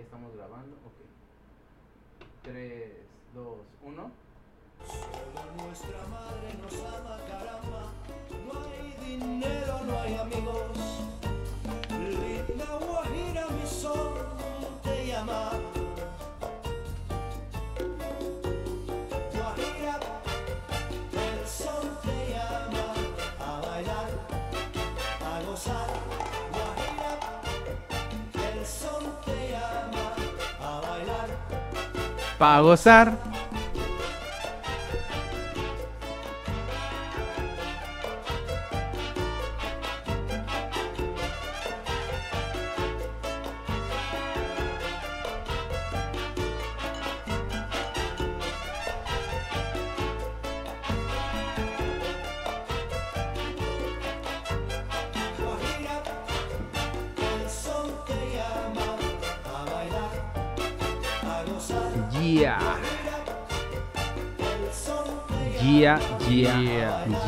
ya 0.00 0.04
estamos 0.04 0.34
grabando. 0.34 0.76
Ok. 0.86 0.98
3, 2.42 2.92
2, 3.34 3.58
1. 3.84 4.10
Solo 4.86 5.64
nuestra 5.64 6.06
madre 6.08 6.54
nos 6.62 6.74
ama, 6.94 7.18
caramba. 7.28 7.92
No 8.46 8.52
hay 8.64 8.96
dinero, 9.04 9.80
no 9.84 9.98
hay 10.00 10.14
amigos. 10.16 10.76
Linda 11.90 12.78
Guajira, 12.78 13.46
mi 13.50 13.66
sol 13.66 14.26
te 14.82 15.06
llama. 15.06 15.69
Para 32.40 32.62
gozar. 32.62 33.12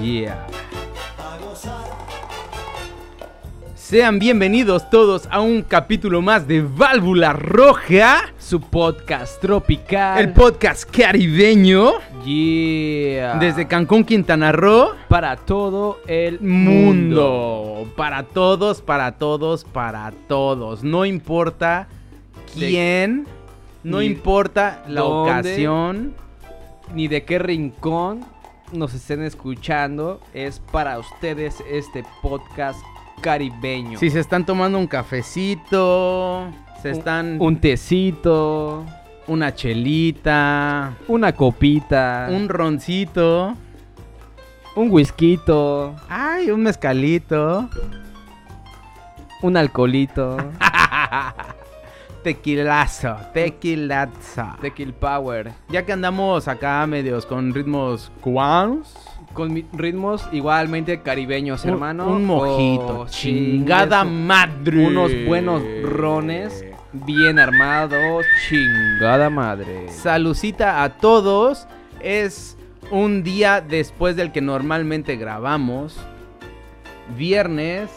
Yeah. 0.02 0.46
Sean 3.74 4.18
bienvenidos 4.18 4.88
todos 4.88 5.28
a 5.30 5.40
un 5.42 5.62
capítulo 5.62 6.22
más 6.22 6.48
de 6.48 6.62
Válvula 6.62 7.34
Roja, 7.34 8.32
Su 8.38 8.60
podcast 8.60 9.38
tropical. 9.40 10.18
el 10.18 10.32
podcast 10.32 10.88
caribeño 10.90 11.92
Yeah. 12.24 13.34
desde 13.38 13.66
Cancún, 13.66 14.04
Quintana 14.04 14.52
Roo. 14.52 14.92
para 15.08 15.36
todo 15.36 15.98
el 16.06 16.40
mundo. 16.40 17.82
Mundo. 17.82 17.92
Para 17.96 18.22
todos, 18.22 18.80
para 18.80 19.12
todos, 19.18 19.64
para 19.64 20.12
todos. 20.26 20.82
No 20.82 21.04
importa 21.04 21.88
De- 22.56 22.68
quién, 22.68 23.26
no 23.82 24.00
importa 24.00 24.84
la 24.88 25.00
dónde. 25.02 25.30
ocasión. 25.32 26.14
Ni 26.94 27.08
de 27.08 27.24
qué 27.24 27.38
rincón 27.38 28.24
nos 28.72 28.94
estén 28.94 29.22
escuchando. 29.22 30.20
Es 30.34 30.60
para 30.72 30.98
ustedes 30.98 31.62
este 31.70 32.04
podcast 32.22 32.80
caribeño. 33.20 33.98
Si 33.98 34.10
se 34.10 34.20
están 34.20 34.44
tomando 34.46 34.78
un 34.78 34.86
cafecito, 34.86 36.46
se 36.82 36.90
Un- 36.92 36.98
están 36.98 37.36
Un 37.40 37.60
tecito, 37.60 38.84
una 39.26 39.54
chelita, 39.54 40.94
una 41.08 41.32
copita, 41.32 42.28
un 42.30 42.48
roncito, 42.48 43.54
un 44.74 44.90
whisky, 44.90 45.38
ay, 46.08 46.50
un 46.50 46.62
mezcalito, 46.62 47.68
un 49.42 49.56
alcoholito. 49.56 50.36
tequilazo, 52.22 53.16
tequilazo. 53.32 54.56
Tequil 54.60 54.92
Power. 54.94 55.52
Ya 55.68 55.84
que 55.84 55.92
andamos 55.92 56.48
acá 56.48 56.86
medios 56.86 57.26
con 57.26 57.52
ritmos 57.54 58.10
cubanos, 58.20 58.94
Con 59.32 59.64
ritmos 59.72 60.28
igualmente 60.32 61.00
caribeños, 61.00 61.64
un- 61.64 61.70
hermano. 61.70 62.06
un 62.06 62.24
mojito, 62.26 63.00
Oh, 63.00 63.06
chingada 63.08 64.04
madre. 64.04 64.86
Unos 64.86 65.10
buenos 65.26 65.62
rones 65.82 66.64
bien 66.92 67.38
armados. 67.38 68.26
Chingada 68.48 69.30
madre. 69.30 69.88
Salucita 69.88 70.82
a 70.82 70.90
todos. 70.98 71.66
Es 72.00 72.58
un 72.90 73.22
día 73.22 73.62
después 73.62 74.16
del 74.16 74.32
que 74.32 74.42
normalmente 74.42 75.16
grabamos. 75.16 75.96
Viernes 77.16 77.90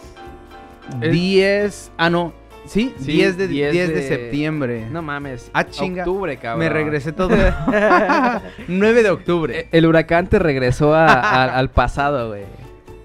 Es- 1.02 1.12
10. 1.12 1.92
Ah, 1.98 2.10
no. 2.10 2.34
Sí, 2.66 2.94
Sí, 3.00 3.12
10, 3.14 3.38
de, 3.38 3.48
10 3.48 3.72
10 3.72 3.88
de, 3.90 3.94
de- 3.96 4.08
septiembre. 4.08 4.88
No 4.92 5.02
mames. 5.02 5.50
Ah, 5.54 5.66
chinga. 5.68 6.02
Octubre, 6.04 6.36
cabrón. 6.38 6.60
Me 6.60 6.70
regresé 6.70 7.12
todo. 7.12 7.30
9 8.68 9.04
de 9.04 9.10
octubre. 9.10 9.60
Eh, 9.60 9.68
El 9.72 9.86
huracán 9.86 10.28
te 10.28 10.40
regresó 10.40 10.94
a- 10.96 11.06
a- 11.14 11.44
al 11.58 11.70
pasado, 11.70 12.30
güey. 12.30 12.44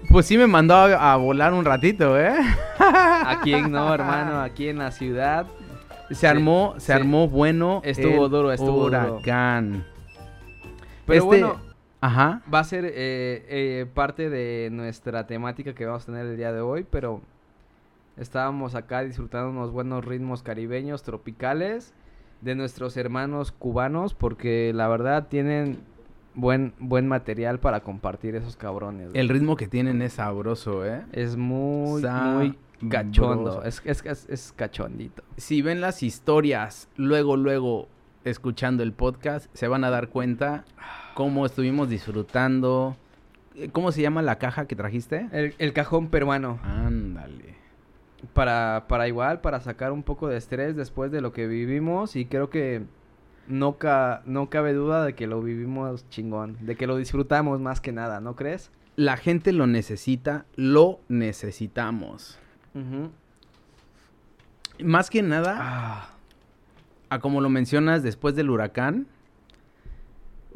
Pues 0.09 0.25
sí 0.25 0.37
me 0.37 0.47
mandó 0.47 0.75
a, 0.75 1.13
a 1.13 1.15
volar 1.15 1.53
un 1.53 1.63
ratito, 1.63 2.19
¿eh? 2.19 2.33
Aquí 3.25 3.53
en 3.53 3.71
no, 3.71 3.93
hermano, 3.93 4.41
aquí 4.41 4.67
en 4.67 4.79
la 4.79 4.91
ciudad. 4.91 5.45
Se 6.09 6.27
armó, 6.27 6.73
se 6.77 6.87
sí. 6.87 6.91
armó 6.91 7.29
bueno. 7.29 7.81
Estuvo 7.85 8.25
el 8.25 8.31
duro, 8.31 8.51
estuvo 8.51 8.89
duro. 8.89 9.15
huracán. 9.15 9.85
Pero 11.05 11.17
Este- 11.23 11.25
bueno, 11.25 11.61
Ajá. 12.01 12.41
va 12.53 12.59
a 12.59 12.63
ser 12.65 12.83
eh, 12.85 12.91
eh, 13.47 13.85
parte 13.93 14.29
de 14.29 14.69
nuestra 14.71 15.27
temática 15.27 15.73
que 15.73 15.85
vamos 15.85 16.03
a 16.03 16.05
tener 16.07 16.25
el 16.25 16.35
día 16.35 16.51
de 16.51 16.59
hoy, 16.59 16.85
pero 16.89 17.21
estábamos 18.21 18.75
acá 18.75 19.03
disfrutando 19.03 19.49
unos 19.49 19.71
buenos 19.71 20.05
ritmos 20.05 20.43
caribeños, 20.43 21.03
tropicales, 21.03 21.93
de 22.41 22.55
nuestros 22.55 22.95
hermanos 22.97 23.51
cubanos, 23.51 24.13
porque 24.13 24.71
la 24.73 24.87
verdad 24.87 25.27
tienen 25.27 25.79
buen, 26.33 26.73
buen 26.79 27.07
material 27.07 27.59
para 27.59 27.81
compartir 27.81 28.35
esos 28.35 28.55
cabrones. 28.55 29.09
güey. 29.09 29.19
El 29.19 29.29
ritmo 29.29 29.55
que 29.55 29.67
tienen 29.67 30.01
es 30.01 30.13
sabroso, 30.13 30.85
¿eh? 30.85 31.03
Es 31.11 31.35
muy, 31.35 32.03
muy 32.03 32.57
cachondo. 32.89 33.63
Es, 33.63 33.81
es, 33.85 34.03
es, 34.05 34.29
es 34.29 34.53
cachondito. 34.55 35.23
Si 35.37 35.61
ven 35.61 35.81
las 35.81 36.03
historias 36.03 36.89
luego, 36.95 37.37
luego 37.37 37.87
escuchando 38.23 38.83
el 38.83 38.93
podcast, 38.93 39.49
se 39.53 39.67
van 39.67 39.83
a 39.83 39.89
dar 39.89 40.09
cuenta 40.09 40.63
cómo 41.15 41.45
estuvimos 41.45 41.89
disfrutando. 41.89 42.95
¿Cómo 43.71 43.91
se 43.91 44.01
llama 44.01 44.21
la 44.21 44.37
caja 44.37 44.65
que 44.65 44.75
trajiste? 44.75 45.27
El, 45.31 45.53
el 45.57 45.73
cajón 45.73 46.07
peruano. 46.07 46.59
Ándale. 46.63 47.60
Para, 48.33 48.85
para 48.87 49.07
igual, 49.07 49.41
para 49.41 49.59
sacar 49.61 49.91
un 49.91 50.03
poco 50.03 50.27
de 50.27 50.37
estrés 50.37 50.75
después 50.75 51.11
de 51.11 51.21
lo 51.21 51.33
que 51.33 51.47
vivimos. 51.47 52.15
Y 52.15 52.25
creo 52.25 52.49
que 52.49 52.83
no, 53.47 53.77
ca- 53.77 54.21
no 54.25 54.49
cabe 54.49 54.73
duda 54.73 55.03
de 55.03 55.15
que 55.15 55.27
lo 55.27 55.41
vivimos 55.41 56.07
chingón. 56.09 56.57
De 56.61 56.75
que 56.75 56.85
lo 56.87 56.97
disfrutamos 56.97 57.59
más 57.59 57.81
que 57.81 57.91
nada, 57.91 58.19
¿no 58.21 58.35
crees? 58.35 58.71
La 58.95 59.17
gente 59.17 59.51
lo 59.53 59.65
necesita, 59.67 60.45
lo 60.55 60.99
necesitamos. 61.09 62.37
Más 64.83 65.09
que 65.09 65.21
nada, 65.23 65.57
Ah, 65.59 66.09
a 67.09 67.19
como 67.19 67.41
lo 67.41 67.49
mencionas 67.49 68.03
después 68.03 68.35
del 68.35 68.49
huracán, 68.49 69.07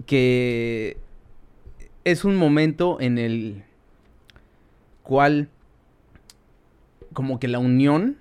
que 0.06 0.98
es 2.04 2.26
un 2.26 2.36
momento 2.36 3.00
en 3.02 3.18
el 3.18 3.64
cual 5.04 5.50
como 7.16 7.40
que 7.40 7.48
la 7.48 7.58
unión 7.58 8.18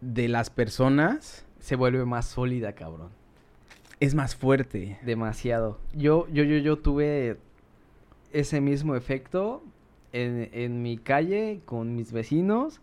de 0.00 0.28
las 0.28 0.50
personas 0.50 1.44
se 1.58 1.74
vuelve 1.74 2.04
más 2.04 2.26
sólida, 2.26 2.74
cabrón. 2.74 3.08
es 3.98 4.14
más 4.14 4.36
fuerte. 4.36 4.98
Demasiado. 5.02 5.80
Yo, 5.92 6.28
yo, 6.28 6.44
yo, 6.44 6.58
yo 6.58 6.78
tuve 6.78 7.38
ese 8.32 8.60
mismo 8.60 8.94
efecto 8.94 9.64
en, 10.12 10.50
en 10.52 10.82
mi 10.82 10.98
calle 10.98 11.62
con 11.64 11.96
mis 11.96 12.12
vecinos 12.12 12.80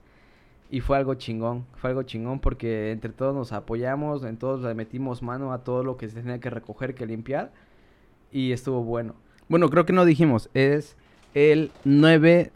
y 0.70 0.82
fue 0.82 0.98
algo 0.98 1.14
chingón. 1.14 1.66
Fue 1.76 1.92
algo 1.92 2.04
chingón 2.04 2.40
porque 2.40 2.92
entre 2.92 3.14
todos 3.14 3.34
nos 3.34 3.54
apoyamos, 3.54 4.24
en 4.24 4.38
todos 4.38 4.62
le 4.64 4.74
metimos 4.74 5.22
mano 5.22 5.54
a 5.54 5.64
todo 5.64 5.84
lo 5.84 5.98
que 5.98 6.10
se 6.10 6.20
tenía 6.20 6.40
que 6.40 6.50
recoger, 6.50 6.96
que 6.96 7.06
limpiar 7.06 7.54
y 8.32 8.52
estuvo 8.52 8.84
bueno. 8.84 9.16
Bueno, 9.48 9.70
creo 9.70 9.86
que 9.86 9.94
no 9.94 10.04
dijimos, 10.04 10.50
es 10.56 10.98
el 11.36 11.72
9 11.84 12.52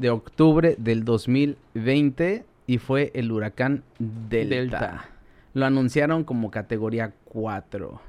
de 0.00 0.08
octubre 0.08 0.74
del 0.78 1.04
2020 1.04 2.44
y 2.66 2.78
fue 2.78 3.10
el 3.14 3.30
huracán 3.30 3.82
Delta. 3.98 4.54
Delta. 4.54 5.04
Lo 5.52 5.66
anunciaron 5.66 6.24
como 6.24 6.50
categoría 6.50 7.12
4. 7.26 8.00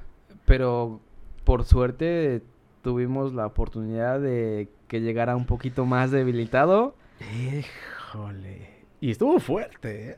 Pero 0.46 1.00
por 1.44 1.64
suerte 1.64 2.42
tuvimos 2.82 3.34
la 3.34 3.46
oportunidad 3.46 4.20
de 4.20 4.68
que 4.88 5.00
llegara 5.00 5.36
un 5.36 5.44
poquito 5.44 5.84
más 5.84 6.10
debilitado. 6.10 6.94
Híjole. 7.20 8.70
Y 9.00 9.10
estuvo 9.10 9.38
fuerte, 9.38 10.10
¿eh? 10.10 10.16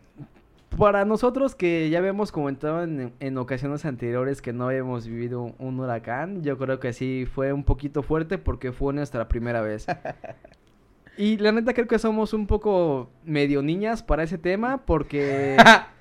Para 0.79 1.05
nosotros 1.05 1.55
que 1.55 1.89
ya 1.89 1.99
habíamos 1.99 2.33
comentado 2.33 2.83
en, 2.83 3.13
en 3.21 3.39
ocasiones 3.39 3.85
anteriores 3.85 4.43
que 4.43 4.53
no 4.53 4.67
habíamos 4.67 5.07
vivido 5.07 5.43
un, 5.43 5.55
un 5.59 5.79
huracán, 5.79 6.43
yo 6.43 6.59
creo 6.59 6.81
que 6.81 6.93
sí 6.93 7.27
fue 7.33 7.53
un 7.53 7.63
poquito 7.63 8.03
fuerte 8.03 8.39
porque 8.39 8.73
fue 8.73 8.93
nuestra 8.93 9.29
primera 9.29 9.61
vez. 9.61 9.87
Y 11.17 11.37
la 11.39 11.53
neta 11.53 11.75
creo 11.75 11.87
que 11.87 11.99
somos 11.99 12.33
un 12.33 12.47
poco 12.47 13.11
medio 13.25 13.63
niñas 13.63 14.03
para 14.03 14.23
ese 14.25 14.39
tema 14.39 14.85
porque 14.85 15.57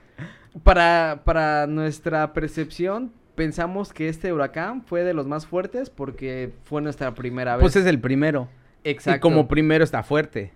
Para, 0.61 1.21
para 1.25 1.65
nuestra 1.65 2.31
percepción, 2.33 3.11
pensamos 3.33 3.91
que 3.91 4.07
este 4.07 4.31
huracán 4.31 4.83
fue 4.83 5.03
de 5.03 5.15
los 5.15 5.25
más 5.25 5.47
fuertes 5.47 5.89
porque 5.89 6.51
fue 6.63 6.81
nuestra 6.81 7.15
primera 7.15 7.55
vez. 7.55 7.61
Pues 7.61 7.75
es 7.75 7.87
el 7.87 7.99
primero. 7.99 8.49
Exacto. 8.83 9.17
Y 9.17 9.19
como 9.19 9.47
primero 9.47 9.83
está 9.83 10.03
fuerte. 10.03 10.51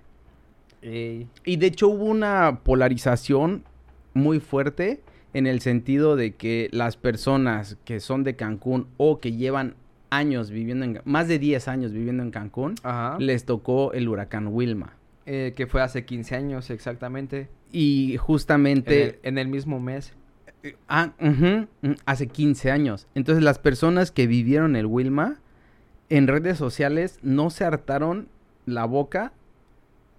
Ey. 0.83 1.27
Y 1.43 1.57
de 1.57 1.67
hecho 1.67 1.87
hubo 1.87 2.05
una 2.05 2.59
polarización 2.63 3.63
muy 4.13 4.39
fuerte 4.39 5.01
en 5.33 5.47
el 5.47 5.61
sentido 5.61 6.15
de 6.15 6.35
que 6.35 6.69
las 6.71 6.95
personas 6.95 7.77
que 7.83 7.99
son 7.99 8.23
de 8.23 8.35
Cancún 8.35 8.87
o 8.97 9.19
que 9.19 9.33
llevan 9.33 9.75
años 10.09 10.51
viviendo 10.51 10.85
en 10.85 11.01
más 11.05 11.27
de 11.27 11.39
10 11.39 11.67
años 11.67 11.91
viviendo 11.91 12.23
en 12.23 12.31
Cancún, 12.31 12.75
Ajá. 12.83 13.17
les 13.19 13.45
tocó 13.45 13.93
el 13.93 14.07
huracán 14.07 14.47
Wilma. 14.47 14.93
Eh, 15.25 15.53
que 15.57 15.67
fue 15.67 15.81
hace 15.81 16.05
15 16.05 16.35
años 16.35 16.69
exactamente. 16.69 17.49
Y 17.71 18.13
En 18.13 18.17
justamente 18.17 19.03
el, 19.03 19.19
en 19.23 19.37
el 19.37 19.47
mismo 19.49 19.79
mes. 19.79 20.13
Ah, 20.87 21.11
ujú, 21.19 21.67
mm, 21.81 21.95
hace 22.05 22.27
15 22.27 22.71
años. 22.71 23.07
Entonces 23.13 23.43
las 23.43 23.59
personas 23.59 24.11
que 24.11 24.25
vivieron 24.27 24.75
el 24.75 24.85
Wilma 24.85 25.39
en 26.09 26.27
redes 26.27 26.57
sociales 26.57 27.19
no 27.21 27.49
se 27.49 27.65
hartaron 27.65 28.29
la 28.65 28.85
boca 28.85 29.33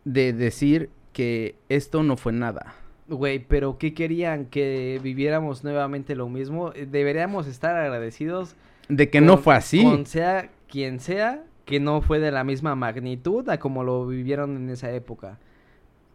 de 0.05 0.33
decir 0.33 0.91
que 1.13 1.55
esto 1.69 2.03
no 2.03 2.17
fue 2.17 2.33
nada. 2.33 2.75
Güey, 3.09 3.39
pero 3.39 3.79
¿qué 3.79 3.95
querían? 3.95 4.45
¿Que 4.45 5.01
viviéramos 5.03 5.65
nuevamente 5.65 6.15
lo 6.15 6.29
mismo? 6.29 6.73
Eh, 6.75 6.87
Deberíamos 6.91 7.47
estar 7.47 7.75
agradecidos. 7.77 8.55
De 8.89 9.11
que 9.11 9.21
no 9.21 9.39
fue 9.39 9.55
así. 9.55 9.83
Con 9.83 10.07
sea 10.07 10.51
quien 10.69 11.01
sea, 11.01 11.45
que 11.65 11.81
no 11.81 12.01
fue 12.01 12.19
de 12.19 12.31
la 12.31 12.45
misma 12.45 12.75
magnitud 12.75 13.49
a 13.49 13.59
como 13.59 13.85
lo 13.85 14.07
vivieron 14.07 14.57
en 14.57 14.71
esa 14.71 14.91
época. 14.93 15.39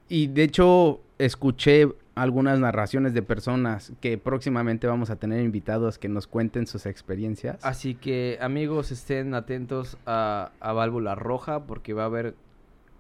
Y 0.09 0.27
de 0.27 0.43
hecho 0.43 1.01
escuché 1.17 1.87
algunas 2.15 2.59
narraciones 2.59 3.13
de 3.13 3.23
personas 3.23 3.93
que 3.99 4.17
próximamente 4.17 4.87
vamos 4.87 5.09
a 5.09 5.15
tener 5.15 5.41
invitados 5.41 5.97
que 5.97 6.09
nos 6.09 6.27
cuenten 6.27 6.67
sus 6.67 6.85
experiencias. 6.85 7.63
Así 7.63 7.95
que, 7.95 8.37
amigos, 8.41 8.91
estén 8.91 9.33
atentos 9.33 9.97
a, 10.05 10.51
a 10.59 10.73
Válvula 10.73 11.15
Roja 11.15 11.65
porque 11.65 11.93
va 11.93 12.03
a 12.03 12.05
haber 12.05 12.35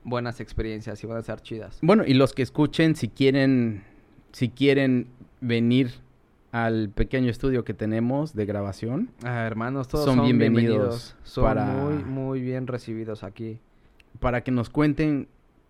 buenas 0.03 0.39
experiencias 0.39 1.03
y 1.03 1.07
van 1.07 1.17
a 1.17 1.19
estar 1.21 1.41
chidas. 1.41 1.79
Bueno, 1.81 2.03
y 2.05 2.13
los 2.13 2.33
que 2.33 2.41
escuchen, 2.41 2.95
si 2.95 3.09
quieren, 3.09 3.83
si 4.31 4.49
quieren 4.49 5.07
venir 5.41 6.02
al 6.53 6.89
pequeño 6.89 7.31
estudio 7.31 7.63
que 7.65 7.73
tenemos 7.73 8.35
de 8.35 8.45
grabación, 8.45 9.09
Ah, 9.23 9.45
hermanos, 9.47 9.87
todos 9.87 10.05
Son 10.05 10.17
son, 10.17 10.25
bienvenidos 10.25 10.61
bienvenidos. 10.61 11.15
Son 11.23 11.43
para- 11.45 11.65
muy, 11.65 12.03
muy 12.03 12.41
bien 12.41 12.67
recibidos 12.67 13.23
aquí. 13.23 13.59
para 14.19 14.43
que 14.43 14.51
nos 14.51 14.69
cuenten 14.69 15.27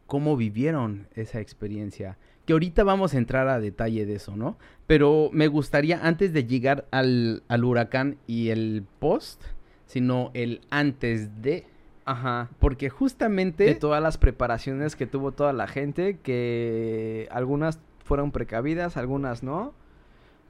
cómo 0.07 0.35
vivieron 0.35 1.07
esa 1.15 1.39
experiencia. 1.39 2.17
Que 2.45 2.51
ahorita 2.51 2.83
vamos 2.83 3.13
a 3.13 3.17
entrar 3.17 3.47
a 3.47 3.61
detalle 3.61 4.05
de 4.05 4.15
eso, 4.15 4.35
¿no? 4.35 4.57
Pero 4.85 5.29
me 5.31 5.47
gustaría, 5.47 6.05
antes 6.05 6.33
de 6.33 6.43
llegar 6.43 6.85
al, 6.91 7.43
al 7.47 7.63
huracán 7.63 8.17
y 8.27 8.49
el 8.49 8.83
post, 8.99 9.41
sino 9.85 10.29
el 10.33 10.59
antes 10.69 11.41
de, 11.41 11.65
Ajá. 12.03 12.49
porque 12.59 12.89
justamente... 12.89 13.63
De 13.63 13.75
todas 13.75 14.03
las 14.03 14.17
preparaciones 14.17 14.97
que 14.97 15.07
tuvo 15.07 15.31
toda 15.31 15.53
la 15.53 15.67
gente, 15.67 16.17
que 16.21 17.29
algunas 17.31 17.79
fueron 18.03 18.31
precavidas, 18.33 18.97
algunas 18.97 19.41
no. 19.43 19.73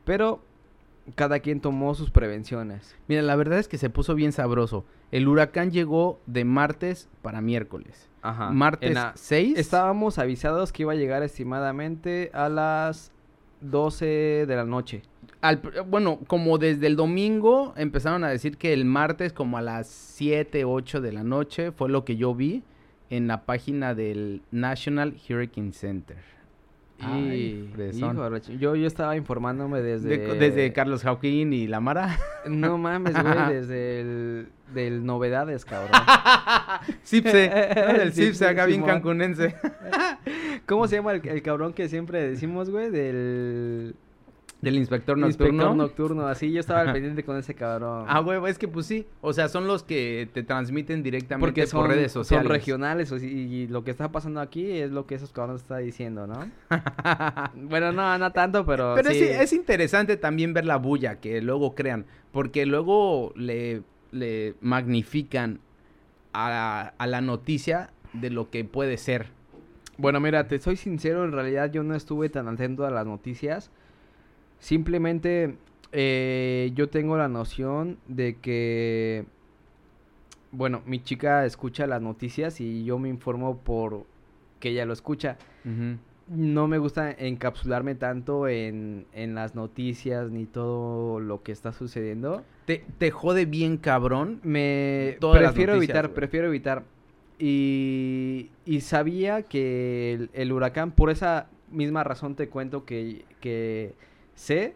Pero 0.06 0.42
cada 1.16 1.40
quien 1.40 1.60
tomó 1.60 1.96
sus 1.96 2.10
prevenciones. 2.12 2.96
Mira, 3.08 3.22
la 3.22 3.36
verdad 3.36 3.60
es 3.60 3.68
que 3.68 3.78
se 3.78 3.90
puso 3.90 4.16
bien 4.16 4.32
sabroso. 4.32 4.86
El 5.12 5.28
huracán 5.28 5.72
llegó 5.72 6.20
de 6.26 6.46
martes 6.46 7.10
para 7.22 7.42
miércoles. 7.42 8.10
Ajá. 8.22 8.52
Martes 8.52 8.90
En 8.90 8.96
la- 8.96 9.12
6. 9.16 9.58
Estábamos 9.60 10.18
avisados 10.18 10.72
que 10.72 10.84
iba 10.84 10.94
a 10.94 10.96
llegar 10.96 11.22
estimadamente 11.24 12.32
a 12.34 12.48
las 12.50 13.12
12 13.62 14.46
de 14.48 14.56
la 14.56 14.66
noche. 14.66 15.02
al 15.42 15.58
bueno, 15.88 16.20
como 16.28 16.58
desde 16.58 16.88
el 16.88 16.96
domingo 16.96 17.74
empezaron 17.76 18.24
a 18.24 18.30
decir 18.30 18.58
que 18.58 18.72
el 18.74 18.86
martes 18.86 19.34
como 19.34 19.58
a 19.58 19.62
las 19.62 19.88
7, 19.88 20.64
8 20.66 21.02
de 21.02 21.12
la 21.12 21.24
noche 21.24 21.72
fue 21.74 21.90
lo 21.90 22.06
que 22.06 22.16
yo 22.16 22.34
vi 22.34 22.64
en 23.10 23.28
la 23.28 23.44
página 23.46 23.94
del 23.94 24.42
National 24.52 25.16
Hurricane 25.30 25.74
Center. 25.74 26.18
Ay, 27.06 27.70
Y 27.92 27.98
hijo 27.98 28.38
yo, 28.60 28.76
yo 28.76 28.88
estaba 28.88 29.16
informándome 29.16 29.82
desde... 29.82 30.18
De- 30.18 30.40
desde 30.40 30.74
Carlos 30.74 31.04
Joaquín 31.04 31.54
y 31.54 31.68
la 31.68 31.80
Mara. 31.80 32.18
No 32.48 32.78
mames, 32.80 33.14
güey, 33.14 33.54
desde 33.54 34.02
el... 34.02 34.48
Del 34.74 35.06
Novedades, 35.06 35.66
cabrón. 35.66 35.92
Cipse, 37.04 37.52
¿no? 37.76 38.02
el 38.02 38.12
Cipse, 38.14 38.48
acá 38.48 38.66
bien 38.66 38.82
cancunense. 38.84 39.56
¿Cómo 40.66 40.88
se 40.88 40.96
llama 40.96 41.12
el, 41.14 41.28
el 41.28 41.42
cabrón 41.44 41.74
que 41.74 41.88
siempre 41.90 42.28
decimos, 42.28 42.70
güey? 42.72 42.90
Del... 42.90 43.96
Del 44.64 44.78
inspector 44.78 45.18
nocturno. 45.18 45.52
Inspector 45.52 45.76
nocturno, 45.76 46.28
así 46.28 46.50
yo 46.50 46.62
estaba 46.62 46.80
al 46.82 46.94
pendiente 46.94 47.26
con 47.26 47.36
ese 47.36 47.54
cabrón. 47.54 48.06
Ah, 48.08 48.22
güey, 48.22 48.40
es 48.50 48.58
que 48.58 48.70
pues 48.70 48.86
sí. 48.86 49.06
O 49.20 49.34
sea, 49.34 49.50
son 49.50 49.68
los 49.68 49.84
que 49.84 50.30
te 50.34 50.42
transmiten 50.42 51.04
directamente 51.04 51.46
porque 51.46 51.68
son, 51.68 51.82
por 51.82 51.90
redes 51.90 52.14
sociales. 52.14 52.46
son 52.46 52.50
regionales 52.50 53.12
o 53.12 53.20
sí, 53.20 53.28
y 53.28 53.68
lo 53.68 53.84
que 53.84 53.92
está 53.92 54.14
pasando 54.14 54.40
aquí 54.40 54.72
es 54.72 54.90
lo 54.90 55.06
que 55.06 55.16
esos 55.16 55.34
cabrones 55.34 55.64
están 55.64 55.84
diciendo, 55.84 56.28
¿no? 56.28 56.50
bueno, 57.56 57.92
no, 57.92 58.18
no 58.18 58.32
tanto, 58.32 58.66
pero, 58.66 58.94
Pero 58.96 59.12
sí. 59.12 59.20
sí, 59.20 59.26
es 59.26 59.52
interesante 59.52 60.16
también 60.16 60.54
ver 60.54 60.64
la 60.64 60.78
bulla 60.78 61.20
que 61.20 61.42
luego 61.42 61.76
crean, 61.76 62.06
porque 62.32 62.66
luego 62.66 63.34
le, 63.36 63.82
le 64.14 64.56
magnifican 64.62 65.60
a, 66.32 66.94
a 66.98 67.08
la 67.08 67.20
noticia 67.20 67.90
de 68.14 68.30
lo 68.30 68.50
que 68.50 68.64
puede 68.64 68.96
ser. 68.96 69.28
Bueno, 69.98 70.22
mira, 70.22 70.48
te 70.48 70.58
soy 70.60 70.78
sincero, 70.78 71.26
en 71.26 71.34
realidad 71.34 71.70
yo 71.70 71.84
no 71.84 71.96
estuve 71.96 72.30
tan 72.30 72.48
atento 72.48 72.86
a 72.86 72.92
las 72.92 73.06
noticias. 73.06 73.70
Simplemente 74.64 75.58
eh, 75.92 76.72
yo 76.74 76.88
tengo 76.88 77.18
la 77.18 77.28
noción 77.28 77.98
de 78.08 78.38
que, 78.38 79.26
bueno, 80.54 80.82
mi 80.86 81.04
chica 81.04 81.46
escucha 81.46 81.86
las 81.86 82.02
noticias 82.02 82.62
y 82.62 82.86
yo 82.86 82.98
me 82.98 83.10
informo 83.10 83.58
por 83.58 84.06
que 84.62 84.70
ella 84.70 84.86
lo 84.86 84.94
escucha. 84.94 85.38
No 86.30 86.70
me 86.70 86.78
gusta 86.78 87.12
encapsularme 87.12 87.96
tanto 87.96 88.48
en, 88.48 89.06
en 89.12 89.36
las 89.36 89.54
noticias 89.54 90.32
ni 90.32 90.46
todo 90.46 91.20
lo 91.20 91.44
que 91.44 91.52
está 91.52 91.74
sucediendo. 91.74 92.46
Te, 92.66 92.86
te 93.00 93.12
jode 93.12 93.46
bien 93.46 93.76
cabrón. 93.76 94.40
Me 94.44 95.18
prefiero 95.20 95.74
noticias, 95.74 95.76
evitar, 95.76 96.14
prefiero 96.14 96.48
evitar. 96.48 96.86
Y, 97.38 98.50
y 98.66 98.80
sabía 98.80 99.42
que 99.42 100.14
el, 100.14 100.30
el 100.32 100.54
huracán, 100.54 100.92
por 100.92 101.10
esa 101.10 101.50
misma 101.70 102.06
razón 102.06 102.36
te 102.36 102.48
cuento 102.48 102.86
que, 102.86 103.26
que 103.42 103.96
sé 104.36 104.76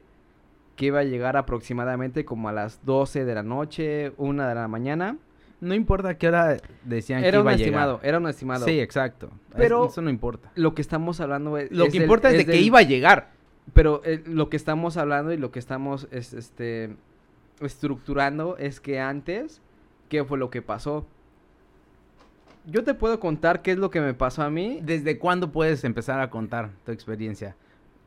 que 0.75 0.87
iba 0.87 0.99
a 0.99 1.03
llegar 1.03 1.37
aproximadamente 1.37 2.23
como 2.25 2.49
a 2.49 2.51
las 2.51 2.85
12 2.85 3.25
de 3.25 3.33
la 3.35 3.43
noche, 3.43 4.11
una 4.17 4.47
de 4.47 4.55
la 4.55 4.67
mañana. 4.67 5.17
No 5.59 5.73
importa 5.73 6.09
a 6.09 6.17
qué 6.19 6.27
hora 6.27 6.57
decían 6.83 7.23
Era 7.23 7.31
que 7.31 7.37
un 7.39 7.43
iba 7.45 7.51
a 7.51 7.55
llegar. 7.55 7.67
estimado, 7.69 7.99
era 8.03 8.17
un 8.19 8.27
estimado. 8.27 8.65
Sí, 8.65 8.79
exacto. 8.79 9.31
Pero- 9.55 9.85
Es- 9.85 9.91
eso 9.93 10.01
no 10.03 10.11
importa. 10.11 10.51
Lo 10.53 10.75
que 10.75 10.81
estamos 10.83 11.19
hablando 11.19 11.57
es... 11.57 11.71
Lo 11.71 11.85
es 11.85 11.91
que 11.91 11.97
del- 11.97 12.03
importa 12.05 12.29
es, 12.29 12.37
de 12.37 12.45
que 12.45 12.57
iba 12.57 12.77
a 12.79 12.83
llegar. 12.83 13.31
Pero 13.73 14.01
eh, 14.05 14.21
lo 14.27 14.49
que 14.49 14.55
estamos 14.57 14.97
hablando 14.97 15.33
y 15.33 15.37
lo 15.37 15.49
que 15.51 15.57
estamos 15.57 16.07
es, 16.11 16.33
este, 16.33 16.95
estructurando 17.59 18.55
es 18.57 18.79
que 18.79 18.99
antes, 18.99 19.61
¿qué 20.09 20.23
fue 20.23 20.37
lo 20.37 20.49
que 20.51 20.61
pasó? 20.61 21.07
Yo 22.65 22.83
te 22.83 22.93
puedo 22.93 23.19
contar 23.19 23.61
qué 23.61 23.71
es 23.71 23.77
lo 23.77 23.89
que 23.89 24.01
me 24.01 24.13
pasó 24.13 24.43
a 24.43 24.49
mí. 24.49 24.79
¿Desde 24.83 25.17
cuándo 25.17 25.51
puedes 25.51 25.83
empezar 25.83 26.19
a 26.19 26.29
contar 26.29 26.69
tu 26.85 26.91
experiencia? 26.91 27.55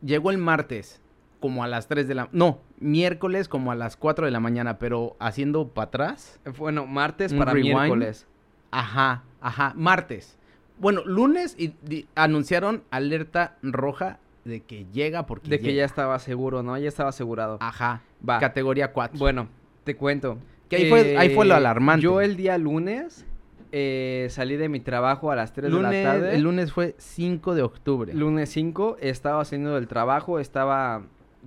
Llegó 0.02 0.30
el 0.30 0.38
martes, 0.38 1.00
como 1.40 1.64
a 1.64 1.68
las 1.68 1.88
3 1.88 2.06
de 2.06 2.14
la... 2.14 2.28
No, 2.32 2.60
miércoles 2.78 3.48
como 3.48 3.72
a 3.72 3.74
las 3.74 3.96
4 3.96 4.26
de 4.26 4.30
la 4.30 4.40
mañana, 4.40 4.78
pero 4.78 5.16
haciendo 5.18 5.68
para 5.68 5.86
atrás. 5.86 6.38
Bueno, 6.58 6.86
martes 6.86 7.32
para 7.34 7.52
rewind. 7.52 7.74
miércoles. 7.74 8.26
Ajá, 8.70 9.24
ajá, 9.40 9.72
martes. 9.76 10.38
Bueno, 10.78 11.02
lunes 11.04 11.56
y, 11.58 11.74
anunciaron 12.14 12.82
alerta 12.90 13.56
roja 13.62 14.18
de 14.44 14.60
que 14.62 14.86
llega 14.92 15.26
porque 15.26 15.48
De 15.50 15.60
que 15.60 15.74
ya 15.74 15.84
estaba 15.84 16.18
seguro, 16.18 16.62
¿no? 16.62 16.76
Ya 16.78 16.88
estaba 16.88 17.10
asegurado. 17.10 17.58
Ajá, 17.60 18.02
Va. 18.26 18.38
categoría 18.38 18.92
4. 18.92 19.18
Bueno, 19.18 19.48
te 19.84 19.96
cuento. 19.96 20.38
Que 20.68 20.76
ahí 20.76 20.88
fue- 20.88 21.16
ahí 21.18 21.34
fue 21.34 21.44
lo 21.46 21.54
alarmante. 21.54 22.02
Yo 22.04 22.20
el 22.20 22.36
día 22.36 22.56
lunes 22.56 23.26
eh, 23.72 24.28
salí 24.30 24.56
de 24.56 24.68
mi 24.68 24.80
trabajo 24.80 25.30
a 25.30 25.36
las 25.36 25.52
3 25.52 25.70
de 25.72 25.80
la 25.82 25.90
tarde. 25.90 26.34
el 26.34 26.42
lunes 26.42 26.72
fue 26.72 26.94
5 26.98 27.54
de 27.54 27.62
octubre. 27.62 28.14
Lunes 28.14 28.50
5, 28.50 28.96
estaba 29.00 29.40
haciendo 29.42 29.76
el 29.76 29.86
trabajo, 29.88 30.38
estaba 30.38 31.02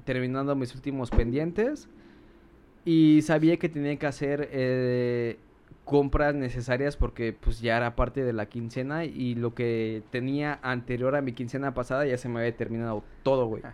terminando 0.05 0.55
mis 0.55 0.73
últimos 0.75 1.09
pendientes 1.09 1.89
y 2.85 3.21
sabía 3.21 3.57
que 3.57 3.69
tenía 3.69 3.97
que 3.97 4.07
hacer 4.07 4.49
eh, 4.51 5.37
compras 5.85 6.35
necesarias 6.35 6.97
porque 6.97 7.33
pues 7.33 7.61
ya 7.61 7.77
era 7.77 7.95
parte 7.95 8.23
de 8.23 8.33
la 8.33 8.47
quincena 8.47 9.05
y 9.05 9.35
lo 9.35 9.53
que 9.53 10.03
tenía 10.11 10.59
anterior 10.61 11.15
a 11.15 11.21
mi 11.21 11.33
quincena 11.33 11.73
pasada 11.73 12.05
ya 12.05 12.17
se 12.17 12.29
me 12.29 12.39
había 12.39 12.55
terminado 12.55 13.03
todo, 13.23 13.47
güey. 13.47 13.63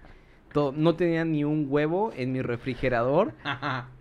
Todo, 0.53 0.71
no 0.71 0.95
tenía 0.95 1.25
ni 1.25 1.43
un 1.43 1.67
huevo 1.69 2.11
en 2.15 2.31
mi 2.31 2.41
refrigerador. 2.41 3.33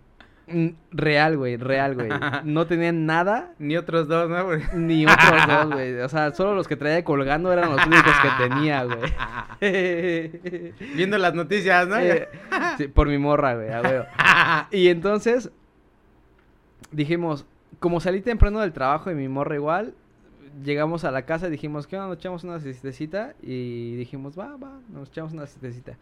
Mm, 0.51 0.69
Real, 0.91 1.37
güey, 1.37 1.57
real, 1.57 1.93
güey. 1.95 2.09
No 2.43 2.65
tenían 2.65 3.05
nada, 3.05 3.53
Ni 3.59 3.77
otros 3.77 4.07
dos, 4.07 4.29
¿no? 4.29 4.43
Porque- 4.45 4.65
ni 4.75 5.05
otros 5.05 5.47
dos, 5.47 5.71
güey. 5.73 5.99
O 6.01 6.09
sea, 6.09 6.33
solo 6.33 6.55
los 6.55 6.67
que 6.67 6.75
traía 6.75 7.03
colgando 7.03 7.51
eran 7.53 7.69
los 7.75 7.85
únicos 7.85 8.13
que 8.21 8.47
tenía, 8.47 8.83
güey. 8.85 8.99
Viendo 10.95 11.17
las 11.17 11.33
noticias, 11.33 11.87
¿no? 11.87 11.97
Eh, 11.99 12.27
sí, 12.77 12.87
por 12.87 13.07
mi 13.07 13.17
morra, 13.17 13.55
güey, 13.55 13.69
a. 13.69 14.67
Y 14.71 14.87
entonces 14.89 15.51
dijimos, 16.91 17.45
como 17.79 17.99
salí 17.99 18.21
temprano 18.21 18.59
del 18.61 18.73
trabajo 18.73 19.11
y 19.11 19.15
mi 19.15 19.27
morra 19.27 19.55
igual, 19.55 19.93
llegamos 20.63 21.03
a 21.03 21.11
la 21.11 21.21
casa 21.23 21.47
y 21.47 21.51
dijimos, 21.51 21.85
¿qué 21.87 21.95
onda? 21.95 22.07
Nos 22.09 22.17
echamos 22.17 22.43
una 22.43 22.59
siestecita 22.59 23.35
y 23.41 23.95
dijimos, 23.95 24.37
va, 24.37 24.57
va, 24.57 24.79
nos 24.91 25.09
echamos 25.09 25.33
una 25.33 25.45
siestecita. 25.45 25.95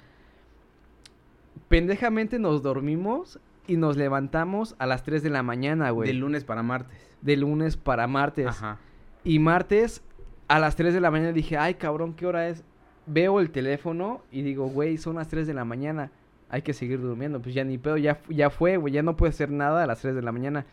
Pendejamente 1.67 2.39
nos 2.39 2.61
dormimos 2.61 3.39
y 3.67 3.77
nos 3.77 3.97
levantamos 3.97 4.75
a 4.79 4.85
las 4.85 5.03
3 5.03 5.21
de 5.23 5.29
la 5.29 5.43
mañana, 5.43 5.89
güey. 5.91 6.07
De 6.07 6.13
lunes 6.13 6.43
para 6.43 6.63
martes. 6.63 6.97
De 7.21 7.35
lunes 7.37 7.77
para 7.77 8.07
martes. 8.07 8.47
Ajá. 8.47 8.77
Y 9.23 9.39
martes 9.39 10.01
a 10.47 10.59
las 10.59 10.75
3 10.75 10.93
de 10.93 11.01
la 11.01 11.11
mañana 11.11 11.31
dije, 11.33 11.57
ay 11.57 11.75
cabrón, 11.75 12.13
¿qué 12.13 12.25
hora 12.25 12.47
es? 12.47 12.63
Veo 13.05 13.39
el 13.39 13.51
teléfono 13.51 14.21
y 14.31 14.41
digo, 14.41 14.67
güey, 14.67 14.97
son 14.97 15.15
las 15.15 15.27
3 15.27 15.47
de 15.47 15.53
la 15.53 15.65
mañana. 15.65 16.11
Hay 16.49 16.61
que 16.61 16.73
seguir 16.73 17.01
durmiendo. 17.01 17.41
Pues 17.41 17.53
ya 17.55 17.63
ni 17.63 17.77
pedo, 17.77 17.97
ya, 17.97 18.21
ya 18.29 18.49
fue, 18.49 18.77
güey. 18.77 18.93
Ya 18.93 19.03
no 19.03 19.17
puede 19.17 19.31
hacer 19.31 19.51
nada 19.51 19.83
a 19.83 19.87
las 19.87 19.99
3 20.01 20.15
de 20.15 20.21
la 20.21 20.31
mañana. 20.31 20.65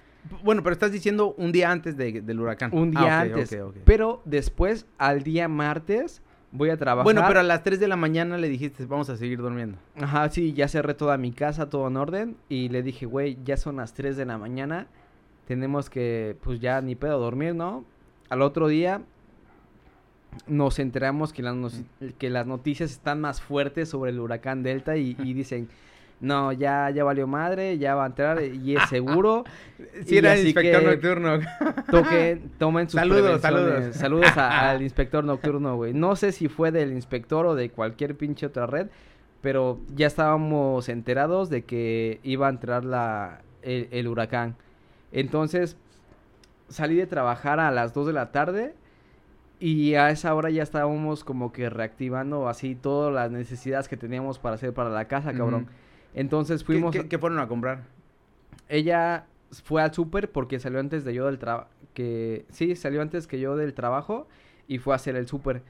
Bueno, 0.42 0.62
pero 0.62 0.72
estás 0.72 0.92
diciendo 0.92 1.34
un 1.36 1.52
día 1.52 1.70
antes 1.70 1.96
de- 1.96 2.22
del 2.22 2.40
huracán. 2.40 2.70
Un 2.72 2.96
Ah, 2.96 3.00
día 3.00 3.20
antes. 3.20 3.52
ok, 3.52 3.68
ok. 3.70 3.76
Pero 3.84 4.22
después, 4.24 4.86
al 4.98 5.22
día 5.22 5.48
martes, 5.48 6.22
voy 6.54 6.70
a 6.70 6.76
trabajar. 6.78 7.04
Bueno, 7.04 7.23
pero 7.28 7.40
a 7.40 7.42
las 7.42 7.62
3 7.62 7.78
de 7.78 7.88
la 7.88 7.96
mañana 7.96 8.38
le 8.38 8.49
dijiste, 8.49 8.87
vamos 8.87 9.11
a 9.11 9.16
seguir 9.18 9.38
durmiendo. 9.38 9.76
Ajá, 10.00 10.28
sí, 10.30 10.54
ya 10.54 10.66
cerré 10.68 10.94
toda 10.94 11.18
mi 11.18 11.32
casa, 11.32 11.68
todo 11.68 11.88
en 11.88 11.96
orden. 11.99 12.37
Y 12.49 12.70
le 12.70 12.82
dije, 12.82 13.04
güey, 13.04 13.37
ya 13.44 13.56
son 13.58 13.76
las 13.76 13.92
3 13.92 14.16
de 14.16 14.25
la 14.25 14.38
mañana. 14.38 14.87
Tenemos 15.46 15.90
que, 15.90 16.37
pues 16.42 16.61
ya 16.61 16.80
ni 16.80 16.94
pedo 16.94 17.18
dormir, 17.18 17.54
¿no? 17.54 17.84
Al 18.30 18.40
otro 18.40 18.68
día 18.68 19.02
nos 20.46 20.78
enteramos 20.78 21.32
que 21.32 21.42
las, 21.42 21.54
nos- 21.54 21.82
que 22.18 22.30
las 22.30 22.46
noticias 22.46 22.90
están 22.90 23.20
más 23.20 23.40
fuertes 23.40 23.88
sobre 23.88 24.11
el 24.11 24.20
huracán 24.20 24.62
Delta 24.62 24.96
y, 24.96 25.16
y 25.23 25.32
dicen, 25.34 25.68
no, 26.25 26.52
ya, 26.52 26.90
ya 26.90 27.04
valió 27.04 27.26
madre, 27.26 27.78
ya 27.78 27.95
va 27.95 28.04
a 28.04 28.07
entrar 28.07 28.43
y 28.43 28.76
es 28.76 28.88
seguro. 28.88 29.45
Sí, 30.07 30.14
Y 30.14 30.19
era 30.19 30.35
el 30.35 30.45
inspector 30.47 30.81
que- 30.81 30.87
nocturno. 30.87 31.38
Toquen, 31.90 32.50
tomen 32.59 32.88
sus 32.88 32.99
Saludos, 32.99 33.40
saludos. 33.40 33.95
Saludos 33.97 34.37
a- 34.37 34.71
al 34.71 34.83
inspector 34.88 35.23
nocturno, 35.25 35.76
güey. 35.76 35.93
No 35.93 36.16
sé 36.16 36.33
si 36.33 36.49
fue 36.49 36.71
del 36.73 36.93
inspector 36.93 37.45
o 37.47 37.54
de 37.54 37.71
cualquier 37.71 38.16
pinche 38.16 38.47
otra 38.47 38.66
red, 38.66 38.87
pero 39.40 39.78
ya 39.95 40.07
estábamos 40.07 40.88
enterados 40.88 41.50
de 41.50 41.64
que 41.64 42.19
iba 42.23 42.47
a 42.47 42.50
entrar 42.50 42.85
la, 42.85 43.43
el, 43.62 43.88
el 43.90 44.09
huracán. 44.09 44.57
Entonces, 45.12 45.76
salí 46.69 46.95
de 46.97 47.07
trabajar 47.07 47.61
a 47.61 47.71
las 47.71 47.93
2 47.95 48.07
de 48.09 48.12
la 48.12 48.33
tarde 48.33 48.75
y 49.61 49.95
a 49.95 50.11
esa 50.11 50.35
hora 50.35 50.50
ya 50.50 50.62
estábamos 50.62 51.25
como 51.25 51.52
que 51.52 51.69
reactivando 51.71 52.49
así 52.49 52.75
todas 52.75 53.12
las 53.14 53.31
necesidades 53.31 53.88
que 53.88 53.97
teníamos 53.97 54.38
para 54.38 54.54
hacer 54.57 54.73
para 54.73 54.90
la 54.90 55.07
casa, 55.07 55.33
cabrón. 55.35 55.66
Entonces 56.14 56.61
¿Qué, 56.62 56.66
fuimos... 56.66 56.92
qué- 56.92 57.09
qué 57.09 57.18
fueron 57.18 57.38
a 57.38 57.49
comprar? 57.49 57.83
Ella 58.68 59.26
fue 59.64 59.83
al 59.83 59.92
súper 59.92 60.30
porque 60.30 60.59
salió 60.59 60.80
antes 60.80 61.04
de 61.04 61.14
yo 61.14 61.26
del 61.26 61.38
trabajo. 61.38 61.68
Que 61.92 62.44
sí, 62.50 62.75
salió 62.76 63.02
antes 63.02 63.26
que 63.26 63.38
yo 63.38 63.56
del 63.56 63.75
trabajo 63.75 64.26
y 64.66 64.78
fue 64.78 64.94
a 64.94 64.97
hacer 64.97 65.16
el 65.16 65.26
súper. 65.26 65.62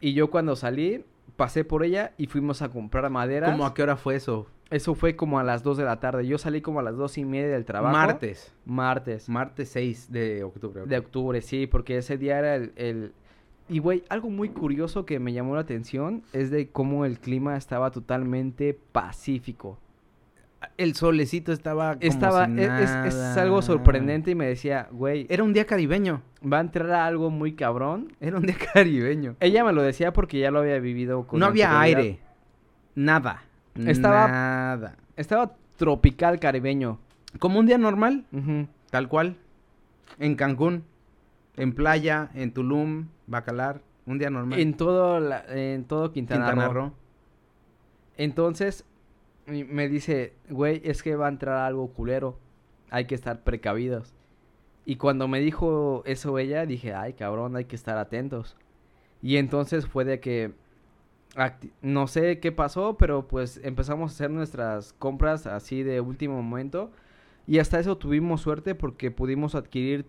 Y 0.00 0.12
yo 0.14 0.30
cuando 0.30 0.54
salí, 0.54 1.04
pasé 1.36 1.64
por 1.64 1.82
ella 1.84 2.12
y 2.16 2.26
fuimos 2.26 2.62
a 2.62 2.68
comprar 2.68 3.08
madera. 3.10 3.50
¿Cómo 3.50 3.66
a 3.66 3.74
qué 3.74 3.82
hora 3.82 3.96
fue 3.96 4.14
eso? 4.16 4.46
Eso 4.70 4.94
fue 4.94 5.16
como 5.16 5.38
a 5.38 5.44
las 5.44 5.62
2 5.62 5.78
de 5.78 5.84
la 5.84 5.98
tarde. 5.98 6.26
Yo 6.26 6.36
salí 6.38 6.60
como 6.60 6.78
a 6.80 6.82
las 6.82 6.94
dos 6.96 7.16
y 7.16 7.24
media 7.24 7.48
del 7.48 7.64
trabajo. 7.64 7.96
Martes. 7.96 8.52
Martes. 8.66 9.28
Martes 9.28 9.70
6 9.70 10.12
de 10.12 10.44
octubre. 10.44 10.82
De 10.84 10.98
octubre, 10.98 11.40
sí, 11.40 11.66
porque 11.66 11.96
ese 11.96 12.18
día 12.18 12.38
era 12.38 12.54
el... 12.56 12.72
el- 12.76 13.12
Y, 13.68 13.80
güey, 13.80 14.02
algo 14.08 14.30
muy 14.30 14.48
curioso 14.48 15.04
que 15.04 15.18
me 15.20 15.32
llamó 15.32 15.54
la 15.54 15.60
atención 15.62 16.22
es 16.32 16.50
de 16.50 16.68
cómo 16.68 17.04
el 17.04 17.18
clima 17.18 17.56
estaba 17.56 17.90
totalmente 17.90 18.78
pacífico. 18.92 19.78
El 20.76 20.94
solecito 20.94 21.52
estaba 21.52 21.94
como 21.94 22.00
Estaba, 22.02 22.46
si 22.46 22.52
es, 22.60 22.68
es- 22.68 22.90
es 23.06 23.14
nada. 23.14 23.42
algo 23.42 23.62
sorprendente 23.62 24.32
y 24.32 24.34
me 24.34 24.46
decía, 24.46 24.88
güey, 24.90 25.26
Era 25.28 25.44
un 25.44 25.52
día 25.52 25.66
caribeño. 25.66 26.22
va 26.42 26.58
a 26.58 26.60
entrar 26.62 26.90
algo 26.90 27.30
muy 27.30 27.52
cabrón. 27.52 28.12
Era 28.20 28.38
un 28.38 28.42
día 28.46 28.56
caribeño. 28.74 29.36
Ella 29.40 29.64
me 29.64 29.72
lo 29.72 29.82
decía 29.82 30.12
porque 30.12 30.38
ya 30.40 30.50
lo 30.50 30.58
había 30.60 30.78
vivido 30.80 31.26
con 31.26 31.38
no 31.38 31.46
había 31.46 31.78
aire. 31.80 32.18
Nada. 32.94 33.44
Estaba- 33.76 34.28
Nada. 34.28 34.96
Estaba 35.16 35.52
tropical 35.76 36.40
caribeño. 36.40 36.98
Como 37.38 37.60
un 37.60 37.66
día 37.66 37.78
normal, 37.78 38.24
tal 38.90 39.08
cual. 39.08 39.36
En 40.18 40.34
Cancún, 40.34 40.82
en 41.58 41.72
playa, 41.74 42.30
en 42.34 42.52
Tulum, 42.52 43.08
Bacalar. 43.26 43.82
Un 44.06 44.18
día 44.18 44.30
normal. 44.30 44.58
En 44.58 44.74
todo, 44.74 45.20
la- 45.20 45.44
en 45.48 45.84
todo 45.84 46.12
Quintana, 46.12 46.46
Quintana 46.46 46.68
Roo. 46.68 46.72
Roo. 46.86 46.92
Entonces, 48.16 48.84
me 49.46 49.88
dice, 49.88 50.32
güey, 50.50 50.80
es 50.84 51.02
que 51.02 51.16
va 51.16 51.26
a 51.26 51.30
entrar 51.30 51.56
algo 51.56 51.88
culero. 51.92 52.38
Hay 52.90 53.04
que 53.06 53.14
estar 53.14 53.42
precavidos. 53.44 54.14
Y 54.84 54.96
cuando 54.96 55.28
me 55.28 55.40
dijo 55.40 56.02
eso 56.06 56.38
ella, 56.38 56.64
dije, 56.64 56.94
ay, 56.94 57.12
cabrón, 57.12 57.56
hay 57.56 57.66
que 57.66 57.76
estar 57.76 57.98
atentos. 57.98 58.56
Y 59.22 59.36
entonces 59.36 59.86
fue 59.86 60.04
de 60.04 60.20
que, 60.20 60.52
no 61.82 62.06
sé 62.06 62.40
qué 62.40 62.52
pasó, 62.52 62.96
pero 62.96 63.28
pues 63.28 63.60
empezamos 63.62 64.10
a 64.10 64.14
hacer 64.14 64.30
nuestras 64.30 64.94
compras 64.94 65.46
así 65.46 65.82
de 65.82 66.00
último 66.00 66.42
momento. 66.42 66.90
Y 67.46 67.58
hasta 67.58 67.78
eso 67.78 67.96
tuvimos 67.98 68.40
suerte 68.40 68.74
porque 68.74 69.10
pudimos 69.10 69.54
adquirir 69.54 70.06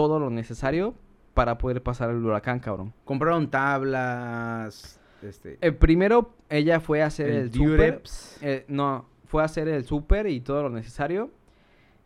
todo 0.00 0.18
lo 0.18 0.30
necesario 0.30 0.94
para 1.34 1.58
poder 1.58 1.82
pasar 1.82 2.08
el 2.08 2.24
huracán, 2.24 2.58
cabrón. 2.58 2.94
Compraron 3.04 3.50
tablas. 3.50 4.98
Este. 5.22 5.58
Eh, 5.60 5.72
primero 5.72 6.32
ella 6.48 6.80
fue 6.80 7.02
a 7.02 7.06
hacer 7.06 7.28
el, 7.28 7.52
súper. 7.52 7.68
Durex. 7.68 8.38
Eh, 8.40 8.64
no, 8.68 9.04
fue 9.26 9.42
a 9.42 9.44
hacer 9.44 9.68
el 9.68 9.84
súper 9.84 10.26
y 10.26 10.40
todo 10.40 10.62
lo 10.62 10.70
necesario. 10.70 11.30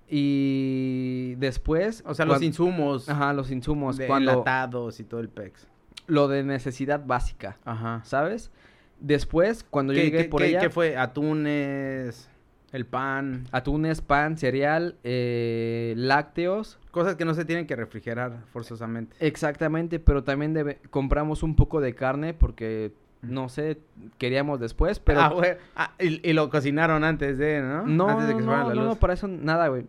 Y 0.09 1.37
después... 1.37 2.03
o 2.05 2.15
sea, 2.15 2.25
los 2.27 2.43
insumos. 2.43 3.09
Ajá, 3.09 3.33
los 3.33 3.53
insumos. 3.53 3.97
de 3.97 4.09
cuando 4.09 4.33
enlatados 4.33 4.99
y 4.99 5.05
todo 5.05 5.21
el 5.21 5.29
pex. 5.29 5.69
lo 6.09 6.27
de 6.27 6.43
necesidad 6.43 7.01
básica, 7.07 7.59
Ajá. 7.65 8.01
¿sabes? 8.05 8.51
Después, 8.99 9.65
cuando 9.65 9.93
yo 9.93 10.01
¿Qué, 10.01 10.05
llegué 10.11 10.25
por 10.25 10.41
qué- 10.41 10.49
ella... 10.49 10.61
qué 10.61 10.71
fue? 10.71 10.97
Atunes, 10.97 12.29
el 12.75 12.87
pan. 12.87 13.45
Atunes, 13.53 14.01
pan, 14.01 14.37
cereal, 14.37 14.97
eh, 15.05 15.95
lácteos. 15.97 16.79
Cosas 16.91 17.15
que 17.17 17.25
no 17.25 17.33
se 17.35 17.45
tienen 17.45 17.67
que 17.67 17.77
refrigerar 17.77 18.41
forzosamente. 18.53 19.17
Exactamente, 19.21 19.99
pero 20.01 20.25
también 20.25 20.53
debe- 20.55 20.79
compramos 20.91 21.43
un 21.43 21.55
poco 21.57 21.81
de 21.81 21.95
carne 21.95 22.35
porque, 22.35 22.93
no 23.23 23.49
sé, 23.49 23.79
queríamos 24.19 24.59
después, 24.61 24.99
pero... 24.99 25.21
Ah, 25.21 25.29
güey. 25.29 25.53
Ah, 25.77 25.93
y, 26.01 26.29
y 26.29 26.33
lo 26.33 26.51
cocinaron 26.51 27.05
antes 27.05 27.39
de, 27.39 27.63
¿no? 27.63 27.87
No, 27.87 28.09
Antes 28.09 28.27
de 28.29 28.35
que 28.35 28.41
se 28.41 28.47
no, 28.47 28.53
la 28.57 28.65
no, 28.65 28.75
luz. 28.75 28.85
no, 28.85 28.97
para 28.97 29.13
eso 29.15 29.29
nada, 29.29 29.69
güey. 29.69 29.87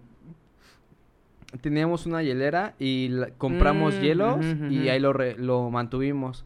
Teníamos 1.61 2.05
una 2.05 2.21
hielera 2.21 2.73
y 2.79 3.07
la- 3.09 3.29
compramos 3.31 3.95
Mm, 3.95 4.01
hielos 4.01 4.45
y 4.69 4.89
ahí 4.89 4.99
lo, 4.99 5.13
re- 5.13 5.37
lo 5.37 5.69
mantuvimos. 5.69 6.43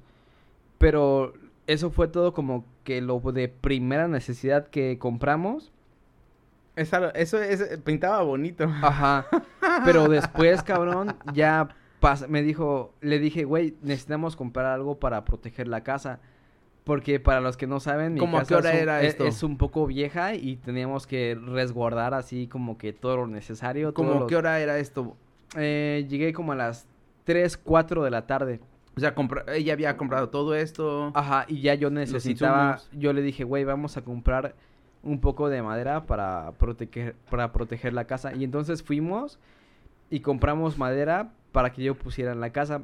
Pero 0.77 1.34
eso 1.67 1.89
fue 1.89 2.08
todo 2.08 2.34
como 2.34 2.63
que 2.84 3.01
lo 3.01 3.19
de 3.19 3.48
primera 3.50 4.08
necesidad 4.08 4.67
que 4.67 4.98
compramos. 5.00 5.72
Esa- 6.75 7.09
eso 7.11 7.41
es, 7.41 7.77
pintaba 7.83 8.21
bonito. 8.21 8.63
Ajá. 8.65 9.25
Pero 9.85 10.07
después, 10.07 10.63
cabrón, 10.63 11.15
ya 11.33 11.69
me 12.29 12.41
dijo, 12.41 12.93
le 13.01 13.19
dije, 13.19 13.43
güey, 13.43 13.75
necesitamos 13.81 14.35
comprar 14.35 14.65
algo 14.67 14.99
para 14.99 15.25
proteger 15.25 15.67
la 15.67 15.83
casa. 15.83 16.19
Porque 16.85 17.19
para 17.19 17.39
los 17.41 17.55
que 17.57 17.67
no 17.67 17.79
saben, 17.79 18.13
mi 18.15 18.19
¿Cómo 18.19 18.38
a 18.38 18.41
casa 18.41 18.47
qué 18.47 18.55
hora 18.55 18.69
es 18.71 18.75
un- 18.77 18.81
era 18.81 19.01
e- 19.03 19.07
esto? 19.07 19.25
es 19.25 19.43
un 19.43 19.57
poco 19.57 19.85
vieja 19.85 20.33
y 20.33 20.55
teníamos 20.55 21.05
que 21.05 21.38
resguardar 21.39 22.13
así 22.15 22.47
como 22.47 22.77
que 22.77 22.93
todo 22.93 23.17
lo 23.17 23.27
necesario. 23.27 23.93
¿Cómo 23.93 24.25
qué 24.25 24.35
hora 24.35 24.59
era 24.59 24.77
esto? 24.79 25.15
Eh, 25.55 26.05
llegué 26.09 26.33
como 26.33 26.53
a 26.53 26.55
las 26.55 26.88
3, 27.25 27.57
4 27.57 28.03
de 28.03 28.09
la 28.11 28.25
tarde. 28.25 28.59
O 28.95 28.99
sea, 28.99 29.13
ella 29.53 29.73
había 29.73 29.97
comprado 29.97 30.29
todo 30.29 30.55
esto. 30.55 31.11
Ajá, 31.13 31.45
y 31.47 31.61
ya 31.61 31.75
yo 31.75 31.89
necesitaba, 31.91 32.79
yo 32.91 33.13
le 33.13 33.21
dije, 33.21 33.43
güey, 33.43 33.65
vamos 33.65 33.95
a 33.97 34.01
comprar 34.01 34.55
un 35.03 35.19
poco 35.21 35.49
de 35.49 35.61
madera 35.61 36.05
para 36.05 36.51
proteger, 36.57 37.15
para 37.29 37.51
proteger 37.51 37.93
la 37.93 38.05
casa. 38.05 38.33
Y 38.35 38.43
entonces 38.43 38.83
fuimos 38.83 39.39
y 40.09 40.19
compramos 40.21 40.77
madera 40.77 41.31
para 41.51 41.71
que 41.71 41.83
yo 41.83 41.95
pusiera 41.95 42.31
en 42.31 42.41
la 42.41 42.51
casa. 42.51 42.83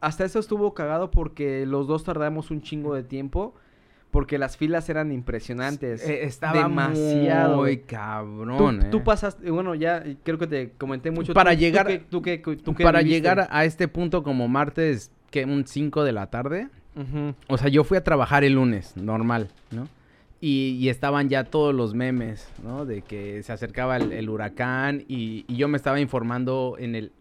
Hasta 0.00 0.24
eso 0.24 0.38
estuvo 0.38 0.74
cagado 0.74 1.10
porque 1.10 1.66
los 1.66 1.86
dos 1.86 2.04
tardamos 2.04 2.50
un 2.50 2.62
chingo 2.62 2.94
de 2.94 3.02
tiempo. 3.02 3.54
Porque 4.12 4.38
las 4.38 4.56
filas 4.56 4.88
eran 4.88 5.12
impresionantes. 5.12 6.08
Eh, 6.08 6.24
estaba 6.24 6.62
demasiado. 6.62 7.56
muy 7.58 7.78
cabrón. 7.78 8.86
tú 8.90 8.98
eh. 8.98 9.02
pasaste, 9.04 9.50
bueno, 9.50 9.74
ya 9.74 10.02
creo 10.22 10.38
que 10.38 10.46
te 10.46 10.70
comenté 10.78 11.10
mucho. 11.10 11.34
Para 11.34 11.50
Tú- 11.52 11.58
llegar- 11.58 12.00
tú 12.08 12.22
Para 12.22 13.00
viviste? 13.00 13.04
llegar 13.04 13.48
a 13.50 13.64
este 13.64 13.88
punto 13.88 14.22
como 14.22 14.48
martes, 14.48 15.10
que 15.30 15.44
un 15.44 15.66
5 15.66 16.04
de 16.04 16.12
la 16.12 16.28
tarde. 16.30 16.68
O 17.48 17.58
sea, 17.58 17.68
yo 17.68 17.84
fui 17.84 17.98
a 17.98 18.04
trabajar 18.04 18.42
el 18.44 18.54
lunes, 18.54 18.96
normal, 18.96 19.48
¿no? 19.70 19.86
Y, 20.40 20.76
y 20.78 20.88
estaban 20.90 21.28
ya 21.30 21.44
todos 21.44 21.74
los 21.74 21.94
memes, 21.94 22.52
¿no? 22.62 22.84
De 22.84 23.02
que 23.02 23.42
se 23.42 23.52
acercaba 23.52 23.96
el, 23.96 24.12
el 24.12 24.28
huracán 24.28 25.04
y, 25.08 25.44
y 25.48 25.56
yo 25.56 25.66
me 25.68 25.76
estaba 25.78 25.98
informando 25.98 26.76
en 26.78 26.94
el 26.94 27.12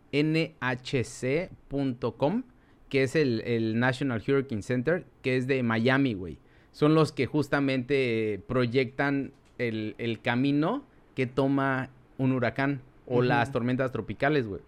nhc.com, 1.10 2.44
que 2.90 3.04
es 3.04 3.16
el, 3.16 3.42
el 3.42 3.80
National 3.80 4.22
Hurricane 4.26 4.62
Center, 4.62 5.06
que 5.22 5.38
es 5.38 5.48
de 5.48 5.64
Miami, 5.64 6.14
güey. 6.14 6.38
Son 6.72 6.94
los 6.94 7.12
que 7.12 7.26
justamente 7.26 8.42
proyectan 8.48 9.32
el, 9.58 9.96
el 9.98 10.22
camino 10.22 10.84
que 11.16 11.26
toma 11.26 11.90
un 12.18 12.32
huracán 12.34 12.82
o 13.08 13.22
las 13.22 13.52
tormentas 13.52 13.92
tropicales, 13.92 14.48
güey. 14.48 14.62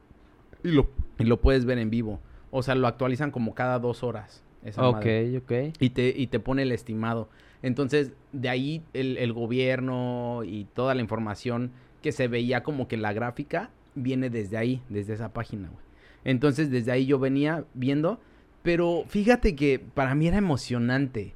Y 0.63 0.69
lo, 0.69 0.89
y 1.19 1.25
lo 1.25 1.41
puedes 1.41 1.65
ver 1.65 1.79
en 1.79 1.89
vivo. 1.89 2.19
O 2.51 2.63
sea, 2.63 2.75
lo 2.75 2.87
actualizan 2.87 3.31
como 3.31 3.53
cada 3.53 3.77
dos 3.79 4.03
horas. 4.03 4.43
esa 4.63 4.87
Ok, 4.87 4.93
madre. 4.95 5.37
ok. 5.37 5.51
Y 5.79 5.89
te, 5.89 6.13
y 6.15 6.27
te 6.27 6.39
pone 6.39 6.61
el 6.61 6.71
estimado. 6.71 7.29
Entonces, 7.61 8.11
de 8.31 8.49
ahí 8.49 8.83
el, 8.93 9.33
gobierno 9.33 10.41
y 10.45 10.65
toda 10.73 10.95
la 10.95 11.01
información 11.01 11.71
que 12.01 12.11
se 12.11 12.27
veía 12.27 12.63
como 12.63 12.87
que 12.87 12.97
la 12.97 13.13
gráfica 13.13 13.71
viene 13.95 14.29
desde 14.29 14.57
ahí, 14.57 14.81
desde 14.89 15.13
esa 15.13 15.33
página, 15.33 15.69
güey. 15.69 15.83
Entonces, 16.23 16.69
desde 16.69 16.91
ahí 16.91 17.05
yo 17.05 17.19
venía 17.19 17.65
viendo. 17.73 18.19
Pero 18.63 19.05
fíjate 19.07 19.55
que 19.55 19.79
para 19.79 20.13
mí 20.13 20.27
era 20.27 20.37
emocionante. 20.37 21.33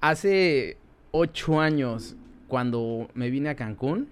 Hace 0.00 0.78
ocho 1.12 1.60
años, 1.60 2.16
cuando 2.48 3.08
me 3.14 3.30
vine 3.30 3.50
a 3.50 3.56
Cancún, 3.56 4.08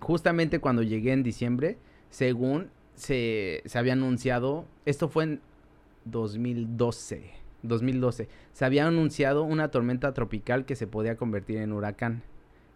justamente 0.00 0.58
cuando 0.58 0.82
llegué 0.82 1.12
en 1.12 1.22
diciembre, 1.22 1.78
según 2.10 2.70
se, 2.94 3.62
se 3.66 3.78
había 3.78 3.92
anunciado, 3.92 4.66
esto 4.84 5.08
fue 5.08 5.24
en 5.24 5.40
2012, 6.06 7.30
2012, 7.62 8.28
se 8.52 8.64
había 8.64 8.86
anunciado 8.86 9.42
una 9.42 9.70
tormenta 9.70 10.12
tropical 10.14 10.64
que 10.64 10.76
se 10.76 10.86
podía 10.86 11.16
convertir 11.16 11.58
en 11.58 11.72
huracán 11.72 12.22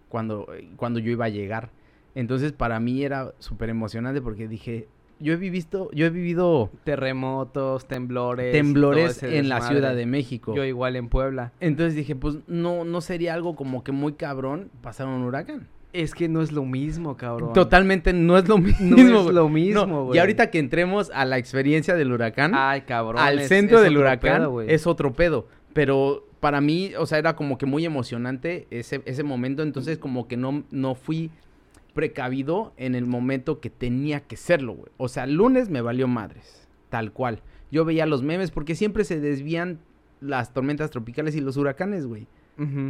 cuando, 0.08 0.46
cuando 0.76 0.98
yo 0.98 1.10
iba 1.10 1.26
a 1.26 1.30
llegar. 1.30 1.70
Entonces 2.14 2.52
para 2.52 2.80
mí 2.80 3.02
era 3.02 3.32
súper 3.38 3.70
emocionante 3.70 4.20
porque 4.20 4.48
dije, 4.48 4.88
yo 5.20 5.34
he 5.34 5.36
vivido, 5.36 5.90
yo 5.92 6.06
he 6.06 6.10
vivido 6.10 6.70
Terremotos, 6.84 7.86
temblores. 7.86 8.52
temblores 8.52 9.22
en 9.22 9.48
la. 9.48 9.60
Ciudad 9.60 9.94
de 9.94 10.06
México. 10.06 10.54
Yo 10.54 10.64
igual 10.64 10.96
en 10.96 11.08
Puebla. 11.08 11.52
Entonces 11.60 11.94
dije, 11.94 12.16
pues 12.16 12.38
no, 12.48 12.84
no 12.84 13.00
sería 13.00 13.34
algo 13.34 13.54
como 13.54 13.84
que 13.84 13.92
muy 13.92 14.14
cabrón 14.14 14.70
pasar 14.82 15.06
un 15.06 15.22
huracán. 15.22 15.68
Es 15.92 16.14
que 16.14 16.28
no 16.28 16.40
es 16.40 16.52
lo 16.52 16.64
mismo, 16.64 17.16
cabrón. 17.16 17.52
Totalmente 17.52 18.12
no 18.12 18.38
es 18.38 18.48
lo 18.48 18.58
mismo. 18.58 18.96
No 18.96 18.96
es 19.28 19.34
lo 19.34 19.48
mismo, 19.48 19.86
No, 19.86 20.04
güey. 20.06 20.16
Y 20.16 20.20
ahorita 20.20 20.50
que 20.50 20.58
entremos 20.60 21.10
a 21.14 21.24
la 21.24 21.36
experiencia 21.38 21.94
del 21.96 22.12
huracán, 22.12 22.52
Ay, 22.54 22.82
cabrón. 22.82 23.18
al 23.20 23.40
es- 23.40 23.48
centro 23.48 23.78
es 23.78 23.84
del 23.84 23.96
huracán, 23.98 24.42
pedo, 24.42 24.60
es 24.62 24.86
otro 24.86 25.12
pedo. 25.12 25.48
Pero 25.72 26.26
para 26.38 26.60
mí, 26.60 26.92
o 26.98 27.06
sea, 27.06 27.18
era 27.18 27.34
como 27.36 27.58
que 27.58 27.66
muy 27.66 27.84
emocionante 27.84 28.66
ese, 28.70 29.02
ese 29.04 29.24
momento. 29.24 29.62
Entonces, 29.62 29.98
como 29.98 30.28
que 30.28 30.36
no, 30.36 30.62
no 30.70 30.94
fui 30.94 31.30
precavido 31.94 32.72
en 32.76 32.94
el 32.94 33.06
momento 33.06 33.60
que 33.60 33.70
tenía 33.70 34.20
que 34.20 34.36
serlo, 34.36 34.74
güey. 34.74 34.90
O 34.96 35.08
sea, 35.08 35.26
lunes 35.26 35.68
me 35.70 35.80
valió 35.80 36.06
madres, 36.08 36.68
tal 36.88 37.12
cual. 37.12 37.42
Yo 37.70 37.84
veía 37.84 38.06
los 38.06 38.22
memes 38.22 38.50
porque 38.50 38.74
siempre 38.74 39.04
se 39.04 39.20
desvían 39.20 39.80
las 40.20 40.52
tormentas 40.52 40.90
tropicales 40.90 41.34
y 41.36 41.40
los 41.40 41.56
huracanes, 41.56 42.06
güey. 42.06 42.26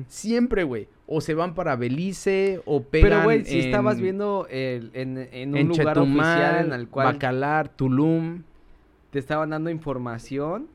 Siempre, 0.08 0.64
güey. 0.64 0.88
O 1.06 1.20
se 1.20 1.34
van 1.34 1.54
para 1.54 1.76
Belice 1.76 2.60
o 2.66 2.82
pegan 2.82 3.10
Pero, 3.10 3.22
güey, 3.24 3.44
si 3.44 3.58
en- 3.60 3.66
estabas 3.66 4.00
viendo 4.00 4.46
el, 4.50 4.90
en, 4.94 5.18
en 5.32 5.50
un 5.50 5.56
en 5.56 5.68
lugar 5.68 5.94
Chetumal, 5.96 6.20
oficial 6.38 6.66
en 6.66 6.72
el 6.72 6.88
cual 6.88 7.06
Bacalar, 7.14 7.68
Tulum. 7.68 8.42
te 9.10 9.18
estaban 9.18 9.50
dando 9.50 9.70
información, 9.70 10.68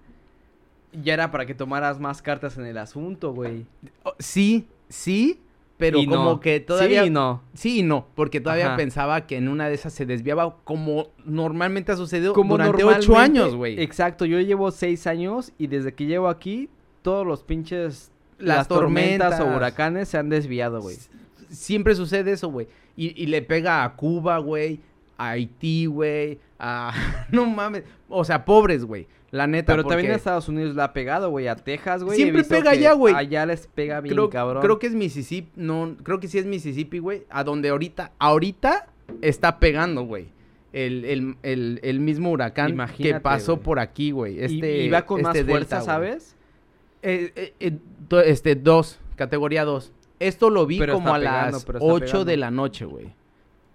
ya 1.02 1.14
era 1.14 1.32
para 1.32 1.46
que 1.46 1.54
tomaras 1.56 2.00
más 2.00 2.22
cartas 2.22 2.58
en 2.58 2.66
el 2.66 2.78
asunto, 2.78 3.34
güey. 3.34 3.66
Oh, 4.04 4.14
sí, 4.20 4.68
sí, 4.90 5.40
pero 5.78 6.00
Y 6.00 6.06
como 6.08 6.24
no. 6.24 6.40
que 6.42 6.60
todavía... 6.60 7.02
Sí 7.04 7.08
y 7.08 7.12
no. 7.12 7.42
Sí 7.54 7.80
y 7.80 7.84
no, 7.84 8.08
porque 8.16 8.40
todavía 8.42 8.68
Ajá. 8.68 8.78
pensaba 8.78 9.28
que 9.28 9.38
en 9.38 9.48
una 9.50 9.68
de 9.70 9.76
esas 9.76 9.94
se 9.94 10.06
desviaba 10.06 10.58
como 10.64 11.08
normalmente 11.26 11.92
ha 11.94 11.98
sucedido 11.98 12.34
Como 12.34 12.56
durante 12.58 12.84
ocho 12.84 13.18
años, 13.18 13.56
güey. 13.56 13.82
Exacto, 13.82 14.26
yo 14.26 14.40
llevo 14.42 14.72
seis 14.72 15.08
años 15.08 15.52
y 15.58 15.68
desde 15.68 15.94
que 15.94 16.06
llevo 16.06 16.28
aquí, 16.28 16.70
todos 17.02 17.26
los 17.26 17.44
pinches... 17.44 18.12
Las 18.38 18.58
Las, 18.58 18.68
tormentas, 18.68 19.40
o 19.40 19.46
huracanes 19.46 20.10
se 20.10 20.18
han 20.18 20.30
desviado, 20.30 20.82
güey. 20.82 20.98
Siempre 21.50 21.96
sucede 21.96 22.32
eso, 22.32 22.50
güey. 22.50 22.68
Y, 22.98 23.22
y 23.22 23.28
le 23.28 23.42
pega 23.42 23.84
a 23.84 23.96
Cuba, 23.96 24.38
güey, 24.40 24.80
a 25.18 25.32
Haití, 25.32 25.86
güey, 25.86 26.40
a... 26.60 26.94
no 27.32 27.46
mames, 27.46 27.84
o 28.10 28.24
sea, 28.24 28.46
pobres, 28.46 28.86
güey. 28.86 29.08
La 29.32 29.48
neta, 29.48 29.74
Pero 29.74 29.84
también 29.84 30.12
a 30.12 30.16
Estados 30.16 30.48
Unidos 30.48 30.76
le 30.76 30.82
ha 30.82 30.94
pegado, 30.94 31.30
güey, 31.30 31.50
a 31.50 31.58
Texas, 31.58 32.04
güey. 32.04 32.16
Siempre 32.16 32.46
pega 32.46 32.72
allá, 32.72 32.94
güey. 32.94 33.14
Allá 33.14 33.46
les 33.46 33.68
pega 33.68 34.00
bien, 34.00 34.16
creo, 34.16 34.30
cabrón. 34.30 34.62
creo 34.64 34.80
que 34.80 34.88
es 34.88 34.94
Mississippi, 34.94 35.52
no, 35.58 35.98
creo 36.04 36.22
que 36.22 36.30
sí 36.30 36.38
es 36.38 36.46
Mississippi, 36.46 37.00
güey, 37.00 37.24
a 37.30 37.44
donde 37.44 37.68
ahorita, 37.68 38.14
ahorita 38.18 38.88
está 39.22 39.60
pegando, 39.60 40.04
güey. 40.04 40.28
El, 40.72 41.06
el, 41.06 41.36
el, 41.44 41.80
el 41.84 42.00
mismo 42.00 42.32
huracán 42.32 42.78
que 42.98 43.20
pasó 43.20 43.60
por 43.60 43.80
aquí, 43.80 44.12
güey. 44.12 44.40
Este, 44.40 44.84
y, 44.84 44.90
va 44.90 45.06
con 45.06 45.22
más 45.22 45.36
este 45.36 45.50
fuerza, 45.50 45.78
delta. 45.78 45.92
¿sabes? 45.92 46.36
Eh, 47.08 47.54
eh, 47.60 47.80
este, 48.26 48.56
dos, 48.56 49.00
categoría 49.16 49.64
dos. 49.64 49.94
Esto 50.20 50.50
lo 50.50 50.66
vi 50.66 50.80
Pero 50.80 50.94
como 50.94 51.14
a 51.14 51.20
pegando, 51.20 51.52
las 51.52 51.66
pero 51.66 51.78
está 51.78 51.94
8 51.94 52.26
de 52.26 52.38
la 52.38 52.50
noche, 52.50 52.86
güey. 52.86 53.14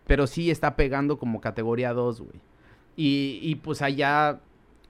Pero 0.09 0.27
sí 0.27 0.51
está 0.51 0.75
pegando 0.75 1.17
como 1.17 1.41
categoría 1.41 1.93
2, 1.93 2.23
güey. 2.23 2.41
Y, 2.97 3.39
y 3.41 3.55
pues 3.55 3.83
allá, 3.83 4.41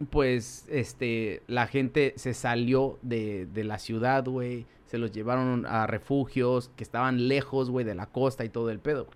pues, 0.09 0.65
este, 0.71 1.43
la 1.49 1.67
gente 1.67 2.15
se 2.17 2.33
salió 2.33 2.99
de, 3.03 3.45
de 3.45 3.65
la 3.65 3.79
ciudad, 3.79 4.25
güey. 4.25 4.65
Se 4.87 4.97
los 4.97 5.13
llevaron 5.13 5.67
a 5.67 5.87
refugios 5.87 6.71
que 6.77 6.83
estaban 6.83 7.29
lejos, 7.29 7.69
güey, 7.69 7.85
de 7.85 7.95
la 7.95 8.07
costa 8.07 8.47
y 8.47 8.49
todo 8.49 8.71
el 8.71 8.79
pedo. 8.79 9.07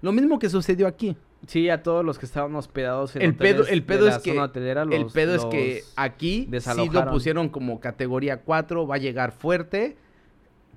Lo 0.00 0.12
mismo 0.12 0.38
que 0.38 0.48
sucedió 0.48 0.86
aquí. 0.86 1.16
Sí, 1.46 1.70
a 1.70 1.82
todos 1.82 2.04
los 2.04 2.18
que 2.18 2.26
estaban 2.26 2.54
hospedados 2.54 3.16
en 3.16 3.22
El 3.22 3.34
pedo- 3.34 3.66
el 3.66 3.80
de 3.80 3.86
pedo 3.86 4.06
la 4.06 4.12
es 4.16 4.18
que- 4.18 4.30
zona 4.32 4.44
hotelera, 4.44 4.82
el 4.82 4.88
los- 4.90 5.12
pedo 5.12 5.34
es 5.34 5.44
que 5.46 5.80
los 5.80 5.92
aquí 5.96 6.48
sí 6.60 6.88
lo 6.92 7.10
pusieron 7.10 7.48
como 7.48 7.80
categoría 7.80 8.42
4, 8.42 8.86
va 8.86 8.96
a 8.96 8.98
llegar 8.98 9.32
fuerte. 9.32 9.96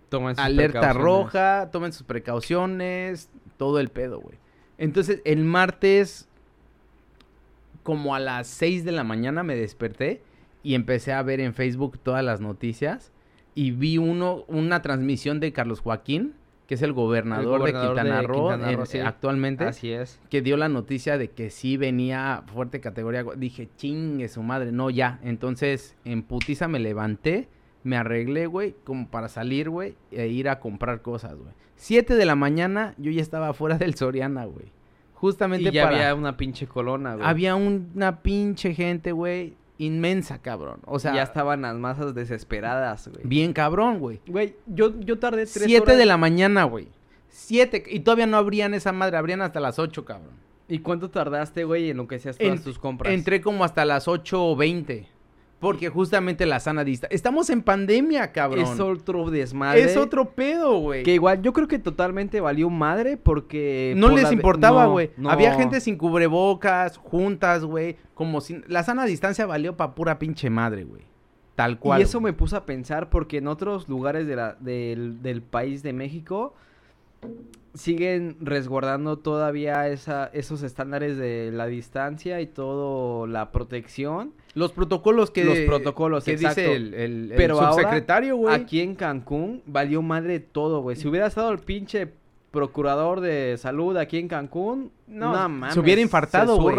toman 0.09 0.35
sus 0.35 0.45
alerta 0.45 0.93
roja, 0.93 1.69
tomen 1.71 1.91
sus 1.91 2.03
precauciones, 2.03 3.29
todo 3.57 3.79
el 3.79 3.89
pedo, 3.89 4.19
güey. 4.19 4.37
Entonces, 4.77 5.21
el 5.25 5.43
martes, 5.43 6.27
como 7.81 8.13
a 8.15 8.19
las 8.19 8.45
6 8.47 8.85
de 8.85 8.91
la 8.91 9.03
mañana, 9.03 9.41
me 9.41 9.55
desperté 9.55 10.21
y 10.61 10.75
empecé 10.75 11.13
a 11.13 11.21
ver 11.23 11.39
en 11.39 11.53
Facebook 11.55 11.97
todas 11.97 12.23
las 12.23 12.41
noticias 12.41 13.11
y 13.55 13.71
vi 13.71 13.97
uno, 13.97 14.45
una 14.47 14.81
transmisión 14.83 15.39
de 15.39 15.51
Carlos 15.51 15.79
Joaquín, 15.79 16.35
que 16.67 16.75
es 16.75 16.81
el 16.81 16.93
gobernador, 16.93 17.59
gobernador 17.59 17.89
de 17.95 18.01
Quintana 18.01 18.21
de 18.21 18.27
Roo 18.27 18.49
Quintana 18.49 18.71
en- 18.71 18.77
Roo, 18.77 18.85
sí. 18.85 18.99
actualmente, 18.99 19.65
Así 19.65 19.91
es. 19.91 20.19
que 20.29 20.41
dio 20.41 20.55
la 20.57 20.69
noticia 20.69 21.17
de 21.17 21.29
que 21.31 21.49
sí 21.49 21.77
venía 21.77 22.43
fuerte 22.53 22.79
categoría. 22.79 23.23
Dije, 23.35 23.69
chingue 23.77 24.29
su 24.29 24.43
madre, 24.43 24.71
no, 24.71 24.89
ya. 24.89 25.19
Entonces, 25.23 25.95
en 26.05 26.23
putiza 26.23 26.67
me 26.67 26.79
levanté, 26.79 27.49
me 27.83 27.97
arreglé, 27.97 28.47
güey, 28.47 28.75
como 28.85 29.09
para 29.09 29.27
salir, 29.27 29.69
güey, 29.69 29.95
e 30.11 30.27
ir 30.27 30.47
a 30.47 30.59
comprar 30.61 31.01
cosas, 31.01 31.35
güey. 31.35 31.51
Siete 31.75 32.15
de 32.15 32.25
la 32.25 32.35
mañana, 32.35 32.93
yo 32.97 33.11
ya 33.11 33.21
estaba 33.21 33.53
fuera 33.53 33.77
del 33.77 33.95
Soriana, 33.95 34.45
güey. 34.45 34.67
Justamente 35.15 35.69
Y 35.69 35.71
ya 35.73 35.83
para... 35.85 35.95
había 35.97 36.15
una 36.15 36.37
pinche 36.37 36.67
colona, 36.67 37.15
güey. 37.15 37.27
Había 37.27 37.55
una 37.55 38.21
pinche 38.21 38.73
gente, 38.73 39.11
güey, 39.11 39.55
inmensa, 39.77 40.41
cabrón. 40.41 40.79
O 40.85 40.99
sea, 40.99 41.13
ya 41.13 41.23
estaban 41.23 41.61
las 41.63 41.75
masas 41.75 42.13
desesperadas, 42.13 43.07
güey. 43.07 43.25
bien 43.25 43.53
cabrón, 43.53 43.99
güey. 43.99 44.21
Güey, 44.27 44.55
yo, 44.67 44.99
yo 44.99 45.19
tardé 45.19 45.45
tres 45.45 45.63
Siete 45.65 45.83
horas. 45.83 45.97
de 45.97 46.05
la 46.05 46.17
mañana, 46.17 46.63
güey. 46.65 46.87
Siete, 47.29 47.83
y 47.87 48.01
todavía 48.01 48.27
no 48.27 48.37
abrían 48.37 48.73
esa 48.73 48.91
madre, 48.91 49.17
abrían 49.17 49.41
hasta 49.41 49.59
las 49.59 49.79
ocho, 49.79 50.05
cabrón. 50.05 50.43
¿Y 50.69 50.79
cuánto 50.79 51.09
tardaste, 51.09 51.63
güey, 51.65 51.89
en 51.89 51.97
lo 51.97 52.07
que 52.07 52.15
hacías 52.15 52.37
todas 52.37 52.57
En- 52.59 52.63
tus 52.63 52.79
compras? 52.79 53.13
Entré 53.13 53.41
como 53.41 53.63
hasta 53.63 53.83
las 53.85 54.07
8.20. 54.07 55.07
Porque 55.63 55.89
justamente 55.89 56.45
la 56.45 56.59
sana 56.59 56.83
distancia. 56.83 57.15
Estamos 57.15 57.49
en 57.49 57.63
pandemia, 57.63 58.31
cabrón. 58.31 58.63
Es 58.65 58.79
otro 58.79 59.31
desmadre. 59.31 59.81
Es 59.81 59.97
otro 59.97 60.29
pedo, 60.35 60.77
güey. 60.77 61.01
Que 61.03 61.15
igual, 61.15 61.41
yo 61.41 61.53
creo 61.53 61.67
que 61.67 61.79
totalmente 61.79 62.39
valió 62.41 62.69
madre 62.69 63.17
porque... 63.17 63.93
No 63.97 64.07
por 64.09 64.15
les 64.15 64.23
la 64.25 64.33
importaba, 64.33 64.85
güey. 64.85 65.09
no. 65.17 65.31
Había 65.31 65.55
gente 65.55 65.79
sin 65.81 65.97
cubrebocas, 65.97 66.97
juntas, 66.97 67.63
güey. 67.65 67.95
Como 68.13 68.41
sin... 68.41 68.63
La 68.67 68.83
sana 68.83 69.05
distancia 69.05 69.45
valió 69.45 69.75
pa' 69.75 69.95
pura 69.95 70.19
pinche 70.19 70.49
madre, 70.51 70.83
güey. 70.83 71.01
Tal 71.55 71.79
cual. 71.79 71.99
Y 71.99 72.03
eso 72.03 72.19
me 72.19 72.33
puso 72.33 72.57
a 72.57 72.65
pensar 72.65 73.09
porque 73.09 73.37
en 73.37 73.47
otros 73.47 73.87
lugares 73.87 74.27
de 74.27 74.35
la- 74.35 74.55
del, 74.59 75.21
del 75.21 75.41
país 75.41 75.81
de 75.81 75.93
México 75.93 76.53
siguen 77.73 78.37
resguardando 78.41 79.17
todavía 79.17 79.87
esa, 79.87 80.29
esos 80.33 80.61
estándares 80.63 81.17
de 81.17 81.51
la 81.51 81.65
distancia 81.67 82.41
y 82.41 82.47
todo 82.47 83.27
la 83.27 83.51
protección. 83.51 84.33
Los 84.55 84.71
protocolos 84.71 85.31
que... 85.31 85.43
Los 85.43 85.57
protocolos, 85.59 86.23
que 86.25 86.33
exacto. 86.33 86.61
dice 86.61 86.75
el, 86.75 86.93
el, 86.93 87.31
el 87.31 87.33
Pero 87.37 87.55
ahora, 87.59 87.73
subsecretario, 87.73 88.35
güey. 88.37 88.53
Aquí 88.53 88.81
en 88.81 88.95
Cancún 88.95 89.63
valió 89.65 90.01
madre 90.01 90.39
todo, 90.39 90.81
güey. 90.81 90.95
Si 90.95 91.07
hubiera 91.07 91.25
estado 91.27 91.51
el 91.51 91.59
pinche 91.59 92.07
procurador 92.51 93.19
de 93.19 93.55
salud 93.57 93.97
aquí 93.97 94.19
en 94.19 94.27
Cancún, 94.27 94.91
No, 95.07 95.33
no, 95.33 95.49
mames. 95.49 95.73
se 95.73 95.79
hubiera 95.79 96.01
infartado, 96.01 96.55
güey. 96.61 96.75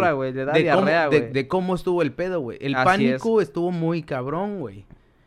de, 1.10 1.20
de- 1.30 1.48
cómo 1.48 1.74
estuvo 1.74 2.00
el 2.02 2.12
pedo, 2.12 2.38
güey. 2.40 2.58
El 2.60 2.76
Así 2.76 2.84
pánico 2.84 3.40
estuvo 3.40 3.72
muy 3.72 4.04
cabrón, 4.04 4.60
güey. 4.60 4.84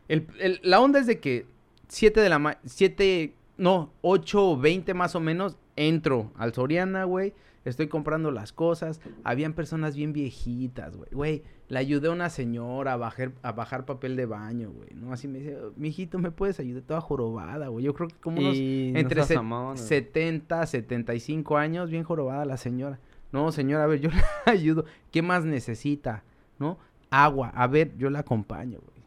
El, 0.08 0.26
el- 0.40 0.58
la 0.62 0.80
onda 0.80 1.00
es 1.00 1.06
de 1.06 1.20
que 1.20 1.44
7 1.88 2.18
de 2.20 2.28
la 2.30 2.38
ma 2.38 2.56
7 2.64 3.34
no, 3.58 3.92
8.20 4.02 4.94
más 4.94 5.14
o 5.14 5.20
menos, 5.20 5.58
entro 5.76 6.32
al 6.38 6.54
Soriana, 6.54 7.04
güey. 7.04 7.34
Estoy 7.68 7.88
comprando 7.88 8.30
las 8.30 8.52
cosas. 8.52 9.00
Habían 9.24 9.52
personas 9.52 9.94
bien 9.96 10.12
viejitas, 10.12 10.96
güey. 10.96 11.08
Güey, 11.12 11.42
le 11.68 11.78
ayudé 11.78 12.08
a 12.08 12.12
una 12.12 12.30
señora 12.30 12.94
a 12.94 12.96
bajar, 12.96 13.32
a 13.42 13.52
bajar 13.52 13.84
papel 13.84 14.16
de 14.16 14.26
baño, 14.26 14.70
güey. 14.70 14.88
¿No? 14.94 15.12
Así 15.12 15.28
me 15.28 15.38
dice, 15.38 15.56
mijito, 15.76 16.18
¿me 16.18 16.30
puedes 16.30 16.58
ayudar? 16.60 16.82
Toda 16.82 17.00
jorobada, 17.00 17.68
güey. 17.68 17.84
Yo 17.84 17.94
creo 17.94 18.08
que 18.08 18.16
como 18.16 18.38
unos 18.40 18.56
Y 18.56 18.90
no 18.92 18.98
entre 18.98 19.22
se- 19.24 19.36
mamón, 19.36 19.74
güey. 19.74 19.86
70, 19.86 20.66
75 20.66 21.56
años, 21.56 21.90
bien 21.90 22.04
jorobada 22.04 22.44
la 22.44 22.56
señora. 22.56 22.98
No, 23.32 23.52
señora, 23.52 23.84
a 23.84 23.86
ver, 23.86 24.00
yo 24.00 24.10
le 24.46 24.52
ayudo. 24.52 24.84
¿Qué 25.10 25.22
más 25.22 25.44
necesita? 25.44 26.24
¿No? 26.58 26.78
Agua. 27.10 27.50
A 27.54 27.66
ver, 27.66 27.96
yo 27.98 28.10
la 28.10 28.20
acompaño, 28.20 28.78
güey. 28.84 28.98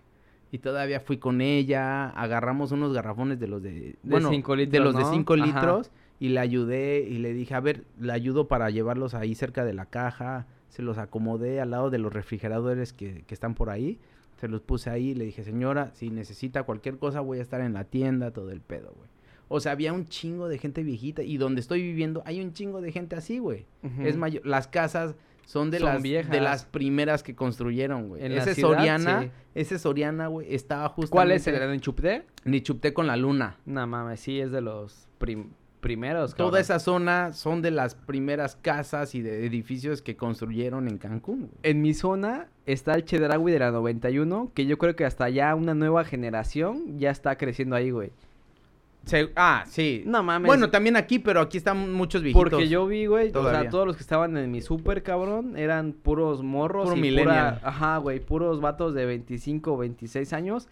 Y 0.54 0.58
todavía 0.58 1.00
fui 1.00 1.18
con 1.18 1.40
ella, 1.40 2.10
agarramos 2.10 2.74
unos 2.74 2.92
garrafones 2.94 3.40
de 3.40 3.48
los 3.48 3.64
de... 3.64 3.96
bueno, 4.04 4.30
cinco 4.30 4.56
de 4.58 4.80
los 4.82 4.94
de 4.94 5.02
¿no? 5.04 5.12
5 5.14 5.34
Ajá. 5.36 5.46
litros. 5.46 5.92
Y 6.22 6.30
le 6.30 6.40
ayudé 6.40 7.02
y 7.02 7.18
le 7.18 7.34
dije, 7.34 7.56
a 7.56 7.60
ver, 7.60 7.84
le 8.00 8.14
ayudo 8.14 8.48
para 8.48 8.70
llevarlos 8.70 9.14
ahí 9.16 9.34
cerca 9.36 9.66
de 9.66 9.74
la 9.74 9.88
caja. 9.88 10.46
Se 10.70 10.82
los 10.84 10.98
acomodé 11.00 11.60
al 11.60 11.72
lado 11.72 11.90
de 11.90 11.98
los 11.98 12.14
refrigeradores 12.14 12.94
que, 12.94 13.24
que 13.26 13.34
están 13.34 13.56
por 13.56 13.70
ahí. 13.72 14.00
Se 14.38 14.48
los 14.48 14.62
puse 14.62 14.90
ahí 14.92 15.10
y 15.10 15.16
le 15.16 15.26
dije, 15.26 15.44
señora, 15.44 15.90
si 15.96 16.10
necesita 16.12 16.64
cualquier 16.64 16.98
cosa 17.00 17.22
voy 17.22 17.40
a 17.40 17.42
estar 17.42 17.60
en 17.62 17.74
la 17.74 17.86
tienda, 17.86 18.32
todo 18.32 18.52
el 18.52 18.62
pedo, 18.62 18.94
güey. 18.96 19.10
O 19.50 19.60
sea, 19.60 19.72
había 19.74 19.92
un 19.94 20.06
chingo 20.06 20.48
de 20.48 20.58
gente 20.60 20.84
viejita 20.84 21.24
y 21.24 21.38
donde 21.38 21.60
estoy 21.60 21.82
viviendo 21.82 22.22
hay 22.26 22.40
un 22.40 22.54
chingo 22.54 22.82
de 22.82 22.92
gente 22.92 23.16
así, 23.16 23.40
güey. 23.40 23.66
Es 24.04 24.16
mayor, 24.16 24.46
las 24.46 24.68
casas 24.68 25.16
son 25.46 25.72
de 25.72 25.80
Son 25.80 25.88
las 25.90 26.02
viejas. 26.04 26.32
de 26.32 26.40
las 26.40 26.66
primeras 26.66 27.24
que 27.24 27.36
construyeron, 27.36 28.10
güey. 28.10 28.24
En 28.24 28.32
Ese 28.32 28.54
ciudad, 28.56 28.78
Soriana, 28.78 29.22
sí. 29.24 29.32
ese 29.56 29.80
Soriana, 29.80 30.28
güey, 30.28 30.54
estaba 30.54 30.88
justo 30.88 31.12
¿Cuál 31.12 31.32
es 31.32 31.46
el 31.48 31.60
de 31.60 31.80
Chupté? 31.80 32.24
Ni 32.46 32.62
chupté 32.62 32.94
con 32.94 33.08
la 33.08 33.18
luna. 33.18 33.58
No 33.66 33.86
mames, 33.88 34.20
sí, 34.22 34.40
es 34.40 34.52
de 34.52 34.62
los 34.62 35.10
prim- 35.18 35.50
primeros. 35.82 36.34
Toda 36.36 36.50
cabrón. 36.52 36.62
esa 36.62 36.80
zona 36.80 37.34
son 37.34 37.62
de 37.62 37.72
las 37.72 37.96
primeras 37.96 38.56
casas 38.56 39.14
y 39.16 39.22
de 39.22 39.46
edificios 39.46 40.02
que 40.02 40.16
construyeron 40.16 40.88
en 40.88 40.98
Cancún. 40.98 41.40
güey. 41.40 41.52
En 41.64 41.82
mi 41.82 41.94
zona 41.94 42.48
está 42.66 42.94
el 42.94 43.04
Chedraui 43.04 43.52
de 43.52 43.60
la 43.60 43.72
91, 43.72 44.52
que 44.54 44.66
yo 44.66 44.78
creo 44.78 44.96
que 44.96 45.04
hasta 45.04 45.30
ya 45.30 45.54
una 45.56 45.74
nueva 45.74 46.06
generación 46.06 46.98
ya 46.98 47.12
está 47.12 47.38
creciendo 47.38 47.76
ahí, 47.76 47.92
güey. 47.92 48.12
Se- 49.06 49.32
ah, 49.36 49.64
sí. 49.68 50.04
No 50.06 50.22
mames. 50.22 50.46
Bueno, 50.46 50.70
también 50.70 50.96
aquí, 50.96 51.18
pero 51.18 51.42
aquí 51.42 51.58
están 51.58 51.92
muchos 51.92 52.22
viejitos. 52.22 52.50
Porque 52.52 52.68
yo 52.70 52.86
vi, 52.86 53.08
güey, 53.08 53.32
o 53.34 53.50
sea, 53.50 53.68
todos 53.68 53.88
los 53.88 53.96
que 53.96 54.04
estaban 54.04 54.38
en 54.38 54.52
mi 54.52 54.62
súper, 54.62 55.02
cabrón, 55.02 55.58
eran 55.58 55.94
puros 55.94 56.44
morros 56.44 56.88
Puro 56.90 57.04
y 57.04 57.18
pura... 57.18 57.60
Ajá, 57.64 57.98
güey, 57.98 58.20
puros 58.20 58.62
vatos 58.62 58.94
de 58.94 59.06
25 59.08 59.74
o 59.74 59.78
26 59.78 60.34
años 60.34 60.68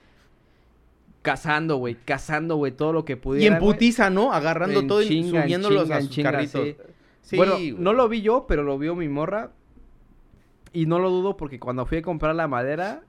cazando, 1.32 1.78
güey, 1.78 1.96
cazando, 1.96 2.56
güey, 2.56 2.72
todo 2.72 2.92
lo 2.94 3.06
que 3.06 3.14
Y 3.14 3.16
pudiera, 3.18 3.56
en 3.56 3.62
güey. 3.62 3.74
putiza, 3.74 4.10
¿no? 4.10 4.34
Agarrando 4.34 4.80
En 4.80 4.88
todo 4.88 5.02
y 5.02 5.08
chinga, 5.08 5.40
en 5.40 5.44
subiéndolos 5.44 5.84
chinga, 5.84 5.96
a 5.96 6.00
en 6.00 6.06
sus 6.06 6.16
chinga, 6.16 6.32
carritos. 6.32 6.64
sí. 6.64 6.76
Sí, 7.22 7.38
bueno, 7.38 7.56
no 7.78 7.94
lo 7.94 8.10
vi 8.10 8.22
yo, 8.22 8.46
pero 8.48 8.64
lo 8.64 8.78
vio 8.80 8.96
mi 8.96 9.08
morra. 9.08 9.52
Y 10.74 10.88
no 10.88 10.98
lo 11.00 11.12
dudo 11.12 11.38
porque 11.38 11.60
cuando 11.60 11.86
fui 11.86 12.00
a 12.00 12.02
comprar 12.02 12.34
la 12.34 12.48
madera, 12.48 13.02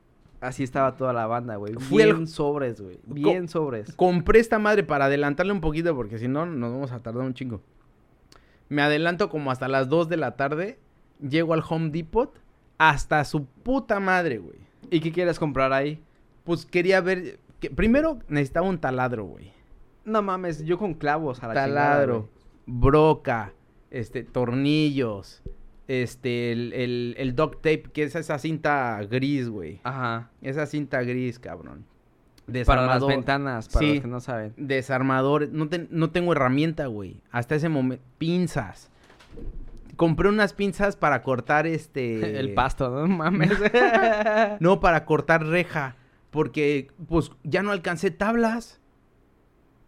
así 0.42 0.62
estaba 0.62 0.96
toda 0.96 1.12
la 1.14 1.26
banda, 1.26 1.56
güey. 1.56 1.74
Bien 1.90 2.26
sobres, 2.26 2.80
güey. 2.80 2.98
Bien 3.06 3.48
sobres. 3.48 3.94
Compré 3.94 4.40
esta 4.40 4.58
madre 4.58 4.82
para 4.84 5.06
adelantarle 5.06 5.52
un 5.52 5.60
poquito 5.62 5.94
porque 5.96 6.18
si 6.18 6.28
no 6.28 6.44
nos 6.44 6.72
vamos 6.72 6.92
a 6.92 6.98
tardar 7.00 7.24
un 7.24 7.32
chingo. 7.32 7.62
Me 8.68 8.82
adelanto 8.82 9.30
como 9.30 9.50
hasta 9.50 9.68
las 9.68 9.88
2 9.88 10.08
de 10.10 10.16
la 10.18 10.36
tarde. 10.36 10.78
Llego 11.26 11.54
al 11.54 11.62
Home 11.68 11.88
Depot. 11.90 12.38
Hasta 12.76 13.24
su 13.24 13.44
puta 13.46 14.00
madre, 14.00 14.38
güey. 14.38 14.58
¿Y 14.90 15.00
qué 15.00 15.12
quieres 15.12 15.38
comprar 15.38 15.72
ahí? 15.72 16.02
Pues 16.44 16.66
quería 16.66 17.00
ver... 17.00 17.38
que- 17.60 17.70
primero 17.70 18.18
necesitaba 18.28 18.66
un 18.68 18.78
taladro, 18.78 19.24
güey. 19.24 19.52
No 20.04 20.22
mames, 20.22 20.64
yo 20.64 20.78
con 20.78 20.94
clavos 20.94 21.42
a 21.42 21.48
la 21.48 21.54
Taladro, 21.54 22.28
broca, 22.66 23.52
este, 23.90 24.24
tornillos, 24.24 25.42
este, 25.88 26.52
el, 26.52 26.72
el, 26.72 27.14
el 27.18 27.34
duct 27.36 27.56
tape, 27.56 27.82
que 27.92 28.04
es 28.04 28.14
esa 28.16 28.38
cinta 28.38 29.00
gris, 29.10 29.48
güey. 29.48 29.80
Ajá. 29.84 30.30
Esa 30.42 30.66
cinta 30.66 31.02
gris, 31.02 31.38
cabrón. 31.38 31.84
Para 32.66 32.86
las 32.86 32.96
Desarmador- 33.02 33.08
ventanas, 33.08 33.68
para 33.68 33.86
Sí. 33.86 33.92
los 33.94 34.02
que 34.02 34.08
no 34.08 34.20
saben. 34.20 34.54
Desarmador, 34.56 35.48
no, 35.52 35.68
no 35.90 36.10
tengo 36.10 36.32
herramienta, 36.32 36.86
güey. 36.86 37.20
Hasta 37.30 37.54
ese 37.54 37.68
momento, 37.68 38.02
pinzas. 38.18 38.90
Compré 39.96 40.28
unas 40.30 40.54
pinzas 40.54 40.96
para 40.96 41.22
cortar 41.22 41.66
este... 41.66 42.38
El 42.40 42.54
pasto, 42.54 42.88
no 42.90 43.06
mames. 43.06 43.50
No, 44.60 44.80
para 44.80 45.04
cortar 45.04 45.44
reja. 45.46 45.94
Porque, 46.30 46.88
pues, 47.08 47.30
ya 47.42 47.62
no 47.62 47.72
alcancé 47.72 48.10
tablas. 48.10 48.80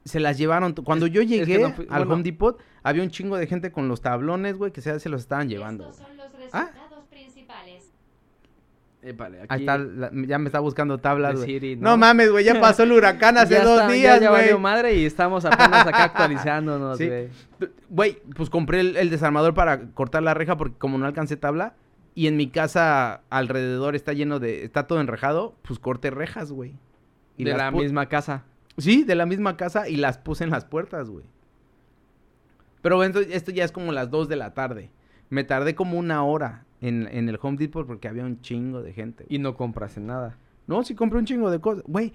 Se 0.05 0.19
las 0.19 0.37
llevaron. 0.39 0.73
Cuando 0.75 1.07
Es- 1.07 1.13
yo 1.13 1.21
es 1.23 1.29
que 1.29 1.37
llegué 1.39 1.59
no 1.63 1.73
fui- 1.73 1.87
al 1.89 2.01
bueno. 2.05 2.15
Home 2.15 2.23
Depot, 2.25 2.61
había 2.83 3.03
un 3.05 3.11
chingo 3.11 3.37
de 3.37 3.47
gente 3.47 3.71
con 3.71 3.87
los 3.89 4.01
tablones, 4.01 4.57
güey, 4.57 4.73
que 4.73 4.81
se, 4.81 4.99
se 4.99 5.09
los 5.09 5.21
estaban 5.21 5.49
llevando. 5.49 5.85
Estos 5.89 6.05
son 6.07 6.17
los 6.17 6.27
Ah. 6.53 6.71
resultados 6.73 7.05
principales. 7.09 7.85
Épale, 9.05 9.39
aquí 9.43 9.47
Ahí 9.49 9.61
está, 9.61 9.79
la- 9.79 10.11
ya 10.13 10.39
me 10.39 10.47
está 10.47 10.61
buscando 10.61 10.99
tablas, 10.99 11.37
güey. 11.37 11.77
No 11.77 11.97
mames, 11.97 12.31
güey, 12.31 12.45
ya 12.45 12.61
pasó 12.61 12.85
el 12.85 12.93
huracán 12.93 13.37
hace 13.37 13.55
Ya 13.55 13.65
dos 13.65 13.81
está, 13.81 13.89
ya- 13.89 13.95
días, 13.95 14.21
ya, 14.21 14.31
güey. 14.31 14.43
valió 14.43 14.59
madre 14.61 14.95
y 14.95 15.05
estamos 15.05 15.45
apenas 15.45 15.87
acá 15.87 16.05
actualizándonos, 16.05 16.99
Sí. 16.99 17.07
güey. 17.09 17.29
Güey, 17.89 18.19
pues 18.37 18.49
compré 18.51 18.81
el, 18.81 18.97
el 18.97 19.11
desarmador 19.11 19.55
para 19.55 19.91
cortar 19.91 20.23
la 20.23 20.35
reja 20.35 20.57
porque 20.57 20.77
como 20.79 20.99
no 20.99 21.07
alcancé 21.07 21.37
tabla 21.37 21.75
y 22.14 22.27
en 22.27 22.37
mi 22.37 22.48
casa 22.48 23.22
alrededor 23.31 23.94
está 23.94 24.12
lleno 24.12 24.38
de, 24.38 24.64
está 24.64 24.87
todo 24.87 25.01
enrejado, 25.01 25.55
pues 25.62 25.79
corté 25.79 26.11
rejas, 26.11 26.53
güey. 26.53 26.75
Y 27.37 27.44
de 27.44 27.55
la 27.55 27.70
misma 27.70 28.09
casa. 28.09 28.44
Sí, 28.77 29.05
de 29.05 29.14
la 29.14 29.27
misma 29.27 29.57
casa 29.57 29.88
y 29.88 29.96
las 29.96 30.18
puse 30.18 30.44
en 30.44 30.51
las 30.51 30.64
puertas, 30.64 31.09
güey. 31.09 31.25
Pero 32.83 32.96
bueno, 32.96 33.18
esto, 33.18 33.33
esto 33.33 33.51
ya 33.51 33.64
es 33.64 33.72
como 33.72 33.92
las 33.92 34.11
2 34.11 34.29
de 34.29 34.37
la 34.37 34.55
tarde. 34.55 34.90
Me 35.31 35.44
tardé 35.44 35.75
como 35.75 35.98
una 35.98 36.22
hora 36.25 36.66
en, 36.81 37.09
en 37.11 37.29
el 37.29 37.38
Home 37.40 37.57
Depot 37.57 37.87
porque 37.87 38.09
había 38.09 38.25
un 38.25 38.40
chingo 38.40 38.83
de 38.83 38.92
gente. 38.92 39.25
Y 39.29 39.38
no 39.38 39.57
compras 39.57 39.96
en 39.96 40.07
nada. 40.07 40.37
No, 40.66 40.83
sí 40.83 40.94
compré 40.94 41.18
un 41.18 41.25
chingo 41.25 41.51
de 41.51 41.61
cosas. 41.61 41.85
Güey, 41.87 42.12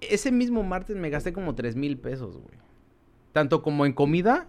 ese 0.00 0.32
mismo 0.32 0.62
martes 0.62 0.96
me 0.96 1.10
gasté 1.10 1.32
como 1.32 1.54
3 1.54 1.76
mil 1.76 1.98
pesos, 1.98 2.36
güey. 2.36 2.58
Tanto 3.32 3.62
como 3.62 3.84
en 3.84 3.92
comida 3.92 4.46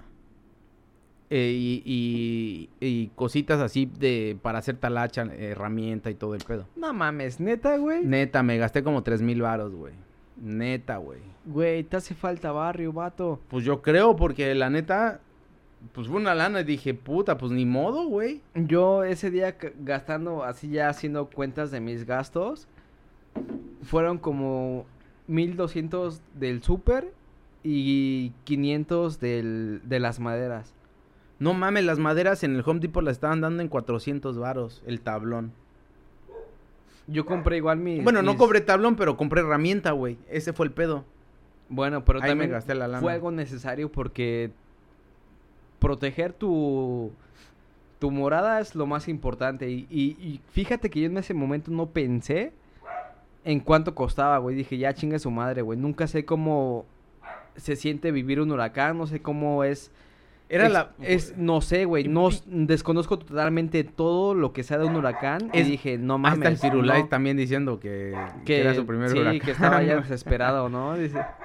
eh, 1.30 1.52
y, 1.56 1.82
y- 1.86 2.70
y 2.80 3.08
cositas 3.16 3.60
así 3.60 3.86
de 4.00 4.38
para 4.42 4.60
hacer 4.60 4.78
talacha, 4.78 5.24
herramienta 5.38 6.10
y 6.12 6.16
todo 6.16 6.36
el 6.36 6.44
pedo. 6.44 6.68
No 6.76 6.94
mames, 6.94 7.40
neta, 7.40 7.78
güey. 7.78 8.06
Neta, 8.06 8.44
me 8.44 8.58
gasté 8.58 8.84
como 8.84 9.04
3 9.04 9.22
mil 9.22 9.42
varos, 9.42 9.74
güey. 9.74 9.94
Neta, 10.42 10.98
güey. 10.98 11.20
Güey, 11.46 11.84
te 11.84 11.98
hace 11.98 12.14
falta 12.16 12.52
barrio, 12.52 12.92
vato. 12.94 13.40
Pues 13.50 13.64
yo 13.66 13.82
creo, 13.82 14.16
porque 14.16 14.54
la 14.56 14.70
neta, 14.70 15.20
pues 15.94 16.08
fue 16.08 16.18
una 16.18 16.36
lana 16.36 16.62
y 16.62 16.64
dije, 16.64 16.94
puta, 16.94 17.38
pues 17.38 17.52
ni 17.52 17.66
modo, 17.66 18.06
güey. 18.08 18.42
Yo 18.56 19.04
ese 19.04 19.32
día 19.32 19.56
gastando, 19.80 20.44
así 20.44 20.70
ya 20.70 20.90
haciendo 20.90 21.30
cuentas 21.30 21.72
de 21.72 21.80
mis 21.80 22.06
gastos, 22.06 22.68
fueron 23.84 24.18
como 24.18 24.86
1200 25.28 26.22
del 26.34 26.62
súper 26.64 27.14
y 27.64 28.32
500 28.44 29.20
del, 29.20 29.82
de 29.86 30.00
las 30.00 30.20
maderas. 30.20 30.74
No 31.40 31.54
mames, 31.54 31.84
las 31.84 32.00
maderas 32.00 32.44
en 32.44 32.56
el 32.56 32.64
Home 32.66 32.80
Depot 32.80 33.04
las 33.04 33.14
estaban 33.18 33.42
dando 33.42 33.62
en 33.62 33.68
400 33.70 34.38
varos, 34.38 34.82
el 34.86 35.02
tablón. 35.02 35.52
Yo 37.08 37.26
compré 37.26 37.58
igual 37.58 37.78
mis... 37.78 38.04
Bueno, 38.04 38.22
no 38.22 38.36
cobré 38.38 38.62
tablón, 38.62 38.96
pero 38.96 39.16
compré 39.18 39.42
herramienta, 39.42 39.92
güey. 39.92 40.18
Ese 40.30 40.54
fue 40.54 40.66
el 40.66 40.72
pedo. 40.72 41.04
Bueno, 41.70 42.04
pero 42.06 42.20
Ahí 42.20 42.24
me 42.24 42.30
también 42.30 42.52
gasté 42.52 42.74
la 42.76 42.88
lana. 42.88 43.02
fue 43.02 43.14
algo 43.14 43.32
necesario 43.32 43.92
porque 43.92 44.52
proteger 45.80 46.34
tu 46.34 47.12
tu 48.00 48.12
morada 48.12 48.60
es 48.60 48.76
lo 48.76 48.86
más 48.86 49.08
importante 49.08 49.70
y, 49.70 49.88
y- 49.90 50.18
y 50.22 50.42
fíjate 50.52 50.90
que 50.90 51.00
yo 51.00 51.06
en 51.08 51.18
ese 51.18 51.34
momento 51.34 51.72
no 51.72 51.88
pensé 51.88 52.52
en 53.46 53.60
cuánto 53.62 53.96
costaba, 53.96 54.38
güey. 54.40 54.56
Dije, 54.56 54.78
ya 54.78 54.94
chingue 54.94 55.18
su 55.18 55.32
madre, 55.32 55.62
güey. 55.62 55.80
Nunca 55.80 56.06
sé 56.08 56.26
cómo 56.26 56.86
se 57.56 57.76
siente 57.76 58.12
vivir 58.12 58.42
un 58.42 58.52
huracán, 58.52 58.98
no 58.98 59.08
sé 59.08 59.22
cómo 59.22 59.64
es 59.64 59.92
Era 60.48 60.68
es- 60.68 60.74
la... 60.74 60.92
es 61.02 61.38
no 61.38 61.60
sé, 61.62 61.86
güey, 61.86 62.08
no 62.08 62.30
desconozco 62.46 63.18
totalmente 63.18 63.84
todo 63.84 64.36
lo 64.36 64.54
que 64.54 64.64
sea 64.64 64.78
de 64.78 64.86
un 64.86 64.96
huracán 64.96 65.50
Es- 65.54 65.68
y 65.68 65.72
dije, 65.72 65.98
no 65.98 66.18
mames. 66.18 66.38
está 66.40 66.50
el 66.50 66.58
Firulais 66.58 67.04
no, 67.06 67.10
también 67.10 67.36
diciendo 67.38 67.80
que, 67.80 68.16
que 68.40 68.44
que 68.46 68.62
era 68.62 68.76
su 68.76 68.86
primer 68.86 69.10
sí, 69.10 69.18
huracán. 69.18 69.40
que 69.40 69.52
estaba 69.52 69.82
ya 69.84 69.96
desesperado, 70.02 70.70
¿no? 70.70 70.96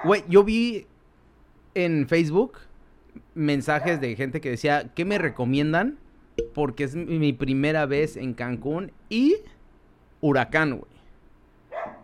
Güey, 0.03 0.23
yo 0.29 0.43
vi 0.43 0.85
en 1.73 2.07
Facebook 2.07 2.59
mensajes 3.33 3.99
de 4.01 4.15
gente 4.15 4.39
que 4.41 4.49
decía, 4.51 4.91
¿qué 4.93 5.03
me 5.05 5.17
recomiendan? 5.17 5.97
Porque 6.53 6.83
es 6.83 6.95
mi 6.95 7.17
mi 7.19 7.33
primera 7.33 7.85
vez 7.85 8.17
en 8.17 8.33
Cancún 8.33 8.91
y 9.09 9.35
huracán, 10.21 10.77
güey. 10.77 10.91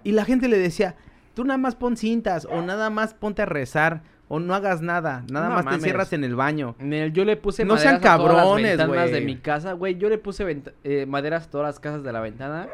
Y 0.04 0.12
la 0.14 0.26
gente 0.26 0.48
le 0.48 0.58
decía, 0.58 0.96
tú 1.34 1.44
nada 1.44 1.58
más 1.58 1.76
pon 1.76 1.96
cintas 1.98 2.46
o 2.46 2.62
nada 2.62 2.90
más 2.90 3.14
ponte 3.14 3.42
a 3.42 3.46
rezar 3.46 4.02
o 4.30 4.40
no 4.40 4.54
hagas 4.54 4.82
nada, 4.82 5.24
nada 5.32 5.50
No 5.50 5.56
más 5.56 5.66
mames. 5.66 5.80
te 5.80 5.86
encierras 5.88 6.14
en 6.14 6.24
el 6.24 6.36
baño. 6.36 6.76
Nel, 6.80 7.14
yo 7.14 7.24
le 7.26 7.38
puse 7.38 7.64
No 7.66 7.78
sean 7.78 7.96
maderas 7.96 8.14
a 8.14 8.18
todas 8.18 8.34
las 8.36 8.44
cabrones, 8.46 8.78
ventanas 8.78 9.12
de 9.12 9.22
mi 9.22 9.38
casa, 9.38 9.74
güey. 9.74 9.98
Yo 9.98 10.10
le 10.10 10.18
puse 10.18 10.62
eh, 10.84 11.06
maderas 11.08 11.48
a 11.48 11.50
todas 11.50 11.68
las 11.68 11.80
casas 11.80 12.04
de 12.04 12.12
la 12.12 12.20
ventana. 12.20 12.68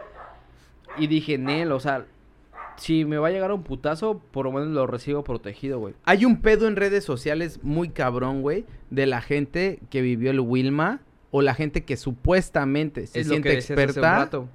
Y 0.97 1.07
dije, 1.07 1.37
Nel, 1.37 1.71
o 1.71 1.79
sea, 1.79 2.05
si 2.77 3.05
me 3.05 3.17
va 3.17 3.27
a 3.27 3.31
llegar 3.31 3.51
un 3.51 3.63
putazo, 3.63 4.19
por 4.31 4.45
lo 4.45 4.51
menos 4.51 4.69
lo 4.69 4.87
recibo 4.87 5.23
protegido, 5.23 5.79
güey. 5.79 5.93
Hay 6.05 6.25
un 6.25 6.41
pedo 6.41 6.67
en 6.67 6.75
redes 6.75 7.03
sociales 7.03 7.59
muy 7.63 7.89
cabrón, 7.89 8.41
güey, 8.41 8.65
de 8.89 9.05
la 9.05 9.21
gente 9.21 9.79
que 9.89 10.01
vivió 10.01 10.31
el 10.31 10.39
Wilma 10.39 11.01
o 11.29 11.41
la 11.41 11.53
gente 11.55 11.83
que 11.83 11.97
supuestamente 11.97 13.07
se 13.07 13.19
Es 13.21 13.27
lo 13.27 13.35
que 13.41 13.41
siente 13.41 13.57
hace 13.59 13.73
un 13.73 13.79
experta. 13.79 14.17
rato. 14.17 14.49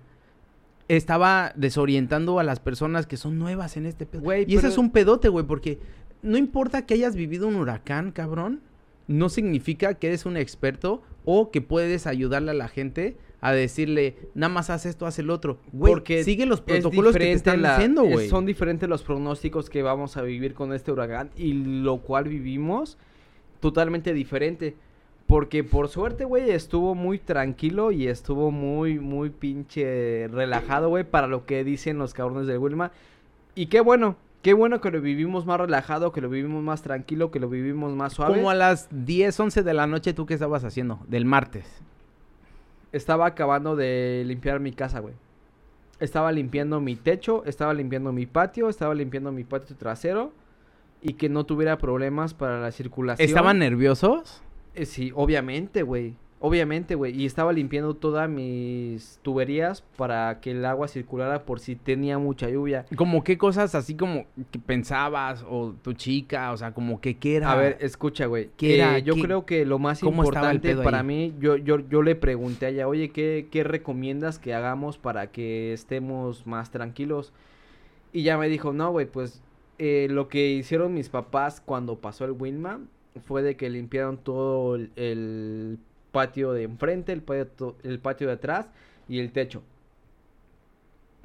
Estaba 0.88 1.52
desorientando 1.54 2.38
a 2.38 2.44
las 2.44 2.60
personas 2.60 3.06
que 3.06 3.18
son 3.18 3.38
nuevas 3.38 3.76
en 3.76 3.84
este 3.84 4.06
pedo. 4.06 4.22
Güey, 4.22 4.46
y 4.48 4.56
ese 4.56 4.68
es 4.68 4.78
un 4.78 4.90
pedote, 4.90 5.28
güey, 5.28 5.44
porque 5.44 5.78
no 6.22 6.36
importa 6.36 6.84
que 6.86 6.94
hayas 6.94 7.14
vivido 7.16 7.48
un 7.48 7.56
huracán, 7.56 8.12
cabrón, 8.12 8.60
no 9.06 9.28
significa 9.28 9.94
que 9.94 10.08
eres 10.08 10.26
un 10.26 10.36
experto 10.36 11.02
o 11.24 11.50
que 11.50 11.60
puedes 11.60 12.06
ayudarle 12.06 12.50
a 12.50 12.54
la 12.54 12.68
gente 12.68 13.16
a 13.40 13.52
decirle, 13.52 14.16
nada 14.34 14.52
más 14.52 14.68
haz 14.68 14.84
esto, 14.84 15.06
haz 15.06 15.18
el 15.20 15.30
otro. 15.30 15.58
Güey, 15.72 15.92
Porque 15.92 16.24
sigue 16.24 16.44
los 16.44 16.58
Es 16.60 16.64
protocolos 16.82 17.12
que 17.12 17.20
te 17.20 17.32
están 17.32 17.62
la- 17.62 17.76
diciendo, 17.76 18.02
güey. 18.04 18.28
Son 18.28 18.44
diferentes 18.46 18.88
los 18.88 19.02
pronósticos 19.02 19.70
que 19.70 19.82
vamos 19.82 20.16
a 20.16 20.22
vivir 20.22 20.54
con 20.54 20.72
este 20.72 20.90
huracán 20.90 21.30
y 21.36 21.52
lo 21.52 21.98
cual 21.98 22.24
vivimos 22.28 22.98
totalmente 23.60 24.12
diferente. 24.12 24.74
Porque 25.26 25.62
por 25.62 25.88
suerte, 25.88 26.24
güey, 26.24 26.50
estuvo 26.50 26.94
muy 26.94 27.18
tranquilo 27.18 27.92
y 27.92 28.08
estuvo 28.08 28.50
muy, 28.50 28.98
muy 28.98 29.30
pinche 29.30 30.26
relajado, 30.28 30.88
güey, 30.88 31.04
para 31.04 31.26
lo 31.26 31.44
que 31.46 31.64
dicen 31.64 31.98
los 31.98 32.14
cabrones 32.14 32.46
de 32.46 32.56
Wilma. 32.58 32.92
Y 33.54 33.66
qué 33.66 33.80
bueno, 33.80 34.16
qué 34.42 34.54
bueno 34.54 34.80
que 34.80 34.90
lo 34.90 35.00
vivimos 35.00 35.46
más 35.46 35.58
relajado, 35.60 36.12
que 36.12 36.20
lo 36.20 36.28
vivimos 36.28 36.62
más 36.62 36.82
tranquilo, 36.82 37.30
que 37.30 37.40
lo 37.40 37.48
vivimos 37.48 37.92
más 37.94 38.12
suave. 38.12 38.34
Como 38.34 38.50
a 38.50 38.54
las 38.54 38.88
10, 38.90 39.38
11 39.38 39.62
de 39.62 39.74
la 39.74 39.86
noche, 39.86 40.12
¿tú 40.14 40.26
qué 40.26 40.34
estabas 40.34 40.64
haciendo? 40.64 41.00
Del 41.08 41.24
martes. 41.24 41.66
Estaba 42.92 43.26
acabando 43.26 43.76
de 43.76 44.22
limpiar 44.26 44.60
mi 44.60 44.72
casa, 44.72 45.00
güey. 45.00 45.14
Estaba 46.00 46.30
limpiando 46.32 46.80
mi 46.80 46.94
techo, 46.94 47.42
estaba 47.44 47.74
limpiando 47.74 48.12
mi 48.12 48.26
patio, 48.26 48.68
estaba 48.68 48.94
limpiando 48.94 49.32
mi 49.32 49.44
patio 49.44 49.76
trasero 49.76 50.32
y 51.02 51.14
que 51.14 51.28
no 51.28 51.44
tuviera 51.44 51.78
problemas 51.78 52.34
para 52.34 52.60
la 52.60 52.70
circulación. 52.70 53.28
¿Estaban 53.28 53.58
nerviosos? 53.58 54.42
Eh, 54.74 54.86
sí, 54.86 55.12
obviamente, 55.14 55.82
güey. 55.82 56.14
Obviamente, 56.40 56.94
güey. 56.94 57.20
Y 57.20 57.26
estaba 57.26 57.52
limpiando 57.52 57.94
todas 57.94 58.30
mis 58.30 59.18
tuberías 59.22 59.82
para 59.96 60.40
que 60.40 60.52
el 60.52 60.64
agua 60.64 60.86
circulara 60.86 61.44
por 61.44 61.58
si 61.58 61.74
tenía 61.74 62.18
mucha 62.18 62.48
lluvia. 62.48 62.86
Como 62.96 63.24
qué 63.24 63.36
cosas 63.36 63.74
así 63.74 63.96
como 63.96 64.24
que 64.52 64.60
pensabas 64.60 65.44
o 65.48 65.74
tu 65.82 65.94
chica, 65.94 66.52
o 66.52 66.56
sea, 66.56 66.72
como 66.72 67.00
que 67.00 67.16
qué 67.16 67.36
era. 67.36 67.50
A 67.50 67.56
ver, 67.56 67.78
escucha, 67.80 68.26
güey. 68.26 68.50
¿Qué 68.56 68.76
era? 68.76 68.98
Eh, 68.98 69.02
yo 69.02 69.16
¿Qué- 69.16 69.22
creo 69.22 69.44
que 69.46 69.66
lo 69.66 69.80
más 69.80 70.00
importante 70.02 70.76
para 70.76 71.00
ahí? 71.00 71.06
mí, 71.06 71.34
yo, 71.40 71.56
yo, 71.56 71.80
yo 71.88 72.02
le 72.02 72.14
pregunté 72.14 72.66
a 72.66 72.68
ella, 72.68 72.86
oye, 72.88 73.08
¿qué, 73.10 73.48
¿qué 73.50 73.64
recomiendas 73.64 74.38
que 74.38 74.54
hagamos 74.54 74.96
para 74.96 75.32
que 75.32 75.72
estemos 75.72 76.46
más 76.46 76.70
tranquilos? 76.70 77.32
Y 78.12 78.22
ya 78.22 78.38
me 78.38 78.48
dijo, 78.48 78.72
no, 78.72 78.92
güey, 78.92 79.06
pues 79.06 79.42
eh, 79.78 80.06
lo 80.08 80.28
que 80.28 80.50
hicieron 80.50 80.94
mis 80.94 81.08
papás 81.08 81.60
cuando 81.60 81.96
pasó 81.98 82.24
el 82.24 82.30
Winman 82.32 82.88
fue 83.26 83.42
de 83.42 83.56
que 83.56 83.68
limpiaron 83.70 84.18
todo 84.18 84.76
el 84.76 85.78
patio 86.12 86.52
de 86.52 86.64
enfrente, 86.64 87.12
el 87.12 87.22
patio, 87.22 87.76
el 87.82 87.98
patio 87.98 88.26
de 88.28 88.34
atrás 88.34 88.68
y 89.08 89.18
el 89.18 89.32
techo. 89.32 89.62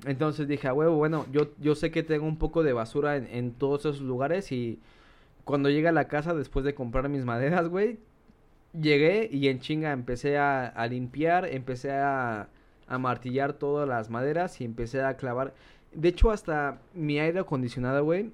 Entonces 0.05 0.47
dije, 0.47 0.67
a 0.67 0.73
huevo, 0.73 0.95
bueno, 0.95 1.25
yo, 1.31 1.49
yo 1.59 1.75
sé 1.75 1.91
que 1.91 2.03
tengo 2.03 2.25
un 2.25 2.37
poco 2.37 2.63
de 2.63 2.73
basura 2.73 3.15
en, 3.15 3.51
todos 3.53 3.81
esos 3.81 4.01
lugares 4.01 4.51
y 4.51 4.79
cuando 5.45 5.69
llegué 5.69 5.87
a 5.87 5.93
la 5.93 6.07
casa 6.07 6.33
después 6.33 6.65
de 6.65 6.75
comprar 6.75 7.09
mis 7.09 7.25
maderas, 7.25 7.69
güey, 7.69 7.99
llegué 8.79 9.29
y 9.31 9.47
en 9.47 9.59
chinga 9.59 9.91
empecé 9.91 10.37
a, 10.37 10.65
a 10.67 10.87
limpiar, 10.87 11.45
empecé 11.45 11.91
a, 11.91 12.49
a 12.87 12.97
martillar 12.97 13.53
todas 13.53 13.87
las 13.87 14.09
maderas 14.09 14.59
y 14.59 14.65
empecé 14.65 15.01
a 15.03 15.15
clavar. 15.15 15.53
De 15.93 16.09
hecho, 16.09 16.31
hasta 16.31 16.79
mi 16.93 17.19
aire 17.19 17.39
acondicionado, 17.39 18.03
güey, 18.03 18.31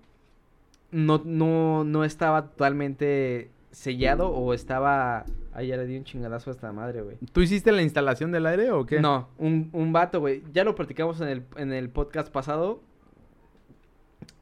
no, 0.92 1.22
no, 1.24 1.84
no 1.84 2.04
estaba 2.04 2.48
totalmente 2.48 3.50
sellado 3.72 4.30
o 4.32 4.54
estaba... 4.54 5.26
Ay, 5.54 5.68
ya 5.68 5.78
le 5.78 5.86
di 5.86 5.98
un 5.98 6.04
chingadazo 6.04 6.50
a 6.50 6.54
esta 6.54 6.72
madre, 6.72 7.02
güey. 7.02 7.18
¿Tú 7.32 7.42
hiciste 7.42 7.72
la 7.72 7.82
instalación 7.82 8.32
del 8.32 8.46
aire 8.46 8.72
o 8.72 8.86
qué? 8.86 9.00
No, 9.02 9.30
un, 9.38 9.70
un 9.74 9.92
vato, 9.94 10.20
güey. 10.20 10.44
Ya 10.54 10.64
lo 10.64 10.76
platicamos 10.76 11.20
en 11.22 11.28
el, 11.28 11.44
en 11.58 11.74
el 11.74 11.90
podcast 11.90 12.32
pasado. 12.32 12.82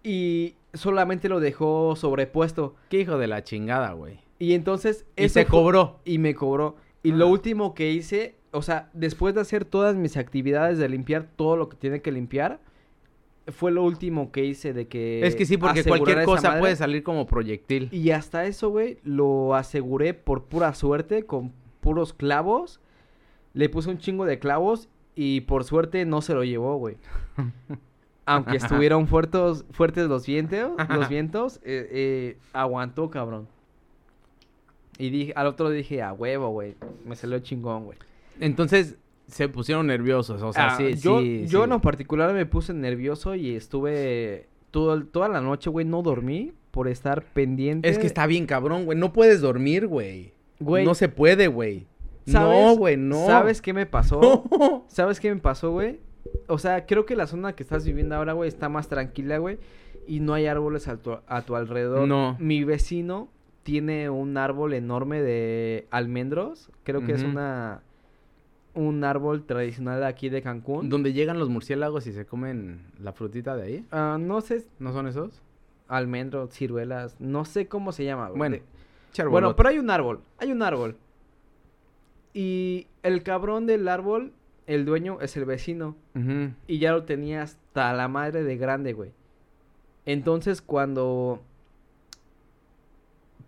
Y 0.03 0.55
solamente 0.73 1.29
lo 1.29 1.39
dejó 1.39 1.95
sobrepuesto. 1.95 2.75
Qué 2.89 3.01
hijo 3.01 3.17
de 3.17 3.27
la 3.27 3.43
chingada, 3.43 3.93
güey. 3.93 4.19
Y 4.39 4.53
entonces... 4.53 5.05
Y 5.15 5.29
se 5.29 5.45
cobró. 5.45 5.99
Y 6.05 6.17
me 6.19 6.35
cobró. 6.35 6.75
Y 7.03 7.11
lo 7.11 7.25
Ah. 7.25 7.29
último 7.29 7.73
que 7.73 7.91
hice, 7.91 8.35
o 8.51 8.61
sea, 8.61 8.89
después 8.93 9.33
de 9.35 9.41
hacer 9.41 9.65
todas 9.65 9.95
mis 9.95 10.17
actividades 10.17 10.77
de 10.77 10.89
limpiar 10.89 11.27
todo 11.35 11.57
lo 11.57 11.69
que 11.69 11.77
tiene 11.77 12.01
que 12.01 12.11
limpiar, 12.11 12.59
fue 13.51 13.71
lo 13.71 13.83
último 13.83 14.31
que 14.31 14.45
hice 14.45 14.73
de 14.73 14.87
que... 14.87 15.25
es 15.25 15.35
que 15.35 15.45
sí, 15.45 15.57
porque 15.57 15.83
cualquier 15.83 16.23
cosa 16.25 16.49
madre. 16.49 16.59
puede 16.61 16.75
salir 16.75 17.03
como 17.03 17.25
proyectil. 17.25 17.89
Y 17.91 18.11
hasta 18.11 18.45
eso, 18.45 18.69
güey, 18.69 18.99
lo 19.03 19.55
aseguré 19.55 20.13
por 20.13 20.45
pura 20.45 20.73
suerte, 20.73 21.25
con 21.25 21.53
puros 21.79 22.13
clavos. 22.13 22.79
Le 23.53 23.69
puse 23.69 23.89
un 23.89 23.97
chingo 23.97 24.25
de 24.25 24.39
clavos 24.39 24.89
y 25.15 25.41
por 25.41 25.63
suerte 25.63 26.05
no 26.05 26.21
se 26.21 26.33
lo 26.33 26.43
llevó, 26.43 26.77
güey. 26.77 26.97
Aunque 28.25 28.57
estuvieron 28.57 29.07
fuertes, 29.07 29.63
fuertes 29.71 30.07
los 30.07 30.25
vientos, 30.25 30.71
los 30.89 31.07
vientos, 31.07 31.57
eh, 31.63 31.87
eh, 31.91 32.37
aguantó, 32.51 33.09
cabrón. 33.09 33.47
Y 34.97 35.09
dije, 35.09 35.33
al 35.35 35.47
otro 35.47 35.69
dije, 35.69 36.01
a 36.01 36.11
huevo, 36.11 36.49
güey. 36.49 36.75
Me 37.05 37.15
salió 37.15 37.39
chingón, 37.39 37.85
güey. 37.85 37.97
Entonces 38.39 38.97
se 39.27 39.49
pusieron 39.49 39.87
nerviosos, 39.87 40.41
o 40.41 40.53
sea, 40.53 40.67
Ah, 40.73 40.77
sí, 40.77 40.95
yo, 40.95 41.19
sí, 41.21 41.45
yo 41.47 41.59
sí. 41.59 41.63
en 41.65 41.69
lo 41.71 41.81
particular 41.81 42.33
me 42.33 42.45
puse 42.45 42.73
nervioso 42.73 43.35
y 43.35 43.55
estuve 43.55 44.47
todo, 44.71 45.03
toda 45.05 45.29
la 45.29 45.41
noche, 45.41 45.69
güey, 45.69 45.85
no 45.85 46.01
dormí 46.01 46.53
por 46.71 46.87
estar 46.87 47.23
pendiente. 47.33 47.89
Es 47.89 47.97
que 47.99 48.07
está 48.07 48.25
bien 48.27 48.45
cabrón, 48.45 48.85
güey. 48.85 48.97
No 48.97 49.11
puedes 49.13 49.41
dormir, 49.41 49.87
güey. 49.87 50.33
Güey, 50.59 50.85
No 50.85 50.95
se 50.95 51.09
puede, 51.09 51.47
güey. 51.47 51.87
No, 52.25 52.31
¿sabes- 52.33 52.77
güey, 52.77 52.97
no. 52.97 53.25
¿Sabes 53.25 53.61
qué 53.61 53.73
me 53.73 53.85
pasó? 53.85 54.19
No. 54.59 54.83
¿Sabes 54.87 55.19
qué 55.19 55.33
me 55.33 55.39
pasó, 55.41 55.71
güey? 55.71 55.99
O 56.47 56.57
sea, 56.57 56.85
creo 56.85 57.05
que 57.05 57.15
la 57.15 57.25
zona 57.27 57.53
que 57.53 57.63
estás 57.63 57.85
viviendo 57.85 58.15
ahora, 58.15 58.33
güey, 58.33 58.47
está 58.49 58.67
más 58.69 58.87
tranquila, 58.89 59.37
güey. 59.37 59.57
Y 60.07 60.19
no 60.19 60.33
hay 60.33 60.45
árboles 60.45 60.87
a 60.87 60.97
tu, 60.97 61.11
a 61.25 61.41
tu 61.41 61.55
alrededor. 61.55 62.07
No. 62.07 62.35
Mi 62.39 62.63
vecino 62.63 63.29
tiene 63.63 64.09
un 64.09 64.37
árbol 64.37 64.73
enorme 64.73 65.21
de 65.21 65.87
almendros. 65.91 66.69
Creo 66.83 67.05
que 67.05 67.13
es 67.13 67.23
una 67.23 67.81
un 68.77 69.03
árbol 69.03 69.43
tradicional 69.43 69.99
de 70.01 70.05
aquí 70.05 70.29
de 70.29 70.41
Cancún. 70.41 70.87
Donde 70.89 71.11
llegan 71.11 71.39
los 71.39 71.49
murciélagos 71.49 72.05
y 72.05 72.13
se 72.13 72.25
comen 72.25 72.81
la 72.99 73.11
frutita 73.11 73.55
de 73.55 73.63
ahí. 73.63 73.85
Ah, 73.91 74.17
no 74.19 74.39
sé, 74.41 74.65
¿No 74.79 74.93
son 74.93 75.07
esos? 75.07 75.41
almendros, 75.87 76.51
ciruelas, 76.51 77.15
no 77.19 77.45
sé 77.45 77.67
cómo 77.67 77.91
se 77.91 78.03
llama, 78.05 78.27
güey. 78.27 78.37
Bueno. 78.37 78.57
Bueno, 79.31 79.55
pero 79.55 79.69
hay 79.69 79.79
un 79.79 79.89
árbol, 79.89 80.21
hay 80.37 80.51
un 80.51 80.61
árbol. 80.61 80.95
Y 82.33 82.85
el 83.01 83.23
cabrón 83.23 83.65
del 83.65 83.87
árbol, 83.87 84.31
el 84.67 84.85
dueño, 84.85 85.19
es 85.21 85.35
el 85.37 85.45
vecino. 85.45 85.95
Y 86.67 86.77
ya 86.77 86.91
lo 86.91 87.03
tenía 87.03 87.41
hasta 87.41 87.93
la 87.93 88.07
madre 88.07 88.43
de 88.43 88.57
grande, 88.57 88.93
güey. 88.93 89.11
Entonces, 90.05 90.61
cuando 90.61 91.41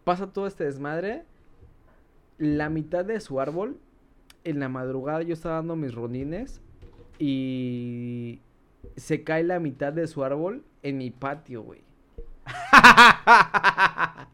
pasa 0.05 0.27
todo 0.33 0.47
este 0.47 0.63
desmadre, 0.63 1.23
la 2.39 2.69
mitad 2.69 3.05
de 3.05 3.19
su 3.19 3.39
árbol, 3.39 3.77
en 4.49 4.59
la 4.59 4.69
madrugada 4.69 5.21
yo 5.21 5.33
estaba 5.33 5.55
dando 5.55 5.75
mis 5.75 5.93
rondines 5.93 6.61
y 7.17 8.41
se 8.95 9.23
cae 9.23 9.43
la 9.43 9.59
mitad 9.59 9.93
de 9.93 10.07
su 10.07 10.23
árbol 10.23 10.63
en 10.83 10.97
mi 10.97 11.11
patio, 11.11 11.61
güey. 11.63 11.81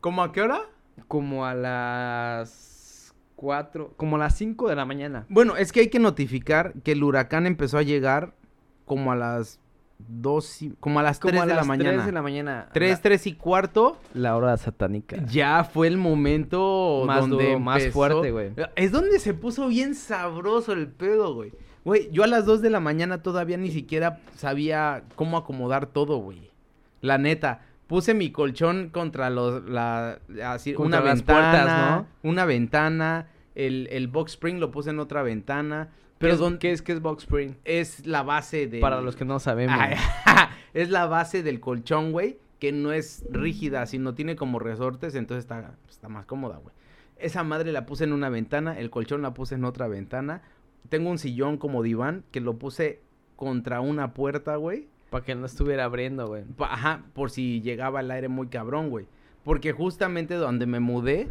¿Cómo 0.00 0.22
a 0.22 0.32
qué 0.32 0.42
hora? 0.42 0.60
Como 1.08 1.46
a 1.46 1.54
las 1.54 3.14
4, 3.36 3.94
como 3.96 4.16
a 4.16 4.18
las 4.18 4.36
5 4.36 4.68
de 4.68 4.76
la 4.76 4.84
mañana. 4.84 5.26
Bueno, 5.28 5.56
es 5.56 5.72
que 5.72 5.80
hay 5.80 5.88
que 5.88 5.98
notificar 5.98 6.74
que 6.82 6.92
el 6.92 7.02
huracán 7.02 7.46
empezó 7.46 7.78
a 7.78 7.82
llegar 7.82 8.34
como 8.84 9.12
a 9.12 9.16
las 9.16 9.60
dos, 9.98 10.62
y- 10.62 10.74
como 10.80 11.00
a 11.00 11.02
las 11.02 11.18
Como 11.18 11.30
3 11.32 11.42
a 11.42 11.46
de 11.46 11.50
la 11.52 11.56
las 11.56 11.66
mañana. 11.66 11.90
3 11.92 12.06
de 12.06 12.12
la 12.12 12.22
mañana. 12.22 12.68
3, 12.72 12.90
La- 12.92 13.02
3 13.02 13.26
y 13.26 13.32
cuarto, 13.34 13.98
La 14.14 14.36
hora 14.36 14.56
satánica. 14.56 15.16
ya 15.26 15.64
fue 15.64 15.86
el 15.88 15.96
momento 15.98 17.04
Más 17.06 17.20
donde 17.28 17.46
duro, 17.46 17.58
más 17.60 17.78
empezó- 17.82 17.92
fuerte, 17.94 18.30
güey. 18.30 18.52
Es 18.76 18.92
donde 18.92 19.18
se 19.18 19.34
puso 19.34 19.68
bien 19.68 19.94
sabroso 19.94 20.72
el 20.72 20.88
pedo, 20.88 21.34
güey. 21.34 21.52
Güey, 21.84 22.08
yo 22.10 22.24
a 22.24 22.26
las 22.26 22.44
2 22.46 22.62
de 22.62 22.70
la 22.70 22.80
mañana 22.80 23.22
todavía 23.22 23.56
ni 23.56 23.70
siquiera 23.70 24.18
sabía 24.36 25.04
cómo 25.14 25.36
acomodar 25.36 25.86
todo, 25.86 26.18
güey. 26.18 26.50
La 27.00 27.16
neta, 27.18 27.60
puse 27.86 28.12
mi 28.14 28.32
colchón 28.32 28.88
contra 28.90 29.30
los 29.30 29.64
la 29.68 30.18
así 30.44 30.72
Contra 30.74 30.98
una 31.00 31.08
las 31.08 31.18
ventana, 31.18 31.50
puertas, 31.52 32.04
una 32.24 32.44
ventana, 32.44 33.28
el, 33.54 33.88
el 33.92 34.08
box 34.08 34.32
spring 34.32 34.58
lo 34.58 34.72
puse 34.72 34.90
en 34.90 34.98
otra 34.98 35.22
ventana, 35.22 35.90
pero 36.18 36.34
¿Qué, 36.34 36.38
don- 36.38 36.58
¿Qué 36.58 36.72
es, 36.72 36.82
qué 36.82 36.92
es 36.92 37.00
box 37.00 37.24
spring? 37.24 37.54
es 37.64 38.06
la 38.06 38.22
base 38.22 38.66
de 38.66 38.80
Para 38.80 39.00
los 39.00 39.16
que 39.16 39.24
no 39.24 39.38
sabemos. 39.38 39.76
Es 40.74 40.90
la 40.90 41.06
base 41.06 41.42
del 41.42 41.58
colchón, 41.60 42.12
güey, 42.12 42.38
que 42.58 42.70
no 42.70 42.92
es 42.92 43.24
rígida, 43.30 43.86
sino 43.86 44.12
tiene 44.14 44.36
como 44.36 44.58
resortes, 44.58 45.14
entonces 45.14 45.44
está, 45.44 45.74
está 45.88 46.08
más 46.10 46.26
cómoda, 46.26 46.58
güey. 46.58 46.74
Esa 47.16 47.42
madre 47.44 47.72
la 47.72 47.86
puse 47.86 48.04
en 48.04 48.12
una 48.12 48.28
ventana, 48.28 48.78
el 48.78 48.90
colchón 48.90 49.22
la 49.22 49.32
puse 49.32 49.54
en 49.54 49.64
otra 49.64 49.88
ventana. 49.88 50.42
Tengo 50.90 51.08
un 51.08 51.16
sillón 51.18 51.56
como 51.56 51.82
diván 51.82 52.24
que 52.30 52.40
lo 52.42 52.58
puse 52.58 53.00
contra 53.36 53.80
una 53.80 54.12
puerta, 54.12 54.56
güey. 54.56 54.86
Para 55.08 55.24
que 55.24 55.34
no 55.34 55.46
estuviera 55.46 55.84
abriendo, 55.84 56.26
güey. 56.28 56.44
Ajá, 56.58 57.04
por 57.14 57.30
si 57.30 57.62
llegaba 57.62 58.00
el 58.00 58.10
aire 58.10 58.28
muy 58.28 58.48
cabrón, 58.48 58.90
güey. 58.90 59.06
Porque 59.44 59.72
justamente 59.72 60.34
donde 60.34 60.66
me 60.66 60.78
mudé, 60.80 61.30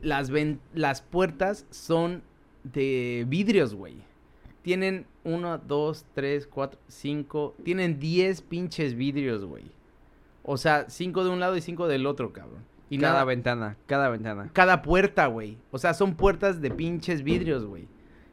las, 0.00 0.28
ven- 0.30 0.60
las 0.74 1.00
puertas 1.00 1.66
son 1.70 2.22
de 2.64 3.24
vidrios, 3.28 3.74
güey. 3.74 3.96
Tienen 4.62 5.06
uno, 5.22 5.58
dos, 5.58 6.06
tres, 6.14 6.46
cuatro, 6.46 6.80
cinco. 6.88 7.54
Tienen 7.62 8.00
diez 8.00 8.40
pinches 8.40 8.94
vidrios, 8.94 9.44
güey. 9.44 9.64
O 10.42 10.56
sea, 10.56 10.86
cinco 10.88 11.24
de 11.24 11.30
un 11.30 11.40
lado 11.40 11.56
y 11.56 11.60
cinco 11.60 11.86
del 11.86 12.06
otro, 12.06 12.32
cabrón. 12.32 12.64
Y 12.90 12.98
cada 12.98 13.14
nada, 13.14 13.24
ventana, 13.24 13.76
cada 13.86 14.08
ventana. 14.08 14.50
cada 14.52 14.82
puerta, 14.82 15.26
güey. 15.26 15.56
O 15.70 15.78
sea, 15.78 15.94
son 15.94 16.14
puertas 16.14 16.60
de 16.60 16.70
pinches 16.70 17.22
vidrios, 17.22 17.64
güey. 17.64 17.88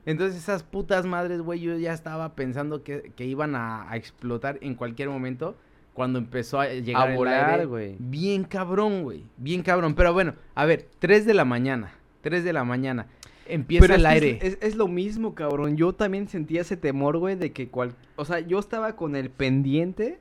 Entonces 0.06 0.38
esas 0.38 0.64
putas 0.64 1.06
madres, 1.06 1.42
güey, 1.42 1.60
yo 1.60 1.78
ya 1.78 1.94
estaba 1.94 2.34
pensando 2.36 2.84
que, 2.84 3.12
que 3.16 3.26
iban 3.26 3.56
a, 3.56 3.90
a 3.90 3.98
explotar 3.98 4.58
en 4.62 4.76
cualquier 4.76 5.10
momento 5.10 5.56
cuando 5.94 6.20
empezó 6.20 6.60
a 6.60 6.68
llegar 6.68 7.12
A 7.12 7.16
volar, 7.16 7.68
güey. 7.68 7.96
Bien 8.00 8.44
cabrón, 8.44 9.04
güey. 9.04 9.26
Bien 9.38 9.62
cabrón. 9.62 9.94
Pero 9.94 10.14
bueno, 10.14 10.36
a 10.56 10.66
ver, 10.66 10.88
3 11.00 11.26
de 11.26 11.34
la 11.34 11.46
mañana. 11.46 11.94
3 12.22 12.44
de 12.44 12.54
la 12.54 12.64
mañana. 12.64 13.08
Empieza 13.54 13.82
Pero 13.84 13.96
el 13.96 14.06
aire. 14.06 14.40
Es, 14.42 14.54
es- 14.54 14.58
es 14.62 14.76
lo 14.76 14.88
mismo, 14.88 15.36
cabrón. 15.36 15.76
Yo 15.78 15.94
también 15.94 16.28
sentía 16.28 16.62
ese 16.62 16.78
temor, 16.78 17.18
güey, 17.18 17.36
de 17.36 17.52
que 17.52 17.68
cual... 17.70 17.94
O 18.16 18.26
sea, 18.26 18.40
yo 18.40 18.60
estaba 18.60 18.96
con 18.96 19.16
el 19.16 19.30
pendiente 19.30 20.20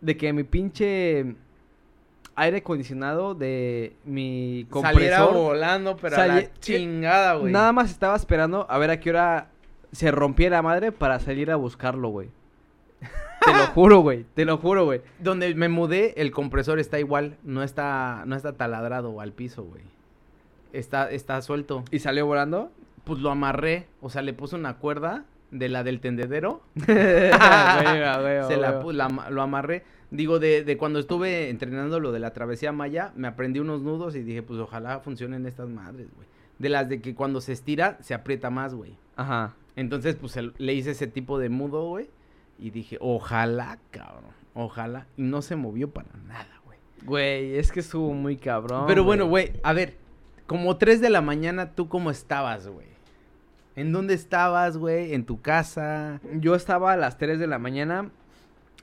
de 0.00 0.16
que 0.16 0.32
mi 0.32 0.42
pinche 0.44 1.34
aire 2.34 2.58
acondicionado 2.58 3.34
de 3.34 3.94
mi 4.04 4.66
Saliera 4.72 5.18
compresor... 5.18 5.34
volando, 5.34 5.96
pero 5.96 6.16
a 6.16 6.26
la 6.26 6.34
Sali- 6.36 6.48
chingada, 6.60 7.34
güey. 7.34 7.52
Nada 7.52 7.72
más 7.72 7.90
estaba 7.90 8.16
esperando 8.16 8.66
a 8.70 8.78
ver 8.78 8.90
a 8.90 9.00
qué 9.00 9.10
hora 9.10 9.48
se 9.92 10.10
rompía 10.10 10.50
la 10.50 10.62
madre 10.62 10.92
para 10.92 11.18
salir 11.18 11.50
a 11.50 11.56
buscarlo, 11.56 12.08
güey. 12.10 12.28
Te 13.44 13.52
lo 13.52 13.66
juro, 13.68 13.98
güey. 14.02 14.24
Te 14.34 14.44
lo 14.44 14.56
juro, 14.58 14.84
güey. 14.84 15.00
Donde 15.18 15.54
me 15.54 15.68
mudé, 15.68 16.14
el 16.20 16.30
compresor 16.30 16.78
está 16.78 16.98
igual. 17.00 17.36
No 17.42 17.62
está, 17.62 18.22
no 18.26 18.36
está 18.36 18.52
taladrado 18.52 19.20
al 19.20 19.32
piso, 19.32 19.64
güey. 19.64 19.82
Está, 20.72 21.10
está 21.10 21.40
suelto. 21.42 21.84
¿Y 21.90 21.98
salió 22.00 22.26
volando? 22.26 22.70
Pues 23.04 23.20
lo 23.20 23.30
amarré. 23.30 23.86
O 24.00 24.10
sea, 24.10 24.22
le 24.22 24.32
puse 24.32 24.56
una 24.56 24.78
cuerda 24.78 25.24
de 25.50 25.68
la 25.68 25.82
del 25.82 26.00
tendedero. 26.00 26.62
Se 26.86 28.56
la, 28.56 28.82
la 28.92 29.30
lo 29.30 29.42
amarré. 29.42 29.84
Digo, 30.10 30.38
de, 30.38 30.64
de 30.64 30.76
cuando 30.78 30.98
estuve 30.98 31.50
entrenando 31.50 32.00
lo 32.00 32.12
de 32.12 32.18
la 32.18 32.32
travesía 32.32 32.72
maya, 32.72 33.12
me 33.14 33.28
aprendí 33.28 33.60
unos 33.60 33.82
nudos 33.82 34.16
y 34.16 34.22
dije, 34.22 34.42
pues 34.42 34.58
ojalá 34.58 35.00
funcionen 35.00 35.46
estas 35.46 35.68
madres, 35.68 36.08
güey. 36.14 36.26
De 36.58 36.68
las 36.70 36.88
de 36.88 37.00
que 37.00 37.14
cuando 37.14 37.40
se 37.40 37.52
estira, 37.52 37.98
se 38.00 38.14
aprieta 38.14 38.50
más, 38.50 38.74
güey. 38.74 38.96
Ajá. 39.16 39.54
Entonces, 39.76 40.16
pues 40.16 40.36
el- 40.36 40.54
le 40.58 40.74
hice 40.74 40.90
ese 40.92 41.06
tipo 41.06 41.38
de 41.38 41.50
mudo, 41.50 41.86
güey. 41.88 42.08
Y 42.58 42.70
dije, 42.70 42.96
ojalá, 43.00 43.78
cabrón. 43.90 44.32
Ojalá. 44.54 45.06
Y 45.16 45.22
no 45.22 45.40
se 45.42 45.54
movió 45.56 45.90
para 45.90 46.08
nada, 46.26 46.60
güey. 46.64 46.78
Güey, 47.04 47.56
es 47.58 47.70
que 47.70 47.80
estuvo 47.80 48.12
muy 48.12 48.36
cabrón. 48.36 48.84
Pero 48.88 49.04
bueno, 49.04 49.26
güey, 49.28 49.52
a 49.62 49.72
ver. 49.72 49.96
Como 50.48 50.76
3 50.78 51.00
de 51.00 51.10
la 51.10 51.20
mañana, 51.20 51.72
¿tú 51.76 51.88
cómo 51.88 52.10
estabas, 52.10 52.66
güey? 52.66 52.88
¿En 53.76 53.92
dónde 53.92 54.14
estabas, 54.14 54.76
güey? 54.76 55.14
¿En 55.14 55.24
tu 55.24 55.40
casa? 55.40 56.20
Yo 56.34 56.56
estaba 56.56 56.92
a 56.92 56.96
las 56.96 57.16
3 57.18 57.38
de 57.38 57.46
la 57.46 57.60
mañana. 57.60 58.10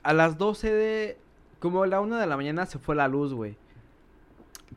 A 0.03 0.13
las 0.13 0.37
12 0.37 0.71
de. 0.71 1.17
Como 1.59 1.83
a 1.83 1.87
la 1.87 1.99
1 1.99 2.15
de 2.17 2.27
la 2.27 2.37
mañana 2.37 2.65
se 2.65 2.79
fue 2.79 2.95
la 2.95 3.09
luz, 3.09 3.33
güey. 3.33 3.57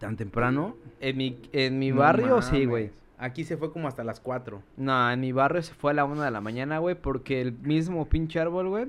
¿Tan 0.01 0.16
temprano? 0.16 0.74
En 1.01 1.16
mi, 1.16 1.38
en 1.53 1.79
mi 1.79 1.90
No 1.90 1.98
barrio, 1.98 2.42
sí, 2.42 2.53
mames. 2.53 2.68
güey. 2.68 2.90
Aquí 3.18 3.44
se 3.44 3.57
fue 3.57 3.72
como 3.72 3.87
hasta 3.87 4.03
las 4.03 4.18
4. 4.20 4.62
No, 4.77 5.11
en 5.11 5.20
mi 5.20 5.33
barrio 5.33 5.62
se 5.62 5.74
fue 5.74 5.90
a 5.90 5.94
la 5.94 6.05
1 6.05 6.22
de 6.22 6.31
la 6.31 6.40
mañana, 6.40 6.79
güey. 6.79 6.94
Porque 6.94 7.40
el 7.40 7.53
mismo 7.53 8.09
pinche 8.09 8.40
árbol, 8.40 8.68
güey. 8.68 8.87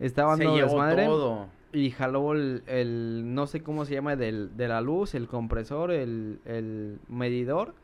Estaba 0.00 0.36
Se 0.36 0.44
dando 0.44 0.56
llevó 0.58 0.68
desmadre. 0.68 1.06
todo. 1.06 1.46
Y 1.72 1.90
jaló 1.90 2.32
el, 2.32 2.62
el- 2.66 3.34
No 3.34 3.46
sé 3.46 3.62
cómo 3.62 3.84
se 3.84 3.94
llama. 3.94 4.16
Del, 4.16 4.56
de 4.56 4.68
la 4.68 4.80
luz, 4.80 5.14
el 5.14 5.26
compresor, 5.26 5.90
el, 5.90 6.38
el 6.44 6.98
medidor. 7.08 7.74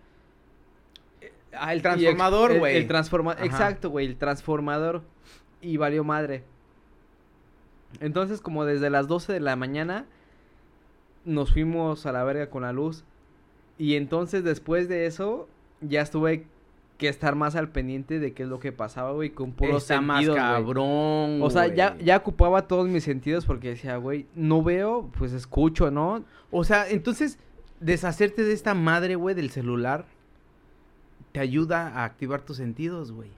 Ah, 1.54 1.72
el 1.72 1.80
transformador, 1.80 2.52
el- 2.52 2.58
güey. 2.58 2.76
El, 2.76 2.86
transformador. 2.86 3.38
Ajá. 3.38 3.46
Exacto, 3.46 3.90
güey. 3.90 4.06
El 4.06 4.16
transformador. 4.16 5.02
Y 5.62 5.76
valió 5.78 6.04
madre. 6.04 6.44
Entonces, 8.00 8.40
como 8.42 8.64
desde 8.66 8.90
las 8.90 9.08
12 9.08 9.32
de 9.32 9.40
la 9.40 9.56
mañana, 9.56 10.04
nos 11.24 11.52
fuimos 11.52 12.04
a 12.06 12.12
la 12.12 12.22
verga 12.24 12.50
con 12.50 12.62
la 12.62 12.72
luz. 12.72 13.04
Y 13.78 13.94
entonces, 13.96 14.44
después 14.44 14.88
de 14.88 15.06
eso, 15.06 15.48
ya 15.80 16.02
estuve 16.02 16.46
que 16.98 17.08
estar 17.08 17.34
más 17.36 17.54
al 17.56 17.70
pendiente 17.70 18.18
de 18.18 18.34
qué 18.34 18.42
es 18.42 18.48
lo 18.48 18.58
que 18.58 18.72
pasaba, 18.72 19.12
güey, 19.12 19.30
con 19.30 19.52
puros 19.52 19.82
Está 19.82 20.00
más 20.00 20.18
sentidos, 20.18 20.36
güey. 20.36 20.50
cabrón, 20.52 21.42
O 21.42 21.48
sea, 21.50 21.68
ya, 21.74 21.96
ya 21.98 22.16
ocupaba 22.16 22.66
todos 22.66 22.88
mis 22.88 23.04
sentidos 23.04 23.46
porque 23.46 23.68
decía, 23.70 23.96
güey, 23.96 24.26
no 24.34 24.62
veo, 24.62 25.08
pues 25.16 25.32
escucho, 25.32 25.90
¿no? 25.90 26.24
O 26.50 26.64
sea, 26.64 26.88
entonces, 26.90 27.38
deshacerte 27.80 28.42
de 28.44 28.52
esta 28.52 28.74
madre, 28.74 29.14
güey, 29.14 29.34
del 29.36 29.50
celular, 29.50 30.06
te 31.32 31.40
ayuda 31.40 31.88
a 31.88 32.04
activar 32.04 32.42
tus 32.42 32.56
sentidos, 32.56 33.12
güey. 33.12 33.30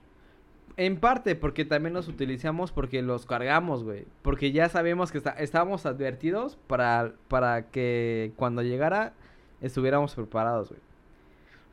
En 0.77 0.97
parte, 0.99 1.35
porque 1.35 1.65
también 1.65 1.93
los 1.93 2.07
utilizamos 2.07 2.71
porque 2.71 3.01
los 3.01 3.25
cargamos, 3.25 3.83
güey. 3.83 4.05
Porque 4.23 4.51
ya 4.51 4.69
sabemos 4.69 5.11
que 5.11 5.17
está- 5.19 5.31
estábamos 5.31 5.85
advertidos 5.85 6.57
para, 6.67 7.13
para 7.27 7.67
que 7.69 8.31
cuando 8.37 8.63
llegara 8.63 9.13
estuviéramos 9.61 10.15
preparados, 10.15 10.69
güey. 10.69 10.81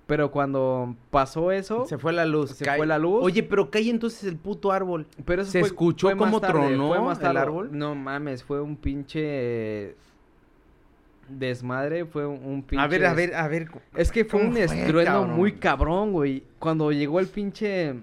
Pero 0.09 0.31
cuando 0.31 0.97
pasó 1.11 1.53
eso, 1.53 1.85
Se 1.87 1.99
fue 1.99 2.12
la 2.14 2.25
luz. 2.25 2.53
se 2.53 2.64
cae- 2.64 2.79
fue 2.79 2.87
la 2.87 2.99
luz. 2.99 3.21
Oye, 3.23 3.42
pero 3.42 3.71
cae 3.71 3.88
entonces 3.90 4.25
el 4.25 4.37
puto 4.37 4.73
árbol. 4.73 5.07
pero 5.27 5.42
eso 5.42 5.51
¿se 5.53 5.61
fue- 5.61 5.68
escuchó 5.68 6.09
fue 6.09 6.16
tarde, 6.40 6.61
tronó 6.68 6.88
fue 6.88 7.01
más 7.01 7.21
el 7.21 7.37
árbol? 7.37 7.68
No 7.73 7.94
mames, 7.94 8.42
fue 8.42 8.61
un 8.62 8.75
pinche 8.77 9.94
desmadre, 11.29 12.07
fue 12.07 12.27
un, 12.27 12.42
un 12.42 12.62
pinche... 12.62 12.83
A 12.83 12.87
ver, 12.88 13.05
a 13.05 13.12
ver, 13.12 13.35
a 13.35 13.49
ver. 13.49 13.68
Es 13.94 14.11
que 14.11 14.25
fue 14.25 14.40
¿Cómo 14.40 14.51
un 14.51 14.57
fue, 14.57 14.64
estruendo 14.64 15.12
cabrón? 15.12 15.37
muy 15.37 15.53
cabrón, 15.53 16.12
güey. 16.12 16.42
Cuando 16.59 16.90
llegó 16.90 17.21
el 17.21 17.27
pinche 17.27 17.94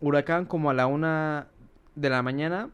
huracán 0.00 0.46
como 0.46 0.70
a 0.70 0.74
la 0.74 0.88
una 0.88 1.46
de 1.94 2.10
la 2.10 2.22
mañana, 2.22 2.70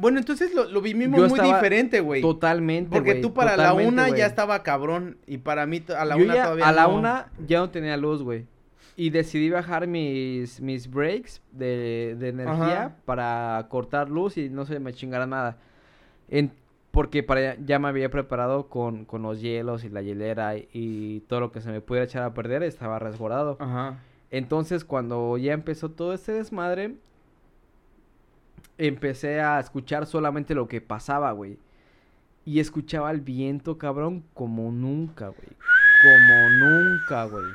Bueno, 0.00 0.18
entonces 0.18 0.54
lo, 0.54 0.64
lo 0.64 0.80
vivimos 0.80 1.28
muy 1.30 1.40
diferente, 1.40 2.00
güey. 2.00 2.22
totalmente, 2.22 2.90
Porque 2.96 3.16
tú 3.16 3.32
para 3.34 3.56
la 3.56 3.74
una 3.74 4.08
ya 4.08 4.26
estaba 4.26 4.62
cabrón. 4.62 5.18
Y 5.26 5.38
para 5.38 5.66
mí 5.66 5.82
a 5.96 6.04
la 6.04 6.16
Yo 6.16 6.24
una 6.24 6.34
ya- 6.34 6.42
todavía 6.44 6.68
a 6.68 6.72
la 6.72 6.82
no. 6.84 6.94
una 6.96 7.26
ya 7.46 7.58
no 7.58 7.70
tenía 7.70 7.96
luz, 7.96 8.22
güey. 8.22 8.46
Y 8.96 9.10
decidí 9.10 9.48
bajar 9.50 9.86
mis, 9.86 10.60
mis 10.60 10.90
breaks 10.90 11.40
de, 11.52 12.16
de 12.18 12.28
energía 12.28 12.82
Ajá. 12.86 12.96
para 13.04 13.66
cortar 13.70 14.10
luz 14.10 14.36
y 14.36 14.48
no 14.50 14.66
se 14.66 14.78
me 14.80 14.92
chingara 14.92 15.26
nada. 15.26 15.56
En- 16.28 16.52
porque 16.90 17.22
para 17.22 17.54
ya 17.64 17.78
me 17.78 17.86
había 17.88 18.10
preparado 18.10 18.66
con, 18.66 19.04
con 19.04 19.22
los 19.22 19.40
hielos 19.40 19.84
y 19.84 19.88
la 19.90 20.02
hielera 20.02 20.56
y, 20.56 20.68
y 20.72 21.20
todo 21.28 21.38
lo 21.40 21.52
que 21.52 21.60
se 21.60 21.70
me 21.70 21.80
pudiera 21.80 22.04
echar 22.04 22.24
a 22.24 22.34
perder 22.34 22.62
estaba 22.64 22.98
resguardado. 22.98 23.56
Ajá. 23.60 23.98
Entonces, 24.32 24.84
cuando 24.84 25.38
ya 25.38 25.52
empezó 25.52 25.90
todo 25.90 26.12
este 26.12 26.32
desmadre, 26.32 26.94
empecé 28.86 29.40
a 29.40 29.60
escuchar 29.60 30.06
solamente 30.06 30.54
lo 30.54 30.66
que 30.68 30.80
pasaba, 30.80 31.32
güey. 31.32 31.58
Y 32.44 32.60
escuchaba 32.60 33.10
el 33.10 33.20
viento, 33.20 33.76
cabrón, 33.78 34.24
como 34.34 34.72
nunca, 34.72 35.28
güey. 35.28 35.48
Como 36.02 36.48
nunca, 36.58 37.24
güey. 37.26 37.52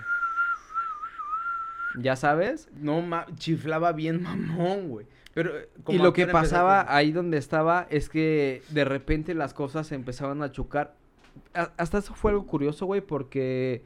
¿Ya 1.97 2.15
sabes? 2.15 2.69
No, 2.75 3.01
ma 3.01 3.25
chiflaba 3.35 3.91
bien 3.93 4.21
mamón, 4.21 4.89
güey. 4.89 5.07
Pero, 5.33 5.57
eh, 5.57 5.69
Y 5.87 5.97
lo 5.97 6.13
que 6.13 6.27
pasaba 6.27 6.85
ahí 6.95 7.11
donde 7.11 7.37
estaba 7.37 7.87
es 7.89 8.09
que 8.09 8.61
de 8.69 8.85
repente 8.85 9.33
las 9.33 9.53
cosas 9.53 9.91
empezaban 9.91 10.43
a 10.43 10.51
chocar. 10.51 10.95
A- 11.53 11.71
hasta 11.77 11.97
eso 11.97 12.13
fue 12.13 12.31
algo 12.31 12.45
curioso, 12.45 12.85
güey, 12.85 13.01
porque 13.01 13.83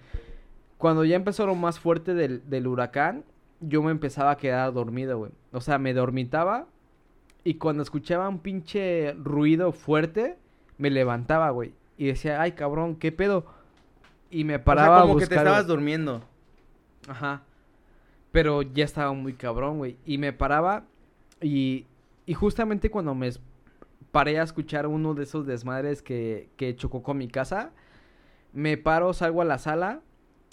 cuando 0.78 1.06
ya 1.06 1.16
empezó 1.16 1.46
lo 1.48 1.56
más 1.56 1.80
fuerte 1.80 2.14
del, 2.14 2.48
del 2.50 2.68
huracán, 2.68 3.24
yo 3.62 3.82
me 3.84 3.92
empezaba 3.92 4.32
a 4.32 4.38
quedar 4.38 4.74
dormido, 4.74 5.18
güey. 5.18 5.32
O 5.52 5.62
sea, 5.62 5.78
me 5.80 5.94
dormitaba 5.94 6.68
y 7.44 7.56
cuando 7.56 7.84
escuchaba 7.84 8.28
un 8.30 8.40
pinche 8.40 9.14
ruido 9.14 9.72
fuerte, 9.72 10.38
me 10.78 10.90
levantaba, 10.90 11.50
güey. 11.52 11.74
Y 11.98 12.08
decía, 12.08 12.42
ay, 12.42 12.54
cabrón, 12.54 12.96
¿qué 12.96 13.12
pedo? 13.12 13.46
Y 14.30 14.44
me 14.44 14.56
O 14.56 14.58
sea, 14.58 14.64
paraba 14.66 15.02
como 15.02 15.16
a 15.16 15.20
que 15.20 15.28
te 15.28 15.36
estabas 15.36 15.66
güey. 15.66 15.76
durmiendo. 15.76 16.22
Ajá. 17.08 17.44
Pero 18.32 18.62
ya 18.62 18.86
estaba 18.86 19.12
muy 19.14 19.34
cabrón, 19.34 19.78
güey. 19.80 19.98
Y 20.06 20.18
me 20.18 20.34
paraba 20.34 20.86
y, 21.42 21.86
y 22.26 22.34
justamente 22.34 22.90
cuando 22.92 23.16
me 23.16 23.32
paré 24.12 24.40
a 24.40 24.44
escuchar 24.44 24.88
uno 24.88 25.14
de 25.14 25.24
esos 25.24 25.46
desmadres 25.46 26.02
que, 26.02 26.50
que 26.58 26.76
chocó 26.76 27.02
con 27.04 27.18
mi 27.18 27.28
casa, 27.28 27.72
me 28.54 28.78
paro, 28.78 29.14
salgo 29.14 29.42
a 29.42 29.46
la 29.46 29.58
sala 29.58 30.02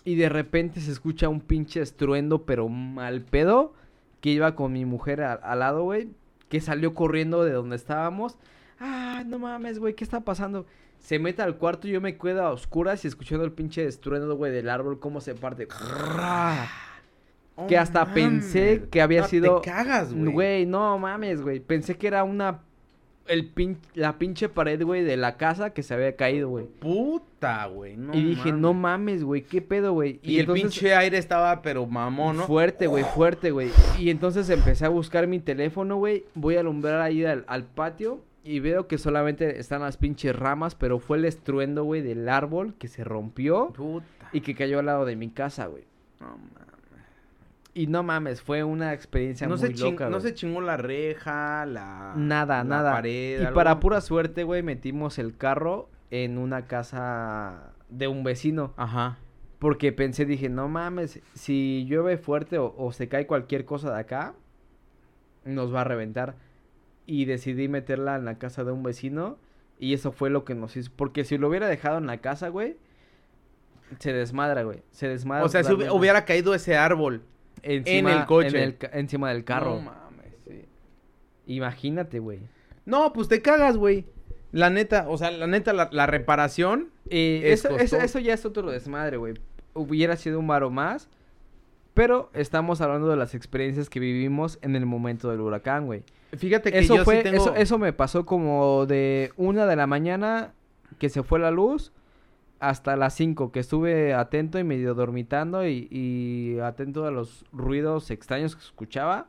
y 0.05 0.15
de 0.15 0.29
repente 0.29 0.81
se 0.81 0.93
escucha 0.93 1.29
un 1.29 1.41
pinche 1.41 1.81
estruendo, 1.81 2.45
pero 2.45 2.69
mal 2.69 3.23
pedo, 3.23 3.75
que 4.21 4.31
iba 4.31 4.55
con 4.55 4.73
mi 4.73 4.85
mujer 4.85 5.23
al 5.23 5.59
lado, 5.59 5.83
güey, 5.85 6.11
que 6.49 6.61
salió 6.61 6.95
corriendo 6.95 7.45
de 7.45 7.53
donde 7.53 7.77
estábamos. 7.77 8.37
Ah, 8.81 9.23
no 9.27 9.39
mames, 9.39 9.79
güey, 9.79 9.95
¿qué 9.95 10.05
está 10.05 10.21
pasando? 10.21 10.67
Se 10.99 11.19
mete 11.19 11.43
al 11.43 11.57
cuarto 11.57 11.89
y 11.89 11.93
yo 11.93 12.01
me 12.01 12.17
quedo 12.17 12.43
a 12.45 12.51
oscuras 12.51 13.05
y 13.05 13.09
escuchando 13.09 13.45
el 13.45 13.53
pinche 13.53 13.85
estruendo, 13.87 14.35
güey, 14.37 14.53
del 14.53 14.69
árbol, 14.69 14.99
cómo 14.99 15.21
se 15.21 15.35
parte. 15.35 15.67
Que 15.67 15.77
Oh, 17.79 17.81
hasta 17.81 18.13
pensé 18.13 18.87
que 18.91 19.01
había 19.01 19.23
No, 19.23 19.29
sido- 19.29 19.61
Te 19.63 19.71
cagas, 19.71 20.13
güey. 20.13 20.33
Güey, 20.33 20.67
no 20.67 20.99
mames, 20.99 21.41
güey. 21.41 21.59
Pensé 21.61 21.97
que 21.97 22.07
era 22.07 22.23
una. 22.23 22.61
El 23.29 23.47
pin... 23.47 23.79
La 23.95 24.19
pinche 24.19 24.49
pared, 24.49 24.83
güey, 24.83 25.03
de 25.03 25.17
la 25.17 25.37
casa 25.37 25.71
que 25.71 25.83
se 25.83 25.95
había 25.95 26.15
caído, 26.17 26.49
güey. 26.49 26.67
Puta, 26.67 27.67
güey. 27.67 27.97
No 27.97 28.15
y 28.15 28.23
dije, 28.23 28.49
mames. 28.51 28.61
no 28.63 28.75
mames, 28.75 29.25
güey, 29.25 29.43
¿qué 29.43 29.61
pedo, 29.63 29.93
güey? 29.93 30.21
Y, 30.23 30.35
el 30.37 30.41
entonces- 30.41 30.63
pinche 30.63 30.95
aire 30.95 31.19
estaba, 31.19 31.63
pero 31.63 31.87
mamón, 31.87 32.37
¿no? 32.39 32.47
Fuerte, 32.47 32.87
güey, 32.87 33.05
fuerte, 33.05 33.51
güey. 33.51 33.71
Y 33.99 34.11
entonces 34.11 34.49
empecé 34.51 34.85
a 34.87 34.89
buscar 34.91 35.27
mi 35.27 35.41
teléfono, 35.41 35.97
güey. 35.97 36.25
Voy 36.35 36.57
a 36.57 36.61
alumbrar 36.61 37.01
ahí 37.01 37.25
al, 37.25 37.45
al 37.49 37.65
patio 37.65 38.21
y 38.45 38.61
veo 38.61 38.87
que 38.87 38.97
solamente 38.99 39.59
están 39.59 39.83
las 39.83 39.97
pinches 39.97 40.35
ramas, 40.37 40.75
pero 40.75 40.99
fue 41.01 41.19
el 41.19 41.25
estruendo, 41.25 41.83
güey, 41.85 42.03
del 42.03 42.29
árbol 42.29 42.75
que 42.79 42.87
se 42.89 43.03
rompió 43.03 43.73
Puta. 43.73 44.31
y 44.33 44.41
que 44.41 44.55
cayó 44.55 44.79
al 44.79 44.87
lado 44.87 45.05
de 45.05 45.17
mi 45.17 45.31
casa, 45.31 45.67
güey. 45.67 45.83
No, 46.21 46.29
mames. 46.29 46.66
Y 47.79 47.89
no 47.89 48.03
mames, 48.03 48.41
fue 48.41 48.65
una 48.65 48.95
experiencia 48.95 49.47
No, 49.47 49.57
muy 49.59 49.67
se 49.69 49.75
ching- 49.75 49.91
loca, 49.91 50.09
no 50.09 50.21
se 50.21 50.33
chingó 50.33 50.63
la 50.63 50.79
reja, 50.79 51.67
la... 51.67 52.15
Nada, 52.17 52.59
la 52.59 52.65
nada. 52.65 52.93
pared, 52.93 53.41
y 53.43 53.45
algo? 53.45 53.55
para 53.55 53.81
pura 53.81 54.01
suerte, 54.01 54.45
güey, 54.45 54.63
metimos 54.63 55.19
el 55.19 55.37
carro 55.37 55.91
en 56.11 56.39
una 56.39 56.67
casa 56.69 57.75
de 57.91 58.09
un 58.09 58.25
vecino. 58.25 58.73
Ajá. 58.79 59.19
Porque 59.59 59.93
pensé, 59.93 60.25
dije, 60.25 60.49
no 60.49 60.69
mames, 60.69 61.21
si 61.35 61.85
llueve 61.87 62.17
fuerte 62.17 62.57
o, 62.57 62.75
o 62.79 62.93
se 62.93 63.09
cae 63.09 63.27
cualquier 63.27 63.67
cosa 63.67 63.93
de 63.93 64.01
acá, 64.01 64.33
nos 65.45 65.75
va 65.75 65.83
a 65.83 65.85
reventar. 65.85 66.35
Y 67.05 67.27
decidí 67.27 67.69
meterla 67.69 68.17
en 68.17 68.25
la 68.25 68.39
casa 68.39 68.65
de 68.65 68.73
un 68.73 68.83
vecino. 68.85 69.37
Y 69.79 69.93
eso 69.93 70.13
fue 70.13 70.31
lo 70.31 70.47
que 70.47 70.55
nos 70.55 70.79
hizo. 70.79 70.91
Porque 70.97 71.25
si 71.25 71.37
lo 71.37 71.49
hubiera 71.49 71.69
dejado 71.69 71.99
en 71.99 72.07
la 72.07 72.23
casa, 72.23 72.49
güey, 72.49 72.79
se 73.99 74.15
desmadra, 74.15 74.63
güey. 74.63 74.83
Se 74.93 75.09
desmadra. 75.09 75.45
O 75.45 75.49
sea, 75.51 75.63
si 75.63 75.75
hubiera 75.75 76.25
caído 76.25 76.55
ese 76.55 76.77
árbol. 76.79 77.23
Encima- 77.63 78.13
el 78.21 78.27
coche. 78.27 78.49
en 78.49 78.57
el 78.57 78.77
ca- 78.77 78.91
encima 78.93 79.31
del 79.33 79.45
carro. 79.45 79.77
No 79.77 79.83
mames, 79.83 80.33
sí. 80.47 80.65
Imagínate, 81.47 82.19
güey. 82.19 82.41
No, 82.85 83.13
pues 83.13 83.29
te 83.29 83.43
cagas, 83.43 83.77
güey. 83.77 84.05
La 84.53 84.71
neta, 84.71 85.07
o 85.09 85.19
sea, 85.19 85.31
la 85.31 85.47
neta, 85.47 85.73
la, 85.73 85.89
la 85.93 86.07
reparación... 86.07 86.89
Eh, 87.11 87.43
Es 87.53 87.65
eso, 87.65 87.99
eso, 88.01 88.19
ya 88.19 88.33
es 88.35 88.45
otro 88.47 88.71
desmadre, 88.71 89.17
güey. 89.17 89.35
Hubiera 89.75 90.17
sido 90.17 90.39
un 90.39 90.47
varo 90.47 90.71
más. 90.71 91.09
Pero 91.95 92.31
estamos 92.35 92.81
hablando 92.81 93.09
de 93.09 93.17
las 93.17 93.35
experiencias 93.35 93.89
que 93.89 94.01
vivimos 94.01 94.59
en 94.63 94.77
el 94.77 94.85
momento 94.87 95.31
del 95.31 95.41
huracán, 95.41 95.87
güey. 95.87 96.03
Fíjate 96.37 96.71
que 96.71 96.79
Eso 96.81 96.97
yo 96.97 97.05
fue, 97.05 97.19
sí 97.19 97.23
tengo... 97.25 97.37
eso, 97.43 97.55
eso 97.55 97.79
me 97.79 97.93
pasó 97.93 98.27
como 98.27 98.85
de 98.87 99.33
una 99.37 99.67
de 99.67 99.77
la 99.77 99.87
mañana 99.87 100.53
que 100.99 101.09
se 101.09 101.23
fue 101.23 101.39
la 101.39 101.51
luz 101.51 101.93
hasta 102.61 102.97
las 102.97 103.15
5 103.15 103.53
que 103.53 103.61
estuve 103.61 104.15
atento 104.15 104.59
y 104.59 104.65
medio 104.65 104.95
dormitando 104.95 105.67
y, 105.67 105.89
y 105.91 106.59
atento 106.61 107.07
a 107.07 107.11
los 107.11 107.45
ruidos 107.53 108.11
extraños 108.11 108.57
que 108.57 108.63
escuchaba. 108.63 109.27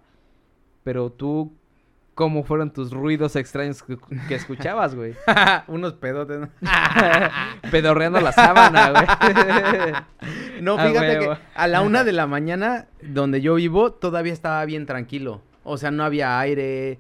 Pero 0.84 1.12
tú, 1.12 1.54
¿cómo 2.16 2.44
fueron 2.44 2.72
tus 2.72 2.92
ruidos 2.92 3.36
extraños 3.36 3.84
que, 3.84 3.98
que 4.28 4.36
escuchabas, 4.36 4.96
güey? 4.96 5.16
Unos 5.68 5.94
pedotes, 5.94 6.40
¿no? 6.40 6.50
Pedorreando 7.72 8.22
la 8.22 8.32
sábana, 8.32 8.92
güey. 8.92 9.06
No, 10.62 10.76
fíjate 10.80 11.20
que 11.20 11.38
a 11.54 11.68
la 11.68 11.82
una 11.82 12.04
de 12.04 12.14
la 12.14 12.26
mañana, 12.26 12.88
donde 13.04 13.42
yo 13.42 13.54
vivo, 13.56 13.92
todavía 13.92 14.34
estaba 14.34 14.66
bien 14.66 14.88
tranquilo. 14.88 15.44
O 15.64 15.78
sea, 15.78 15.92
no 15.92 16.04
había 16.04 16.40
aire, 16.40 17.00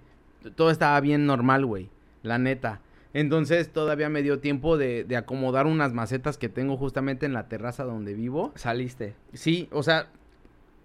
todo 0.55 0.69
estaba 0.69 0.99
bien 0.99 1.25
normal, 1.25 1.65
güey. 1.65 1.89
La 2.21 2.37
neta. 2.37 2.81
Entonces 3.17 3.73
todavía 3.73 4.09
me 4.09 4.21
dio 4.21 4.37
tiempo 4.37 4.77
de, 4.77 5.03
de 5.03 5.17
acomodar 5.17 5.65
unas 5.65 5.91
macetas 5.91 6.37
que 6.37 6.49
tengo 6.49 6.77
justamente 6.77 7.25
en 7.25 7.33
la 7.33 7.47
terraza 7.47 7.83
donde 7.83 8.13
vivo. 8.13 8.51
Saliste. 8.53 9.15
Sí, 9.33 9.67
o 9.71 9.81
sea, 9.81 10.09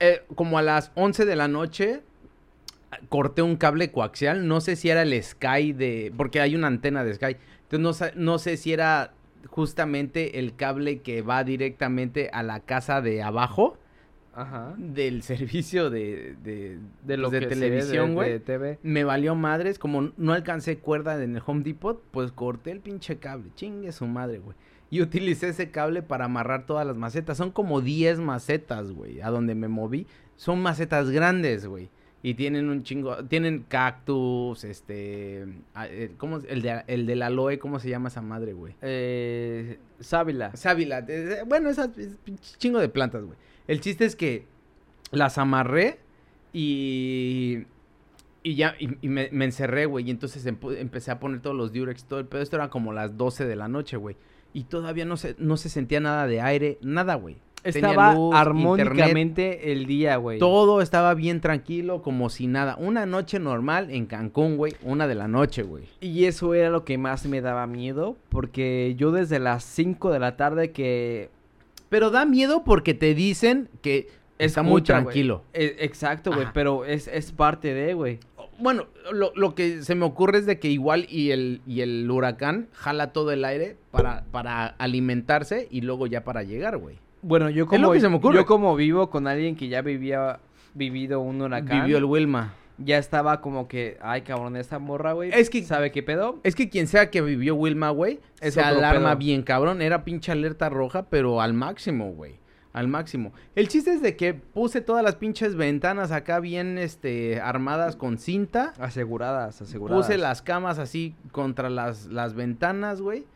eh, 0.01 0.23
como 0.35 0.57
a 0.57 0.63
las 0.63 0.93
11 0.95 1.27
de 1.27 1.37
la 1.37 1.47
noche 1.49 2.01
corté 3.11 3.43
un 3.43 3.57
cable 3.57 3.93
coaxial, 3.93 4.49
no 4.49 4.63
sé 4.63 4.77
si 4.77 4.89
era 4.89 5.03
el 5.03 5.23
Sky 5.23 5.75
de, 5.75 6.11
porque 6.17 6.41
hay 6.41 6.55
una 6.55 6.69
antena 6.69 7.05
de 7.05 7.13
Sky, 7.13 7.37
entonces 7.71 8.15
no, 8.17 8.33
no 8.33 8.39
sé 8.39 8.57
si 8.57 8.73
era 8.73 9.13
justamente 9.49 10.39
el 10.39 10.57
cable 10.57 11.03
que 11.03 11.21
va 11.21 11.45
directamente 11.45 12.31
a 12.33 12.43
la 12.43 12.61
casa 12.61 13.03
de 13.03 13.23
abajo 13.23 13.77
Ajá. 14.35 14.75
del 14.79 15.23
servicio 15.23 15.91
de, 15.91 16.37
de, 16.43 16.79
De 17.05 17.17
lo 17.17 17.29
pues, 17.29 17.41
de 17.41 17.49
que 17.49 17.55
televisión, 17.55 18.15
güey. 18.15 18.41
Me 18.83 19.05
valió 19.05 19.35
madres, 19.35 19.79
como 19.79 20.13
no 20.17 20.33
alcancé 20.33 20.79
cuerda 20.79 21.23
en 21.23 21.37
el 21.37 21.43
Home 21.45 21.63
Depot, 21.63 22.03
pues 22.11 22.33
corté 22.33 22.71
el 22.71 22.81
pinche 22.81 23.19
cable, 23.19 23.51
chingue 23.55 23.93
su 23.93 24.07
madre, 24.07 24.39
güey. 24.39 24.57
Y 24.91 25.01
utilicé 25.01 25.49
ese 25.49 25.71
cable 25.71 26.03
para 26.03 26.27
amarrar 26.27 26.67
todas 26.67 26.87
las 26.87 26.97
macetas. 26.97 27.39
Son 27.39 27.51
como 27.51 27.81
10 27.81 28.19
macetas, 28.19 28.93
güey, 28.93 29.23
a 29.23 29.31
donde 29.31 29.55
me 29.55 29.69
moví. 29.69 30.07
Son 30.37 30.61
macetas 30.61 31.09
grandes, 31.11 31.67
güey. 31.67 31.89
Y 32.25 32.35
tienen 32.35 32.69
un 32.69 32.85
chingo, 32.85 33.25
tienen 33.25 33.65
cactus, 33.69 34.63
este, 34.63 35.45
ah, 35.75 35.89
eh, 35.89 36.13
¿cómo? 36.17 36.39
El 36.39 36.63
de, 36.63 36.85
el 36.87 37.05
del 37.05 37.23
aloe, 37.23 37.59
¿cómo 37.59 37.81
se 37.81 37.89
llama 37.89 38.09
esa 38.09 38.23
madre, 38.23 38.53
güey? 38.53 38.75
Eh, 38.81 39.81
sábila. 39.99 40.55
Sábila, 40.55 41.05
bueno, 41.47 41.69
esas 41.69 41.99
es 41.99 42.17
chingo 42.59 42.79
de 42.79 42.89
plantas, 42.89 43.25
güey. 43.25 43.37
El 43.67 43.81
chiste 43.81 44.05
es 44.05 44.15
que 44.15 44.47
las 45.11 45.37
amarré 45.37 45.99
y 46.53 47.65
y 48.45 48.55
ya 48.55 48.75
y, 48.79 48.97
y 49.01 49.09
me, 49.09 49.29
me 49.33 49.45
encerré, 49.45 49.87
güey, 49.87 50.07
y 50.07 50.11
entonces 50.11 50.47
empecé 50.47 51.11
a 51.11 51.19
poner 51.19 51.41
todos 51.41 51.57
los 51.57 51.73
diurex, 51.73 52.05
todo 52.05 52.21
el 52.21 52.27
pedo, 52.27 52.43
esto 52.43 52.57
era 52.57 52.71
como 52.71 52.93
las 52.93 53.17
12 53.17 53.47
de 53.47 53.57
la 53.57 53.67
noche, 53.69 53.97
güey. 53.97 54.17
Y 54.53 54.65
todavía 54.65 55.05
no 55.05 55.17
se 55.17 55.35
no 55.39 55.57
se 55.57 55.69
sentía 55.69 55.99
nada 55.99 56.27
de 56.27 56.41
aire, 56.41 56.79
nada, 56.83 57.15
güey. 57.17 57.39
Estaba 57.65 58.15
luz, 58.15 58.35
armónicamente 58.35 59.73
el 59.73 59.87
día, 59.87 60.17
güey. 60.17 60.39
Todo 60.39 60.81
estaba 60.81 61.15
bien 61.15 61.41
tranquilo, 61.41 62.03
como 62.03 62.29
si 62.29 62.47
nada. 62.47 62.77
Una 62.79 63.07
noche 63.07 63.39
normal 63.39 63.91
en 63.91 64.07
Cancún, 64.07 64.57
güey, 64.57 64.75
una 64.83 65.07
de 65.07 65.15
la 65.15 65.29
noche, 65.29 65.63
güey. 65.63 65.85
Y 66.01 66.25
eso 66.25 66.55
era 66.55 66.71
lo 66.71 66.85
que 66.85 66.99
más 66.99 67.27
me 67.27 67.41
daba 67.41 67.67
miedo, 67.67 68.17
porque 68.29 68.95
yo 68.97 69.13
desde 69.13 69.39
las 69.39 69.65
5 69.65 70.11
de 70.11 70.19
la 70.19 70.37
tarde 70.37 70.73
que... 70.73 71.31
Pero 71.89 72.11
da 72.11 72.25
miedo 72.25 72.65
porque 72.65 72.95
te 72.95 73.15
dicen 73.15 73.69
que 73.83 74.09
está 74.39 74.63
muy 74.63 74.81
Escucha, 74.81 74.95
tranquilo. 74.95 75.45
Eh, 75.53 75.77
exacto, 75.81 76.33
güey, 76.33 76.47
pero 76.55 76.85
es, 76.85 77.07
es 77.07 77.33
parte 77.33 77.75
de, 77.75 77.95
güey. 77.95 78.19
Bueno, 78.59 78.87
lo, 79.13 79.33
lo 79.35 79.55
que 79.55 79.83
se 79.83 79.95
me 79.95 80.05
ocurre 80.05 80.39
es 80.39 80.47
de 80.47 80.59
que 80.59 80.69
igual 80.69 81.07
y 81.09 81.33
el, 81.33 81.61
y 81.67 81.81
el 81.81 82.11
huracán 82.11 82.69
jala 82.73 83.13
todo 83.13 83.31
el 83.33 83.45
aire 83.45 83.77
para, 83.91 84.25
para 84.31 84.67
alimentarse 84.67 85.69
y 85.71 85.83
luego 85.83 86.07
ya 86.07 86.25
para 86.25 86.43
llegar, 86.43 86.79
güey. 86.79 86.97
Bueno, 87.23 87.49
yo 87.51 87.65
Es 87.65 87.71
como, 87.71 87.87
lo 87.87 87.93
que 87.93 88.01
se 88.01 88.09
me 88.09 88.17
ocurre. 88.17 88.35
yo 88.37 88.47
como 88.47 88.75
vivo 88.77 89.09
con 89.11 89.27
alguien 89.27 89.57
que 89.57 89.69
ya 89.69 89.81
vivía 89.83 90.41
vivido 90.75 91.21
un 91.21 91.41
huracán, 91.41 91.83
Vivió 91.83 91.99
el 91.99 92.05
Wilma. 92.05 92.55
ya 92.79 92.99
estaba 92.99 93.41
como 93.41 93.69
que, 93.69 93.97
ay, 94.03 94.23
cabrón, 94.23 94.57
esta 94.57 94.79
morra, 94.79 95.13
güey, 95.13 95.31
Es 95.33 95.51
que- 95.51 95.63
¿sabe 95.63 95.93
qué 95.93 96.03
pedo? 96.03 96.41
Es 96.43 96.55
que 96.55 96.69
quien 96.69 96.87
sea 96.89 97.11
que 97.11 97.21
vivió 97.23 97.55
Wilma, 97.55 97.91
güey, 97.91 98.21
Es 98.41 98.55
se 98.55 98.61
alarma 98.61 99.11
pedo. 99.11 99.19
bien 99.19 99.43
cabrón. 99.43 99.83
Era 99.83 100.03
pinche 100.05 100.33
alerta 100.33 100.69
roja, 100.69 101.05
pero 101.09 101.41
al 101.41 101.53
máximo, 101.55 102.11
güey. 102.13 102.41
Al 102.73 102.89
máximo. 102.89 103.35
El 103.55 103.69
chiste 103.69 103.93
es 103.93 104.01
de 104.01 104.17
que 104.17 104.33
puse 104.33 104.81
todas 104.81 105.05
las 105.05 105.17
pinches 105.17 105.57
ventanas 105.57 106.11
acá 106.11 106.41
bien, 106.41 106.79
este, 106.79 107.39
armadas 107.39 107.97
con 107.97 108.17
cinta. 108.17 108.73
Aseguradas, 108.81 109.61
aseguradas. 109.61 110.07
Puse 110.07 110.17
las 110.17 110.41
camas 110.41 110.79
así 110.79 111.15
contra 111.33 111.69
las, 111.69 112.07
las 112.07 112.33
ventanas, 112.33 113.03
güey. 113.03 113.27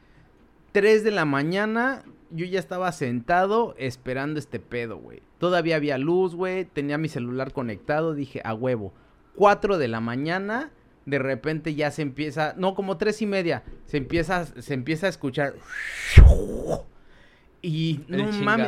3 0.73 1.05
de 1.05 1.11
la 1.11 1.27
mañana, 1.27 2.03
yo 2.31 2.47
ya 2.47 2.59
estaba 2.59 2.91
sentado 2.93 3.75
esperando 3.79 4.39
este 4.39 4.59
pedo, 4.61 4.97
güey. 4.99 5.23
Todavía 5.39 5.77
había 5.77 5.99
luz, 5.99 6.35
güey. 6.35 6.65
Tenía 6.65 6.99
mi 6.99 7.09
celular 7.09 7.53
conectado. 7.53 8.15
Dije, 8.15 8.41
a 8.45 8.55
huevo. 8.55 8.93
4 9.37 9.79
de 9.79 9.89
la 9.89 10.01
mañana, 10.01 10.71
de 11.05 11.19
repente 11.19 11.75
ya 11.75 11.91
se 11.91 12.03
empieza. 12.03 12.55
No, 12.57 12.75
como 12.75 12.97
tres 12.97 13.21
y 13.23 13.27
media. 13.27 13.63
Se 13.87 13.97
empieza, 13.99 14.47
se 14.47 14.75
empieza 14.75 15.07
a 15.07 15.11
escuchar. 15.11 15.55
Y 17.63 18.01
El 18.09 18.19
no 18.19 18.25
mames. 18.45 18.67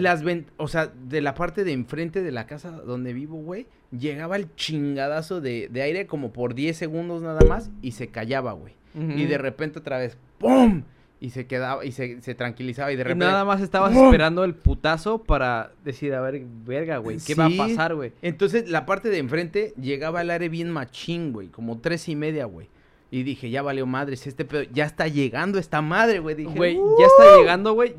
Las 0.00 0.22
ven- 0.24 0.46
o 0.56 0.66
sea, 0.66 0.86
de 1.08 1.20
la 1.20 1.34
parte 1.34 1.64
de 1.64 1.72
enfrente 1.72 2.22
de 2.22 2.32
la 2.32 2.46
casa 2.46 2.70
donde 2.70 3.12
vivo, 3.12 3.36
güey, 3.36 3.66
llegaba 3.96 4.36
el 4.36 4.52
chingadazo 4.56 5.40
de, 5.40 5.68
de 5.70 5.82
aire 5.82 6.06
como 6.06 6.32
por 6.32 6.54
10 6.54 6.76
segundos 6.76 7.22
nada 7.22 7.40
más 7.46 7.70
y 7.82 7.92
se 7.92 8.08
callaba, 8.08 8.52
güey. 8.52 8.74
Y 8.94 9.24
de 9.24 9.38
repente 9.38 9.78
otra 9.78 9.96
vez, 9.98 10.18
¡pum! 10.38 10.82
Y 11.24 11.30
se 11.30 11.46
quedaba, 11.46 11.84
y 11.84 11.92
se, 11.92 12.20
se 12.20 12.34
tranquilizaba 12.34 12.90
y 12.90 12.96
de 12.96 13.02
Y 13.02 13.04
repente... 13.04 13.24
nada 13.26 13.44
más 13.44 13.60
estabas 13.60 13.94
esperando 13.96 14.42
el 14.42 14.56
putazo 14.56 15.22
para 15.22 15.70
decir, 15.84 16.12
a 16.14 16.20
ver, 16.20 16.42
verga, 16.66 16.96
güey, 16.98 17.18
¿qué 17.24 17.36
va 17.36 17.46
a 17.46 17.50
pasar, 17.56 17.94
güey? 17.94 18.10
Entonces, 18.22 18.68
la 18.68 18.86
parte 18.86 19.08
de 19.08 19.18
enfrente 19.18 19.72
llegaba 19.80 20.22
el 20.22 20.30
aire 20.32 20.48
bien 20.48 20.68
machín, 20.68 21.32
güey, 21.32 21.46
como 21.46 21.78
tres 21.78 22.08
y 22.08 22.16
media, 22.16 22.46
güey. 22.46 22.66
Y 23.12 23.22
dije, 23.22 23.50
ya 23.50 23.62
valió 23.62 23.86
madres, 23.86 24.26
este 24.26 24.44
pedo, 24.44 24.64
ya 24.72 24.84
está 24.84 25.06
llegando 25.06 25.60
esta 25.60 25.80
madre, 25.80 26.18
güey. 26.18 26.34
Dije, 26.34 26.50
Güey, 26.56 26.76
"Uh, 26.76 26.96
ya 26.98 27.06
está 27.06 27.36
llegando, 27.38 27.72
güey. 27.74 27.94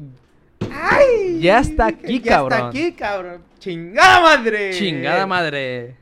¡ay! 0.70 1.40
ya 1.40 1.60
está 1.60 1.86
aquí, 1.86 2.20
ya 2.20 2.30
cabrón. 2.32 2.58
está 2.60 2.68
aquí, 2.68 2.92
cabrón. 2.92 3.42
¡Chingada 3.58 4.20
madre! 4.22 4.72
Chingada 4.74 5.26
madre. 5.26 5.96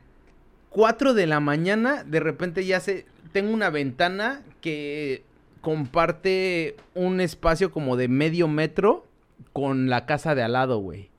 4 0.70 1.14
de 1.14 1.26
la 1.28 1.38
mañana, 1.38 2.02
de 2.02 2.18
repente 2.18 2.64
ya 2.64 2.80
se... 2.80 3.06
Tengo 3.32 3.52
una 3.52 3.70
ventana 3.70 4.42
que 4.60 5.22
comparte 5.62 6.76
un 6.94 7.20
espacio 7.22 7.70
como 7.72 7.96
de 7.96 8.08
medio 8.08 8.46
metro 8.48 9.06
con 9.54 9.88
la 9.88 10.04
casa 10.04 10.34
de 10.34 10.42
al 10.42 10.52
lado, 10.52 10.78
güey. 10.78 11.10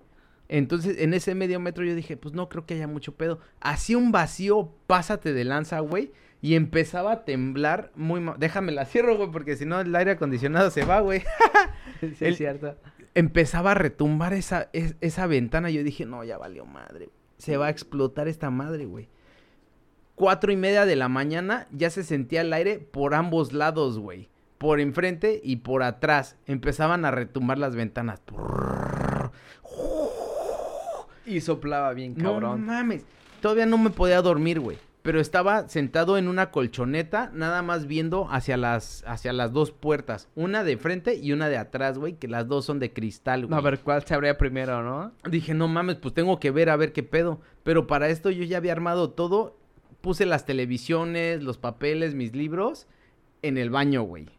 Entonces, 0.49 0.97
en 0.99 1.15
ese 1.15 1.33
medio 1.33 1.59
metro 1.59 1.83
yo 1.83 1.95
dije, 1.95 2.15
pues 2.17 2.35
no 2.35 2.47
creo 2.49 2.65
que 2.67 2.75
haya 2.75 2.85
mucho 2.87 3.15
pedo. 3.15 3.39
Hacía 3.61 3.97
un 3.97 4.11
vacío, 4.11 4.71
pásate 4.85 5.33
de 5.33 5.43
lanza, 5.45 5.79
güey. 5.79 6.11
Y 6.41 6.55
empezaba 6.55 7.13
a 7.13 7.25
temblar 7.25 7.91
muy 7.95 8.19
mal. 8.19 8.35
Déjame 8.37 8.71
la 8.73 8.85
cierro, 8.85 9.15
güey, 9.17 9.31
porque 9.31 9.55
si 9.55 9.65
no 9.65 9.79
el 9.79 9.95
aire 9.95 10.11
acondicionado 10.11 10.69
se 10.69 10.85
va, 10.85 10.99
güey. 10.99 11.23
Sí, 12.01 12.25
El- 12.25 12.33
es 12.33 12.37
cierto. 12.37 12.75
empezaba 13.15 13.71
a 13.71 13.75
retumbar 13.75 14.33
esa, 14.33 14.69
es- 14.73 14.95
esa 14.99 15.25
ventana. 15.25 15.69
Yo 15.71 15.83
dije, 15.83 16.05
no, 16.05 16.23
ya 16.25 16.37
valió 16.37 16.65
madre. 16.65 17.09
Se 17.37 17.55
va 17.55 17.67
a 17.67 17.69
explotar 17.69 18.27
esta 18.27 18.49
madre, 18.49 18.85
güey. 18.85 19.07
Cuatro 20.15 20.51
y 20.51 20.57
media 20.57 20.85
de 20.85 20.95
la 20.97 21.07
mañana 21.07 21.67
ya 21.71 21.89
se 21.89 22.03
sentía 22.03 22.41
el 22.41 22.51
aire 22.53 22.77
por 22.79 23.15
ambos 23.15 23.53
lados, 23.53 23.97
güey. 23.99 24.29
Por 24.63 24.79
enfrente 24.79 25.41
y 25.43 25.57
por 25.57 25.83
atrás. 25.83 26.37
Empezaban 26.45 27.03
a 27.03 27.11
retumbar 27.11 27.57
las 27.57 27.75
ventanas. 27.75 28.21
Y 31.25 31.41
soplaba 31.41 31.91
bien, 31.91 32.13
No 32.15 32.31
cabrón. 32.31 32.65
mames. 32.65 33.03
Todavía 33.41 33.65
no 33.65 33.77
me 33.77 33.89
podía 33.89 34.21
dormir, 34.21 34.61
güey. 34.61 34.77
Pero 35.01 35.19
estaba 35.19 35.67
sentado 35.67 36.17
en 36.17 36.29
una 36.29 36.49
colchoneta, 36.49 37.29
nada 37.33 37.61
más 37.61 37.87
viendo 37.87 38.29
hacia 38.31 38.55
las, 38.55 39.03
hacia 39.05 39.33
las 39.33 39.51
dos 39.51 39.71
puertas. 39.71 40.29
Una 40.33 40.63
de 40.63 40.77
frente 40.77 41.15
y 41.15 41.33
una 41.33 41.49
de 41.49 41.57
atrás, 41.57 41.97
güey, 41.97 42.13
que 42.13 42.29
las 42.29 42.47
dos 42.47 42.63
son 42.63 42.79
de 42.79 42.93
cristal, 42.93 43.45
güey. 43.47 43.59
a 43.59 43.61
ver 43.61 43.79
cuál 43.81 44.05
se 44.05 44.13
abría 44.13 44.37
primero, 44.37 44.81
¿no? 44.81 45.11
Dije, 45.29 45.53
no 45.53 45.67
mames, 45.67 45.97
pues 45.97 46.13
tengo 46.13 46.39
que 46.39 46.51
ver 46.51 46.69
a 46.69 46.77
ver 46.77 46.93
qué 46.93 47.03
pedo. 47.03 47.41
Pero 47.63 47.85
para 47.85 48.07
esto 48.07 48.29
yo 48.31 48.45
ya 48.45 48.55
había 48.55 48.71
armado 48.71 49.09
todo. 49.09 49.57
Puse 49.99 50.25
las 50.25 50.45
televisiones, 50.45 51.43
los 51.43 51.57
papeles, 51.57 52.15
mis 52.15 52.33
libros 52.33 52.87
en 53.41 53.57
el 53.57 53.69
baño, 53.69 54.03
güey. 54.03 54.29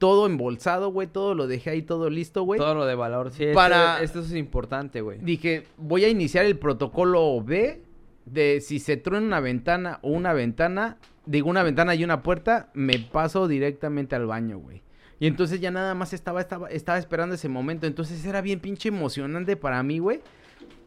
Todo 0.00 0.24
embolsado, 0.24 0.90
güey. 0.90 1.08
Todo 1.08 1.34
lo 1.34 1.46
dejé 1.46 1.68
ahí, 1.68 1.82
todo 1.82 2.08
listo, 2.08 2.42
güey. 2.44 2.58
Todo 2.58 2.74
lo 2.74 2.86
de 2.86 2.94
valor. 2.94 3.30
Sí, 3.32 3.44
Para- 3.52 3.76
Para... 3.76 4.02
esto, 4.02 4.20
es 4.20 4.32
importante, 4.34 5.02
güey. 5.02 5.18
Dije, 5.20 5.66
voy 5.76 6.04
a 6.04 6.08
iniciar 6.08 6.46
el 6.46 6.58
protocolo 6.58 7.38
B 7.42 7.82
de 8.24 8.62
si 8.62 8.78
se 8.78 8.96
truena 8.96 9.26
una 9.26 9.40
ventana 9.40 9.98
o 10.00 10.08
una 10.10 10.32
ventana, 10.32 10.96
digo 11.26 11.50
una 11.50 11.62
ventana 11.62 11.94
y 11.94 12.02
una 12.02 12.22
puerta, 12.22 12.70
me 12.72 12.98
paso 12.98 13.46
directamente 13.46 14.16
al 14.16 14.24
baño, 14.24 14.56
güey. 14.58 14.80
Y 15.18 15.26
entonces 15.26 15.60
ya 15.60 15.70
nada 15.70 15.94
más 15.94 16.14
estaba, 16.14 16.40
estaba, 16.40 16.70
estaba 16.70 16.96
esperando 16.96 17.34
ese 17.34 17.50
momento. 17.50 17.86
Entonces 17.86 18.24
era 18.24 18.40
bien 18.40 18.60
pinche 18.60 18.88
emocionante 18.88 19.54
para 19.54 19.82
mí, 19.82 19.98
güey. 19.98 20.20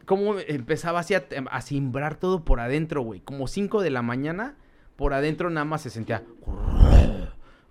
Cómo 0.06 0.40
empezaba 0.40 0.98
así 0.98 1.14
a, 1.14 1.24
a 1.52 1.62
cimbrar 1.62 2.16
todo 2.16 2.44
por 2.44 2.58
adentro, 2.58 3.02
güey. 3.02 3.20
Como 3.20 3.46
5 3.46 3.80
de 3.80 3.90
la 3.90 4.02
mañana, 4.02 4.56
por 4.96 5.14
adentro 5.14 5.50
nada 5.50 5.64
más 5.64 5.82
se 5.82 5.90
sentía... 5.90 6.24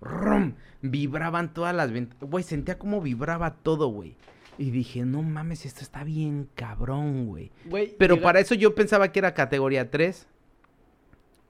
rum, 0.04 0.52
Vibraban 0.82 1.54
todas 1.54 1.74
las 1.74 1.90
ventanas. 1.92 2.30
Güey, 2.30 2.44
sentía 2.44 2.78
como 2.78 3.00
vibraba 3.00 3.54
todo, 3.54 3.88
güey. 3.88 4.14
Y 4.58 4.70
dije, 4.70 5.04
no 5.04 5.22
mames, 5.22 5.64
esto 5.66 5.80
está 5.80 6.04
bien 6.04 6.48
cabrón, 6.54 7.26
güey. 7.26 7.50
Güey, 7.64 7.94
Pero 7.98 8.14
llega- 8.16 8.24
para 8.24 8.40
eso 8.40 8.54
yo 8.54 8.74
pensaba 8.74 9.10
que 9.10 9.18
era 9.18 9.34
categoría 9.34 9.90
3. 9.90 10.28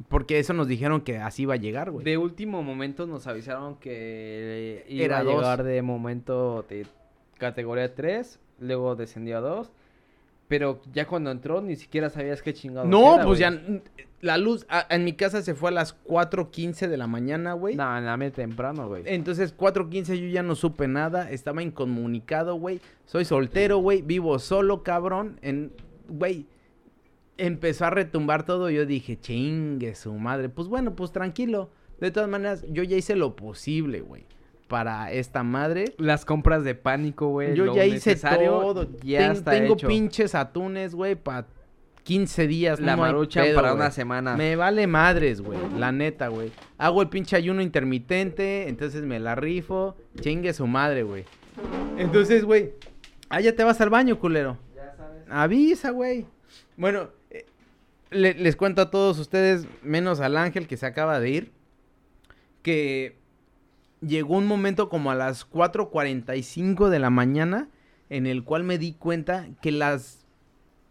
Porque 0.09 0.39
eso 0.39 0.53
nos 0.55 0.67
dijeron 0.69 1.01
que 1.03 1.19
así 1.19 1.43
iba 1.43 1.55
a 1.55 1.59
llegar, 1.59 1.91
güey. 1.91 2.05
De 2.05 2.17
último 2.19 2.63
momento 2.63 3.07
nos 3.07 3.27
avisaron 3.27 3.77
que 3.77 4.85
iba 4.89 5.05
Era 5.05 5.19
a 5.19 5.25
dos. 5.25 5.35
llegar 5.35 5.63
de 5.63 5.83
momento 5.83 6.65
de 6.69 6.87
categoría 7.39 7.95
3, 7.95 8.39
luego 8.61 8.97
descendió 8.97 9.39
a 9.39 9.41
2. 9.41 9.71
Pero 10.49 10.81
ya 10.93 11.07
cuando 11.07 11.31
entró 11.31 11.61
ni 11.63 11.77
siquiera 11.77 12.11
sabías 12.11 12.43
qué 12.43 12.53
chingados 12.53 12.89
No, 12.89 13.15
era, 13.17 13.25
pues 13.25 13.39
ya. 13.39 13.51
La 14.25 14.39
luz 14.39 14.65
a- 14.71 14.87
en 14.89 15.05
mi 15.05 15.13
casa 15.13 15.43
se 15.43 15.55
fue 15.55 15.69
a 15.69 15.73
las 15.73 15.97
4.15 16.05 16.89
de 16.89 16.97
la 16.97 17.07
mañana, 17.07 17.53
güey. 17.53 17.77
No, 17.77 18.01
la 18.01 18.17
media 18.17 18.33
temprano, 18.33 18.89
güey. 18.89 19.03
Entonces, 19.07 19.53
4.15 19.55 20.19
yo 20.19 20.29
ya 20.29 20.43
no 20.43 20.55
supe 20.55 20.89
nada. 20.89 21.31
Estaba 21.31 21.63
incomunicado, 21.63 22.55
güey. 22.57 22.81
Soy 23.05 23.25
soltero, 23.27 23.79
güey. 23.79 24.01
Vivo 24.03 24.39
solo, 24.39 24.83
cabrón. 24.83 25.39
En, 25.43 25.73
güey. 26.09 26.47
Empezó 27.37 27.85
a 27.87 27.91
retumbar 27.91 28.47
todo. 28.47 28.71
Yo 28.71 28.87
dije, 28.87 29.19
chingue 29.19 29.95
su 29.95 30.13
madre. 30.15 30.49
Pues 30.49 30.69
bueno, 30.69 30.95
pues 30.95 31.13
tranquilo. 31.13 31.71
De 32.01 32.11
todas 32.11 32.29
maneras, 32.29 32.65
yo 32.71 32.83
ya 32.83 32.97
hice 32.97 33.17
lo 33.17 33.35
posible, 33.37 34.01
güey. 34.01 34.25
Para 34.69 35.13
esta 35.13 35.43
madre. 35.43 35.95
Las 35.99 36.25
compras 36.25 36.65
de 36.65 36.75
pánico, 36.75 37.29
güey. 37.29 37.55
Yo 37.55 37.75
ya 37.75 37.85
hice 37.85 38.17
todo. 38.17 38.89
Ya 39.03 39.19
Ten- 39.19 39.33
está 39.33 39.51
tengo 39.51 39.75
hecho. 39.75 39.87
pinches 39.89 40.35
atunes, 40.35 40.95
güey, 40.95 41.15
para 41.17 41.47
15 42.05 42.47
días. 42.47 42.81
La 42.81 42.97
no 42.97 43.03
marucha 43.03 43.43
pedo, 43.43 43.57
para 43.57 43.75
una 43.75 43.91
semana. 43.91 44.37
Me 44.37 44.57
vale 44.57 44.87
madres, 44.87 45.41
güey. 45.41 45.59
La 45.79 45.91
neta, 45.93 46.29
güey. 46.29 46.53
Hago 46.79 47.03
el 47.03 47.09
pinche 47.09 47.35
ayuno 47.37 47.61
intermitente, 47.63 48.69
entonces 48.69 49.03
me 49.03 49.19
la 49.19 49.35
rifo. 49.35 49.97
Chingue 50.21 50.53
su 50.53 50.67
madre, 50.67 51.03
güey. 51.03 51.25
Entonces, 51.99 52.45
güey. 52.45 52.73
Ah, 53.31 53.41
ya 53.41 53.55
te 53.57 53.65
vas 53.65 53.81
al 53.81 53.91
baño, 53.91 54.19
culero. 54.21 54.59
Ya 54.77 54.95
sabes. 54.97 55.23
Avisa, 55.29 55.91
güey. 55.91 56.27
Bueno, 56.77 57.09
eh, 57.31 57.47
le- 58.11 58.35
les 58.35 58.55
cuento 58.57 58.83
a 58.83 58.91
todos 58.91 59.19
ustedes, 59.19 59.67
menos 59.83 60.21
al 60.21 60.37
ángel 60.37 60.67
que 60.69 60.77
se 60.77 60.87
acaba 60.87 61.19
de 61.21 61.31
ir, 61.31 61.53
que 62.63 63.17
llegó 64.01 64.37
un 64.37 64.47
momento 64.47 64.89
como 64.89 65.11
a 65.11 65.15
las 65.15 65.45
4.45 65.49 66.89
de 66.91 66.99
la 66.99 67.11
mañana 67.11 67.69
en 68.11 68.27
el 68.27 68.45
cual 68.45 68.65
me 68.65 68.77
di 68.79 68.93
cuenta 68.93 69.47
que 69.63 69.73
las 69.73 70.24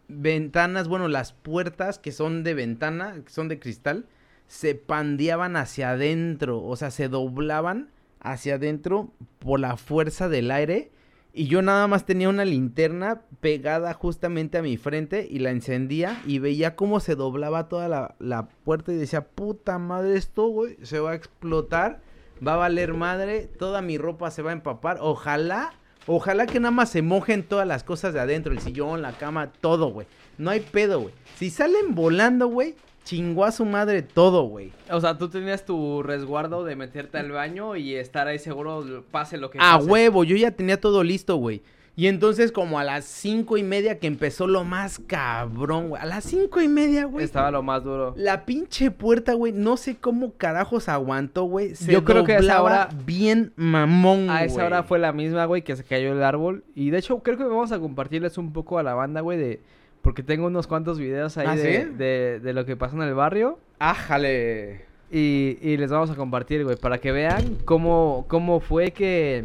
ventanas, 0.08 0.88
bueno, 0.88 1.08
las 1.08 1.32
puertas 1.32 1.98
que 1.98 2.12
son 2.12 2.44
de 2.44 2.54
ventana, 2.54 3.14
que 3.24 3.30
son 3.30 3.48
de 3.48 3.58
cristal, 3.58 4.06
se 4.46 4.74
pandeaban 4.74 5.56
hacia 5.56 5.90
adentro, 5.90 6.62
o 6.62 6.76
sea, 6.76 6.90
se 6.90 7.08
doblaban 7.08 7.90
hacia 8.20 8.54
adentro 8.54 9.10
por 9.38 9.60
la 9.60 9.76
fuerza 9.76 10.28
del 10.28 10.50
aire 10.50 10.90
y 11.36 11.48
yo 11.48 11.62
nada 11.62 11.88
más 11.88 12.06
tenía 12.06 12.28
una 12.28 12.44
linterna 12.44 13.22
pegada 13.40 13.92
justamente 13.92 14.56
a 14.56 14.62
mi 14.62 14.76
frente 14.76 15.26
y 15.28 15.40
la 15.40 15.50
encendía 15.50 16.22
y 16.26 16.38
veía 16.38 16.76
cómo 16.76 17.00
se 17.00 17.16
doblaba 17.16 17.68
toda 17.68 17.88
la, 17.88 18.14
la 18.20 18.48
puerta 18.48 18.92
y 18.92 18.96
decía, 18.96 19.26
puta 19.26 19.78
madre, 19.78 20.16
esto, 20.16 20.46
güey, 20.46 20.76
se 20.82 21.00
va 21.00 21.10
a 21.10 21.16
explotar, 21.16 22.00
va 22.46 22.54
a 22.54 22.58
valer 22.58 22.94
madre, 22.94 23.48
toda 23.58 23.82
mi 23.82 23.98
ropa 23.98 24.30
se 24.30 24.42
va 24.42 24.50
a 24.50 24.54
empapar, 24.54 24.98
ojalá, 25.00 25.72
ojalá 26.06 26.46
que 26.46 26.60
nada 26.60 26.70
más 26.70 26.90
se 26.90 27.02
mojen 27.02 27.42
todas 27.42 27.66
las 27.66 27.84
cosas 27.84 28.12
de 28.14 28.20
adentro, 28.20 28.52
el 28.52 28.60
sillón, 28.60 29.02
la 29.02 29.12
cama, 29.12 29.50
todo, 29.60 29.88
güey. 29.88 30.06
No 30.38 30.50
hay 30.50 30.60
pedo, 30.60 31.00
güey. 31.00 31.14
Si 31.36 31.50
salen 31.50 31.94
volando, 31.94 32.48
güey, 32.48 32.74
chingó 33.04 33.44
a 33.44 33.52
su 33.52 33.64
madre 33.64 34.02
todo, 34.02 34.44
güey. 34.44 34.72
O 34.90 35.00
sea, 35.00 35.18
tú 35.18 35.28
tenías 35.28 35.64
tu 35.64 36.02
resguardo 36.02 36.64
de 36.64 36.74
meterte 36.76 37.18
al 37.18 37.30
baño 37.32 37.76
y 37.76 37.94
estar 37.94 38.26
ahí 38.26 38.38
seguro, 38.38 39.04
pase 39.10 39.36
lo 39.36 39.50
que 39.50 39.58
A 39.58 39.76
pase. 39.78 39.86
huevo, 39.90 40.24
yo 40.24 40.36
ya 40.36 40.50
tenía 40.50 40.80
todo 40.80 41.04
listo, 41.04 41.36
güey. 41.36 41.62
Y 41.96 42.08
entonces 42.08 42.50
como 42.50 42.80
a 42.80 42.84
las 42.84 43.04
cinco 43.04 43.56
y 43.56 43.62
media 43.62 44.00
que 44.00 44.08
empezó 44.08 44.48
lo 44.48 44.64
más 44.64 44.98
cabrón, 44.98 45.90
güey. 45.90 46.02
A 46.02 46.06
las 46.06 46.24
cinco 46.24 46.60
y 46.60 46.66
media, 46.66 47.04
güey. 47.04 47.24
Estaba 47.24 47.52
lo 47.52 47.62
más 47.62 47.84
duro. 47.84 48.14
La 48.16 48.44
pinche 48.44 48.90
puerta, 48.90 49.34
güey, 49.34 49.52
no 49.52 49.76
sé 49.76 49.96
cómo 49.96 50.32
carajos 50.32 50.88
aguantó, 50.88 51.44
güey. 51.44 51.76
Se 51.76 51.92
Yo 51.92 52.02
creo 52.04 52.24
que 52.24 52.32
a 52.32 52.38
esa 52.38 52.62
hora- 52.62 52.88
bien 53.06 53.52
mamón, 53.54 54.28
A 54.28 54.42
esa 54.42 54.54
güey. 54.54 54.66
hora 54.66 54.82
fue 54.82 54.98
la 54.98 55.12
misma, 55.12 55.44
güey, 55.44 55.62
que 55.62 55.76
se 55.76 55.84
cayó 55.84 56.12
el 56.12 56.22
árbol. 56.24 56.64
Y 56.74 56.90
de 56.90 56.98
hecho, 56.98 57.20
creo 57.20 57.38
que 57.38 57.44
vamos 57.44 57.70
a 57.70 57.78
compartirles 57.78 58.38
un 58.38 58.52
poco 58.52 58.78
a 58.78 58.82
la 58.82 58.94
banda, 58.94 59.20
güey, 59.20 59.38
de... 59.38 59.60
Porque 60.02 60.24
tengo 60.24 60.48
unos 60.48 60.66
cuantos 60.66 60.98
videos 60.98 61.38
ahí 61.38 61.46
¿Ah, 61.48 61.54
de, 61.56 61.62
sí? 61.84 61.90
de, 61.96 62.40
de 62.40 62.52
lo 62.52 62.66
que 62.66 62.76
pasó 62.76 62.96
en 62.96 63.02
el 63.02 63.14
barrio. 63.14 63.58
Ájale. 63.78 64.84
Y, 65.12 65.58
y 65.62 65.76
les 65.76 65.90
vamos 65.92 66.10
a 66.10 66.16
compartir, 66.16 66.64
güey, 66.64 66.76
para 66.76 66.98
que 66.98 67.12
vean 67.12 67.56
cómo, 67.64 68.24
cómo 68.28 68.58
fue 68.58 68.90
que, 68.90 69.44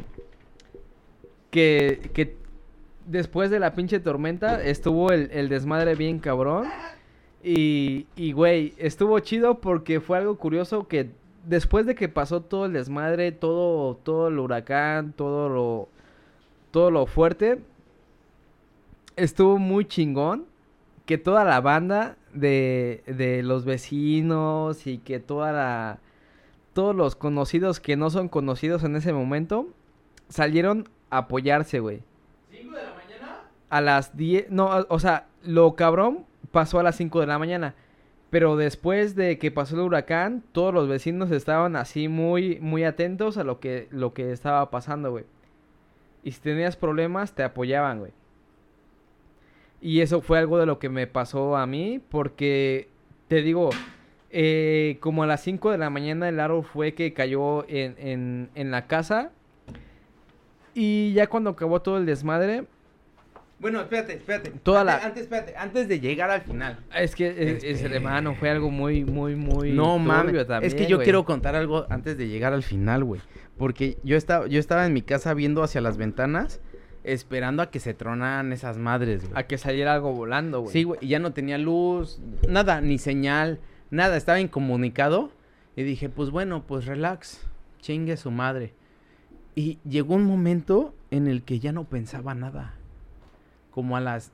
que, 1.51 2.09
que 2.13 2.38
después 3.09 3.49
de 3.49 3.59
la 3.59 3.73
pinche 3.73 3.99
tormenta 3.99 4.63
estuvo 4.63 5.11
el, 5.11 5.29
el 5.31 5.49
desmadre 5.49 5.95
bien 5.95 6.19
cabrón. 6.19 6.67
Y, 7.43 8.07
y, 8.15 8.33
güey, 8.33 8.73
estuvo 8.77 9.17
chido 9.19 9.59
porque 9.59 10.01
fue 10.01 10.17
algo 10.17 10.37
curioso 10.37 10.87
que 10.87 11.11
después 11.45 11.85
de 11.85 11.95
que 11.95 12.09
pasó 12.09 12.41
todo 12.41 12.65
el 12.65 12.73
desmadre, 12.73 13.31
todo, 13.31 13.95
todo 13.95 14.27
el 14.27 14.39
huracán, 14.39 15.13
todo 15.13 15.49
lo, 15.49 15.89
todo 16.71 16.91
lo 16.91 17.05
fuerte, 17.05 17.59
estuvo 19.15 19.57
muy 19.57 19.85
chingón 19.85 20.45
que 21.05 21.17
toda 21.17 21.43
la 21.43 21.61
banda 21.61 22.17
de, 22.33 23.03
de 23.07 23.41
los 23.41 23.65
vecinos 23.65 24.85
y 24.85 24.99
que 24.99 25.19
toda 25.19 25.51
la 25.51 25.99
todos 26.73 26.95
los 26.95 27.15
conocidos 27.15 27.79
que 27.79 27.97
no 27.97 28.09
son 28.09 28.29
conocidos 28.29 28.83
en 28.83 28.95
ese 28.95 29.11
momento 29.11 29.67
salieron 30.29 30.87
a 31.09 31.19
apoyarse, 31.19 31.79
güey. 31.79 32.03
¿Cinco 32.51 32.75
de 32.75 32.83
la 32.83 32.93
mañana? 32.93 33.41
A 33.69 33.81
las 33.81 34.15
10, 34.17 34.49
no, 34.49 34.85
o- 34.89 34.99
sea, 34.99 35.27
lo 35.43 35.75
cabrón 35.75 36.25
pasó 36.51 36.79
a 36.79 36.83
las 36.83 36.95
5 36.95 37.19
de 37.19 37.27
la 37.27 37.39
mañana. 37.39 37.75
Pero 38.29 38.55
después 38.57 39.15
de 39.15 39.39
que 39.39 39.49
pasó 39.51 39.75
el 39.75 39.81
huracán, 39.81 40.43
todos 40.51 40.73
los 40.73 40.87
vecinos 40.87 41.31
estaban 41.31 41.75
así 41.75 42.07
muy 42.07 42.59
muy 42.61 42.83
atentos 42.83 43.37
a 43.37 43.43
lo 43.43 43.59
que 43.59 43.87
lo 43.91 44.13
que 44.13 44.31
estaba 44.31 44.69
pasando, 44.69 45.09
güey. 45.11 45.25
Y 46.23 46.31
si 46.31 46.39
tenías 46.41 46.75
problemas, 46.75 47.33
te 47.33 47.43
apoyaban, 47.43 47.99
güey. 47.99 48.11
Y 49.81 50.01
eso 50.01 50.21
fue 50.21 50.37
algo 50.37 50.57
de 50.59 50.65
lo 50.65 50.77
que 50.77 50.89
me 50.89 51.07
pasó 51.07 51.55
a 51.57 51.65
mí, 51.65 52.01
porque 52.09 52.89
te 53.29 53.41
digo, 53.41 53.69
eh, 54.29 54.97
como 54.99 55.23
a 55.23 55.27
las 55.27 55.41
5 55.41 55.71
de 55.71 55.77
la 55.77 55.89
mañana 55.89 56.27
el 56.29 56.39
árbol 56.39 56.63
fue 56.65 56.93
que 56.93 57.13
cayó 57.13 57.67
en, 57.69 57.95
en, 57.97 58.49
en 58.55 58.71
la 58.71 58.85
casa. 58.87 59.31
Y 60.75 61.13
ya 61.13 61.27
cuando 61.27 61.51
acabó 61.51 61.81
todo 61.81 61.97
el 61.97 62.05
desmadre, 62.05 62.65
Bueno, 63.59 63.81
espérate, 63.81 64.13
espérate. 64.13 64.51
Toda 64.63 64.81
antes, 64.81 64.95
la- 65.01 65.05
antes, 65.07 65.23
espérate, 65.23 65.55
antes 65.57 65.87
de 65.89 65.99
llegar 65.99 66.29
al 66.31 66.41
final. 66.41 66.79
Es 66.95 67.13
que, 67.15 67.27
es, 67.29 67.63
es, 67.63 67.81
Este- 67.81 67.95
hermano, 67.95 68.35
fue 68.35 68.49
algo 68.49 68.71
muy, 68.71 69.03
muy, 69.03 69.35
muy. 69.35 69.71
No 69.73 69.99
mames, 69.99 70.47
también, 70.47 70.63
es 70.67 70.75
que 70.75 70.87
yo 70.87 70.97
güey. 70.97 71.05
quiero 71.05 71.25
contar 71.25 71.55
algo 71.55 71.85
antes 71.89 72.17
de 72.17 72.27
llegar 72.29 72.53
al 72.53 72.63
final, 72.63 73.03
güey. 73.03 73.21
Porque 73.57 73.97
yo 74.03 74.15
estaba, 74.15 74.47
yo 74.47 74.59
estaba 74.59 74.85
en 74.85 74.93
mi 74.93 75.01
casa 75.01 75.33
viendo 75.33 75.61
hacia 75.63 75.81
las 75.81 75.97
ventanas, 75.97 76.61
esperando 77.03 77.61
a 77.61 77.69
que 77.69 77.81
se 77.81 77.93
tronaran 77.93 78.53
esas 78.53 78.77
madres, 78.77 79.23
güey. 79.23 79.33
A 79.35 79.43
que 79.47 79.57
saliera 79.57 79.93
algo 79.93 80.13
volando, 80.13 80.61
güey. 80.61 80.71
Sí, 80.71 80.83
güey, 80.83 80.99
y 81.01 81.07
ya 81.09 81.19
no 81.19 81.33
tenía 81.33 81.57
luz, 81.57 82.21
nada, 82.47 82.79
ni 82.79 82.97
señal, 82.97 83.59
nada, 83.91 84.15
estaba 84.15 84.39
incomunicado. 84.39 85.31
Y 85.75 85.83
dije, 85.83 86.07
pues 86.09 86.29
bueno, 86.29 86.63
pues 86.65 86.85
relax, 86.85 87.41
chingue 87.81 88.15
su 88.15 88.31
madre. 88.31 88.73
Y 89.55 89.79
llegó 89.87 90.15
un 90.15 90.23
momento 90.23 90.93
en 91.11 91.27
el 91.27 91.43
que 91.43 91.59
ya 91.59 91.73
no 91.73 91.83
pensaba 91.83 92.33
nada. 92.35 92.75
Como 93.79 93.95
a 93.95 94.01
las, 94.01 94.33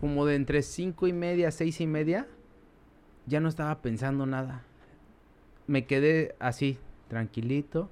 como 0.00 0.24
de 0.24 0.34
entre 0.34 0.62
cinco 0.62 1.06
y 1.08 1.12
media, 1.12 1.50
seis 1.50 1.78
y 1.82 1.86
media, 1.86 2.26
ya 3.26 3.38
no 3.38 3.50
estaba 3.50 3.82
pensando 3.82 4.24
nada. 4.24 4.62
Me 5.66 5.84
quedé 5.84 6.34
así, 6.38 6.78
tranquilito. 7.08 7.90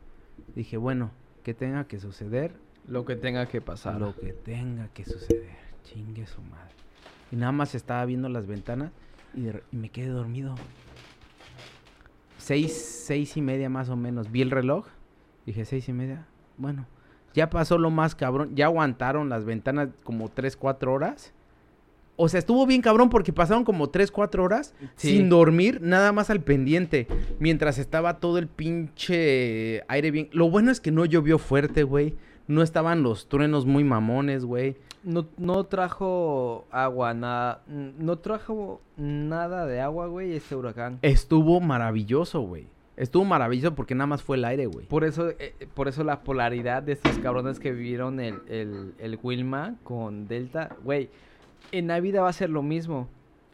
Dije, 0.55 0.79
bueno, 0.79 1.11
que 1.43 1.53
tenga 1.53 1.87
que 1.87 1.99
suceder, 2.01 2.55
Lo 2.89 3.05
que 3.05 3.15
tenga 3.15 3.45
que 3.45 3.61
pasar. 3.61 4.01
lo 4.01 4.17
que 4.17 4.33
tenga 4.33 4.89
que 4.95 5.05
suceder. 5.05 5.59
Chingue 5.85 6.27
su 6.27 6.41
madre. 6.41 6.73
Y 7.31 7.37
nada 7.37 7.53
más 7.53 7.75
estaba 7.75 8.03
viendo 8.07 8.31
las 8.31 8.47
ventanas 8.47 8.91
y, 9.35 9.43
de 9.43 9.53
re- 9.53 9.63
y 9.71 9.77
me 9.77 9.91
quedé 9.91 10.09
dormido. 10.09 10.55
Seis, 12.39 12.73
seis 13.07 13.37
y 13.37 13.43
media 13.43 13.69
más 13.69 13.91
o 13.91 13.97
menos. 13.97 14.31
Vi 14.33 14.41
el 14.41 14.51
reloj. 14.51 14.87
Dije, 15.45 15.67
seis 15.67 15.91
y 15.91 15.93
media. 15.93 16.27
Bueno, 16.57 16.87
ya 17.37 17.51
pasó 17.51 17.79
lo 17.79 17.91
más 17.91 18.17
cabrón. 18.17 18.51
Ya 18.57 18.65
aguantaron 18.67 19.29
las 19.29 19.45
ventanas 19.45 19.91
como 20.03 20.29
tres, 20.29 20.57
cuatro 20.57 20.93
horas. 20.93 21.33
O 22.17 22.29
sea, 22.31 22.39
estuvo 22.39 22.65
bien 22.67 22.81
cabrón 22.81 23.11
porque 23.11 23.33
pasaron 23.33 23.63
como 23.65 23.91
tres, 23.91 24.11
cuatro 24.11 24.43
horas 24.43 24.75
Sí. 24.97 25.11
sin 25.19 25.29
dormir, 25.29 25.81
nada 25.83 26.13
más 26.13 26.31
al 26.31 26.41
pendiente. 26.41 27.07
Mientras 27.39 27.77
estaba 27.79 28.21
todo 28.21 28.39
el 28.39 28.49
pinche 28.49 29.85
aire 29.89 30.11
bien. 30.11 30.29
Lo 30.33 30.49
bueno 30.51 30.71
es 30.71 30.81
que 30.81 30.91
no 30.91 31.05
llovió 31.05 31.39
fuerte, 31.39 31.83
güey. 31.83 32.15
No 32.49 32.63
estaban 32.63 33.03
los 33.03 33.29
truenos 33.29 33.67
muy 33.67 33.85
mamones, 33.85 34.45
güey. 34.45 34.77
No, 35.03 35.27
no 35.37 35.65
trajo 35.65 36.65
agua, 36.71 37.13
nada. 37.13 37.63
No 37.67 38.19
trajo 38.19 38.81
nada 38.97 39.67
de 39.67 39.81
agua, 39.81 40.07
güey, 40.07 40.33
este 40.35 40.55
huracán. 40.57 40.99
Estuvo 41.03 41.61
maravilloso, 41.61 42.41
güey. 42.41 42.67
Estuvo 42.97 43.25
maravilloso 43.25 43.75
porque 43.75 43.95
nada 43.95 44.07
más 44.07 44.23
fue 44.23 44.37
el 44.39 44.45
aire, 44.47 44.67
güey. 44.67 44.87
Por 44.87 45.05
eso, 45.05 45.29
eh, 45.39 45.55
por 45.75 45.87
eso 45.89 46.03
la 46.03 46.21
polaridad 46.21 46.83
de 46.83 46.93
estos 46.93 47.19
cabrones 47.19 47.59
que 47.61 47.73
vivieron 47.73 48.21
el, 48.21 48.37
el, 48.49 48.95
el 48.99 49.19
Wilma 49.23 49.75
con 49.85 50.27
Delta, 50.29 50.71
güey. 50.83 51.11
En 51.73 51.89
la 51.89 52.01
vida 52.01 52.23
va 52.23 52.31
a 52.31 52.33
ser 52.33 52.49
lo 52.51 52.63
mismo. 52.63 53.09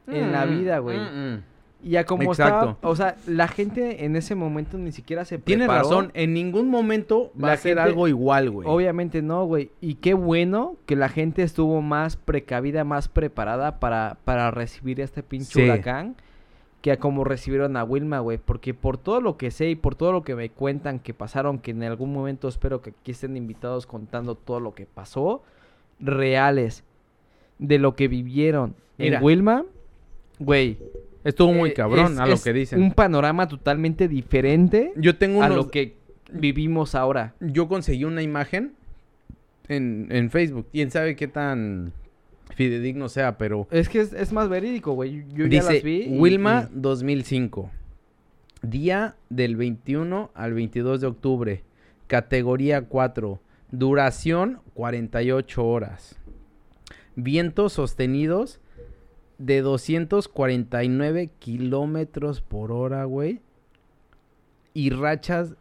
En 0.06 0.30
la 0.32 0.46
Mm, 0.46 0.50
vida, 0.58 0.78
güey. 0.78 0.98
mm, 0.98 1.34
mm. 1.34 1.42
Y 1.84 1.90
ya 1.90 2.04
como 2.06 2.22
Exacto. 2.30 2.70
estaba, 2.70 2.76
o 2.88 2.94
sea, 2.94 3.16
la 3.26 3.48
gente 3.48 4.04
en 4.04 4.14
ese 4.14 4.36
momento 4.36 4.78
ni 4.78 4.92
siquiera 4.92 5.24
se 5.24 5.38
Tienes 5.38 5.66
preparó. 5.66 5.88
razón, 5.88 6.10
en 6.14 6.32
ningún 6.32 6.68
momento 6.70 7.32
va 7.42 7.48
La 7.48 7.52
a 7.54 7.56
ser 7.56 7.70
gente- 7.76 7.90
algo 7.90 8.06
igual, 8.06 8.50
güey. 8.50 8.68
Obviamente 8.70 9.20
no, 9.22 9.44
güey. 9.46 9.72
Y 9.80 9.96
qué 9.96 10.14
bueno 10.14 10.76
que 10.86 10.94
la 10.94 11.08
gente 11.08 11.42
estuvo 11.42 11.82
más 11.82 12.14
precavida, 12.16 12.84
más 12.84 13.08
preparada 13.08 13.80
para, 13.80 14.18
para 14.24 14.52
recibir 14.52 15.00
este 15.00 15.24
pinche 15.24 15.54
Sí. 15.54 15.62
huracán 15.64 16.14
que 16.82 16.92
a 16.92 16.98
como 16.98 17.24
recibieron 17.24 17.76
a 17.76 17.84
Wilma, 17.84 18.18
güey. 18.18 18.38
Porque 18.38 18.74
por 18.74 18.98
todo 18.98 19.20
lo 19.20 19.36
que 19.38 19.50
sé 19.50 19.70
y 19.70 19.76
por 19.76 19.94
todo 19.94 20.12
lo 20.12 20.24
que 20.24 20.34
me 20.34 20.50
cuentan 20.50 20.98
que 20.98 21.14
pasaron, 21.14 21.58
que 21.60 21.70
en 21.70 21.82
algún 21.84 22.12
momento 22.12 22.48
espero 22.48 22.82
que 22.82 22.90
aquí 22.90 23.12
estén 23.12 23.36
invitados 23.36 23.86
contando 23.86 24.34
todo 24.34 24.60
lo 24.60 24.74
que 24.74 24.84
pasó, 24.86 25.42
reales, 26.00 26.84
de 27.58 27.78
lo 27.78 27.94
que 27.94 28.08
vivieron 28.08 28.74
Mira. 28.98 29.18
en 29.18 29.24
Wilma, 29.24 29.64
güey. 30.38 30.76
Estuvo 31.24 31.52
muy 31.52 31.70
eh, 31.70 31.74
cabrón 31.74 32.14
es- 32.14 32.18
a 32.18 32.26
lo 32.26 32.34
es 32.34 32.42
que 32.44 32.52
dicen. 32.52 32.82
Un 32.82 32.90
panorama 32.92 33.46
totalmente 33.46 34.08
diferente 34.08 34.92
Yo 34.96 35.16
tengo 35.16 35.42
a 35.44 35.48
lo 35.48 35.70
que 35.70 35.94
vivimos 36.32 36.96
ahora. 36.96 37.34
Yo 37.38 37.68
conseguí 37.68 38.04
una 38.04 38.22
imagen 38.22 38.72
en, 39.68 40.08
en 40.10 40.30
Facebook. 40.30 40.66
Quién 40.72 40.90
sabe 40.90 41.14
qué 41.14 41.28
tan 41.28 41.92
fidedigno 42.54 43.08
sea, 43.08 43.38
pero... 43.38 43.66
Es 43.70 43.88
que 43.88 44.00
es, 44.00 44.12
es 44.12 44.32
más 44.32 44.48
verídico, 44.48 44.92
güey. 44.92 45.24
Yo 45.34 45.46
ya 45.46 45.60
Dice 45.60 45.74
las 45.74 45.82
vi. 45.82 46.02
y- 46.04 46.18
Wilma 46.18 46.68
y- 46.70 46.74
2005. 46.80 47.70
Día 48.62 49.16
del 49.28 49.56
21 49.56 50.30
al 50.34 50.54
22 50.54 51.00
de 51.00 51.06
octubre. 51.06 51.64
Categoría 52.06 52.82
4. 52.82 53.40
Duración 53.70 54.60
48 54.74 55.64
horas. 55.66 56.16
Vientos 57.16 57.72
sostenidos 57.72 58.60
de 59.38 59.60
249 59.62 61.30
kilómetros 61.38 62.40
por 62.40 62.70
hora, 62.72 63.04
güey. 63.04 63.40
Y 64.74 64.90
rachas 64.90 65.54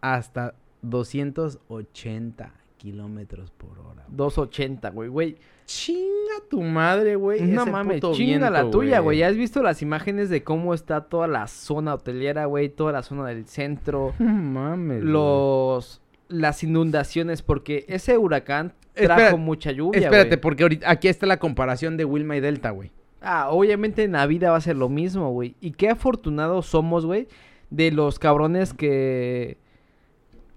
hasta 0.00 0.54
280 0.82 2.52
kilómetros 2.76 3.50
por 3.50 3.78
hora. 3.78 4.04
280, 4.08 4.90
güey, 4.90 5.08
güey. 5.08 5.36
Chinga 5.64 6.34
tu 6.48 6.62
madre, 6.62 7.16
güey. 7.16 7.42
No 7.42 7.62
ese 7.62 7.70
mames, 7.70 8.00
puto 8.00 8.14
chinga 8.14 8.50
la 8.50 8.70
tuya, 8.70 9.00
güey. 9.00 9.18
¿Ya 9.18 9.28
has 9.28 9.36
visto 9.36 9.62
las 9.62 9.82
imágenes 9.82 10.30
de 10.30 10.44
cómo 10.44 10.74
está 10.74 11.02
toda 11.02 11.26
la 11.26 11.48
zona 11.48 11.94
hotelera, 11.94 12.44
güey? 12.46 12.68
Toda 12.68 12.92
la 12.92 13.02
zona 13.02 13.26
del 13.26 13.46
centro. 13.46 14.14
No 14.18 14.32
mames. 14.32 15.00
güey. 15.02 15.12
los... 15.12 16.00
Las 16.28 16.64
inundaciones, 16.64 17.42
porque 17.42 17.84
ese 17.88 18.18
huracán 18.18 18.72
trajo 18.94 19.20
Espera- 19.20 19.36
mucha 19.36 19.70
lluvia, 19.70 20.00
Espérate, 20.00 20.38
porque 20.38 20.64
ahorita 20.64 20.90
aquí 20.90 21.06
está 21.06 21.24
la 21.24 21.38
comparación 21.38 21.96
de 21.96 22.04
Wilma 22.04 22.36
y 22.36 22.40
Delta, 22.40 22.70
güey. 22.70 22.90
Ah, 23.20 23.48
obviamente 23.50 24.02
en 24.02 24.12
la 24.12 24.26
vida 24.26 24.50
va 24.50 24.56
a 24.56 24.60
ser 24.60 24.76
lo 24.76 24.88
mismo, 24.88 25.30
güey. 25.30 25.54
Y 25.60 25.70
qué 25.72 25.88
afortunados 25.88 26.66
somos, 26.66 27.06
güey, 27.06 27.28
de 27.70 27.92
los 27.92 28.18
cabrones 28.18 28.74
que... 28.74 29.56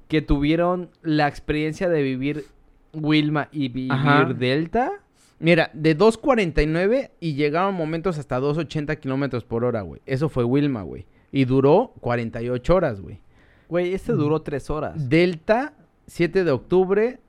Que 0.10 0.22
tuvieron 0.22 0.90
la 1.02 1.30
experiencia 1.30 1.88
de 1.88 2.02
vivir 2.02 2.46
Wilma 2.94 3.48
y 3.54 3.70
vivir 3.70 3.94
Ajá. 3.94 4.26
Delta. 4.34 4.92
Mira, 5.40 5.72
de 5.74 5.98
2.49 5.98 7.12
y 7.22 7.36
llegaron 7.36 7.76
momentos 7.76 8.18
hasta 8.18 8.40
2.80 8.42 9.00
kilómetros 9.00 9.46
por 9.46 9.64
hora, 9.64 9.82
güey. 9.82 10.02
Eso 10.06 10.28
fue 10.28 10.44
Wilma, 10.44 10.82
güey. 10.82 11.06
Y 11.32 11.46
duró 11.46 11.94
48 12.02 12.76
horas, 12.76 13.00
güey. 13.00 13.22
Güey, 13.70 13.94
este 13.94 14.12
duró 14.12 14.42
tres 14.42 14.70
horas. 14.70 15.10
Delta, 15.10 15.74
7 16.08 16.44
de 16.44 16.52
octubre, 16.52 17.20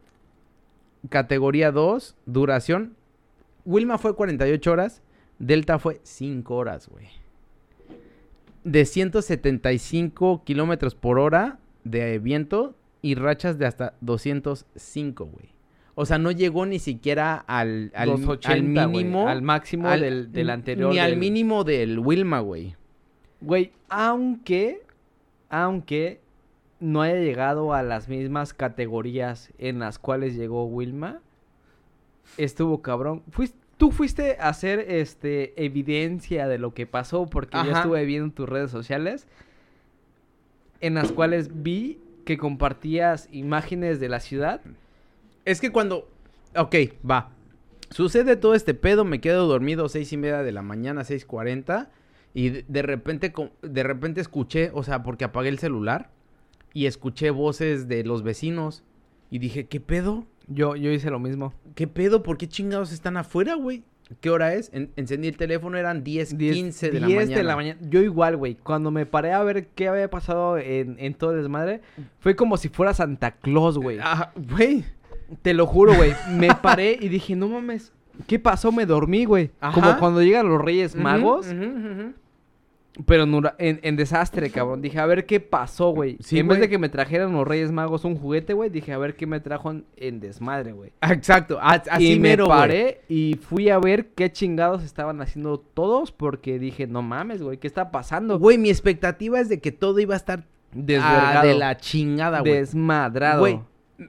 categoría 1.08 1.70
2, 1.70 2.16
duración. 2.26 2.96
Wilma 3.66 3.98
fue 3.98 4.16
48 4.16 4.72
horas, 4.72 5.02
Delta 5.38 5.78
fue 5.78 6.00
5 6.02 6.54
horas, 6.54 6.88
güey. 6.88 7.06
De 8.64 8.86
175 8.86 10.42
kilómetros 10.44 10.94
por 10.94 11.18
hora 11.18 11.58
de 11.84 12.18
viento 12.18 12.74
y 13.02 13.14
rachas 13.14 13.58
de 13.58 13.66
hasta 13.66 13.94
205, 14.00 15.24
güey. 15.26 15.50
O 15.94 16.06
sea, 16.06 16.18
no 16.18 16.30
llegó 16.30 16.64
ni 16.66 16.78
siquiera 16.78 17.36
al, 17.36 17.90
al, 17.94 18.08
280, 18.10 18.82
al 18.82 18.88
güey, 18.90 19.04
mínimo. 19.04 19.28
al 19.28 19.42
máximo 19.42 19.88
al- 19.88 20.00
del, 20.00 20.32
del 20.32 20.50
anterior. 20.50 20.92
Ni 20.92 20.98
al 20.98 21.16
mínimo 21.16 21.64
del 21.64 21.98
Wilma, 21.98 22.40
güey. 22.40 22.76
Güey, 23.40 23.72
aunque, 23.88 24.82
aunque 25.48 26.20
no 26.78 27.02
haya 27.02 27.16
llegado 27.16 27.74
a 27.74 27.82
las 27.82 28.08
mismas 28.08 28.54
categorías 28.54 29.52
en 29.58 29.78
las 29.80 29.98
cuales 29.98 30.36
llegó 30.36 30.64
Wilma, 30.66 31.20
estuvo 32.36 32.80
cabrón. 32.82 33.22
Fuis- 33.30 33.54
tú 33.76 33.90
fuiste 33.90 34.36
a 34.40 34.48
hacer 34.48 34.78
este 34.88 35.62
evidencia 35.64 36.48
de 36.48 36.58
lo 36.58 36.72
que 36.74 36.86
pasó 36.86 37.26
porque 37.26 37.58
yo 37.64 37.72
estuve 37.72 38.04
viendo 38.04 38.32
tus 38.32 38.48
redes 38.48 38.70
sociales 38.70 39.26
en 40.80 40.94
las 40.94 41.12
cuales 41.12 41.62
vi 41.62 41.98
que 42.24 42.38
compartías 42.38 43.28
imágenes 43.32 44.00
de 44.00 44.08
la 44.08 44.20
ciudad. 44.20 44.60
Es 45.44 45.60
que 45.60 45.70
cuando. 45.70 46.08
Ok, 46.56 46.74
va. 47.08 47.30
Sucede 47.90 48.36
todo 48.36 48.54
este 48.54 48.74
pedo, 48.74 49.04
me 49.04 49.20
quedo 49.20 49.48
dormido 49.48 49.88
seis 49.88 50.12
y 50.12 50.16
media 50.16 50.42
de 50.42 50.52
la 50.52 50.62
mañana, 50.62 51.02
6.40. 51.02 51.88
Y 52.32 52.50
de, 52.50 52.82
repente, 52.82 53.32
de 53.62 53.82
repente 53.82 54.20
escuché, 54.20 54.70
o 54.72 54.84
sea, 54.84 55.02
porque 55.02 55.24
apagué 55.24 55.48
el 55.48 55.58
celular. 55.58 56.10
Y 56.72 56.86
escuché 56.86 57.30
voces 57.30 57.88
de 57.88 58.04
los 58.04 58.22
vecinos. 58.22 58.84
Y 59.28 59.40
dije, 59.40 59.66
¿qué 59.66 59.80
pedo? 59.80 60.24
Yo, 60.46 60.76
yo 60.76 60.92
hice 60.92 61.10
lo 61.10 61.18
mismo. 61.18 61.52
¿Qué 61.74 61.88
pedo? 61.88 62.22
¿Por 62.22 62.38
qué 62.38 62.48
chingados 62.48 62.92
están 62.92 63.16
afuera, 63.16 63.54
güey? 63.54 63.82
¿Qué 64.20 64.30
hora 64.30 64.54
es? 64.54 64.70
En- 64.72 64.90
encendí 64.96 65.28
el 65.28 65.36
teléfono, 65.36 65.76
eran 65.78 66.02
10, 66.02 66.36
10, 66.36 66.54
15 66.56 66.90
de 66.90 67.00
la 67.00 67.06
10 67.06 67.18
mañana. 67.20 67.36
de 67.36 67.44
la 67.44 67.56
mañana. 67.56 67.80
Yo 67.88 68.00
igual, 68.02 68.36
güey. 68.36 68.56
Cuando 68.56 68.90
me 68.90 69.06
paré 69.06 69.32
a 69.32 69.42
ver 69.42 69.68
qué 69.68 69.88
había 69.88 70.10
pasado 70.10 70.58
en, 70.58 70.96
en 70.98 71.14
todo 71.14 71.30
el 71.32 71.38
desmadre, 71.42 71.80
fue 72.18 72.34
como 72.34 72.56
si 72.56 72.68
fuera 72.68 72.92
Santa 72.94 73.30
Claus, 73.32 73.78
güey. 73.78 73.98
Ah, 74.02 74.32
güey. 74.36 74.84
Te 75.42 75.54
lo 75.54 75.66
juro, 75.66 75.94
güey. 75.94 76.12
Me 76.32 76.48
paré 76.56 76.98
y 77.00 77.08
dije, 77.08 77.36
no 77.36 77.48
mames. 77.48 77.92
¿Qué 78.26 78.38
pasó? 78.38 78.72
Me 78.72 78.84
dormí, 78.84 79.24
güey. 79.24 79.50
Como 79.74 79.96
cuando 79.98 80.20
llegan 80.22 80.48
los 80.48 80.60
Reyes 80.60 80.94
Magos. 80.96 81.46
ujú. 81.46 82.12
Pero 83.06 83.22
en, 83.22 83.34
en- 83.58 83.80
en 83.82 83.96
desastre, 83.96 84.50
cabrón. 84.50 84.82
Dije, 84.82 84.98
a 84.98 85.06
ver 85.06 85.24
qué 85.24 85.38
pasó, 85.40 85.90
güey. 85.90 86.16
Sí, 86.20 86.38
en 86.38 86.48
vez 86.48 86.58
de 86.60 86.68
que 86.68 86.76
me 86.76 86.88
trajeran 86.88 87.32
los 87.32 87.46
Reyes 87.46 87.70
Magos 87.72 88.04
un 88.04 88.16
juguete, 88.16 88.52
güey, 88.52 88.68
dije, 88.68 88.92
a 88.92 88.98
ver 88.98 89.14
qué 89.14 89.26
me 89.26 89.38
trajo 89.40 89.70
en, 89.70 89.84
en 89.96 90.18
desmadre, 90.20 90.72
güey. 90.72 90.92
Ah, 91.00 91.12
Exacto, 91.12 91.58
a- 91.60 91.82
así 91.90 92.12
y 92.14 92.16
me 92.18 92.30
mero, 92.30 92.48
paré 92.48 93.02
y 93.08 93.38
fui 93.40 93.68
a 93.70 93.78
ver 93.78 94.08
qué 94.08 94.30
chingados 94.32 94.82
estaban 94.82 95.20
haciendo 95.22 95.58
todos 95.60 96.10
porque 96.12 96.58
dije, 96.58 96.86
no 96.88 97.00
mames, 97.02 97.42
güey, 97.42 97.58
¿qué 97.58 97.68
está 97.68 97.90
pasando? 97.90 98.38
Güey, 98.38 98.58
mi 98.58 98.70
expectativa 98.70 99.38
es 99.40 99.48
de 99.48 99.60
que 99.60 99.70
todo 99.72 99.98
iba 100.00 100.14
a 100.14 100.18
estar 100.18 100.40
ah, 100.40 100.46
Desvergado. 100.72 101.46
de 101.48 101.54
la 101.54 101.76
chingada, 101.76 102.40
güey. 102.40 102.52
Desmadrado. 102.54 103.40
Güey, 103.40 103.60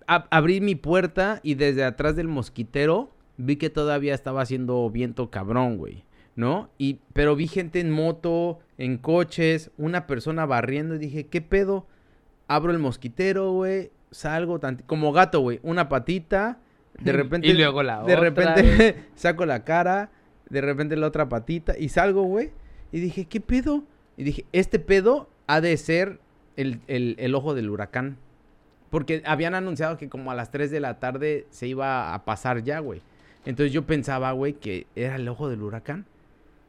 abrí 0.08 0.60
mi 0.62 0.76
puerta 0.76 1.40
y 1.44 1.54
desde 1.56 1.84
atrás 1.84 2.16
del 2.16 2.28
mosquitero 2.28 3.12
vi 3.38 3.58
que 3.58 3.70
todavía 3.70 4.14
estaba 4.14 4.42
haciendo 4.42 4.90
viento 4.90 5.30
cabrón, 5.30 5.78
güey. 5.78 6.04
¿No? 6.36 6.70
Y, 6.78 7.00
pero 7.14 7.36
vi 7.36 7.48
gente 7.48 7.80
en 7.82 7.92
moto, 7.92 8.60
en 8.78 8.98
coches, 8.98 9.70
una 9.78 10.08
persona 10.08 10.46
barriendo 10.46 10.96
y 10.96 11.00
dije, 11.00 11.28
¿qué 11.28 11.42
pedo? 11.42 11.88
Abro 12.48 12.72
el 12.72 12.80
mosquitero, 12.80 13.52
güey, 13.52 13.92
salgo 14.12 14.60
como 14.88 15.12
gato, 15.12 15.42
güey, 15.42 15.60
una 15.64 15.90
patita, 15.90 16.60
de 17.00 17.12
repente... 17.14 17.48
Y 17.48 17.54
luego 17.54 17.84
la 17.84 17.98
De 18.04 18.16
otra, 18.16 18.20
repente 18.20 18.96
saco 19.16 19.46
la 19.46 19.64
cara, 19.66 20.10
de 20.50 20.62
repente 20.62 20.96
la 20.96 21.08
otra 21.08 21.28
patita 21.30 21.78
y 21.78 21.90
salgo, 21.90 22.24
güey. 22.24 22.52
Y 22.94 23.00
dije, 23.02 23.26
¿qué 23.26 23.40
pedo? 23.42 23.84
Y 24.18 24.24
dije, 24.24 24.46
este 24.52 24.80
pedo 24.80 25.30
ha 25.48 25.62
de 25.62 25.76
ser 25.78 26.20
el, 26.56 26.80
el- 26.88 27.16
el 27.20 27.36
ojo 27.36 27.54
del 27.54 27.70
huracán. 27.70 28.18
Porque 28.90 29.22
habían 29.26 29.56
anunciado 29.56 29.98
que 29.98 30.10
como 30.10 30.32
a 30.32 30.36
las 30.36 30.52
3 30.52 30.70
de 30.72 30.82
la 30.82 31.00
tarde 31.00 31.46
se 31.50 31.68
iba 31.68 32.14
a 32.14 32.26
pasar 32.26 32.64
ya, 32.64 32.80
güey. 32.80 33.02
Entonces 33.46 33.72
yo 33.72 33.86
pensaba, 33.86 34.34
güey, 34.34 34.54
que 34.54 34.88
era 34.96 35.16
el 35.16 35.28
ojo 35.30 35.50
del 35.50 35.62
huracán. 35.64 36.06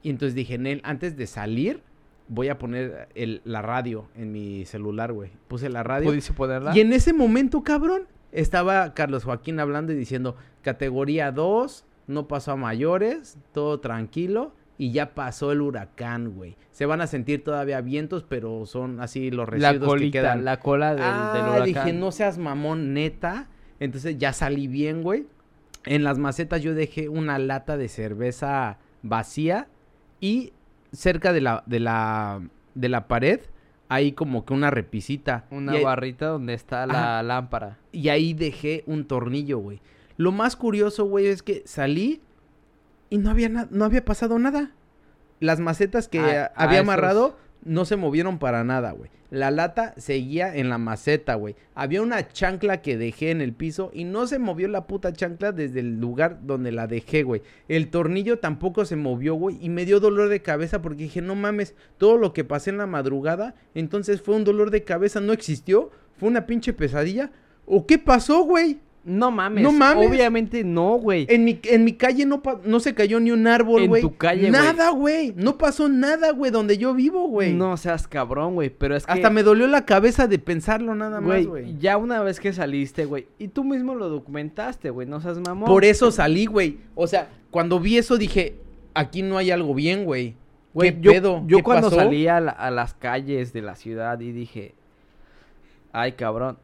Y 0.02 0.10
entonces 0.10 0.34
dije, 0.34 0.58
Nel, 0.58 0.80
antes 0.84 1.16
de 1.16 1.26
salir, 1.26 1.82
voy 2.28 2.48
a 2.48 2.58
poner 2.58 3.08
el- 3.14 3.40
la 3.44 3.62
radio 3.62 4.06
en 4.16 4.32
mi 4.32 4.64
celular, 4.64 5.12
güey. 5.12 5.30
Puse 5.48 5.68
la 5.68 5.82
radio. 5.82 6.08
¿Pudiste 6.08 6.32
ponerla? 6.32 6.76
Y 6.76 6.80
en 6.80 6.92
ese 6.92 7.12
momento, 7.12 7.62
cabrón, 7.62 8.02
estaba 8.32 8.94
Carlos 8.94 9.24
Joaquín 9.24 9.60
hablando 9.60 9.92
y 9.92 9.96
diciendo, 9.96 10.36
categoría 10.62 11.30
2, 11.32 11.84
no 12.06 12.26
pasó 12.28 12.52
a 12.52 12.56
mayores, 12.56 13.38
todo 13.52 13.80
tranquilo, 13.80 14.54
y 14.78 14.90
ya 14.90 15.14
pasó 15.14 15.52
el 15.52 15.60
huracán, 15.60 16.30
güey. 16.34 16.56
Se 16.72 16.86
van 16.86 17.00
a 17.00 17.06
sentir 17.06 17.44
todavía 17.44 17.80
vientos, 17.82 18.24
pero 18.26 18.66
son 18.66 19.00
así 19.00 19.30
los 19.30 19.46
la 19.48 19.50
residuos 19.72 19.80
que 19.80 19.86
colita, 19.86 20.18
quedan. 20.20 20.44
la 20.44 20.58
cola 20.58 20.94
del, 20.94 21.04
ah, 21.06 21.32
del 21.34 21.42
huracán. 21.44 21.64
dije, 21.66 21.92
no 21.92 22.10
seas 22.10 22.38
mamón, 22.38 22.94
neta. 22.94 23.48
Entonces 23.78 24.16
ya 24.18 24.32
salí 24.32 24.66
bien, 24.66 25.02
güey. 25.02 25.26
En 25.84 26.02
las 26.02 26.18
macetas 26.18 26.62
yo 26.62 26.74
dejé 26.74 27.08
una 27.08 27.38
lata 27.38 27.76
de 27.76 27.88
cerveza 27.88 28.78
vacía 29.02 29.68
y 30.22 30.54
cerca 30.92 31.34
de 31.34 31.42
la, 31.42 31.62
de 31.66 31.80
la, 31.80 32.40
de 32.74 32.88
la 32.88 33.06
pared 33.08 33.40
hay 33.90 34.12
como 34.12 34.46
que 34.46 34.54
una 34.54 34.70
repisita. 34.70 35.44
Una 35.50 35.78
Y 35.78 35.84
barrita 35.84 36.28
donde 36.28 36.54
está 36.54 36.86
la 36.86 37.16
Ajá. 37.16 37.22
lámpara. 37.22 37.76
y 37.92 38.08
ahí 38.08 38.32
dejé 38.32 38.84
un 38.86 39.04
tornillo, 39.04 39.58
güey. 39.58 39.82
Lo 40.16 40.32
más 40.32 40.56
curioso, 40.56 41.04
güey, 41.04 41.26
es 41.26 41.42
que 41.42 41.62
salí 41.66 42.22
y 43.10 43.18
no 43.18 43.28
había, 43.30 43.48
no 43.50 43.84
había 43.84 44.02
pasado 44.04 44.38
nada. 44.38 44.70
Las 45.40 45.60
macetas 45.60 46.08
que 46.08 46.20
Ah, 46.20 46.24
había 46.24 46.52
ah, 46.56 46.64
esos- 46.72 46.78
amarrado 46.84 47.36
no 47.64 47.84
se 47.84 47.96
movieron 47.96 48.38
para 48.38 48.64
nada, 48.64 48.92
güey. 48.92 49.10
La 49.30 49.50
lata 49.50 49.94
seguía 49.96 50.54
en 50.54 50.68
la 50.68 50.76
maceta, 50.76 51.36
güey. 51.36 51.56
Había 51.74 52.02
una 52.02 52.28
chancla 52.28 52.82
que 52.82 52.98
dejé 52.98 53.30
en 53.30 53.40
el 53.40 53.54
piso 53.54 53.90
y 53.94 54.04
no 54.04 54.26
se 54.26 54.38
movió 54.38 54.68
la 54.68 54.86
puta 54.86 55.12
chancla 55.12 55.52
desde 55.52 55.80
el 55.80 55.98
lugar 55.98 56.40
donde 56.42 56.70
la 56.70 56.86
dejé, 56.86 57.22
güey. 57.22 57.40
El 57.68 57.88
tornillo 57.88 58.40
tampoco 58.40 58.84
se 58.84 58.96
movió, 58.96 59.34
güey. 59.34 59.56
Y 59.60 59.70
me 59.70 59.86
dio 59.86 60.00
dolor 60.00 60.28
de 60.28 60.42
cabeza 60.42 60.82
porque 60.82 61.04
dije, 61.04 61.22
no 61.22 61.34
mames, 61.34 61.74
todo 61.96 62.18
lo 62.18 62.34
que 62.34 62.44
pasé 62.44 62.70
en 62.70 62.78
la 62.78 62.86
madrugada, 62.86 63.54
entonces 63.74 64.20
fue 64.20 64.36
un 64.36 64.44
dolor 64.44 64.70
de 64.70 64.84
cabeza, 64.84 65.20
no 65.20 65.32
existió. 65.32 65.90
Fue 66.18 66.28
una 66.28 66.46
pinche 66.46 66.74
pesadilla. 66.74 67.30
¿O 67.64 67.86
qué 67.86 67.98
pasó, 67.98 68.42
güey? 68.42 68.80
No 69.04 69.32
mames. 69.32 69.64
No 69.64 69.72
mames. 69.72 70.08
Obviamente 70.08 70.62
no, 70.62 70.92
güey. 70.94 71.26
En 71.28 71.42
mi, 71.44 71.58
en 71.64 71.82
mi 71.82 71.94
calle 71.94 72.24
no, 72.24 72.40
no 72.64 72.78
se 72.78 72.94
cayó 72.94 73.18
ni 73.18 73.32
un 73.32 73.48
árbol, 73.48 73.82
En 73.82 73.88
güey. 73.88 74.00
tu 74.00 74.16
calle, 74.16 74.42
güey. 74.48 74.52
Nada, 74.52 74.90
güey. 74.90 75.32
No 75.36 75.58
pasó 75.58 75.88
nada, 75.88 76.30
güey, 76.30 76.52
donde 76.52 76.78
yo 76.78 76.94
vivo, 76.94 77.26
güey. 77.26 77.52
No 77.52 77.76
seas 77.76 78.06
cabrón, 78.06 78.54
güey. 78.54 78.70
Pero 78.70 78.94
es 78.94 79.04
que. 79.04 79.10
Hasta 79.12 79.28
me 79.30 79.42
dolió 79.42 79.66
la 79.66 79.84
cabeza 79.84 80.28
de 80.28 80.38
pensarlo 80.38 80.94
nada 80.94 81.20
más, 81.20 81.44
Güey, 81.46 81.76
ya 81.80 81.96
una 81.96 82.22
vez 82.22 82.38
que 82.38 82.52
saliste, 82.52 83.04
güey. 83.04 83.26
Y 83.40 83.48
tú 83.48 83.64
mismo 83.64 83.96
lo 83.96 84.08
documentaste, 84.08 84.90
güey. 84.90 85.08
No 85.08 85.20
seas 85.20 85.38
mamón. 85.38 85.68
Por 85.68 85.84
eso 85.84 86.12
salí, 86.12 86.46
güey. 86.46 86.78
O 86.94 87.08
sea, 87.08 87.28
cuando 87.50 87.80
vi 87.80 87.98
eso 87.98 88.16
dije, 88.18 88.54
aquí 88.94 89.22
no 89.22 89.36
hay 89.36 89.50
algo 89.50 89.74
bien, 89.74 90.04
güey. 90.04 90.36
Güey, 90.74 90.94
¿Qué 90.94 91.00
yo, 91.00 91.10
pedo? 91.12 91.42
yo 91.48 91.56
¿Qué 91.56 91.62
cuando 91.64 91.90
pasó? 91.90 92.00
salí 92.02 92.28
a, 92.28 92.40
la- 92.40 92.52
a 92.52 92.70
las 92.70 92.94
calles 92.94 93.52
de 93.52 93.62
la 93.62 93.74
ciudad 93.74 94.20
y 94.20 94.30
dije, 94.30 94.74
ay 95.92 96.12
cabrón. 96.12 96.56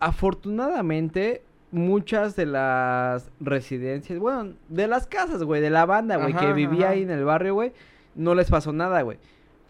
Afortunadamente, 0.00 1.42
muchas 1.72 2.36
de 2.36 2.46
las 2.46 3.30
residencias, 3.40 4.18
bueno, 4.18 4.54
de 4.68 4.86
las 4.86 5.06
casas, 5.06 5.42
güey, 5.42 5.60
de 5.60 5.70
la 5.70 5.86
banda, 5.86 6.16
güey, 6.16 6.34
que 6.34 6.52
vivía 6.52 6.86
ajá. 6.86 6.94
ahí 6.94 7.02
en 7.02 7.10
el 7.10 7.24
barrio, 7.24 7.54
güey, 7.54 7.72
no 8.14 8.34
les 8.34 8.50
pasó 8.50 8.72
nada, 8.72 9.02
güey. 9.02 9.18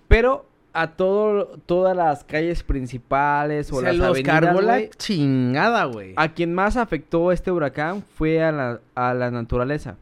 Pero 0.08 0.46
a 0.72 0.92
todo, 0.92 1.58
todas 1.66 1.96
las 1.96 2.24
calles 2.24 2.62
principales 2.62 3.72
o 3.72 3.82
las 3.82 3.96
los 3.96 4.08
avenidas, 4.08 4.40
cargó 4.40 4.60
la 4.60 4.74
güey, 4.74 4.90
chingada, 4.96 5.84
güey. 5.84 6.14
a 6.16 6.32
quien 6.32 6.54
más 6.54 6.76
afectó 6.76 7.32
este 7.32 7.50
huracán 7.50 8.02
fue 8.14 8.42
a 8.42 8.52
la, 8.52 8.80
a 8.94 9.14
la 9.14 9.30
naturaleza. 9.30 9.96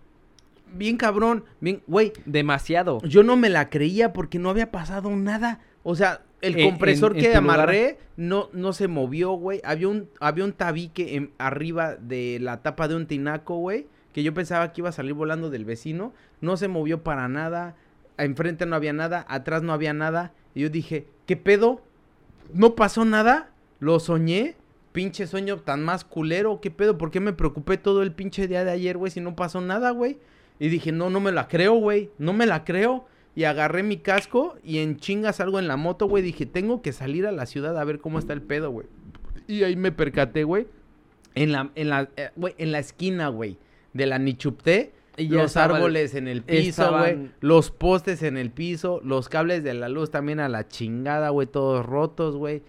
Bien 0.74 0.96
cabrón. 0.96 1.44
Bien, 1.60 1.82
güey. 1.86 2.12
Demasiado. 2.26 3.00
Yo 3.02 3.22
no 3.22 3.36
me 3.36 3.48
la 3.48 3.70
creía 3.70 4.12
porque 4.12 4.38
no 4.38 4.50
había 4.50 4.70
pasado 4.70 5.08
nada. 5.16 5.60
O 5.82 5.94
sea, 5.94 6.20
el 6.40 6.58
En- 6.58 6.70
compresor 6.70 7.14
en- 7.16 7.20
que 7.22 7.34
amarré 7.34 7.98
no, 8.16 8.48
no 8.52 8.72
se 8.72 8.88
movió, 8.88 9.32
güey. 9.32 9.60
Había 9.64 9.88
un, 9.88 10.08
había 10.20 10.44
un 10.44 10.52
tabique 10.52 11.16
en- 11.16 11.32
arriba 11.38 11.96
de 11.96 12.38
la 12.40 12.62
tapa 12.62 12.88
de 12.88 12.94
un 12.94 13.06
tinaco, 13.06 13.56
güey. 13.56 13.86
Que 14.12 14.22
yo 14.22 14.32
pensaba 14.34 14.72
que 14.72 14.80
iba 14.80 14.88
a 14.88 14.92
salir 14.92 15.14
volando 15.14 15.50
del 15.50 15.64
vecino. 15.64 16.12
No 16.40 16.56
se 16.56 16.68
movió 16.68 17.02
para 17.02 17.28
nada. 17.28 17.76
Enfrente 18.16 18.66
no 18.66 18.74
había 18.76 18.92
nada. 18.92 19.24
Atrás 19.28 19.62
no 19.62 19.72
había 19.72 19.92
nada. 19.92 20.32
Y 20.54 20.60
yo 20.62 20.70
dije, 20.70 21.06
¿qué 21.26 21.36
pedo? 21.36 21.82
¿No 22.52 22.74
pasó 22.74 23.04
nada? 23.04 23.50
¿Lo 23.80 24.00
soñé? 24.00 24.56
Pinche 24.92 25.26
sueño 25.26 25.58
tan 25.58 25.84
más 25.84 26.04
culero. 26.04 26.60
¿Qué 26.60 26.70
pedo? 26.70 26.98
¿Por 26.98 27.10
qué 27.10 27.20
me 27.20 27.32
preocupé 27.32 27.76
todo 27.76 28.02
el 28.02 28.12
pinche 28.12 28.48
día 28.48 28.64
de 28.64 28.70
ayer, 28.72 28.96
güey? 28.96 29.12
Si 29.12 29.20
no 29.20 29.36
pasó 29.36 29.60
nada, 29.60 29.90
güey. 29.90 30.18
Y 30.58 30.68
dije, 30.68 30.90
no, 30.90 31.10
no 31.10 31.20
me 31.20 31.30
la 31.30 31.46
creo, 31.46 31.74
güey. 31.74 32.10
No 32.18 32.32
me 32.32 32.46
la 32.46 32.64
creo. 32.64 33.06
Y 33.38 33.44
agarré 33.44 33.84
mi 33.84 33.98
casco 33.98 34.56
y 34.64 34.78
en 34.78 34.96
chinga 34.96 35.32
salgo 35.32 35.60
en 35.60 35.68
la 35.68 35.76
moto, 35.76 36.06
güey. 36.08 36.24
Dije, 36.24 36.44
tengo 36.44 36.82
que 36.82 36.92
salir 36.92 37.24
a 37.24 37.30
la 37.30 37.46
ciudad 37.46 37.78
a 37.78 37.84
ver 37.84 38.00
cómo 38.00 38.18
está 38.18 38.32
el 38.32 38.42
pedo, 38.42 38.72
güey. 38.72 38.88
Y 39.46 39.62
ahí 39.62 39.76
me 39.76 39.92
percaté, 39.92 40.42
güey. 40.42 40.66
En 41.36 41.52
la, 41.52 41.70
en 41.76 41.88
la, 41.88 42.08
eh, 42.16 42.30
güey, 42.34 42.56
en 42.58 42.72
la 42.72 42.80
esquina, 42.80 43.28
güey. 43.28 43.56
De 43.92 44.06
la 44.06 44.18
Nichupté. 44.18 44.92
Y 45.16 45.28
los 45.28 45.56
árboles 45.56 46.16
en 46.16 46.26
el 46.26 46.42
piso, 46.42 46.82
estaban- 46.82 47.00
güey. 47.00 47.30
Los 47.40 47.70
postes 47.70 48.24
en 48.24 48.38
el 48.38 48.50
piso. 48.50 49.00
Los 49.04 49.28
cables 49.28 49.62
de 49.62 49.74
la 49.74 49.88
luz 49.88 50.10
también 50.10 50.40
a 50.40 50.48
la 50.48 50.66
chingada, 50.66 51.28
güey. 51.28 51.46
Todos 51.46 51.86
rotos, 51.86 52.34
güey. 52.34 52.64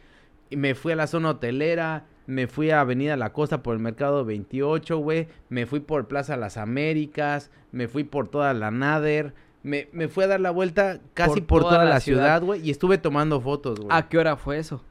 Y 0.52 0.56
me 0.58 0.76
fui 0.76 0.92
a 0.92 0.96
la 0.96 1.08
zona 1.08 1.32
hotelera. 1.32 2.06
Me 2.28 2.46
fui 2.46 2.70
a 2.70 2.82
Avenida 2.82 3.18
La 3.18 3.34
Costa 3.34 3.64
por 3.64 3.74
el 3.74 3.82
Mercado 3.82 4.24
28, 4.24 5.00
güey. 5.00 5.30
Me 5.50 5.66
fui 5.66 5.80
por 5.80 6.08
Plaza 6.08 6.38
Las 6.38 6.58
Américas. 6.58 7.50
Me 7.72 7.88
fui 7.88 8.04
por 8.04 8.28
toda 8.28 8.54
la 8.54 8.70
Nader. 8.70 9.34
Me, 9.64 9.90
me 9.92 10.08
fui 10.08 10.24
a 10.24 10.28
dar 10.28 10.40
la 10.40 10.52
vuelta 10.52 11.00
casi 11.14 11.42
por, 11.42 11.64
toda, 11.64 11.84
la 11.86 12.00
ciudad, 12.00 12.42
güey. 12.42 12.66
Y 12.66 12.72
estuve 12.72 12.98
tomando 12.98 13.42
fotos, 13.42 13.80
güey. 13.80 13.90
¿A 13.92 14.08
qué 14.08 14.18
hora 14.18 14.38
fue 14.38 14.58
eso? 14.58 14.82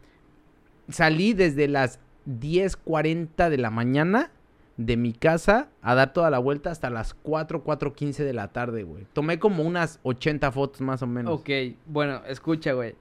Salí 0.88 1.32
desde 1.32 1.68
las 1.68 2.00
10.40 2.26 3.48
de 3.48 3.58
la 3.58 3.70
mañana 3.70 4.30
de 4.76 4.96
mi 4.96 5.12
casa 5.12 5.68
a 5.82 5.94
dar 5.94 6.12
toda 6.12 6.30
la 6.30 6.38
vuelta 6.38 6.70
hasta 6.70 6.88
las 6.88 7.14
4, 7.14 7.64
4.15 7.64 8.24
de 8.24 8.32
la 8.32 8.48
tarde, 8.48 8.84
güey. 8.84 9.06
Tomé 9.12 9.38
como 9.38 9.64
unas 9.64 9.98
80 10.02 10.52
fotos 10.52 10.80
más 10.80 11.02
o 11.02 11.06
menos. 11.06 11.40
Ok, 11.40 11.50
bueno, 11.86 12.22
escucha, 12.26 12.72
güey. 12.72 12.94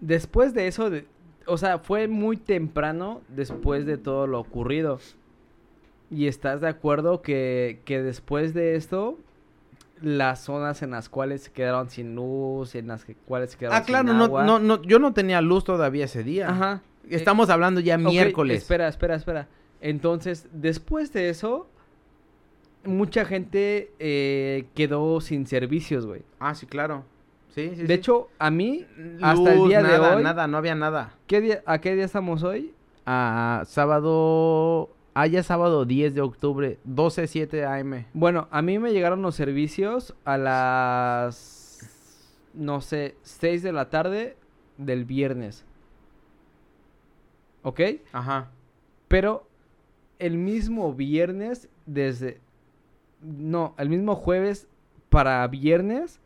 Después 0.00 0.54
de 0.54 0.66
eso, 0.66 0.90
de- 0.90 1.06
o 1.46 1.56
sea, 1.56 1.78
fue 1.78 2.08
muy 2.08 2.36
temprano 2.36 3.20
después 3.28 3.86
de 3.86 3.96
todo 3.98 4.26
lo 4.26 4.40
ocurrido. 4.40 4.98
Y 6.10 6.26
estás 6.26 6.60
de 6.60 6.68
acuerdo 6.68 7.22
que, 7.22 7.80
que 7.84 8.02
después 8.02 8.54
de 8.54 8.74
esto, 8.74 9.18
las 10.04 10.40
zonas 10.40 10.82
en 10.82 10.90
las 10.90 11.08
cuales 11.08 11.42
se 11.44 11.52
quedaron 11.52 11.88
sin 11.90 12.14
luz, 12.14 12.74
en 12.74 12.86
las 12.88 13.04
que- 13.04 13.14
cuales 13.14 13.50
se 13.52 13.58
quedaron 13.58 13.78
Ah, 13.78 13.82
claro, 13.84 14.08
sin 14.08 14.18
no, 14.18 14.24
agua. 14.24 14.44
no, 14.44 14.58
no, 14.58 14.82
yo 14.82 14.98
no 14.98 15.12
tenía 15.12 15.40
luz 15.40 15.64
todavía 15.64 16.04
ese 16.04 16.22
día. 16.22 16.48
Ajá. 16.50 16.82
Estamos 17.08 17.50
hablando 17.50 17.80
ya 17.80 17.98
miércoles. 17.98 18.62
espera, 18.62 18.88
espera, 18.88 19.14
espera. 19.16 19.48
Entonces, 19.80 20.46
después 20.52 21.12
de 21.12 21.28
eso, 21.28 21.68
mucha 22.84 23.24
gente 23.24 23.90
eh, 23.98 24.66
quedó 24.74 25.20
sin 25.20 25.46
servicios, 25.46 26.06
güey. 26.06 26.22
Ah, 26.38 26.54
sí, 26.54 26.66
claro. 26.66 27.04
Sí, 27.54 27.70
sí, 27.70 27.76
sí. 27.76 27.82
De 27.84 27.94
hecho, 27.94 28.28
a 28.38 28.50
mí, 28.50 28.84
hasta 29.22 29.52
el 29.54 29.68
día 29.68 29.80
nada, 29.82 30.10
de 30.10 30.16
hoy, 30.16 30.22
nada, 30.22 30.46
no 30.46 30.56
había 30.58 30.74
nada. 30.74 31.14
¿qué 31.26 31.40
día, 31.40 31.62
¿a 31.66 31.78
qué 31.80 31.94
día 31.94 32.04
estamos 32.04 32.42
hoy? 32.42 32.74
Ah, 33.06 33.62
sábado... 33.66 34.90
Ah, 35.14 35.26
ya 35.26 35.40
es 35.40 35.46
sábado 35.46 35.84
10 35.84 36.14
de 36.14 36.20
octubre, 36.20 36.78
12, 36.84 37.26
7 37.28 37.64
AM. 37.64 38.06
Bueno, 38.14 38.48
a 38.50 38.62
mí 38.62 38.78
me 38.78 38.92
llegaron 38.92 39.22
los 39.22 39.36
servicios 39.36 40.14
a 40.24 40.36
las 40.36 41.64
no 42.54 42.80
sé, 42.80 43.16
6 43.22 43.62
de 43.62 43.72
la 43.72 43.90
tarde 43.90 44.36
del 44.78 45.04
viernes. 45.04 45.64
¿Ok? 47.62 47.80
Ajá. 48.12 48.50
Pero 49.08 49.46
el 50.18 50.38
mismo 50.38 50.94
viernes, 50.94 51.68
desde. 51.86 52.40
No, 53.20 53.74
el 53.78 53.88
mismo 53.88 54.14
jueves 54.14 54.68
para 55.08 55.46
viernes, 55.48 56.20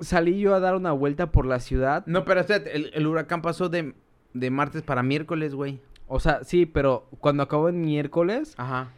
salí 0.00 0.40
yo 0.40 0.54
a 0.54 0.60
dar 0.60 0.76
una 0.76 0.92
vuelta 0.92 1.30
por 1.32 1.46
la 1.46 1.60
ciudad. 1.60 2.04
No, 2.06 2.24
pero 2.24 2.40
espérate, 2.40 2.76
el, 2.76 2.90
el 2.94 3.06
huracán 3.06 3.42
pasó 3.42 3.68
de, 3.68 3.94
de 4.32 4.50
martes 4.50 4.82
para 4.82 5.02
miércoles, 5.02 5.54
güey. 5.54 5.80
O 6.12 6.18
sea, 6.20 6.42
sí, 6.44 6.66
pero 6.66 7.06
cuando 7.20 7.42
acabó 7.44 7.68
en 7.68 7.80
miércoles, 7.80 8.54
Ajá. 8.56 8.88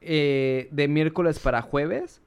eh, 0.00 0.68
de 0.70 0.86
miércoles 0.88 1.38
para 1.40 1.60
jueves, 1.60 2.22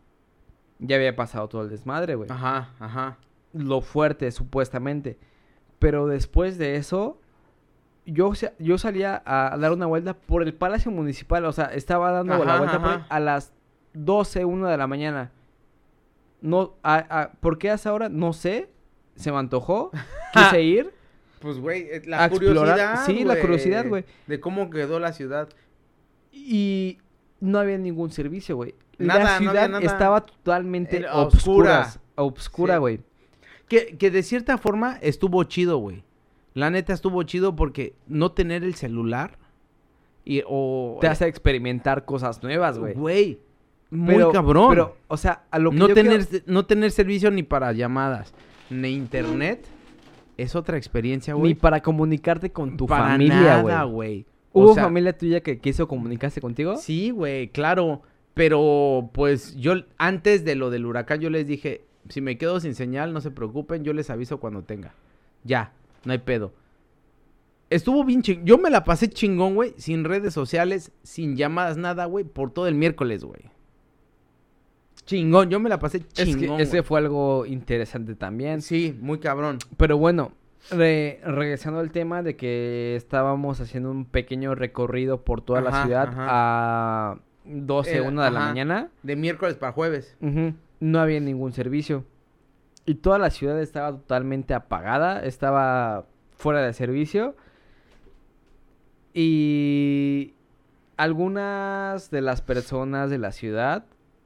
ya 0.79 0.97
había 0.97 1.15
pasado 1.15 1.47
todo 1.47 1.61
el 1.61 1.69
desmadre, 1.69 2.15
güey. 2.15 2.29
Ajá, 2.29 2.71
ajá. 2.79 3.17
Lo 3.53 3.79
fuerte, 3.79 4.29
supuestamente. 4.31 5.17
Pero 5.79 6.07
después 6.07 6.57
de 6.57 6.75
eso, 6.75 7.17
yo, 8.05 8.33
yo 8.59 8.77
salía 8.77 9.23
a 9.25 9.57
dar 9.57 9.71
una 9.71 9.85
vuelta 9.85 10.13
por 10.15 10.43
el 10.43 10.53
Palacio 10.53 10.91
Municipal. 10.91 11.45
O 11.45 11.53
sea, 11.53 11.65
estaba 11.67 12.11
dando 12.11 12.43
la 12.43 12.57
vuelta 12.57 12.81
por 12.81 13.01
a 13.07 13.19
las 13.21 13.53
12, 13.93 14.43
1 14.43 14.67
de 14.67 14.77
la 14.77 14.87
mañana. 14.87 15.31
No, 16.41 16.75
a- 16.83 17.05
a- 17.21 17.31
¿Por 17.39 17.57
qué 17.57 17.71
a 17.71 17.75
esa 17.75 17.93
hora? 17.93 18.09
No 18.09 18.33
sé. 18.33 18.69
Se 19.15 19.31
me 19.31 19.37
antojó. 19.37 19.91
Quise 20.33 20.61
ir. 20.61 20.93
Pues, 21.45 21.59
güey, 21.59 21.81
eh, 21.91 22.01
la 22.07 22.27
curiosidad. 22.27 23.05
sí, 23.05 23.23
la 23.23 23.39
curiosidad, 23.39 23.87
güey. 23.87 24.03
De 24.25 24.39
cómo 24.39 24.71
quedó 24.71 24.99
la 24.99 25.13
ciudad. 25.13 25.47
Y 26.33 26.97
no 27.39 27.59
había 27.59 27.77
ningún 27.77 28.11
servicio, 28.11 28.55
güey. 28.55 28.73
La 28.97 29.37
ciudad 29.37 29.83
estaba 29.83 30.25
totalmente 30.25 30.97
Era 30.97 31.13
obscura. 31.17 31.87
Obscura, 32.15 32.73
Sí. 32.75 32.79
güey. 32.79 32.99
Que, 33.67 33.95
que 33.95 34.09
de 34.09 34.23
cierta 34.23 34.57
forma 34.57 34.97
estuvo 35.03 35.43
chido, 35.43 35.77
güey. 35.77 36.03
La 36.55 36.71
neta 36.71 36.93
estuvo 36.93 37.21
chido 37.21 37.55
porque 37.55 37.93
no 38.07 38.31
tener 38.31 38.63
el 38.63 38.73
celular 38.73 39.37
y 40.23 40.41
o 40.47 40.97
Te 40.99 41.07
hace 41.07 41.27
experimentar 41.27 42.05
cosas 42.05 42.41
nuevas, 42.41 42.79
güey. 42.79 42.95
güey, 42.95 43.39
muy 43.91 44.15
Pero- 44.15 44.31
cabrón. 44.31 44.69
Pero, 44.69 44.97
o 45.07 45.17
sea, 45.17 45.43
a 45.51 45.59
lo 45.59 45.69
que 45.69 45.77
no 45.77 45.89
yo 45.89 45.93
tener 45.93 46.25
quiero- 46.25 46.45
no 46.47 46.65
tener 46.65 46.89
servicio 46.89 47.29
ni 47.29 47.43
para 47.43 47.71
llamadas, 47.71 48.33
ni 48.71 48.89
internet 48.93 49.67
es 50.37 50.55
otra 50.55 50.77
experiencia, 50.77 51.33
Ni 51.33 51.39
güey. 51.39 51.53
para 51.55 51.81
comunicarte 51.81 52.51
con 52.51 52.77
tu 52.77 52.85
Para 52.87 53.05
familia, 53.09 53.35
nada, 53.63 53.83
güey. 53.83 53.93
güey. 53.93 54.25
¿Hubo 54.53 54.71
O 54.71 54.73
sea, 54.73 54.83
familia 54.83 55.17
tuya 55.17 55.41
que 55.41 55.59
quiso 55.59 55.87
comunicarse 55.87 56.39
contigo? 56.41 56.77
Sí, 56.77 57.09
güey, 57.11 57.49
claro. 57.49 58.01
Pero, 58.33 59.09
pues, 59.13 59.55
yo 59.55 59.73
antes 59.97 60.43
de 60.45 60.55
lo 60.55 60.69
del 60.69 60.85
huracán, 60.85 61.19
yo 61.21 61.29
les 61.29 61.47
dije, 61.47 61.85
si 62.09 62.21
me 62.21 62.37
quedo 62.37 62.59
sin 62.59 62.75
señal, 62.75 63.13
no 63.13 63.21
se 63.21 63.31
preocupen, 63.31 63.83
yo 63.83 63.93
les 63.93 64.09
aviso 64.09 64.39
cuando 64.39 64.61
tenga. 64.63 64.93
Ya, 65.43 65.71
no 66.03 66.11
hay 66.11 66.19
pedo. 66.19 66.53
Estuvo 67.69 68.03
bien 68.03 68.21
chingón. 68.21 68.45
Yo 68.45 68.57
me 68.57 68.69
la 68.69 68.83
pasé 68.83 69.09
chingón, 69.09 69.55
güey, 69.55 69.73
sin 69.77 70.03
redes 70.03 70.33
sociales, 70.33 70.91
sin 71.03 71.35
llamadas, 71.35 71.77
nada, 71.77 72.05
güey, 72.05 72.23
por 72.25 72.51
todo 72.51 72.67
el 72.67 72.75
miércoles, 72.75 73.23
güey. 73.23 73.41
Chingón, 75.05 75.49
yo 75.49 75.59
me 75.59 75.69
la 75.69 75.77
pasé 75.79 75.97
Es 75.97 76.07
chingón. 76.13 76.57
que 76.57 76.63
ese 76.63 76.81
fue 76.83 76.99
algo 76.99 77.45
interesante 77.45 78.15
también. 78.15 78.61
Sí, 78.61 78.97
muy 79.01 79.19
cabrón. 79.19 79.59
Pero 79.77 79.97
bueno, 79.97 80.31
re- 80.71 81.19
regresando 81.23 81.79
al 81.79 81.91
tema 81.91 82.23
de 82.23 82.35
que 82.35 82.95
estábamos 82.95 83.59
haciendo 83.61 83.91
un 83.91 84.05
pequeño 84.05 84.55
recorrido 84.55 85.21
por 85.21 85.41
toda 85.41 85.61
la 85.61 85.83
ciudad 85.83 86.07
ajá. 86.07 86.27
a 86.29 87.19
12, 87.45 87.97
Eh, 87.97 88.01
1 88.01 88.23
de 88.23 88.31
la 88.31 88.39
mañana. 88.39 88.89
De 89.03 89.15
miércoles 89.15 89.55
para 89.55 89.73
jueves. 89.73 90.15
No 90.79 90.99
había 90.99 91.19
ningún 91.19 91.51
servicio. 91.53 92.03
Y 92.87 92.95
toda 92.95 93.17
la 93.19 93.29
ciudad 93.29 93.59
estaba 93.61 93.91
totalmente 93.91 94.53
apagada, 94.55 95.23
estaba 95.23 96.05
fuera 96.37 96.61
de 96.61 96.73
servicio. 96.73 97.35
Y 99.13 100.33
algunas 100.97 102.09
de 102.11 102.21
las 102.21 102.41
personas 102.41 103.09
de 103.09 103.17
la 103.17 103.31
ciudad 103.31 103.85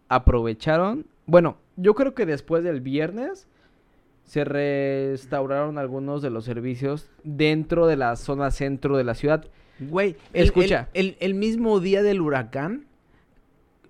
aprovecharon. 0.09 1.05
Bueno, 1.25 1.57
yo 1.77 1.93
creo 1.95 2.13
que 2.13 2.25
después 2.25 2.63
del 2.63 2.81
viernes 2.81 3.47
se 4.25 4.43
restauraron 4.43 5.77
algunos 5.77 6.21
de 6.21 6.29
los 6.29 6.45
servicios 6.45 7.09
dentro 7.23 7.87
de 7.87 7.95
la 7.95 8.15
zona 8.15 8.51
centro 8.51 8.97
de 8.97 9.03
la 9.03 9.15
ciudad. 9.15 9.45
Güey, 9.79 10.17
el- 10.33 10.45
Escucha. 10.45 10.89
El, 10.93 11.07
el- 11.09 11.17
el 11.21 11.33
mismo 11.35 11.79
día 11.79 12.03
del 12.03 12.21
huracán, 12.21 12.85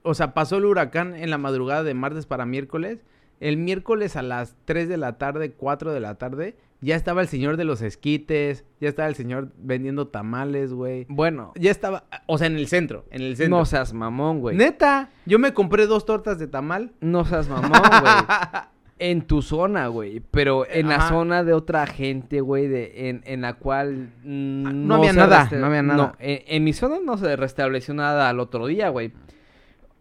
o 0.04 0.14
sea, 0.14 0.34
pasó 0.34 0.58
el 0.58 0.66
huracán 0.66 1.16
en 1.16 1.30
la 1.30 1.38
madrugada 1.38 1.84
de 1.84 1.94
martes 1.94 2.26
para 2.26 2.46
miércoles. 2.46 3.00
El 3.40 3.58
miércoles 3.58 4.16
a 4.16 4.22
las 4.22 4.56
3 4.66 4.88
de 4.90 4.98
la 4.98 5.18
tarde, 5.18 5.52
4 5.52 5.92
de 5.94 6.00
la 6.00 6.16
tarde, 6.16 6.56
ya 6.82 6.96
estaba 6.96 7.22
el 7.22 7.28
señor 7.28 7.58
de 7.58 7.66
los 7.66 7.82
esquites, 7.82 8.64
ya 8.80 8.88
estaba 8.90 9.08
el 9.10 9.16
señor 9.16 9.52
vendiendo 9.58 10.08
tamales, 10.08 10.74
güey. 10.74 11.06
Bueno, 11.10 11.52
Ya 11.56 11.72
estaba, 11.72 12.06
o 12.26 12.38
sea, 12.38 12.48
en 12.48 12.56
el 12.56 12.68
centro, 12.68 13.06
en 13.12 13.22
el 13.22 13.36
centro. 13.36 13.58
no 13.58 13.66
seas 13.66 13.94
mamón, 13.94 14.40
güey. 14.40 14.56
Neta, 14.56 15.10
yo 15.26 15.40
me 15.40 15.54
compré 15.54 15.88
dos 15.88 16.06
tortas 16.06 16.40
de 16.40 16.48
tamal. 16.48 16.94
No 17.02 17.26
seas 17.26 17.50
mamón, 17.50 17.72
güey. 17.72 18.14
En 19.02 19.22
tu 19.22 19.42
zona, 19.42 19.88
güey. 19.88 20.20
Pero 20.30 20.66
en 20.70 20.90
la 20.90 21.08
zona 21.08 21.46
de 21.46 21.54
otra 21.54 21.88
gente, 21.88 22.42
güey, 22.42 22.68
de, 22.68 23.08
en, 23.10 23.22
en 23.26 23.40
la 23.40 23.54
cual 23.54 24.12
mm, 24.26 24.68
Ah, 24.68 24.72
no 24.74 24.96
había 24.96 25.14
se 25.14 25.20
nada, 25.20 25.44
resta- 25.46 25.58
no 25.58 25.68
había 25.68 25.82
nada. 25.84 26.16
en, 26.20 26.42
en 26.46 26.64
mi 26.66 26.74
zona 26.74 26.98
no 27.02 27.18
se 27.18 27.34
restableció 27.38 27.94
nada 27.94 28.28
al 28.28 28.42
otro 28.42 28.68
día, 28.68 28.90
güey. 28.90 29.14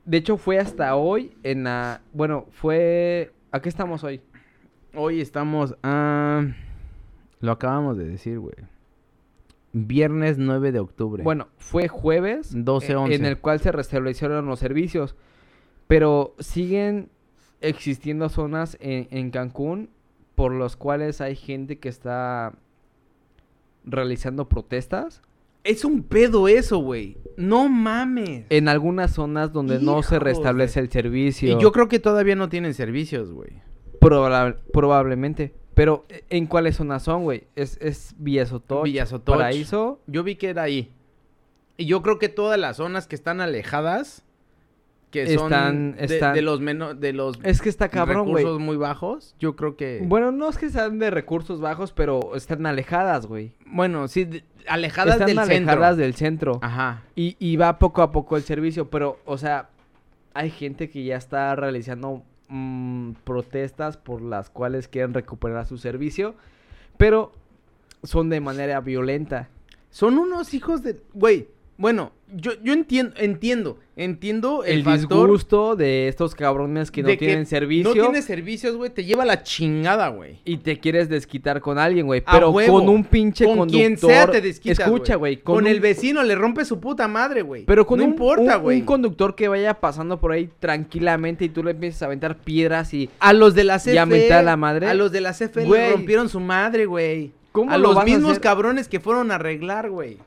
De 0.04 0.16
hecho, 0.16 0.36
fue 0.36 0.58
hasta 0.58 0.96
hoy 0.96 1.32
en 1.44 1.62
la... 1.62 2.00
Bueno, 2.12 2.46
fue... 2.50 3.30
¿A 3.52 3.60
qué 3.60 3.68
estamos 3.68 4.02
hoy? 4.02 4.20
Hoy 4.96 5.20
estamos 5.20 5.76
a... 5.84 6.42
Lo 7.41 7.53
acabamos 7.53 7.97
de 7.97 8.05
decir, 8.09 8.39
güey. 8.39 8.55
Viernes 9.72 10.39
9 10.39 10.72
de 10.72 10.80
octubre. 10.80 11.22
Bueno, 11.22 11.49
fue 11.59 11.89
jueves 11.89 12.51
12, 12.53 12.93
eh, 12.93 12.97
11. 12.97 13.14
en 13.14 13.24
el 13.26 13.39
cual 13.39 13.61
se 13.61 13.70
restablecieron 13.70 14.47
los 14.47 14.59
servicios. 14.59 15.14
Pero 15.86 16.34
siguen 16.39 17.11
existiendo 17.61 18.28
zonas 18.28 18.76
en, 18.80 19.09
en 19.11 19.30
Cancún 19.30 19.91
por 20.34 20.53
los 20.53 20.76
cuales 20.76 21.20
hay 21.20 21.36
gente 21.36 21.78
que 21.78 21.89
está 21.89 22.55
realizando 23.84 24.49
protestas. 24.49 25.22
Es 25.64 25.84
un 25.84 26.03
pedo 26.03 26.49
eso, 26.49 26.78
güey. 26.78 27.18
No 27.36 27.68
mames. 27.68 28.47
En 28.49 28.68
algunas 28.68 29.12
zonas 29.12 29.53
donde 29.53 29.80
no 29.80 30.03
se 30.03 30.18
restablece 30.18 30.80
el 30.80 30.91
servicio. 30.91 31.59
Y 31.59 31.61
yo 31.61 31.72
creo 31.72 31.89
que 31.89 31.99
todavía 31.99 32.36
no 32.36 32.49
tienen 32.49 32.74
servicios, 32.74 33.32
güey. 33.32 33.51
Proba- 34.01 34.57
probablemente. 34.72 35.53
Pero, 35.78 36.04
eh, 36.08 36.24
¿en 36.28 36.46
cuáles 36.46 36.76
zonas 36.76 37.04
son, 37.04 37.22
güey? 37.22 37.44
Es, 37.56 37.78
es 37.80 38.14
Villa 38.18 38.44
Sotoch, 38.44 38.84
Villa 38.84 39.06
Sotoch. 39.06 39.36
Paraíso. 39.36 40.00
Yo 40.06 40.22
vi 40.24 40.34
que 40.34 40.50
era 40.50 40.62
ahí. 40.62 40.92
Y 41.76 41.86
yo 41.86 42.02
creo 42.02 42.18
que 42.18 42.28
todas 42.28 42.58
las 42.58 42.76
zonas 42.78 43.06
que 43.06 43.14
están 43.14 43.40
alejadas, 43.40 44.24
que 45.12 45.26
son 45.38 45.52
Están- 45.52 45.96
de, 45.96 46.04
están- 46.04 46.34
de 46.34 46.42
los 46.42 46.60
menos, 46.60 46.98
de 47.00 47.12
los 47.12 47.38
Es 47.44 47.62
que 47.62 47.68
está 47.68 47.88
cabrón, 47.88 48.26
recursos 48.26 48.58
muy 48.58 48.76
bajos, 48.76 49.34
yo 49.38 49.56
creo 49.56 49.76
que 49.76 50.02
Bueno, 50.04 50.32
no 50.32 50.48
es 50.50 50.58
que 50.58 50.68
sean 50.68 50.98
de 50.98 51.10
recursos 51.10 51.60
bajos, 51.60 51.92
pero 51.92 52.34
están 52.34 52.66
alejadas, 52.66 53.24
güey. 53.26 53.52
bueno, 53.64 54.08
sí, 54.08 54.24
de- 54.24 54.44
alejadas 54.66 55.14
están 55.14 55.28
del 55.28 55.38
alejadas 55.38 55.90
centro. 55.90 55.96
del 55.96 56.14
centro. 56.14 56.58
Ajá. 56.60 57.04
Y, 57.14 57.36
y 57.38 57.56
va 57.56 57.78
poco 57.78 58.02
a 58.02 58.10
poco 58.10 58.36
el 58.36 58.42
servicio, 58.42 58.90
pero, 58.90 59.18
o 59.24 59.38
sea, 59.38 59.70
hay 60.34 60.50
gente 60.50 60.90
que 60.90 61.04
ya 61.04 61.16
está 61.16 61.54
realizando 61.56 62.22
mm, 62.49 63.12
protestas 63.24 63.96
por 63.96 64.22
las 64.22 64.51
cuales 64.51 64.88
quieren 64.88 65.14
recuperar 65.14 65.66
su 65.66 65.78
servicio, 65.78 66.34
pero 66.96 67.32
son 68.03 68.28
de 68.30 68.40
manera 68.40 68.80
violenta. 68.80 69.49
Son 69.90 70.18
unos 70.18 70.55
hijos 70.55 70.82
de, 70.82 71.01
güey. 71.14 71.49
Bueno, 71.78 72.10
yo 72.34 72.50
yo 72.62 72.72
entiendo 72.72 73.14
entiendo, 73.16 73.78
entiendo 73.94 74.64
el, 74.64 74.78
El, 74.78 74.84
factor 74.84 75.28
disgusto 75.28 75.76
de 75.76 76.08
estos 76.08 76.34
cabrones 76.34 76.90
que 76.90 77.04
no 77.04 77.16
tienen 77.16 77.46
servicio 77.46 77.94
No 77.94 78.02
tienes 78.02 78.24
servicios, 78.24 78.74
güey, 78.76 78.90
te 78.90 79.04
lleva 79.04 79.24
la 79.24 79.44
chingada, 79.44 80.08
güey. 80.08 80.40
y 80.44 80.56
te 80.56 80.80
quieres 80.80 81.08
desquitar 81.08 81.60
con 81.60 81.78
alguien, 81.78 82.06
güey, 82.06 82.20
pero 82.28 82.50
huevo. 82.50 82.80
con 82.80 82.88
un 82.88 83.04
pinche 83.04 83.44
Con 83.44 83.58
conductor. 83.58 83.80
quien 83.80 83.96
sea 83.96 84.28
te 84.28 84.40
desquitas, 84.40 84.80
Escucha, 84.80 85.14
güey, 85.14 85.36
Con, 85.36 85.58
un- 85.58 85.66
el 85.68 85.78
vecino 85.78 86.22
le 86.24 86.34
rompe 86.34 86.64
su 86.64 86.80
puta 86.80 87.06
madre, 87.06 87.42
güey. 87.42 87.64
Pero 87.64 87.86
con 87.86 88.00
no 88.00 88.04
un, 88.04 88.10
importa, 88.10 88.56
un- 88.56 88.62
güey. 88.64 88.80
un 88.80 88.84
conductor 88.84 89.36
que 89.36 89.46
vaya 89.46 89.74
pasando 89.74 90.18
por 90.18 90.32
ahí 90.32 90.50
tranquilamente 90.58 91.44
y 91.44 91.48
tú 91.48 91.62
le 91.62 91.70
empiezas 91.70 92.02
a 92.02 92.06
aventar 92.06 92.38
piedras 92.38 92.92
y... 92.92 93.08
A 93.20 93.32
los 93.32 93.54
de 93.54 93.62
la 93.62 93.78
CFE. 93.78 93.94
¿Y 93.94 93.98
a 93.98 94.04
mentar 94.04 94.38
a 94.40 94.42
la 94.42 94.56
madre? 94.56 94.88
A 94.88 94.94
los 94.94 95.12
de 95.12 95.20
la 95.20 95.32
CFE 95.32 95.64
le 95.64 95.92
rompieron 95.92 96.28
su 96.28 96.40
madre, 96.40 96.86
güey. 96.86 97.30
¿Cómo 97.52 97.70
A 97.70 97.78
lo 97.78 97.88
los 97.92 97.98
a 97.98 98.04
mismos 98.04 98.38
cabrones 98.40 98.88
que 98.88 98.98
fueron 99.00 99.30
a 99.30 99.36
arreglar, 99.36 99.90
güey. 99.90 100.18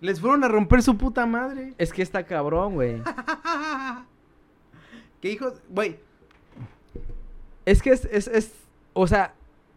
Les 0.00 0.20
fueron 0.20 0.44
a 0.44 0.48
romper 0.48 0.82
su 0.82 0.96
puta 0.96 1.26
madre. 1.26 1.74
Es 1.78 1.92
que 1.92 2.02
está 2.02 2.24
cabrón, 2.24 2.74
güey. 2.74 3.02
¿Qué 5.20 5.30
hijos? 5.30 5.54
Güey. 5.70 5.96
Es 7.64 7.82
que 7.82 7.90
es, 7.90 8.04
es, 8.06 8.28
es- 8.28 8.54
o 8.92 9.06
sea, 9.06 9.34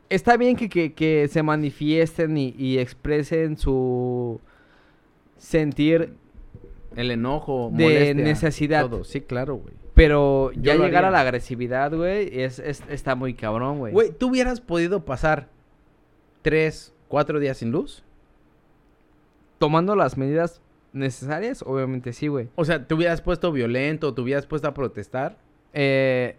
está 0.09 0.37
bien 0.37 0.55
que, 0.55 0.69
que, 0.69 0.93
que 0.93 1.27
se 1.27 1.43
manifiesten 1.43 2.37
y, 2.37 2.53
y 2.57 2.77
expresen 2.79 3.57
su 3.57 4.39
sentir, 5.37 6.13
El 6.95 7.11
enojo, 7.11 7.69
De 7.73 7.83
molestia, 7.83 8.13
necesidad. 8.15 8.89
Todo. 8.89 9.03
Sí, 9.03 9.21
claro, 9.21 9.55
güey. 9.55 9.73
Pero 9.95 10.51
ya 10.53 10.75
llegar 10.75 11.03
haría. 11.03 11.07
a 11.07 11.11
la 11.11 11.19
agresividad, 11.21 11.93
güey, 11.95 12.29
es, 12.41 12.59
es- 12.59 12.83
está 12.89 13.15
muy 13.15 13.33
cabrón, 13.33 13.79
güey. 13.79 13.93
Güey, 13.93 14.11
¿tú 14.11 14.29
hubieras 14.29 14.61
podido 14.61 15.03
pasar 15.03 15.49
tres, 16.41 16.93
cuatro 17.07 17.39
días 17.39 17.57
sin 17.57 17.71
luz? 17.71 18.03
Tomando 19.59 19.95
las 19.95 20.17
medidas 20.17 20.61
necesarias, 20.93 21.61
obviamente 21.65 22.13
sí, 22.13 22.27
güey. 22.27 22.47
O 22.55 22.65
sea, 22.65 22.87
¿te 22.87 22.93
hubieras 22.95 23.21
puesto 23.21 23.51
violento? 23.51 24.13
¿Te 24.13 24.21
hubieras 24.21 24.47
puesto 24.47 24.67
a 24.67 24.73
protestar? 24.73 25.37
Eh, 25.73 26.37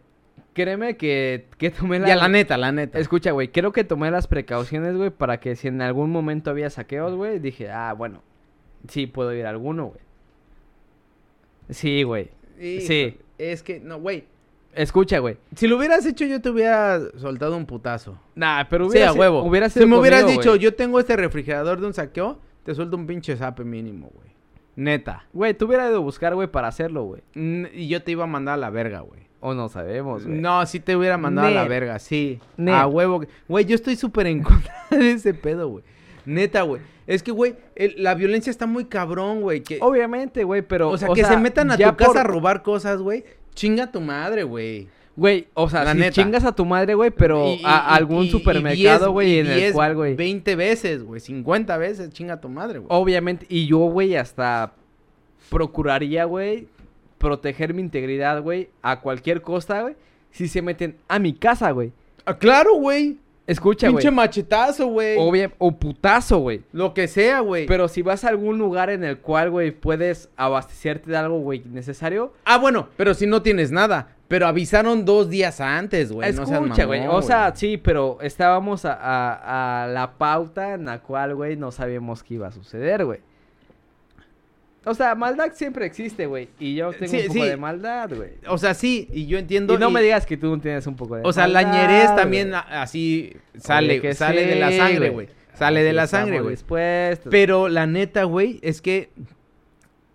créeme 0.55 0.97
que, 0.97 1.47
que 1.59 1.71
tomé 1.71 2.01
la... 2.01 2.09
Ya, 2.09 2.17
la 2.17 2.29
neta, 2.29 2.57
la 2.57 2.73
neta. 2.73 2.99
Escucha, 2.99 3.31
güey, 3.31 3.49
creo 3.49 3.71
que 3.73 3.85
tomé 3.85 4.11
las 4.11 4.27
precauciones, 4.27 4.97
güey, 4.97 5.11
para 5.11 5.39
que 5.39 5.55
si 5.55 5.69
en 5.69 5.81
algún 5.83 6.11
momento 6.11 6.51
había 6.51 6.69
saqueos, 6.71 7.15
güey, 7.15 7.39
dije, 7.39 7.71
ah, 7.71 7.93
bueno, 7.93 8.23
sí 8.89 9.07
puedo 9.07 9.33
ir 9.35 9.47
a 9.47 9.51
alguno, 9.51 9.87
güey. 9.87 10.01
Sí, 11.69 12.03
güey. 12.03 12.31
Sí. 12.59 13.19
Es 13.39 13.63
que, 13.63 13.81
no, 13.81 14.01
güey. 14.01 14.25
Escucha, 14.75 15.19
güey. 15.19 15.37
Si 15.57 15.67
lo 15.67 15.77
hubieras 15.79 16.07
hecho, 16.07 16.25
yo 16.25 16.41
te 16.41 16.51
hubiera 16.51 17.01
soltado 17.17 17.57
un 17.57 17.67
putazo. 17.67 18.19
Nah, 18.35 18.65
pero 18.69 18.85
Sí, 18.85 18.91
hubiera 18.93 19.11
a 19.11 19.13
si- 19.13 19.19
huevo. 19.19 19.43
Hubiera 19.43 19.69
si 19.69 19.85
me 19.87 19.97
hubieras 19.99 20.27
dicho, 20.27 20.55
yo 20.57 20.75
tengo 20.75 21.01
este 21.01 21.17
refrigerador 21.17 21.81
de 21.81 21.87
un 21.89 21.95
saqueo, 21.95 22.39
te 22.71 22.77
suelto 22.77 22.97
un 22.97 23.05
pinche 23.05 23.37
zape 23.37 23.65
mínimo, 23.65 24.13
güey. 24.15 24.29
Neta. 24.77 25.27
Güey, 25.33 25.55
tú 25.55 25.67
hubieras 25.67 25.89
ido 25.89 25.97
a 25.97 26.03
buscar, 26.03 26.37
güey, 26.37 26.47
para 26.47 26.69
hacerlo, 26.69 27.03
güey. 27.03 27.23
Y 27.35 27.89
yo 27.89 28.01
te 28.01 28.13
iba 28.13 28.23
a 28.23 28.27
mandar 28.29 28.55
a 28.55 28.59
la 28.59 28.71
verga, 28.71 29.01
güey. 29.01 29.23
O 29.41 29.55
no 29.55 29.69
sabemos, 29.69 30.25
güey. 30.25 30.39
No, 30.39 30.65
sí 30.67 30.79
te 30.79 30.95
hubiera 30.95 31.19
mandado 31.19 31.49
a 31.49 31.51
la 31.51 31.65
verga, 31.65 31.99
sí. 31.99 32.39
Net. 32.57 32.75
A 32.75 32.87
huevo. 32.87 33.25
Güey, 33.49 33.65
yo 33.65 33.75
estoy 33.75 33.97
súper 33.97 34.29
en 34.29 34.43
contra 34.45 34.73
de 34.91 35.11
ese 35.11 35.35
pedo, 35.35 35.69
güey. 35.69 35.85
Neta, 36.25 36.63
güey. 36.63 36.81
Es 37.09 37.25
que, 37.25 37.33
güey, 37.33 37.57
la 37.97 38.15
violencia 38.15 38.53
está 38.53 38.67
muy 38.67 38.85
cabrón, 38.85 39.41
güey. 39.41 39.63
Que, 39.63 39.79
Obviamente, 39.81 40.45
güey, 40.45 40.63
pero... 40.63 40.91
o 40.91 40.97
sea, 40.97 41.09
que 41.09 41.25
se 41.25 41.37
metan 41.39 41.73
a 41.73 41.77
tu 41.77 41.97
casa 41.97 42.21
a 42.21 42.25
robar 42.25 42.63
cosas, 42.63 43.03
güey. 43.03 43.25
Chinga 43.55 43.91
tu 43.91 44.01
madre, 44.01 44.45
güey. 44.45 44.87
Güey, 45.17 45.49
o 45.55 45.69
sea, 45.69 45.85
La 45.85 45.93
si 45.93 45.99
neta. 45.99 46.13
chingas 46.13 46.45
a 46.45 46.53
tu 46.55 46.65
madre, 46.65 46.95
güey, 46.95 47.11
pero 47.11 47.47
Y- 47.49 47.61
y- 47.61 47.65
a 47.65 47.95
algún 47.95 48.25
y- 48.25 48.31
supermercado, 48.31 49.07
10, 49.07 49.09
güey, 49.13 49.39
en 49.41 49.47
el 49.49 49.55
10, 49.59 49.73
cual, 49.73 49.95
güey... 49.95 50.15
20 50.15 50.57
veces, 50.57 51.03
güey. 51.03 51.21
50 51.21 51.77
veces, 51.77 52.11
chinga 52.11 52.41
tu 52.41 52.49
madre, 52.49 52.79
güey. 52.79 52.89
Obviamente, 52.91 53.45
y 53.49 53.67
yo, 53.67 53.79
güey, 53.79 54.17
hasta 54.17 54.73
procuraría, 55.51 56.25
güey, 56.25 56.69
proteger 57.19 57.75
mi 57.75 57.83
integridad, 57.83 58.41
güey, 58.43 58.71
a 58.83 59.01
cualquier 59.01 59.43
costa, 59.43 59.83
güey, 59.83 59.97
si 60.31 60.49
se 60.49 60.63
meten 60.63 60.97
a 61.09 61.19
mi 61.19 61.33
casa, 61.35 61.71
güey. 61.73 61.93
Ah, 62.25 62.39
claro, 62.39 62.75
güey. 62.75 63.19
Escucha, 63.47 63.89
güey. 63.89 63.97
Pinche 64.05 64.13
machetazo, 64.15 64.87
güey. 64.87 65.17
O 65.59 65.73
putazo, 65.73 66.39
güey. 66.39 66.63
Lo 66.73 66.95
que 66.95 67.09
sea, 67.09 67.41
güey. 67.41 67.67
Pero 67.67 67.89
si 67.89 68.01
vas 68.01 68.23
a 68.25 68.29
algún 68.29 68.59
lugar 68.59 68.91
en 68.91 69.03
el 69.03 69.19
cual, 69.19 69.51
güey, 69.51 69.73
puedes 69.73 70.29
abastecerte 70.37 71.11
de 71.11 71.17
algo, 71.17 71.41
güey, 71.41 71.63
necesario. 71.67 72.33
Ah, 72.45 72.59
bueno, 72.59 72.89
pero 72.97 73.13
si 73.13 73.27
no 73.27 73.43
tienes 73.43 73.73
nada. 73.73 74.15
Pero 74.31 74.47
avisaron 74.47 75.05
dos 75.05 75.29
días 75.29 75.61
antes, 75.61 76.13
güey. 76.13 76.31
Escucha, 76.31 76.85
güey. 76.85 77.05
O 77.09 77.21
sea, 77.21 77.53
sí, 77.53 77.77
pero 77.79 78.19
estábamos 78.23 78.85
a, 78.85 78.93
a- 78.95 79.83
a 79.83 79.89
la 79.89 80.13
pauta 80.13 80.75
en 80.75 80.85
la 80.85 81.01
cual, 81.01 81.35
güey, 81.35 81.57
no 81.57 81.73
sabíamos 81.73 82.23
qué 82.23 82.35
iba 82.35 82.47
a 82.47 82.53
suceder, 82.53 83.05
güey. 83.05 83.19
O 84.85 84.95
sea, 84.95 85.17
maldad 85.17 85.51
siempre 85.55 85.85
existe, 85.85 86.27
güey. 86.27 86.49
Y 86.61 86.77
yo 86.77 86.93
tengo 86.93 87.09
Sí, 87.11 87.17
un 87.23 87.27
poco 87.27 87.33
sí. 87.41 87.49
de 87.49 87.57
maldad, 87.57 88.11
güey. 88.15 88.31
O 88.47 88.57
sea, 88.57 88.73
sí, 88.75 89.09
y 89.13 89.27
yo 89.27 89.37
entiendo. 89.37 89.75
Y 89.75 89.79
no 89.79 89.91
y- 89.91 89.95
me 89.95 90.01
digas 90.01 90.25
que 90.27 90.37
tú 90.37 90.47
no 90.55 90.61
tienes 90.61 90.87
un 90.87 90.95
poco 90.95 91.17
de 91.17 91.23
O 91.25 91.33
sea, 91.33 91.49
la 91.49 91.63
maldad, 91.63 91.89
ñerez 91.89 92.15
también 92.15 92.51
güey. 92.51 92.61
a- 92.61 92.83
así 92.83 93.37
sale, 93.59 93.95
Oye, 93.95 94.01
que 94.01 94.15
sale 94.15 94.47
de 94.47 94.55
la 94.55 94.71
sangre, 94.71 95.11
güey. 95.11 95.29
Sale 95.55 95.83
de 95.83 95.93
la 95.93 96.07
sangre, 96.07 96.41
güey. 96.41 96.57
Pero 97.31 97.69
la 97.69 97.89
neta, 97.89 98.23
güey, 98.25 98.61
es 98.63 98.81
que, 98.81 99.11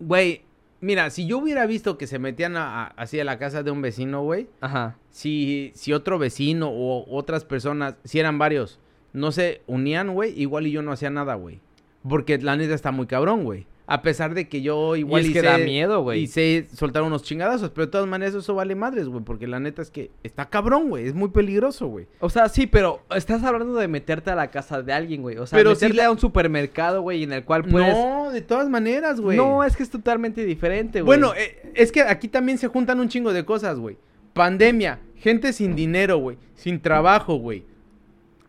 güey, 0.00 0.45
mira, 0.86 1.10
si 1.10 1.26
yo 1.26 1.38
hubiera 1.38 1.66
visto 1.66 1.98
que 1.98 2.06
se 2.06 2.18
metían 2.18 2.56
a- 2.56 2.84
a- 2.84 2.86
así 2.96 3.20
a 3.20 3.24
la 3.24 3.38
casa 3.38 3.62
de 3.62 3.70
un 3.70 3.82
vecino, 3.82 4.22
güey, 4.22 4.48
Ajá. 4.60 4.96
si, 5.10 5.72
si 5.74 5.92
otro 5.92 6.18
vecino 6.18 6.68
o 6.70 7.04
otras 7.14 7.44
personas, 7.44 7.96
si 8.04 8.18
eran 8.18 8.38
varios, 8.38 8.78
no 9.12 9.32
se 9.32 9.62
unían, 9.66 10.14
güey, 10.14 10.32
igual 10.40 10.66
y 10.66 10.70
yo 10.70 10.82
no 10.82 10.92
hacía 10.92 11.10
nada, 11.10 11.34
güey. 11.34 11.60
Porque 12.08 12.38
la 12.38 12.56
neta 12.56 12.74
está 12.74 12.92
muy 12.92 13.06
cabrón, 13.06 13.44
güey. 13.44 13.66
A 13.88 14.02
pesar 14.02 14.34
de 14.34 14.48
que 14.48 14.62
yo 14.62 14.96
igual 14.96 15.22
y 15.24 15.28
es 15.28 15.32
que 15.32 15.40
sé- 15.40 15.46
da 15.46 15.58
miedo, 15.58 16.02
güey. 16.02 16.22
Y 16.22 16.26
sé 16.26 16.66
soltar 16.74 17.04
unos 17.04 17.22
chingadazos, 17.22 17.70
pero 17.70 17.86
de 17.86 17.92
todas 17.92 18.08
maneras 18.08 18.34
eso 18.34 18.52
vale 18.54 18.74
madres, 18.74 19.06
güey. 19.06 19.22
Porque 19.22 19.46
la 19.46 19.60
neta 19.60 19.80
es 19.80 19.90
que 19.92 20.10
está 20.24 20.48
cabrón, 20.48 20.88
güey. 20.88 21.06
Es 21.06 21.14
muy 21.14 21.28
peligroso, 21.28 21.86
güey. 21.86 22.06
O 22.18 22.28
sea, 22.28 22.48
sí, 22.48 22.66
pero 22.66 23.02
estás 23.14 23.44
hablando 23.44 23.74
de 23.74 23.86
meterte 23.86 24.30
a 24.30 24.34
la 24.34 24.50
casa 24.50 24.82
de 24.82 24.92
alguien, 24.92 25.22
güey. 25.22 25.36
O 25.38 25.46
sea, 25.46 25.56
Pero 25.56 25.76
si 25.76 25.88
la- 25.92 26.06
a 26.06 26.10
un 26.10 26.18
supermercado, 26.18 27.00
güey, 27.02 27.22
en 27.22 27.32
el 27.32 27.44
cual 27.44 27.62
puedes... 27.64 27.94
No, 27.96 28.30
de 28.32 28.40
todas 28.42 28.68
maneras, 28.68 29.20
güey. 29.20 29.36
No, 29.36 29.62
es 29.62 29.76
que 29.76 29.84
es 29.84 29.90
totalmente 29.90 30.44
diferente, 30.44 31.00
güey. 31.02 31.18
Bueno, 31.20 31.32
eh, 31.36 31.70
es 31.74 31.92
que 31.92 32.02
aquí 32.02 32.26
también 32.26 32.58
se 32.58 32.66
juntan 32.66 32.98
un 32.98 33.08
chingo 33.08 33.32
de 33.32 33.44
cosas, 33.44 33.78
güey. 33.78 33.96
Pandemia, 34.32 34.98
gente 35.14 35.52
sin 35.52 35.76
dinero, 35.76 36.18
güey. 36.18 36.38
Sin 36.56 36.80
trabajo, 36.80 37.36
güey. 37.36 37.64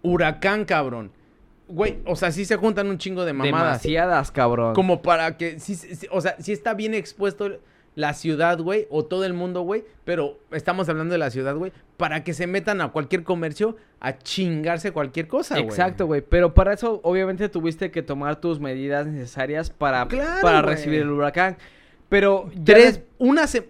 Huracán, 0.02 0.66
cabrón. 0.66 1.12
Güey, 1.68 1.98
o 2.06 2.16
sea, 2.16 2.32
sí 2.32 2.46
se 2.46 2.56
juntan 2.56 2.88
un 2.88 2.98
chingo 2.98 3.26
de 3.26 3.34
mamadas. 3.34 3.82
Demasiadas, 3.84 4.32
cabrón. 4.32 4.74
Como 4.74 5.02
para 5.02 5.38
que, 5.38 5.60
sí, 5.60 5.76
sí, 5.76 6.08
o 6.12 6.22
sea, 6.22 6.36
sí 6.40 6.52
está 6.54 6.74
bien 6.74 6.94
expuesto 6.94 7.60
la 7.96 8.14
ciudad, 8.14 8.60
güey, 8.60 8.86
o 8.92 9.06
todo 9.06 9.26
el 9.26 9.34
mundo, 9.34 9.62
güey, 9.62 9.84
pero 10.06 10.38
estamos 10.52 10.88
hablando 10.88 11.14
de 11.14 11.18
la 11.18 11.32
ciudad, 11.32 11.56
güey, 11.56 11.72
para 11.98 12.24
que 12.24 12.34
se 12.36 12.46
metan 12.46 12.80
a 12.80 12.90
cualquier 12.92 13.24
comercio 13.24 13.76
a 14.00 14.20
chingarse 14.20 14.92
cualquier 14.92 15.28
cosa, 15.28 15.56
güey. 15.56 15.66
Exacto, 15.66 16.06
güey. 16.06 16.22
Pero 16.22 16.54
para 16.54 16.74
eso, 16.74 17.02
obviamente, 17.04 17.50
tuviste 17.50 17.90
que 17.90 18.04
tomar 18.04 18.40
tus 18.40 18.60
medidas 18.60 19.08
necesarias 19.08 19.72
para, 19.72 20.08
Claro, 20.08 20.42
para 20.44 20.62
güey. 20.62 20.76
recibir 20.76 21.02
el 21.02 21.10
huracán. 21.10 21.58
Pero 22.08 22.50
ya 22.54 22.76
Tres, 22.76 23.02
una 23.18 23.48
se, 23.48 23.68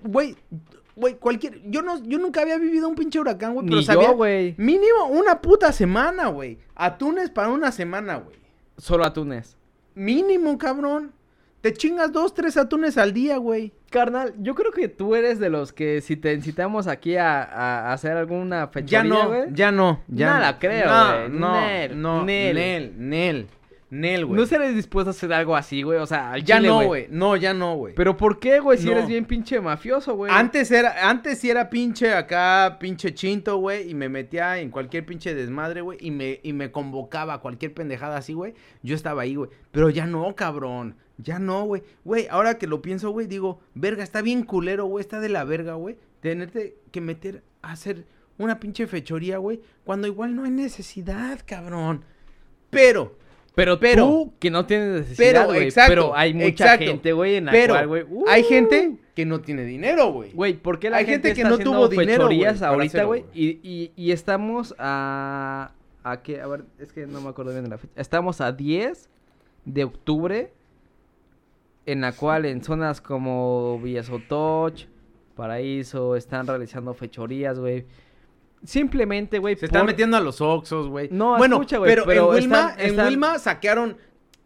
güey, 0.97 1.15
cualquier, 1.15 1.61
yo 1.69 1.81
no, 1.81 2.03
yo 2.03 2.17
nunca 2.19 2.41
había 2.41 2.57
vivido 2.57 2.89
un 2.89 2.95
pinche 2.95 3.19
huracán, 3.19 3.53
güey, 3.53 3.65
pero 3.65 3.77
Ni 3.77 3.83
sabía, 3.85 4.07
yo, 4.09 4.15
güey. 4.15 4.55
mínimo 4.57 5.05
una 5.09 5.39
puta 5.41 5.71
semana, 5.71 6.27
güey, 6.27 6.57
atunes 6.75 7.29
para 7.29 7.49
una 7.49 7.71
semana, 7.71 8.15
güey, 8.17 8.35
Solo 8.77 9.05
atunes. 9.05 9.55
mínimo, 9.95 10.57
cabrón, 10.57 11.13
te 11.61 11.73
chingas 11.73 12.11
dos, 12.11 12.33
tres 12.33 12.57
atunes 12.57 12.97
al 12.97 13.13
día, 13.13 13.37
güey. 13.37 13.73
Carnal, 13.89 14.33
yo 14.39 14.53
creo 14.53 14.71
que 14.71 14.89
tú 14.89 15.15
eres 15.15 15.39
de 15.39 15.49
los 15.49 15.71
que 15.71 16.01
si 16.01 16.17
te 16.17 16.33
incitamos 16.33 16.87
aquí 16.87 17.15
a, 17.15 17.41
a 17.43 17.93
hacer 17.93 18.17
alguna 18.17 18.65
Ya 18.65 18.67
fechoría, 18.67 19.03
no, 19.05 19.27
güey, 19.29 19.41
ya 19.53 19.71
no, 19.71 20.01
ya 20.09 20.27
No 20.27 20.33
no. 20.33 20.39
la 20.41 20.59
creo, 20.59 20.87
no, 20.87 21.07
güey. 21.17 21.29
No, 21.29 21.61
Nel, 21.61 22.01
no, 22.01 22.25
Nel. 22.25 22.55
Nel, 22.55 22.93
Nel, 22.97 23.09
Nel, 23.09 23.47
güey. 23.89 24.38
¿No 24.38 24.43
estarías 24.43 24.75
dispuesto 24.75 25.09
a 25.09 25.11
hacer 25.11 25.31
algo 25.31 25.55
así, 25.55 25.81
güey? 25.81 25.97
O 25.99 26.05
sea, 26.05 26.33
al 26.33 26.43
ya 26.43 26.57
chile, 26.57 26.67
no, 26.67 26.83
güey, 26.85 27.07
no, 27.09 27.35
ya 27.38 27.53
no, 27.53 27.75
güey. 27.75 27.95
Pero 27.95 28.17
¿por 28.17 28.39
qué, 28.39 28.59
güey? 28.59 28.77
Si 28.77 28.85
No. 28.85 28.91
eres 28.91 29.07
bien 29.07 29.25
pinche 29.25 29.61
mafioso, 29.61 30.15
güey. 30.15 30.31
Antes 30.33 30.71
era, 30.71 31.09
antes 31.09 31.39
sí 31.39 31.49
era 31.49 31.69
pinche 31.69 32.13
acá, 32.13 32.77
pinche 32.79 33.13
chinto, 33.13 33.57
güey, 33.57 33.89
y 33.89 33.93
me 33.93 34.09
metía 34.09 34.59
en 34.59 34.71
cualquier 34.71 35.05
pinche 35.05 35.33
desmadre, 35.33 35.81
güey, 35.81 35.97
y 36.01 36.11
me, 36.11 36.39
y 36.43 36.51
me 36.53 36.71
convocaba 36.71 37.35
a 37.35 37.38
cualquier 37.39 37.73
pendejada 37.73 38.17
así, 38.17 38.33
güey. 38.33 38.53
Yo 38.83 38.95
estaba 38.95 39.21
ahí, 39.21 39.35
güey. 39.35 39.49
Pero 39.71 39.89
ya 39.89 40.05
no, 40.05 40.35
cabrón. 40.35 40.95
Ya 41.17 41.39
no, 41.39 41.63
güey. 41.63 41.81
Güey, 42.03 42.27
ahora 42.29 42.57
que 42.57 42.67
lo 42.67 42.81
pienso, 42.81 43.09
güey, 43.11 43.25
digo, 43.25 43.59
verga, 43.73 44.03
está 44.03 44.21
bien 44.21 44.43
culero, 44.43 44.85
güey, 44.85 45.01
está 45.01 45.19
de 45.19 45.29
la 45.29 45.45
verga, 45.45 45.73
güey. 45.75 45.97
Tenerte 46.19 46.75
que 46.91 47.01
meter 47.01 47.41
a 47.61 47.71
hacer 47.71 48.05
una 48.38 48.59
pinche 48.59 48.85
fechoría, 48.85 49.38
güey, 49.38 49.61
cuando 49.83 50.07
igual 50.07 50.35
no 50.35 50.43
hay 50.43 50.51
necesidad, 50.51 51.39
cabrón. 51.45 52.03
Pero, 52.69 53.17
Pero, 53.57 53.79
Pero- 53.79 54.05
tú, 54.05 54.33
que 54.37 54.51
no 54.51 54.67
tienes 54.67 55.01
necesidad, 55.01 55.31
pero, 55.31 55.45
güey. 55.47 55.63
exacto, 55.63 55.89
Pero 55.89 56.15
hay 56.15 56.31
mucha 56.35 56.47
exacto. 56.47 56.85
gente, 56.85 57.11
güey, 57.11 57.37
en 57.37 57.45
la 57.45 57.51
pero, 57.51 57.73
cual, 57.73 57.87
güey. 57.87 58.03
¡uh! 58.07 58.25
hay 58.27 58.43
gente 58.43 58.97
que 59.15 59.25
no 59.25 59.41
tiene 59.41 59.65
dinero, 59.65 60.13
güey. 60.13 60.31
Güey, 60.31 60.53
¿por 60.53 60.77
qué 60.77 60.91
la 60.91 60.97
Hay 60.97 61.07
gente, 61.07 61.29
gente 61.29 61.33
que 61.33 61.41
está 61.41 61.49
no 61.49 61.71
tuvo 61.71 61.87
dinero, 61.87 62.29
ahorita, 62.67 63.05
güey. 63.05 63.25
Y, 63.33 63.57
y, 63.63 63.91
y 63.95 64.11
estamos 64.11 64.75
a... 64.77 65.71
¿A 66.03 66.21
qué? 66.21 66.39
A 66.39 66.45
ver, 66.45 66.65
es 66.77 66.93
que 66.93 67.07
no 67.07 67.19
me 67.19 67.29
acuerdo 67.29 67.51
bien 67.51 67.63
de 67.63 67.71
la 67.71 67.79
fecha. 67.79 67.93
Estamos 67.99 68.41
a 68.41 68.51
10 68.51 69.09
de 69.65 69.83
octubre, 69.85 70.53
en 71.87 72.01
la 72.01 72.11
cual 72.11 72.45
en 72.45 72.63
zonas 72.63 73.01
como 73.01 73.79
Villasotoch, 73.81 74.85
Paraíso, 75.35 76.15
están 76.15 76.45
realizando 76.45 76.93
fechorías, 76.93 77.59
güey. 77.59 77.85
Simplemente, 78.63 79.39
güey, 79.39 79.55
Se 79.55 79.65
están 79.65 79.81
por- 79.81 79.87
metiendo 79.91 80.17
a 80.17 80.19
los 80.19 80.41
Oxxos, 80.41 80.87
güey. 80.87 81.09
No, 81.11 81.37
bueno, 81.37 81.55
escucha, 81.57 81.77
güey, 81.77 81.91
pero, 81.91 82.05
pero 82.05 82.29
en 82.33 82.41
Wilma, 82.43 82.59
están- 82.69 82.79
en 82.79 82.85
están- 82.91 83.07
Wilma 83.07 83.39
sacaron 83.39 83.97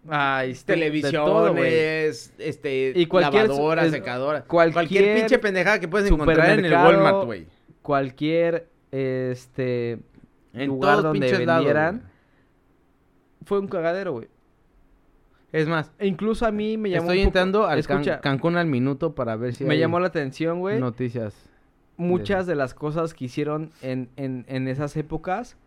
Ay, 0.09 0.51
este, 0.51 0.74
de 0.74 0.80
televisiones, 0.80 1.14
todo, 1.32 1.55
este, 2.39 2.93
Y 2.95 3.05
cualquier- 3.05 3.45
es- 3.51 3.91
secadoras. 3.91 4.43
cualquier 4.45 4.74
Cualquier, 4.74 5.16
pinche 5.18 5.39
pendejada 5.39 5.80
que 5.80 5.88
puedes 5.88 6.12
encontrar 6.12 6.57
en 6.59 6.66
el 6.66 6.74
Walmart, 6.74 7.26
güey. 7.26 7.47
Cualquier, 7.82 8.68
este... 8.91 9.99
En 10.53 10.68
lugar 10.68 11.01
donde 11.01 11.32
lados, 11.32 11.45
vendieran. 11.64 12.03
Fue 13.45 13.59
un 13.59 13.68
cagadero, 13.68 14.12
güey. 14.14 14.28
Es 15.51 15.68
más, 15.68 15.91
E 15.99 16.07
incluso 16.07 16.45
a 16.45 16.51
mí 16.51 16.78
me 16.78 16.89
llamó 16.89 17.03
estoy 17.03 17.18
un 17.20 17.24
poco- 17.26 17.30
entrando 17.30 17.68
al 17.68 17.86
Can- 17.86 18.20
Cancún 18.22 18.55
al 18.57 18.68
minuto 18.68 19.14
para 19.16 19.36
ver 19.36 19.53
si 19.53 19.64
me 19.66 19.74
hay 19.74 19.80
llamó 19.80 19.99
la 19.99 20.07
atención, 20.07 20.59
güey. 20.59 20.80
noticias. 20.80 21.34
Muchas 22.02 22.47
de 22.47 22.56
las 22.56 22.74
cosas 22.74 23.14
que 23.14 23.26
hicieron 23.26 23.72
en, 23.82 24.10
en, 24.16 24.45
en 24.47 24.68
esas 24.68 24.95
épocas, 24.97 25.58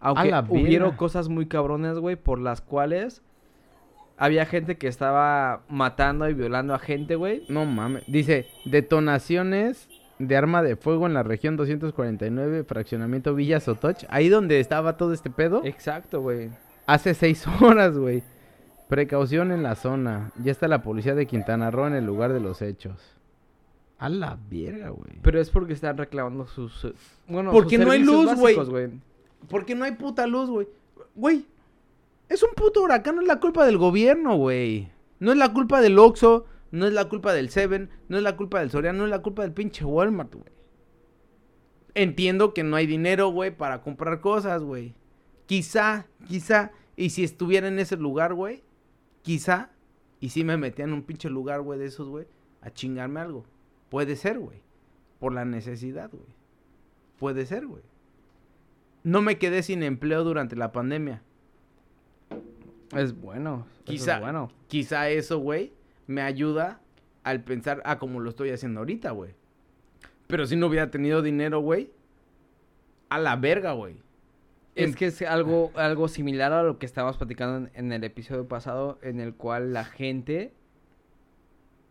aunque 0.00 0.32
hubieron 0.48 0.96
cosas 0.96 1.28
muy 1.28 1.46
cabrones, 1.46 1.98
güey, 1.98 2.16
por 2.16 2.38
las 2.38 2.60
cuales 2.60 3.22
había 4.16 4.46
gente 4.46 4.76
que 4.76 4.88
estaba 4.88 5.62
matando 5.68 6.28
y 6.28 6.34
violando 6.34 6.74
a 6.74 6.78
gente, 6.78 7.16
güey. 7.16 7.44
No 7.48 7.66
mames. 7.66 8.04
Dice, 8.06 8.46
detonaciones 8.64 9.88
de 10.18 10.36
arma 10.36 10.62
de 10.62 10.76
fuego 10.76 11.06
en 11.06 11.14
la 11.14 11.22
región 11.22 11.56
249, 11.56 12.64
fraccionamiento 12.64 13.34
Villa 13.34 13.60
Sotoch. 13.60 14.04
Ahí 14.08 14.28
donde 14.28 14.60
estaba 14.60 14.96
todo 14.96 15.12
este 15.12 15.30
pedo. 15.30 15.62
Exacto, 15.64 16.20
güey. 16.20 16.50
Hace 16.86 17.14
seis 17.14 17.44
horas, 17.60 17.98
güey. 17.98 18.22
Precaución 18.88 19.52
en 19.52 19.62
la 19.62 19.74
zona. 19.74 20.32
Ya 20.42 20.52
está 20.52 20.68
la 20.68 20.82
policía 20.82 21.14
de 21.14 21.26
Quintana 21.26 21.70
Roo 21.70 21.86
en 21.86 21.94
el 21.94 22.04
lugar 22.04 22.32
de 22.32 22.40
los 22.40 22.62
hechos. 22.62 23.16
A 24.02 24.08
la 24.08 24.36
verga, 24.50 24.90
güey. 24.90 25.12
Pero 25.22 25.40
es 25.40 25.48
porque 25.48 25.74
están 25.74 25.96
reclamando 25.96 26.44
sus... 26.48 26.84
eh, 26.86 26.92
Bueno, 27.28 27.52
Porque 27.52 27.76
sus 27.76 27.86
no 27.86 27.92
hay 27.92 28.02
luz, 28.02 28.34
güey. 28.34 28.56
Porque 29.48 29.76
no 29.76 29.84
hay 29.84 29.92
puta 29.92 30.26
luz, 30.26 30.50
güey. 30.50 30.66
Güey, 31.14 31.46
es 32.28 32.42
un 32.42 32.50
puto 32.56 32.82
huracán, 32.82 33.14
no 33.14 33.20
es 33.22 33.28
la 33.28 33.38
culpa 33.38 33.64
del 33.64 33.78
gobierno, 33.78 34.36
güey. 34.36 34.90
No 35.20 35.30
es 35.30 35.38
la 35.38 35.52
culpa 35.52 35.80
del 35.80 36.00
Oxxo, 36.00 36.46
no 36.72 36.86
es 36.88 36.92
la 36.92 37.08
culpa 37.08 37.32
del 37.32 37.50
Seven, 37.50 37.90
no 38.08 38.16
es 38.16 38.24
la 38.24 38.36
culpa 38.36 38.58
del 38.58 38.70
Soriano, 38.72 38.98
no 38.98 39.04
es 39.04 39.10
la 39.10 39.22
culpa 39.22 39.42
del 39.42 39.52
pinche 39.52 39.84
Walmart, 39.84 40.34
güey. 40.34 40.50
Entiendo 41.94 42.54
que 42.54 42.64
no 42.64 42.74
hay 42.74 42.86
dinero, 42.88 43.28
güey, 43.28 43.56
para 43.56 43.82
comprar 43.82 44.20
cosas, 44.20 44.64
güey. 44.64 44.94
Quizá, 45.46 46.06
quizá, 46.26 46.72
y 46.96 47.10
si 47.10 47.22
estuviera 47.22 47.68
en 47.68 47.78
ese 47.78 47.96
lugar, 47.96 48.34
güey, 48.34 48.64
quizá, 49.22 49.70
y 50.18 50.30
si 50.30 50.42
me 50.42 50.56
metía 50.56 50.86
en 50.86 50.92
un 50.92 51.02
pinche 51.02 51.30
lugar, 51.30 51.60
güey, 51.60 51.78
de 51.78 51.86
esos, 51.86 52.08
güey, 52.08 52.26
a 52.62 52.70
chingarme 52.72 53.20
algo. 53.20 53.44
Puede 53.92 54.16
ser, 54.16 54.38
güey. 54.38 54.62
Por 55.20 55.34
la 55.34 55.44
necesidad, 55.44 56.08
güey. 56.10 56.34
Puede 57.18 57.44
ser, 57.44 57.66
güey. 57.66 57.82
No 59.04 59.20
me 59.20 59.36
quedé 59.36 59.62
sin 59.62 59.82
empleo 59.82 60.24
durante 60.24 60.56
la 60.56 60.72
pandemia. 60.72 61.20
Es 62.96 63.20
bueno. 63.20 63.66
eso 63.74 63.84
Quizá, 63.84 64.14
Es 64.14 64.20
bueno. 64.22 64.50
quizá 64.66 65.10
eso, 65.10 65.38
güey, 65.40 65.74
me 66.06 66.22
ayuda 66.22 66.80
al 67.22 67.44
pensar, 67.44 67.82
ah, 67.84 67.98
como 67.98 68.18
lo 68.20 68.30
estoy 68.30 68.48
haciendo 68.48 68.80
ahorita, 68.80 69.10
güey. 69.10 69.34
Pero 70.26 70.46
si 70.46 70.56
no 70.56 70.68
hubiera 70.68 70.90
tenido 70.90 71.20
dinero, 71.20 71.60
güey, 71.60 71.90
a 73.10 73.18
la 73.18 73.36
verga, 73.36 73.72
güey. 73.72 73.96
Es 74.74 74.88
Em- 74.88 74.94
que 74.94 75.06
es 75.08 75.20
algo, 75.20 75.70
algo 75.74 76.08
similar 76.08 76.50
a 76.54 76.62
lo 76.62 76.78
que 76.78 76.86
estábamos 76.86 77.18
platicando 77.18 77.68
en, 77.68 77.70
en 77.74 77.92
el 77.92 78.04
episodio 78.04 78.48
pasado, 78.48 78.98
en 79.02 79.20
el 79.20 79.34
cual 79.34 79.74
la 79.74 79.84
gente 79.84 80.54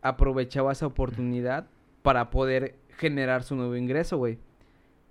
aprovechaba 0.02 0.72
esa 0.72 0.88
oportunidad 0.88 1.68
para 2.02 2.30
poder 2.30 2.76
generar 2.98 3.44
su 3.44 3.56
nuevo 3.56 3.76
ingreso, 3.76 4.18
güey. 4.18 4.38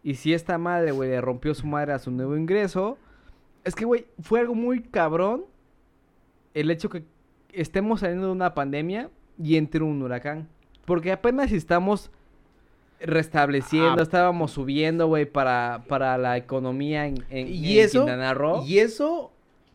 Y 0.03 0.15
si 0.15 0.33
esta 0.33 0.57
madre, 0.59 0.93
güey, 0.93 1.11
le 1.11 1.21
rompió 1.21 1.55
su 1.55 1.67
madre 1.67 1.93
a 1.93 1.99
su 1.99 2.11
nuevo 2.11 2.37
ingreso, 2.37 2.97
es 3.65 3.75
que, 3.75 3.85
güey, 3.85 4.07
fue 4.21 4.41
algo 4.41 4.55
muy 4.55 4.81
cabrón 4.83 5.45
el 6.55 6.71
hecho 6.71 6.89
que 6.89 7.05
estemos 7.53 8.01
saliendo 8.01 8.27
de 8.27 8.33
una 8.33 8.55
pandemia 8.55 9.11
y 9.43 9.57
entre 9.57 9.83
un 9.83 10.01
huracán. 10.03 10.49
Porque 10.87 11.13
apenas 11.13 11.53
estamos 11.53 12.11
restableciendo, 13.01 14.01
Ah. 14.01 14.03
estábamos 14.03 14.51
subiendo, 14.53 15.07
güey, 15.07 15.25
para, 15.27 15.85
para 15.89 16.19
la 16.19 16.37
economía 16.37 17.07
en, 17.07 17.25
en, 17.31 17.49
Y 17.49 17.79
en 17.79 17.85
eso, 17.85 18.01
Quintana 18.01 18.35
Roo. 18.35 18.65
y 18.67 18.79
eso 18.79 19.33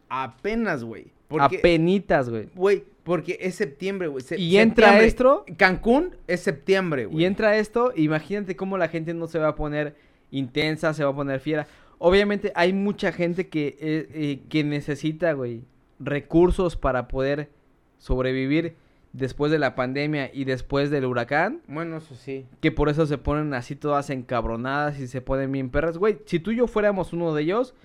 apenas, 0.10 0.84
güey. 0.84 1.08
Apenitas, 1.40 2.30
güey. 2.30 2.50
güey, 2.56 2.84
porque 3.06 3.38
es 3.40 3.56
septiembre, 3.56 4.08
güey. 4.10 4.22
se- 4.24 4.38
Y 4.38 4.58
entra 4.58 5.00
esto- 5.00 5.46
Cancún 5.58 6.18
es 6.28 6.42
septiembre, 6.42 7.06
güey. 7.06 7.24
Y 7.24 7.26
entra 7.26 7.56
esto, 7.58 7.94
imagínate 7.96 8.58
cómo 8.58 8.78
la 8.78 8.90
gente 8.90 9.14
no 9.14 9.28
se 9.28 9.40
va 9.40 9.50
a 9.50 9.56
poner 9.56 9.96
intensa, 10.32 10.94
se 10.94 11.04
va 11.06 11.12
a 11.12 11.16
poner 11.16 11.40
fiera. 11.40 11.68
Obviamente 12.00 12.52
hay 12.56 12.74
mucha 12.74 13.14
gente 13.14 13.48
que, 13.48 13.78
eh, 13.80 14.10
eh, 14.14 14.40
que 14.50 14.64
necesita, 14.66 15.32
güey, 15.34 15.62
recursos 16.00 16.76
para 16.76 17.08
poder 17.08 17.50
sobrevivir 18.00 18.76
después 19.14 19.50
de 19.52 19.60
la 19.60 19.76
pandemia 19.76 20.30
y 20.34 20.44
después 20.44 20.90
del 20.90 21.06
huracán. 21.06 21.62
Bueno, 21.68 21.98
eso 21.98 22.16
sí. 22.16 22.46
Que 22.60 22.72
por 22.72 22.90
eso 22.90 23.06
se 23.06 23.18
ponen 23.18 23.54
así 23.54 23.76
todas 23.76 24.10
encabronadas 24.10 25.00
y 25.00 25.08
se 25.08 25.22
ponen 25.22 25.52
bien 25.52 25.70
perras. 25.70 25.98
Güey, 25.98 26.18
si 26.26 26.40
tú 26.40 26.52
y 26.52 26.58
yo 26.58 26.68
fuéramos 26.68 27.14
uno 27.14 27.34
de 27.34 27.44
ellos, 27.44 27.76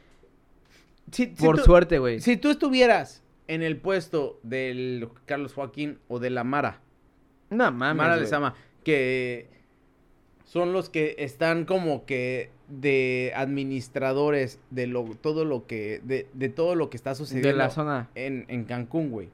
Si- 1.13 1.27
si 1.27 1.45
por 1.45 1.59
tú- 1.59 1.65
suerte, 1.65 1.99
güey. 1.99 2.21
Si 2.21 2.37
tú 2.37 2.51
estuvieras 2.51 3.23
en 3.51 3.63
el 3.63 3.77
puesto 3.77 4.39
del 4.45 5.09
Carlos 5.27 5.55
Joaquín 5.55 5.99
o 6.09 6.21
de 6.21 6.31
la 6.31 6.45
Mara, 6.45 6.81
No 7.51 7.73
mames, 7.73 7.97
Mara 7.97 8.15
güey. 8.15 8.21
Lezama, 8.21 8.55
que 8.85 9.49
son 10.45 10.73
los 10.73 10.89
que 10.89 11.17
están 11.19 11.65
como 11.65 12.07
que 12.07 12.51
de 12.69 13.33
administradores 13.35 14.61
de 14.71 14.87
lo 14.87 15.05
todo 15.21 15.45
lo 15.45 15.67
que 15.67 16.01
de, 16.05 16.29
de 16.33 16.49
todo 16.49 16.77
lo 16.77 16.91
que 16.91 16.97
está 16.97 17.17
sucediendo 17.17 17.49
De 17.49 17.55
la 17.55 17.71
zona. 17.71 18.09
en, 18.15 18.45
en 18.47 18.65
Cancún, 18.65 19.11
güey. 19.11 19.31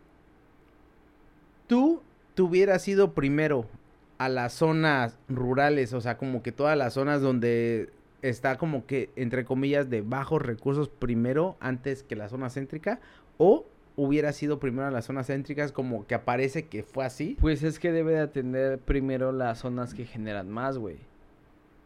Tú 1.67 2.03
tuvieras 2.35 2.87
ido 2.89 3.13
primero 3.13 3.67
a 4.19 4.31
las 4.31 4.55
zonas 4.55 5.19
rurales, 5.29 5.93
o 5.93 6.01
sea, 6.01 6.17
como 6.17 6.43
que 6.43 6.53
todas 6.53 6.79
las 6.79 6.95
zonas 6.95 7.21
donde 7.21 7.91
está 8.23 8.57
como 8.57 8.87
que, 8.87 9.11
entre 9.17 9.45
comillas, 9.45 9.91
de 9.91 10.01
bajos 10.01 10.41
recursos 10.41 10.89
primero 10.89 11.57
antes 11.61 12.03
que 12.03 12.17
la 12.17 12.31
zona 12.31 12.49
céntrica, 12.49 13.01
o 13.37 13.67
hubiera 13.97 14.33
sido 14.33 14.59
primero 14.59 14.87
a 14.87 14.91
las 14.91 15.07
zonas 15.07 15.27
céntricas 15.27 15.73
como 15.73 16.07
que 16.07 16.15
aparece 16.15 16.67
que 16.67 16.83
fue 16.83 17.05
así. 17.05 17.37
Pues 17.41 17.63
es 17.63 17.79
que 17.79 17.93
debe 17.93 18.13
de 18.13 18.21
atender 18.21 18.79
primero 18.79 19.33
las 19.33 19.61
zonas 19.61 19.95
que 19.95 20.05
generan 20.05 20.51
más, 20.51 20.79
güey. 20.79 20.99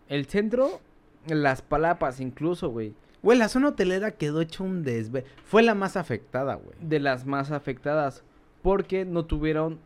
El 0.08 0.26
centro, 0.26 0.80
las 1.28 1.62
palapas 1.62 2.20
incluso, 2.20 2.68
güey. 2.70 2.94
Güey, 3.22 3.38
la 3.38 3.48
zona 3.48 3.68
hotelera 3.68 4.12
quedó 4.12 4.40
hecho 4.40 4.64
un 4.64 4.82
desve... 4.82 5.24
Fue 5.44 5.62
la 5.62 5.74
más 5.74 5.96
afectada, 5.96 6.54
güey. 6.54 6.74
De 6.80 6.98
las 6.98 7.26
más 7.26 7.50
afectadas. 7.52 8.24
Porque 8.62 9.04
no 9.04 9.26
tuvieron 9.26 9.78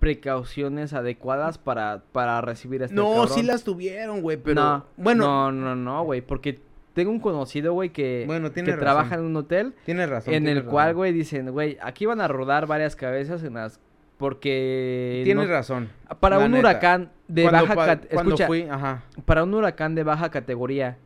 precauciones 0.00 0.92
adecuadas 0.92 1.58
para, 1.58 2.02
para 2.12 2.40
recibir 2.40 2.82
a 2.82 2.86
este 2.86 2.94
No, 2.96 3.08
cabrón. 3.14 3.28
sí 3.30 3.42
las 3.42 3.64
tuvieron, 3.64 4.20
güey, 4.20 4.36
pero... 4.36 4.60
No, 4.62 4.86
bueno, 4.96 5.24
No, 5.26 5.52
no, 5.52 5.76
no, 5.76 6.04
güey. 6.04 6.20
Porque 6.20 6.60
tengo 6.96 7.12
un 7.12 7.20
conocido, 7.20 7.72
güey, 7.74 7.90
que, 7.90 8.24
Bueno, 8.26 8.48
que 8.48 8.54
tiene 8.54 8.70
razón. 8.70 8.80
trabaja 8.80 9.14
en 9.16 9.20
un 9.20 9.36
hotel. 9.36 9.74
tienes 9.84 10.08
razón. 10.10 10.34
en 10.34 10.48
el 10.48 10.64
cual, 10.64 10.94
güey, 10.94 11.12
dicen, 11.12 11.50
güey, 11.52 11.76
aquí 11.80 12.06
van 12.06 12.20
a 12.20 12.26
rodar 12.26 12.66
varias 12.66 12.96
cabezas 12.96 13.44
en 13.44 13.54
las... 13.54 13.78
Porque... 14.16 15.20
Tienes 15.24 15.46
no- 15.46 15.52
razón. 15.52 15.90
Para 16.20 16.38
un 16.38 16.50
neta. 16.52 16.60
huracán 16.60 17.12
de 17.28 17.42
Cuando 17.42 17.62
baja... 17.76 18.00
pa- 18.00 18.08
Escucha, 18.10 18.46
fui, 18.46 18.62
ajá. 18.62 19.02
para 19.26 19.44
un 19.44 19.52
huracán 19.54 19.94
de 19.94 20.02
baja 20.04 20.30
categoría 20.30 20.96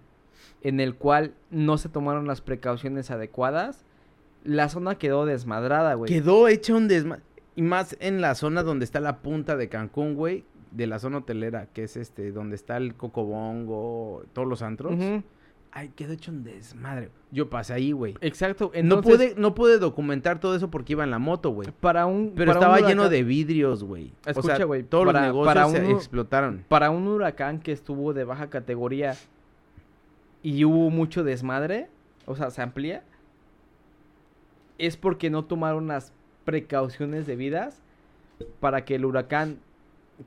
en 0.62 0.78
el 0.78 0.95
cual 0.95 1.34
no 1.51 1.76
se 1.76 1.88
tomaron 1.88 2.26
las 2.28 2.41
precauciones 2.41 3.11
adecuadas, 3.11 3.84
la 4.45 4.68
zona 4.68 4.95
quedó 4.97 5.26
desmadrada, 5.26 5.95
güey. 5.95 6.09
Quedó 6.11 6.47
hecho 6.49 6.76
un 6.76 6.86
desmadre. 6.86 7.22
Y 7.57 7.62
más 7.62 7.97
en 8.01 8.20
la 8.20 8.34
zona 8.36 8.62
donde 8.62 8.84
está 8.84 9.01
la 9.01 9.18
punta 9.18 9.57
de 9.57 9.68
Cancún, 9.68 10.14
güey. 10.14 10.45
De 10.70 10.86
la 10.86 11.01
zona 11.01 11.18
hotelera, 11.18 11.66
que 11.74 11.82
es 11.82 11.97
este, 11.97 12.30
donde 12.30 12.55
está 12.55 12.76
el 12.76 12.95
Cocobongo, 12.95 14.22
todos 14.32 14.47
los 14.47 14.62
antros. 14.62 14.93
Ujú, 14.95 15.22
Ay, 15.72 15.90
quedó 15.94 16.12
hecho 16.14 16.32
un 16.32 16.42
desmadre. 16.42 17.10
Yo 17.30 17.48
pasé 17.48 17.72
ahí, 17.74 17.92
güey. 17.92 18.16
Exacto. 18.22 18.72
No 18.82 19.02
pude, 19.02 19.34
no 19.36 19.54
pude 19.54 19.78
documentar 19.78 20.40
todo 20.40 20.56
eso 20.56 20.68
porque 20.68 20.94
iba 20.94 21.04
en 21.04 21.10
la 21.12 21.20
moto, 21.20 21.50
güey. 21.50 21.70
para 21.80 22.06
un 22.06 22.32
Pero 22.34 22.52
para 22.54 22.58
un 22.70 22.74
estaba 22.74 22.88
lleno 22.88 23.08
de 23.08 23.22
vidrios, 23.22 23.84
güey. 23.84 24.12
o 24.26 24.30
Escucha, 24.30 24.56
sea, 24.56 24.64
güey, 24.66 24.82
todos 24.82 25.06
para- 25.06 25.20
los 25.20 25.26
negocios 25.28 25.54
para 25.54 25.68
se 25.70 25.90
explotaron. 25.92 26.64
para 26.68 26.90
un 26.90 27.06
huracán 27.06 27.60
que 27.60 27.70
estuvo 27.70 28.12
de 28.12 28.24
baja 28.24 28.50
categoría 28.50 29.14
y 30.42 30.64
hubo 30.64 30.90
mucho 30.90 31.22
desmadre, 31.22 31.88
o 32.26 32.34
sea, 32.34 32.50
se 32.50 32.62
amplía, 32.62 33.04
es 34.78 34.96
porque 34.96 35.30
no 35.30 35.44
tomaron 35.44 35.86
las 35.86 36.12
precauciones 36.44 37.26
debidas 37.26 37.80
para 38.58 38.84
que 38.84 38.96
el 38.96 39.04
huracán 39.04 39.58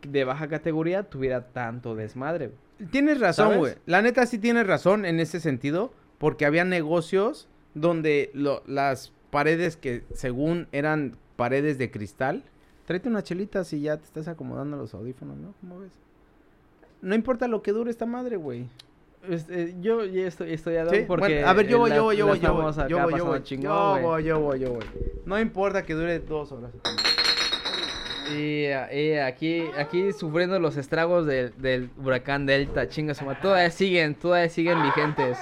de 0.07 0.23
baja 0.23 0.47
categoría 0.47 1.03
tuviera 1.03 1.47
tanto 1.47 1.95
desmadre. 1.95 2.47
güey. 2.47 2.59
Tienes 2.91 3.19
razón, 3.19 3.57
güey. 3.57 3.75
La 3.85 4.01
neta 4.01 4.25
sí 4.25 4.37
tienes 4.37 4.67
razón 4.67 5.05
en 5.05 5.19
ese 5.19 5.39
sentido, 5.39 5.91
porque 6.17 6.45
había 6.45 6.65
negocios 6.65 7.47
donde 7.73 8.29
lo- 8.33 8.61
las 8.67 9.11
paredes 9.31 9.77
que 9.77 10.03
según 10.13 10.67
eran 10.71 11.15
paredes 11.35 11.77
de 11.77 11.89
cristal, 11.91 12.43
tráete 12.85 13.09
unas 13.09 13.23
chelitas 13.23 13.71
y 13.73 13.81
ya 13.81 13.97
te 13.97 14.03
estás 14.05 14.27
acomodando 14.27 14.77
los 14.77 14.93
audífonos, 14.93 15.37
¿no? 15.37 15.53
¿Cómo 15.61 15.79
ves? 15.79 15.91
No 17.01 17.15
importa 17.15 17.47
lo 17.47 17.61
que 17.61 17.71
dure 17.71 17.89
esta 17.91 18.05
madre, 18.05 18.37
güey. 18.37 18.67
Este, 19.29 19.73
yo 19.81 20.03
ya 20.03 20.27
estoy, 20.27 20.51
estoy 20.53 20.75
a 20.75 20.89
Sí, 20.89 21.05
porque 21.07 21.35
bueno, 21.35 21.47
a 21.47 21.53
ver, 21.53 21.67
yo 21.67 21.79
voy, 21.79 21.89
yo 21.91 22.03
voy, 22.03 22.17
yo 22.17 22.27
voy, 22.27 22.39
yo 22.39 22.53
voy, 22.53 22.63
yo 22.89 22.97
voy, 23.07 23.41
yo 23.61 24.01
voy, 24.01 24.23
yo 24.23 24.39
voy, 24.39 24.59
yo 24.59 24.73
voy. 24.73 24.85
No 25.25 25.39
importa 25.39 25.83
que 25.83 25.93
dure 25.93 26.19
dos 26.19 26.51
horas. 26.51 26.71
Y, 28.31 28.65
y 28.67 29.13
aquí, 29.17 29.63
aquí 29.77 30.11
sufriendo 30.13 30.59
los 30.59 30.77
estragos 30.77 31.25
del, 31.25 31.89
huracán 31.97 32.45
Delta, 32.45 32.87
chingas, 32.87 33.21
todavía 33.41 33.69
siguen, 33.69 34.15
todavía 34.15 34.49
siguen 34.49 34.81
vigentes. 34.81 35.37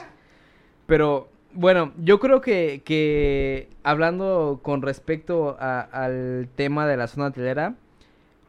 Pero 0.88 1.30
bueno, 1.54 1.94
yo 1.98 2.20
creo 2.20 2.42
que, 2.42 2.82
que 2.84 3.70
hablando 3.84 4.60
con 4.64 4.82
respecto 4.82 5.58
a- 5.60 5.82
al 5.82 6.50
tema 6.56 6.88
de 6.88 6.98
la 6.98 7.08
zona 7.08 7.28
hotelera, 7.28 7.76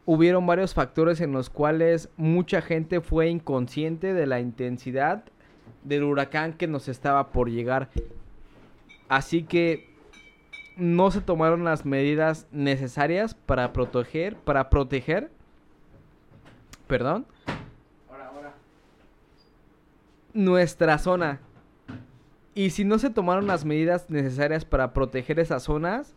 hubieron 0.05 0.45
varios 0.45 0.73
factores 0.73 1.21
en 1.21 1.31
los 1.31 1.49
cuales 1.49 2.09
mucha 2.17 2.61
gente 2.61 3.01
fue 3.01 3.29
inconsciente 3.29 4.13
de 4.13 4.25
la 4.25 4.39
intensidad 4.39 5.23
del 5.83 6.03
huracán 6.03 6.53
que 6.53 6.67
nos 6.67 6.87
estaba 6.87 7.29
por 7.31 7.49
llegar. 7.49 7.89
Así 9.09 9.43
que 9.43 9.92
no 10.77 11.11
se 11.11 11.21
tomaron 11.21 11.63
las 11.63 11.85
medidas 11.85 12.47
necesarias 12.51 13.33
para 13.35 13.73
proteger, 13.73 14.35
para 14.37 14.69
proteger, 14.69 15.29
perdón, 16.87 17.25
Ahora, 18.09 18.27
ahora. 18.29 18.53
nuestra 20.33 20.97
zona. 20.97 21.39
Y 22.55 22.69
si 22.69 22.85
no 22.85 22.99
se 22.99 23.09
tomaron 23.09 23.47
las 23.47 23.65
medidas 23.65 24.09
necesarias 24.09 24.63
para 24.65 24.93
proteger 24.93 25.39
esas 25.39 25.63
zonas, 25.63 26.13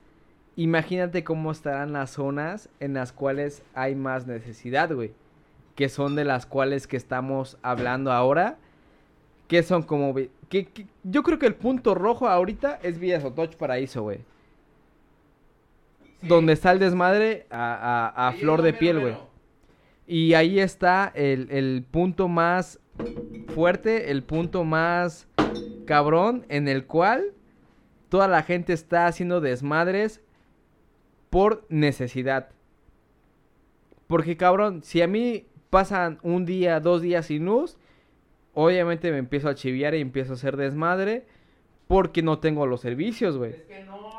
imagínate 0.56 1.24
cómo 1.24 1.50
estarán 1.50 1.92
las 1.92 2.10
zonas 2.10 2.68
en 2.80 2.94
las 2.94 3.12
cuales 3.12 3.62
hay 3.74 3.94
más 3.94 4.26
necesidad, 4.26 4.92
güey. 4.92 5.12
Que 5.74 5.88
son 5.88 6.14
de 6.14 6.24
las 6.24 6.46
cuales 6.46 6.86
que 6.86 6.96
estamos 6.96 7.58
hablando 7.62 8.12
ahora. 8.12 8.58
Que 9.48 9.62
son 9.62 9.82
como... 9.82 10.14
Que, 10.14 10.66
que- 10.66 10.86
yo 11.04 11.22
creo 11.22 11.38
que 11.38 11.46
el 11.46 11.54
punto 11.54 11.94
rojo 11.94 12.28
ahorita 12.28 12.78
es 12.82 12.98
Villa 12.98 13.20
Sotoch 13.20 13.54
Paraíso, 13.56 14.02
güey. 14.02 14.20
Donde 16.22 16.52
está 16.54 16.72
el 16.72 16.78
desmadre 16.78 17.46
a, 17.50 18.12
a- 18.14 18.28
a 18.28 18.32
flor 18.32 18.62
de 18.62 18.72
piel, 18.72 19.00
güey. 19.00 19.14
Y 20.06 20.34
ahí 20.34 20.60
está 20.60 21.10
el, 21.14 21.48
el 21.50 21.84
punto 21.90 22.28
más 22.28 22.80
fuerte, 23.48 24.10
el 24.10 24.22
punto 24.22 24.64
más 24.64 25.28
cabrón, 25.86 26.46
en 26.48 26.68
el 26.68 26.86
cual 26.86 27.32
toda 28.08 28.28
la 28.28 28.42
gente 28.42 28.72
está 28.72 29.06
haciendo 29.06 29.40
desmadres 29.40 30.20
por 31.30 31.66
necesidad. 31.68 32.50
Porque 34.06 34.36
cabrón, 34.36 34.82
si 34.82 35.02
a 35.02 35.08
mí 35.08 35.46
pasan 35.70 36.18
un 36.22 36.46
día, 36.46 36.78
dos 36.80 37.02
días 37.02 37.26
sin 37.26 37.44
luz, 37.44 37.76
obviamente 38.54 39.10
me 39.10 39.18
empiezo 39.18 39.48
a 39.48 39.54
chiviar 39.54 39.94
y 39.94 40.00
empiezo 40.00 40.32
a 40.32 40.36
hacer 40.36 40.56
desmadre 40.56 41.26
porque 41.88 42.22
no 42.22 42.38
tengo 42.38 42.66
los 42.66 42.80
servicios, 42.80 43.36
güey 43.36 43.52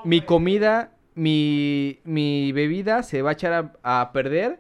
mi 0.05 0.21
comida, 0.21 0.91
mi, 1.17 1.99
mi 2.03 2.51
bebida 2.51 3.01
se 3.01 3.23
va 3.23 3.31
a 3.31 3.33
echar 3.33 3.73
a, 3.81 4.11
perder 4.13 4.59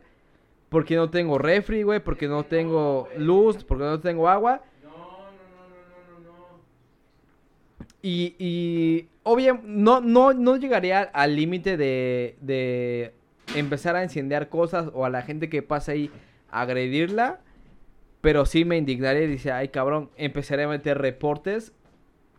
porque 0.69 0.95
no 0.95 1.11
tengo 1.11 1.37
refri, 1.37 1.83
güey, 1.83 1.99
porque 1.99 2.27
no 2.27 2.45
tengo 2.45 3.07
luz, 3.15 3.63
porque 3.63 3.83
no 3.83 3.99
tengo 3.99 4.27
agua. 4.27 4.63
No, 4.83 4.89
no, 4.89 4.97
no, 4.97 6.23
no, 6.23 6.29
no, 6.29 6.37
no. 6.57 6.59
Y, 8.01 8.35
y 8.39 9.07
obvio, 9.21 9.61
no, 9.63 10.01
no, 10.01 10.33
no 10.33 10.57
llegaría 10.57 11.03
al 11.03 11.35
límite 11.35 11.77
de, 11.77 12.35
de 12.41 13.13
empezar 13.55 13.95
a 13.95 14.03
incendiar 14.03 14.49
cosas 14.49 14.89
o 14.93 15.05
a 15.05 15.11
la 15.11 15.21
gente 15.21 15.49
que 15.49 15.61
pasa 15.61 15.91
ahí 15.91 16.09
agredirla. 16.49 17.39
Pero 18.21 18.47
sí 18.47 18.65
me 18.65 18.77
indignaría 18.77 19.21
y 19.21 19.27
dice, 19.27 19.51
ay 19.51 19.67
cabrón, 19.67 20.09
empezaré 20.17 20.63
a 20.63 20.67
meter 20.67 20.97
reportes 20.97 21.71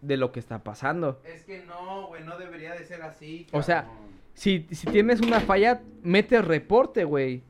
de 0.01 0.17
lo 0.17 0.33
que 0.33 0.41
está 0.41 0.63
pasando. 0.63 1.21
Es 1.25 1.45
que 1.45 1.65
no, 1.65 2.07
güey, 2.09 2.25
no 2.25 2.39
debería 2.39 2.75
de 2.75 2.85
ser 2.85 3.03
así. 3.03 3.47
O 3.53 3.63
sea. 3.63 3.89
Si, 4.35 4.67
si 4.71 4.87
tienes 4.87 5.21
una 5.21 5.41
falla, 5.41 5.83
metes 6.03 6.45
reporte, 6.45 7.03
güey. 7.05 7.43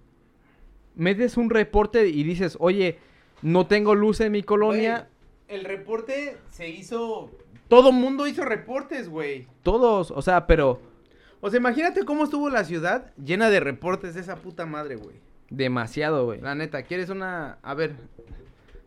Metes 0.95 1.37
un 1.37 1.51
reporte 1.51 2.09
y 2.09 2.23
dices, 2.23 2.57
oye, 2.61 2.99
no 3.43 3.67
tengo 3.67 3.95
luz 3.95 4.21
en 4.21 4.33
mi 4.33 4.43
colonia. 4.43 5.09
Güey, 5.47 5.59
el 5.61 5.65
reporte 5.67 6.39
se 6.51 6.69
hizo. 6.71 7.31
Todo 7.69 7.93
mundo 7.93 8.27
hizo 8.27 8.43
reportes, 8.45 9.09
güey. 9.11 9.47
Todos, 9.63 10.11
o 10.11 10.23
sea, 10.23 10.47
pero 10.47 10.81
O 11.43 11.51
sea, 11.51 11.59
imagínate 11.61 12.05
cómo 12.05 12.25
estuvo 12.25 12.49
la 12.49 12.65
ciudad 12.65 13.13
llena 13.23 13.51
de 13.51 13.61
reportes 13.61 14.15
de 14.15 14.23
esa 14.23 14.37
puta 14.37 14.65
madre, 14.65 14.97
güey. 14.97 15.17
demasiado, 15.51 16.25
güey. 16.25 16.41
La 16.41 16.55
neta, 16.55 16.83
¿quieres 16.85 17.11
una. 17.11 17.59
A 17.63 17.75
ver. 17.75 17.93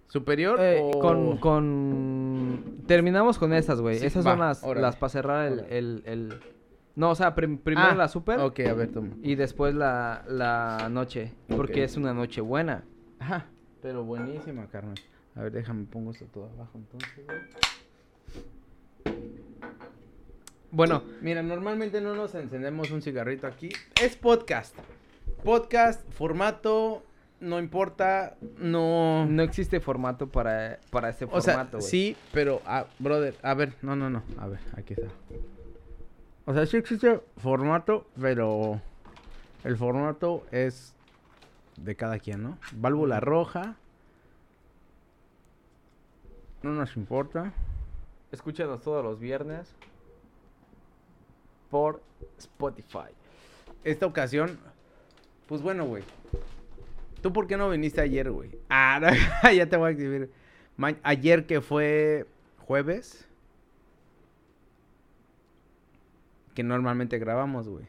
¿Superior 0.07 0.59
Eh, 0.59 0.79
o.? 0.81 0.99
con, 0.99 1.38
con... 1.38 2.30
Terminamos 2.87 3.37
con 3.39 3.53
estas, 3.53 3.79
güey. 3.81 3.99
Sí, 3.99 4.05
Estas 4.05 4.25
va, 4.25 4.31
son 4.31 4.39
las, 4.39 4.63
órale. 4.63 4.81
las 4.81 4.95
para 4.95 5.09
cerrar 5.09 5.45
el, 5.51 5.59
el, 5.69 6.03
el- 6.05 6.39
No, 6.95 7.11
o 7.11 7.15
sea, 7.15 7.35
prim- 7.35 7.57
primero 7.57 7.87
Ah, 7.91 7.95
la 7.95 8.07
super 8.07 8.39
Ok, 8.39 8.59
a 8.61 8.73
ver, 8.73 8.91
toma. 8.91 9.09
y 9.23 9.35
después 9.35 9.73
la, 9.75 10.23
la 10.27 10.89
noche. 10.89 11.33
Porque 11.47 11.83
es 11.83 11.95
una 11.97 12.13
noche 12.13 12.41
buena. 12.41 12.83
Ajá, 13.19 13.45
pero 13.81 14.03
buenísima, 14.03 14.67
carnal. 14.67 14.95
A 15.35 15.43
ver, 15.43 15.51
déjame 15.53 15.85
pongo 15.85 16.11
esto 16.11 16.25
todo 16.25 16.49
abajo 16.53 16.77
entonces, 16.77 17.25
güey. 17.25 17.37
Bueno, 20.71 21.03
Mira, 21.21 21.41
normalmente 21.43 21.99
no 22.01 22.15
nos 22.15 22.33
encendemos 22.35 22.91
un 22.91 23.01
cigarrito 23.01 23.45
aquí. 23.47 23.69
Es 24.01 24.15
podcast. 24.15 24.75
Podcast, 25.43 26.01
formato, 26.13 27.03
no 27.41 27.59
importa, 27.59 28.38
no... 28.57 29.26
no 29.26 29.43
existe 29.43 29.81
formato 29.81 30.27
para, 30.27 30.80
para 30.91 31.09
este 31.09 31.26
o 31.26 31.41
sea, 31.41 31.55
formato, 31.55 31.81
sí, 31.81 32.15
pero, 32.31 32.61
ah, 32.65 32.85
brother, 32.99 33.35
a 33.41 33.53
ver, 33.55 33.73
no, 33.81 33.95
no, 33.95 34.09
no, 34.09 34.23
a 34.38 34.47
ver, 34.47 34.59
aquí 34.77 34.93
está. 34.93 35.07
O 36.45 36.53
sea, 36.53 36.65
sí 36.65 36.77
existe 36.77 37.19
formato, 37.38 38.07
pero 38.19 38.80
el 39.63 39.76
formato 39.76 40.45
es 40.51 40.93
de 41.77 41.95
cada 41.95 42.19
quien, 42.19 42.43
¿no? 42.43 42.57
Válvula 42.73 43.19
roja. 43.19 43.76
No 46.61 46.72
nos 46.72 46.95
importa. 46.95 47.53
Escúchanos 48.31 48.81
todos 48.81 49.03
los 49.03 49.19
viernes 49.19 49.73
por 51.69 52.01
Spotify. 52.38 53.09
Esta 53.84 54.05
ocasión, 54.05 54.59
pues 55.47 55.61
bueno, 55.61 55.85
güey. 55.85 56.03
¿Tú 57.22 57.31
por 57.34 57.48
qué 57.48 57.57
no 57.57 57.69
viniste 57.69 58.02
ayer, 58.02 58.31
güey? 58.31 58.49
Ah, 58.69 58.99
no, 59.02 59.52
ya 59.52 59.68
te 59.68 59.77
voy 59.77 59.89
a 59.89 59.91
escribir. 59.91 60.30
Ma- 60.77 60.95
ayer 61.03 61.45
que 61.45 61.61
fue 61.61 62.26
jueves. 62.60 63.27
Que 66.53 66.64
normalmente 66.64 67.18
grabamos, 67.19 67.68
güey. 67.69 67.85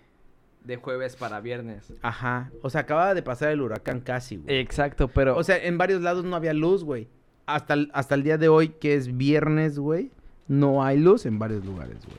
De 0.65 0.77
jueves 0.77 1.17
para 1.17 1.41
viernes. 1.41 1.93
Ajá. 2.03 2.51
O 2.63 2.71
sea, 2.71 2.83
acababa 2.83 3.15
de 3.15 3.23
pasar 3.23 3.51
el 3.51 3.61
huracán 3.61 4.01
casi, 4.01 4.37
güey. 4.37 4.59
Exacto, 4.59 5.09
pero... 5.09 5.37
O 5.37 5.43
sea, 5.43 5.57
en 5.57 5.77
varios 5.79 6.03
lados 6.03 6.25
no 6.25 6.37
había 6.37 6.53
luz, 6.53 6.85
güey. 6.85 7.09
Hasta, 7.47 7.75
el- 7.75 7.91
hasta 7.95 8.15
el 8.15 8.23
día 8.23 8.39
de 8.39 8.49
hoy, 8.49 8.69
que 8.69 8.95
es 8.95 9.17
viernes, 9.17 9.79
güey, 9.79 10.13
no 10.47 10.85
hay 10.85 10.99
luz 10.99 11.27
en 11.27 11.39
varios 11.41 11.65
lugares, 11.65 12.05
güey. 12.07 12.19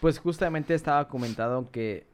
Pues 0.00 0.18
justamente 0.18 0.72
estaba 0.74 1.06
comentado 1.08 1.70
que, 1.70 2.06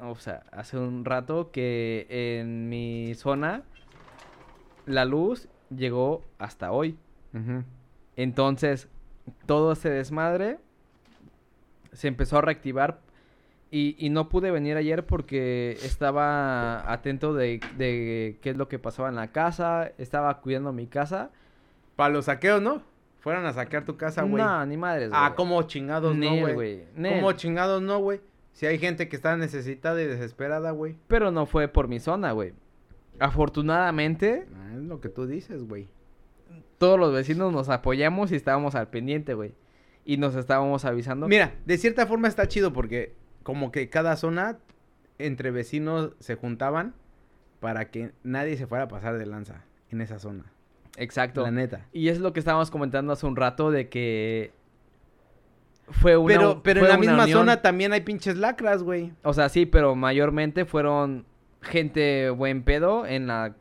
o 0.00 0.14
sea, 0.16 0.42
hace 0.52 0.76
un 0.78 1.04
rato 1.04 1.50
que 1.50 2.06
en 2.08 2.68
mi 2.68 3.14
zona 3.14 3.62
la 4.86 5.04
luz 5.04 5.48
llegó 5.74 6.22
hasta 6.38 6.72
hoy. 6.72 6.96
Entonces, 8.16 8.88
todo 9.46 9.72
ese 9.72 9.90
desmadre 9.90 10.58
se 11.92 12.08
empezó 12.08 12.38
a 12.38 12.42
reactivar 12.42 13.00
y, 13.70 13.96
y 13.98 14.08
no 14.10 14.28
pude 14.28 14.50
venir 14.50 14.76
ayer 14.76 15.04
porque 15.06 15.72
estaba 15.82 16.90
atento 16.90 17.34
de, 17.34 17.60
de 17.76 18.38
qué 18.40 18.50
es 18.50 18.56
lo 18.56 18.68
que 18.68 18.78
pasaba 18.78 19.08
en 19.08 19.16
la 19.16 19.28
casa, 19.30 19.92
estaba 19.98 20.40
cuidando 20.40 20.72
mi 20.72 20.86
casa. 20.86 21.30
Para 21.96 22.10
los 22.14 22.26
saqueos, 22.26 22.62
¿no? 22.62 22.82
Fueran 23.20 23.44
a 23.46 23.52
saquear 23.52 23.84
tu 23.84 23.96
casa, 23.96 24.22
güey. 24.22 24.42
No, 24.42 24.64
ni 24.64 24.76
madres, 24.76 25.10
Ah, 25.12 25.34
como 25.36 25.60
chingados, 25.64 26.14
no, 26.14 26.20
Nel, 26.20 26.54
güey. 26.54 26.84
Como 27.16 27.32
chingados, 27.32 27.82
no, 27.82 27.98
güey. 27.98 28.20
Si 28.58 28.66
hay 28.66 28.76
gente 28.80 29.08
que 29.08 29.14
está 29.14 29.36
necesitada 29.36 30.02
y 30.02 30.06
desesperada, 30.06 30.72
güey. 30.72 30.96
Pero 31.06 31.30
no 31.30 31.46
fue 31.46 31.68
por 31.68 31.86
mi 31.86 32.00
zona, 32.00 32.32
güey. 32.32 32.54
Afortunadamente, 33.20 34.46
Ah, 34.52 34.72
es 34.74 34.82
lo 34.82 35.00
que 35.00 35.08
tú 35.08 35.28
dices, 35.28 35.62
güey. 35.62 35.86
todos 36.78 36.98
los 36.98 37.12
vecinos 37.12 37.52
nos 37.52 37.68
apoyamos 37.68 38.32
y 38.32 38.34
estábamos 38.34 38.74
al 38.74 38.88
pendiente, 38.88 39.34
güey. 39.34 39.54
Y 40.04 40.16
nos 40.16 40.34
estábamos 40.34 40.84
avisando. 40.84 41.28
Mira, 41.28 41.54
de 41.66 41.78
cierta 41.78 42.04
forma 42.08 42.26
está 42.26 42.48
chido 42.48 42.72
porque 42.72 43.14
como 43.44 43.70
que 43.70 43.88
cada 43.90 44.16
zona 44.16 44.58
entre 45.18 45.52
vecinos 45.52 46.16
se 46.18 46.34
juntaban 46.34 46.94
para 47.60 47.92
que 47.92 48.10
nadie 48.24 48.56
se 48.56 48.66
fuera 48.66 48.84
a 48.84 48.88
pasar 48.88 49.18
de 49.18 49.26
lanza 49.26 49.62
en 49.90 50.00
esa 50.00 50.18
zona. 50.18 50.46
Exacto. 50.96 51.42
La 51.42 51.52
neta. 51.52 51.86
Y 51.92 52.08
es 52.08 52.18
lo 52.18 52.32
que 52.32 52.40
estábamos 52.40 52.72
comentando 52.72 53.12
hace 53.12 53.24
un 53.24 53.36
rato 53.36 53.70
de 53.70 53.88
que 53.88 54.50
fue 55.90 56.16
una 56.16 56.34
pero 56.34 56.62
pero 56.62 56.80
en 56.82 56.88
la 56.88 56.98
misma 56.98 57.24
unión. 57.24 57.38
zona 57.40 57.62
también 57.62 57.92
hay 57.92 58.00
pinches 58.02 58.36
lacras, 58.36 58.82
güey. 58.82 59.12
O 59.22 59.32
sea, 59.32 59.48
sí, 59.48 59.66
pero 59.66 59.94
mayormente 59.94 60.64
fueron 60.64 61.24
gente 61.62 62.30
buen 62.30 62.62
pedo 62.62 63.06
en 63.06 63.26
la 63.26 63.54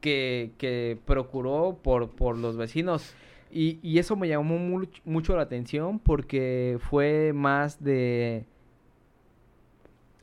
que, 0.00 0.52
que 0.58 0.98
procuró 1.04 1.78
por, 1.82 2.10
por 2.10 2.38
los 2.38 2.56
vecinos. 2.56 3.14
Y, 3.52 3.78
y 3.82 3.98
eso 3.98 4.14
me 4.16 4.28
llamó 4.28 4.56
much- 4.58 5.02
mucho 5.04 5.36
la 5.36 5.42
atención 5.42 5.98
porque 5.98 6.78
fue 6.88 7.32
más 7.34 7.82
de 7.82 8.44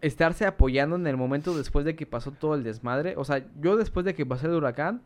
estarse 0.02 0.46
apoyando 0.46 0.96
en 0.96 1.08
el 1.08 1.18
momento 1.18 1.58
después 1.58 1.84
de 1.86 1.96
que 1.96 2.06
pasó 2.06 2.32
todo 2.32 2.56
el 2.56 2.64
desmadre. 2.64 3.16
O 3.18 3.26
sea, 3.26 3.44
yo 3.60 3.78
después 3.78 4.06
de 4.06 4.14
que 4.16 4.26
pasé 4.26 4.48
el 4.48 4.54
huracán, 4.54 5.02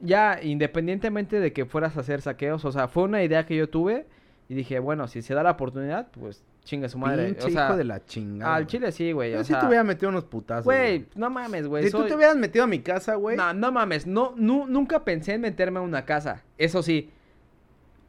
ya 0.00 0.38
independientemente 0.42 1.40
de 1.40 1.52
que 1.52 1.64
fueras 1.64 1.96
a 1.96 2.00
hacer 2.00 2.20
saqueos, 2.20 2.64
o 2.64 2.72
sea, 2.72 2.88
fue 2.88 3.04
una 3.04 3.22
idea 3.22 3.46
que 3.46 3.56
yo 3.56 3.68
tuve 3.68 4.06
y 4.48 4.54
dije, 4.54 4.78
bueno, 4.78 5.08
si 5.08 5.22
se 5.22 5.34
da 5.34 5.42
la 5.42 5.52
oportunidad, 5.52 6.08
pues 6.12 6.44
chingue 6.64 6.88
su 6.88 6.98
madre. 6.98 7.26
Pinche 7.32 7.46
o 7.46 7.50
sea, 7.50 7.66
hijo 7.66 7.76
de 7.76 7.84
la 7.84 8.04
chingada. 8.04 8.54
al 8.54 8.66
chile 8.66 8.92
sí, 8.92 9.12
güey. 9.12 9.32
Yo 9.32 9.40
O 9.40 9.44
sí 9.44 9.52
sea, 9.52 9.60
te 9.60 9.66
hubiera 9.66 9.82
metido 9.84 10.08
unos 10.10 10.24
putazos. 10.24 10.64
güey, 10.64 11.06
no 11.14 11.30
mames, 11.30 11.66
güey. 11.66 11.84
Si 11.84 11.90
tú 11.90 12.04
te 12.06 12.14
hubieras 12.14 12.36
metido 12.36 12.64
a 12.64 12.66
mi 12.68 12.80
casa, 12.80 13.14
güey. 13.16 13.36
No, 13.36 13.52
no 13.54 13.72
mames, 13.72 14.06
no, 14.06 14.34
nu- 14.36 14.66
nunca 14.66 15.04
pensé 15.04 15.34
en 15.34 15.40
meterme 15.40 15.78
a 15.78 15.82
una 15.82 16.04
casa. 16.04 16.42
Eso 16.58 16.82
sí, 16.82 17.10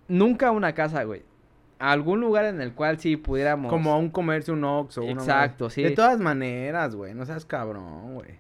nunca 0.08 0.48
a 0.48 0.52
una 0.52 0.74
casa, 0.74 1.04
güey. 1.04 1.24
A 1.80 1.92
algún 1.92 2.20
lugar 2.22 2.46
en 2.46 2.60
el 2.62 2.74
cual 2.74 3.00
sí 3.00 3.18
pudiéramos. 3.18 3.70
Como 3.72 3.92
a 3.94 3.98
un 3.98 4.10
comercio, 4.10 4.54
un 4.56 4.64
Oxxo. 4.64 5.02
una 5.04 5.12
Exacto, 5.12 5.66
madre. 5.66 5.76
sí. 5.76 5.84
De 5.84 5.92
todas 5.92 6.20
maneras, 6.20 6.96
güey. 6.96 7.14
No 7.14 7.26
seas 7.26 7.46
cabrón, 7.46 8.16
güey. 8.16 8.32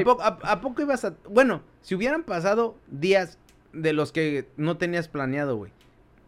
¿A, 0.00 0.04
poco, 0.04 0.22
a, 0.22 0.38
a 0.42 0.60
poco 0.60 0.82
ibas 0.82 1.02
a...? 1.06 1.14
Bueno, 1.30 1.62
si 1.80 1.94
hubieran 1.94 2.22
pasado 2.24 2.76
días 2.88 3.38
de 3.72 3.94
los 3.94 4.12
que 4.12 4.46
no 4.58 4.76
tenías 4.76 5.08
planeado, 5.08 5.56
güey. 5.56 5.72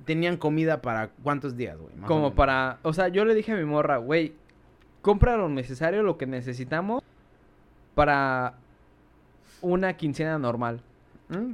Tenían 0.04 0.36
comida 0.36 0.80
para 0.80 1.10
cuántos 1.22 1.56
días, 1.56 1.78
güey. 1.78 1.92
O 2.02 2.06
Como 2.06 2.34
para, 2.34 2.78
o 2.82 2.92
sea, 2.92 3.08
yo 3.08 3.24
le 3.24 3.34
dije 3.34 3.52
a 3.52 3.56
mi 3.56 3.64
morra, 3.64 3.98
güey, 3.98 4.34
compra 5.02 5.36
lo 5.36 5.48
necesario, 5.48 6.02
lo 6.02 6.16
que 6.16 6.26
necesitamos 6.26 7.02
para 7.94 8.54
una 9.60 9.96
quincena 9.96 10.38
normal. 10.38 10.80
Mm. 11.28 11.52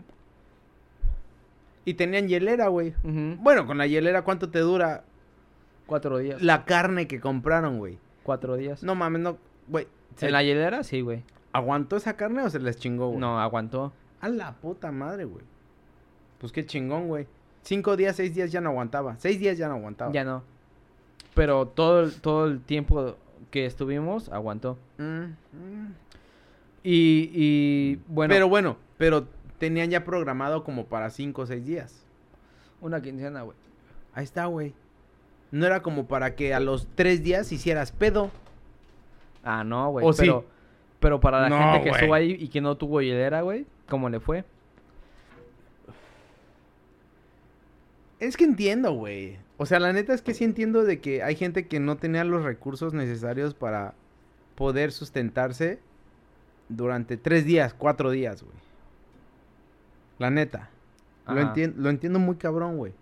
Y 1.85 1.94
tenían 1.94 2.28
hielera, 2.28 2.68
güey. 2.68 2.94
Bueno, 3.05 3.66
con 3.66 3.78
la 3.78 3.86
hielera, 3.86 4.23
¿cuánto 4.23 4.51
te 4.51 4.59
dura 4.59 5.05
Cuatro 5.86 6.18
días. 6.18 6.43
la 6.43 6.64
carne 6.64 7.06
que 7.06 7.20
compraron, 7.20 7.78
güey? 7.78 7.98
Cuatro 8.24 8.56
días. 8.56 8.82
No 8.82 8.97
mames, 8.97 9.23
no, 9.23 9.39
güey. 9.68 9.86
¿se 10.16 10.27
¿En 10.27 10.32
la 10.32 10.43
hielera? 10.43 10.82
Sí, 10.82 11.01
güey. 11.01 11.23
¿Aguantó 11.52 11.97
esa 11.97 12.16
carne 12.16 12.43
o 12.43 12.51
se 12.51 12.59
les 12.59 12.77
chingó, 12.77 13.09
güey? 13.09 13.20
No, 13.20 13.40
aguantó. 13.40 13.93
A 14.20 14.28
la 14.28 14.52
puta 14.55 14.90
madre, 14.90 15.24
güey. 15.24 15.44
Pues 16.39 16.52
qué 16.52 16.66
chingón, 16.66 17.06
güey. 17.06 17.28
Cinco 17.66 17.97
días, 17.97 18.14
seis 18.14 18.32
días 18.32 18.52
ya 18.52 18.60
no 18.60 18.70
aguantaba. 18.70 19.16
Seis 19.18 19.40
días 19.40 19.59
ya 19.59 19.66
no 19.66 19.74
aguantaba. 19.74 20.12
Ya 20.12 20.22
no. 20.22 20.44
Pero 21.34 21.66
todo 21.66 22.01
el, 22.02 22.14
todo 22.20 22.47
el 22.47 22.60
tiempo 22.60 23.16
que 23.51 23.66
estuvimos, 23.66 24.28
aguantó. 24.28 24.78
Mm, 24.98 25.02
mm. 25.52 25.94
Y, 26.84 27.30
y 27.34 28.01
bueno, 28.06 28.32
Pero 28.32 28.48
bueno, 28.48 28.76
pero 28.98 29.26
tenían 29.59 29.90
ya 29.90 30.05
programado 30.05 30.62
como 30.62 30.84
para 30.86 31.10
cinco 31.10 31.43
o 31.43 31.47
seis 31.47 31.66
días. 31.66 32.05
una 32.80 33.02
quincena, 33.02 33.43
güey. 33.43 33.56
Ahí 34.14 34.22
está, 34.22 34.47
güey. 34.47 34.72
No 35.51 35.66
era 35.66 35.82
como 35.82 36.06
para 36.06 36.36
que 36.36 36.55
a 36.55 36.60
los 36.60 36.86
tres 36.94 37.24
días 37.24 37.51
hicieras 37.51 37.90
pedo. 37.90 38.30
Ah, 39.43 39.64
no, 39.64 39.90
güey. 39.90 40.06
¿O 40.06 40.12
sí? 40.12 40.22
pero, 40.22 40.44
pero 41.01 41.20
para 41.20 41.40
la 41.40 41.48
No, 41.48 41.59
gente 41.59 41.82
que 41.82 41.88
güey. 41.90 42.01
estuvo 42.01 42.14
ahí 42.14 42.36
y 42.38 42.48
que 42.48 42.60
no 42.60 42.76
tuvo 42.76 43.01
hielera, 43.02 43.40
güey, 43.43 43.66
¿cómo 43.88 44.09
le 44.09 44.20
fue? 44.20 44.44
Es 48.18 48.36
que 48.36 48.44
entiendo, 48.44 48.93
güey. 48.93 49.38
O 49.59 49.66
sea, 49.66 49.80
la 49.80 49.93
neta 49.93 50.14
es 50.14 50.22
que 50.22 50.34
sí 50.34 50.44
entiendo 50.44 50.84
de 50.84 51.01
que 51.01 51.22
hay 51.22 51.36
gente 51.36 51.66
que 51.66 51.80
no 51.80 51.97
tenía 51.97 52.24
los 52.24 52.44
recursos 52.44 52.94
necesarios 52.94 53.55
para 53.55 53.94
poder 54.55 54.93
sustentarse 54.93 55.78
durante 56.68 57.16
tres 57.16 57.44
días, 57.44 57.74
cuatro 57.74 58.10
días, 58.10 58.43
güey. 58.43 58.56
La 60.18 60.30
neta. 60.30 60.70
Lo, 61.26 61.34
lo 61.34 61.90
entiendo 61.90 62.18
muy 62.18 62.36
cabrón, 62.36 62.76
güey. 62.76 62.93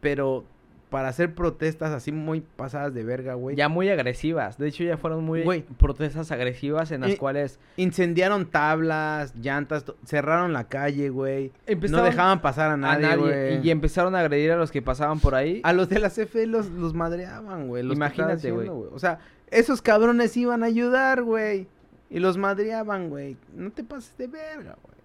Pero 0.00 0.44
para 0.90 1.08
hacer 1.08 1.34
protestas 1.34 1.90
así 1.92 2.12
muy 2.12 2.40
pasadas 2.40 2.94
de 2.94 3.04
verga, 3.04 3.34
güey. 3.34 3.54
Ya 3.56 3.68
muy 3.68 3.88
agresivas. 3.90 4.56
De 4.56 4.68
hecho, 4.68 4.84
ya 4.84 4.96
fueron 4.96 5.22
muy 5.24 5.42
Güey. 5.42 5.62
protestas 5.78 6.30
agresivas 6.32 6.90
en 6.92 7.02
las 7.02 7.10
Eh, 7.10 7.16
cuales 7.18 7.58
Incendiaron 7.76 8.46
tablas, 8.46 9.34
llantas, 9.36 9.84
cerraron 10.04 10.52
la 10.52 10.64
calle, 10.64 11.10
güey. 11.10 11.52
No 11.90 12.02
dejaban 12.02 12.40
pasar 12.40 12.70
a 12.70 12.74
a 12.74 12.76
nadie, 12.76 13.16
güey. 13.16 13.66
y 13.66 13.70
empezaron 13.70 14.14
a 14.14 14.20
agredir 14.20 14.52
a 14.52 14.56
los 14.56 14.70
que 14.70 14.80
pasaban 14.82 15.20
por 15.20 15.34
ahí. 15.34 15.60
A 15.64 15.72
los 15.72 15.88
de 15.88 15.98
la 15.98 16.08
CFE 16.10 16.46
los, 16.46 16.70
los 16.70 16.94
madreaban, 16.94 17.68
güey. 17.68 17.82
los 17.82 17.94
Imagínate, 17.96 18.50
güey. 18.50 18.68
O 18.68 18.98
sea, 18.98 19.18
esos 19.50 19.82
cabrones 19.82 20.36
iban 20.36 20.62
a 20.62 20.66
ayudar, 20.66 21.22
güey. 21.22 21.66
Y 22.10 22.20
los 22.20 22.38
madreaban, 22.38 23.10
güey. 23.10 23.36
No 23.54 23.70
te 23.70 23.84
pases 23.84 24.16
de 24.16 24.26
verga, 24.28 24.76
güey. 24.82 24.96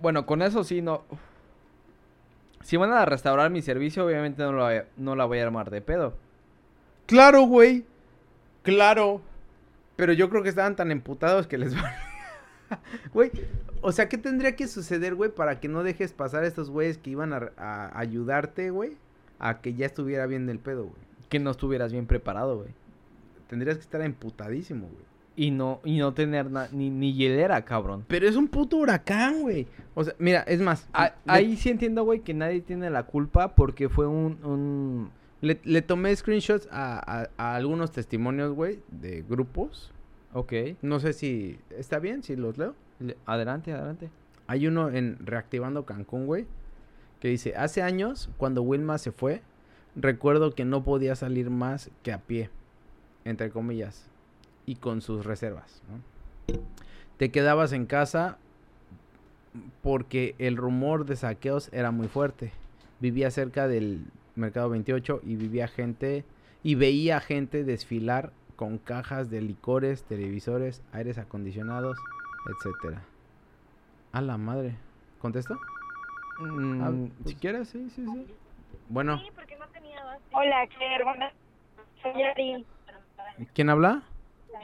Bueno, 0.00 0.26
con 0.26 0.42
eso 0.42 0.62
sí 0.64 0.82
no. 0.82 1.02
Si 2.62 2.76
van 2.76 2.92
a 2.92 3.04
restaurar 3.04 3.50
mi 3.50 3.62
servicio, 3.62 4.04
obviamente 4.04 4.42
no, 4.42 4.52
lo 4.52 4.68
no 4.96 5.16
la 5.16 5.24
voy 5.24 5.38
a 5.38 5.44
armar 5.44 5.70
de 5.70 5.80
pedo. 5.80 6.14
Claro, 7.06 7.42
güey. 7.42 7.84
Claro. 8.62 9.22
Pero 9.96 10.12
yo 10.12 10.28
creo 10.28 10.42
que 10.42 10.50
estaban 10.50 10.76
tan 10.76 10.90
emputados 10.90 11.46
que 11.46 11.58
les 11.58 11.74
va. 11.76 11.94
Güey, 13.14 13.30
o 13.80 13.92
sea, 13.92 14.08
¿qué 14.08 14.18
tendría 14.18 14.54
que 14.54 14.68
suceder, 14.68 15.14
güey, 15.14 15.30
para 15.30 15.58
que 15.60 15.68
no 15.68 15.82
dejes 15.82 16.12
pasar 16.12 16.44
a 16.44 16.46
estos 16.46 16.70
güeyes 16.70 16.98
que 16.98 17.10
iban 17.10 17.32
a, 17.32 17.50
a 17.56 17.98
ayudarte, 17.98 18.70
güey? 18.70 18.96
A 19.38 19.60
que 19.60 19.74
ya 19.74 19.86
estuviera 19.86 20.26
bien 20.26 20.48
el 20.48 20.58
pedo, 20.58 20.84
güey. 20.84 21.02
Que 21.30 21.38
no 21.38 21.50
estuvieras 21.50 21.92
bien 21.92 22.06
preparado, 22.06 22.58
güey. 22.58 22.70
Tendrías 23.48 23.76
que 23.76 23.82
estar 23.82 24.02
emputadísimo, 24.02 24.88
güey. 24.88 25.07
Y 25.40 25.52
no, 25.52 25.80
y 25.84 25.98
no 25.98 26.14
tener 26.14 26.50
na- 26.50 26.68
ni, 26.72 26.90
ni 26.90 27.14
hielera, 27.14 27.64
cabrón. 27.64 28.04
Pero 28.08 28.26
es 28.28 28.34
un 28.34 28.48
puto 28.48 28.76
huracán, 28.78 29.42
güey. 29.42 29.68
O 29.94 30.02
sea, 30.02 30.12
mira, 30.18 30.40
es 30.42 30.60
más. 30.60 30.88
A- 30.92 31.04
le- 31.04 31.12
ahí 31.32 31.56
sí 31.56 31.70
entiendo, 31.70 32.02
güey, 32.02 32.20
que 32.20 32.34
nadie 32.34 32.60
tiene 32.60 32.90
la 32.90 33.04
culpa 33.04 33.54
porque 33.54 33.88
fue 33.88 34.08
un... 34.08 34.44
un... 34.44 35.10
Le, 35.40 35.60
le 35.62 35.80
tomé 35.82 36.16
screenshots 36.16 36.66
a, 36.72 36.98
a- 37.20 37.28
a 37.36 37.54
algunos 37.54 37.92
testimonios, 37.92 38.52
güey, 38.52 38.80
de 38.90 39.22
grupos. 39.28 39.92
Ok. 40.32 40.52
No 40.82 40.98
sé 40.98 41.12
si 41.12 41.60
está 41.70 42.00
bien, 42.00 42.24
si 42.24 42.34
los 42.34 42.58
leo. 42.58 42.74
Le- 42.98 43.16
Adelante, 43.24 43.72
adelante. 43.72 44.10
Hay 44.48 44.66
uno 44.66 44.90
en 44.90 45.24
Reactivando 45.24 45.86
Cancún, 45.86 46.26
güey, 46.26 46.46
que 47.20 47.28
dice, 47.28 47.54
hace 47.54 47.80
años, 47.82 48.28
cuando 48.38 48.62
Wilma 48.62 48.98
se 48.98 49.12
fue, 49.12 49.42
recuerdo 49.94 50.52
que 50.56 50.64
no 50.64 50.82
podía 50.82 51.14
salir 51.14 51.48
más 51.48 51.92
que 52.02 52.12
a 52.12 52.18
pie, 52.18 52.50
entre 53.24 53.50
comillas, 53.50 54.10
y 54.68 54.76
con 54.76 55.00
sus 55.00 55.24
reservas. 55.24 55.82
¿no? 55.88 56.58
Te 57.16 57.30
quedabas 57.30 57.72
en 57.72 57.86
casa 57.86 58.36
porque 59.82 60.34
el 60.38 60.56
rumor 60.56 61.06
de 61.06 61.16
saqueos 61.16 61.72
era 61.72 61.90
muy 61.90 62.06
fuerte. 62.08 62.52
Vivía 63.00 63.30
cerca 63.30 63.66
del 63.66 64.04
Mercado 64.36 64.68
28 64.70 65.22
y 65.24 65.36
vivía 65.36 65.68
gente 65.68 66.24
y 66.62 66.74
veía 66.74 67.20
gente 67.20 67.64
desfilar 67.64 68.32
con 68.56 68.76
cajas 68.78 69.30
de 69.30 69.40
licores, 69.40 70.02
televisores, 70.04 70.82
aires 70.92 71.16
acondicionados, 71.18 71.96
etcétera. 72.50 73.02
A 74.12 74.20
la 74.20 74.36
madre. 74.36 74.76
¿Contesto? 75.18 75.58
Mm, 76.40 76.82
Ah, 76.82 76.90
si 76.92 77.22
pues- 77.22 77.34
quieres, 77.36 77.68
sí, 77.68 77.88
sí, 77.90 78.04
sí. 78.04 78.26
Bueno, 78.88 79.20
Hola, 80.32 80.66
Claire, 80.76 81.04
buenas. 81.04 81.32
Soy 82.02 82.22
Ari. 82.22 82.66
¿quién 83.54 83.70
habla? 83.70 84.02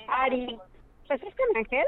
Ari. 0.09 0.59
¿Pues 1.07 1.23
es 1.23 1.35
con 1.35 1.57
Ángel? 1.57 1.85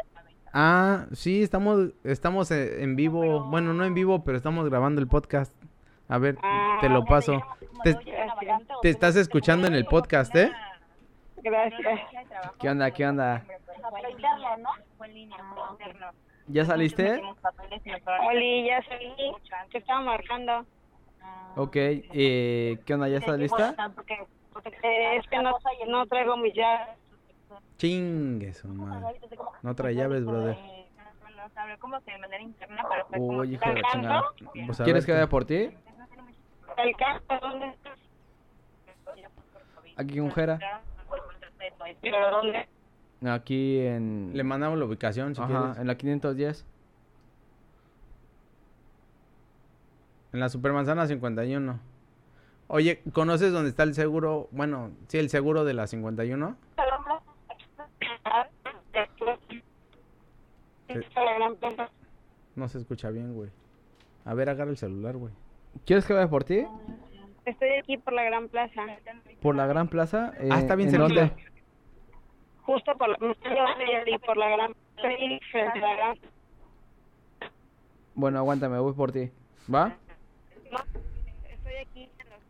Ah, 0.53 1.07
sí, 1.12 1.43
estamos, 1.43 1.91
estamos 2.05 2.51
eh, 2.51 2.83
en 2.83 2.97
vivo. 2.97 3.45
Bueno, 3.45 3.74
no 3.74 3.85
en 3.85 3.95
vivo, 3.95 4.24
pero 4.24 4.37
estamos 4.37 4.69
grabando 4.69 5.01
el 5.01 5.09
podcast. 5.09 5.53
A 6.09 6.19
ver, 6.19 6.37
Ah, 6.43 6.78
te 6.81 6.89
lo 6.89 7.05
paso. 7.05 7.43
Te, 7.83 8.89
estás 8.89 9.16
escuchando 9.16 9.66
en 9.66 9.74
el 9.74 9.85
podcast, 9.87 10.35
¿eh? 10.37 10.53
Gracias. 11.43 12.01
¿Qué 12.59 12.69
onda, 12.69 12.91
qué 12.91 13.07
onda? 13.07 13.45
¿Ya 16.49 16.65
saliste? 16.65 17.20
Oli, 18.28 18.66
ya 18.66 18.83
salí. 18.85 19.12
Te 19.73 19.78
estaba 19.78 20.01
marcando. 20.01 20.65
Ok, 21.57 21.74
eh, 21.77 22.78
¿qué 22.85 22.95
onda? 22.95 23.09
¿Ya 23.09 23.19
estás 23.19 23.39
lista? 23.39 23.74
Eh, 24.83 25.16
es 25.16 25.27
que 25.28 25.39
no, 25.39 25.57
no 25.89 26.07
traigo 26.07 26.37
mis 26.37 26.55
llaves. 26.55 26.97
Chingue 27.78 28.53
su 28.55 28.69
madre. 28.69 29.19
No 29.62 29.74
trae 29.74 29.95
llaves, 29.95 30.24
brother. 30.24 30.57
Uy, 33.16 33.55
hijo 33.55 33.70
de 33.70 33.83
chingada. 33.93 34.24
Pues 34.66 34.78
¿Quieres 34.78 35.07
que 35.07 35.12
vaya 35.12 35.28
por 35.28 35.45
ti? 35.45 35.70
¿El 36.77 36.97
carro 36.97 37.23
dónde 37.41 37.66
está? 37.69 37.91
Aquí 39.97 40.19
en 40.19 40.31
Jera. 40.31 40.83
¿Pero 42.03 42.31
dónde? 42.31 42.69
Aquí 43.31 43.78
en... 43.81 44.33
Le 44.35 44.45
mandamos 44.45 44.78
la 44.78 44.85
ubicación, 44.85 45.35
si 45.35 45.41
Ajá, 45.41 45.49
quieres. 45.49 45.78
en 45.78 45.87
la 45.87 45.95
510. 45.97 46.66
En 50.35 50.41
la 50.41 50.49
Supermanzana 50.51 51.07
51. 51.07 51.81
Oye, 52.69 53.03
¿conoces 53.12 53.53
dónde 53.53 53.70
está 53.70 53.85
el 53.85 53.95
seguro? 53.95 54.49
Bueno, 54.51 54.91
sí, 55.09 55.19
el 55.19 55.31
seguro 55.31 55.65
de 55.65 55.73
la 55.73 55.87
51. 55.87 56.57
Plaza. 61.59 61.90
No 62.55 62.69
se 62.69 62.78
escucha 62.78 63.11
bien, 63.11 63.35
güey. 63.35 63.51
A 64.24 64.35
ver, 64.35 64.48
agarra 64.48 64.70
el 64.70 64.77
celular, 64.77 65.16
güey. 65.16 65.32
¿Quieres 65.85 66.07
que 66.07 66.12
vaya 66.15 66.28
por 66.28 66.44
ti? 66.44 66.66
Estoy 67.44 67.69
aquí 67.78 67.97
por 67.98 68.12
la 68.12 68.24
gran 68.24 68.48
plaza. 68.48 68.82
¿Por 69.40 69.55
la 69.55 69.66
Gran 69.66 69.89
Plaza? 69.89 70.32
Eh, 70.40 70.48
Ah, 70.51 70.59
está 70.59 70.74
bien 70.74 70.89
¿En 70.89 70.97
cerquita. 70.97 71.20
dónde? 71.20 71.44
Justo 72.62 72.97
por 72.97 73.09
la, 73.09 73.16
por 73.19 74.36
gran 74.36 74.74
estoy 74.97 75.40
frente 75.53 75.78
a 75.78 75.82
la 75.82 75.94
gran 75.97 76.19
Bueno, 78.15 78.39
aguántame, 78.39 78.78
voy 78.81 78.94
por 78.94 79.12
ti. 79.12 79.31
¿Va? 79.73 79.97
no, 80.73 80.78
estoy 81.48 81.74
aquí 81.77 82.11
en 82.19 82.28
los 82.31 82.40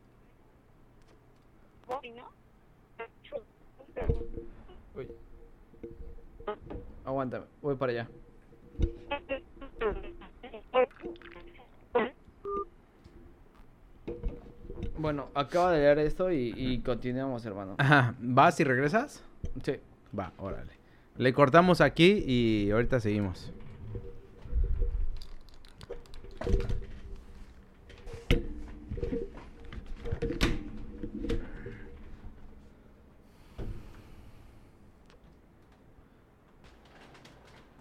Voy, 2.01 2.11
¿no? 2.13 2.31
Aguántame, 7.07 7.47
voy 7.63 7.77
para 7.77 7.93
allá. 7.93 8.09
Bueno, 14.99 15.29
acaba 15.35 15.71
de 15.71 15.79
leer 15.79 16.01
esto 16.01 16.33
y, 16.33 16.81
continuamos, 16.85 17.47
hermano. 17.47 17.77
Ajá, 17.79 18.17
¿vas 18.19 18.59
y 18.59 18.65
regresas? 18.65 19.23
Sí. 19.63 19.77
Va, 20.19 20.33
órale. 20.39 20.73
Le 21.17 21.33
cortamos 21.33 21.81
aquí 21.81 22.25
y 22.27 22.73
ahorita 22.73 22.99
seguimos. 22.99 23.53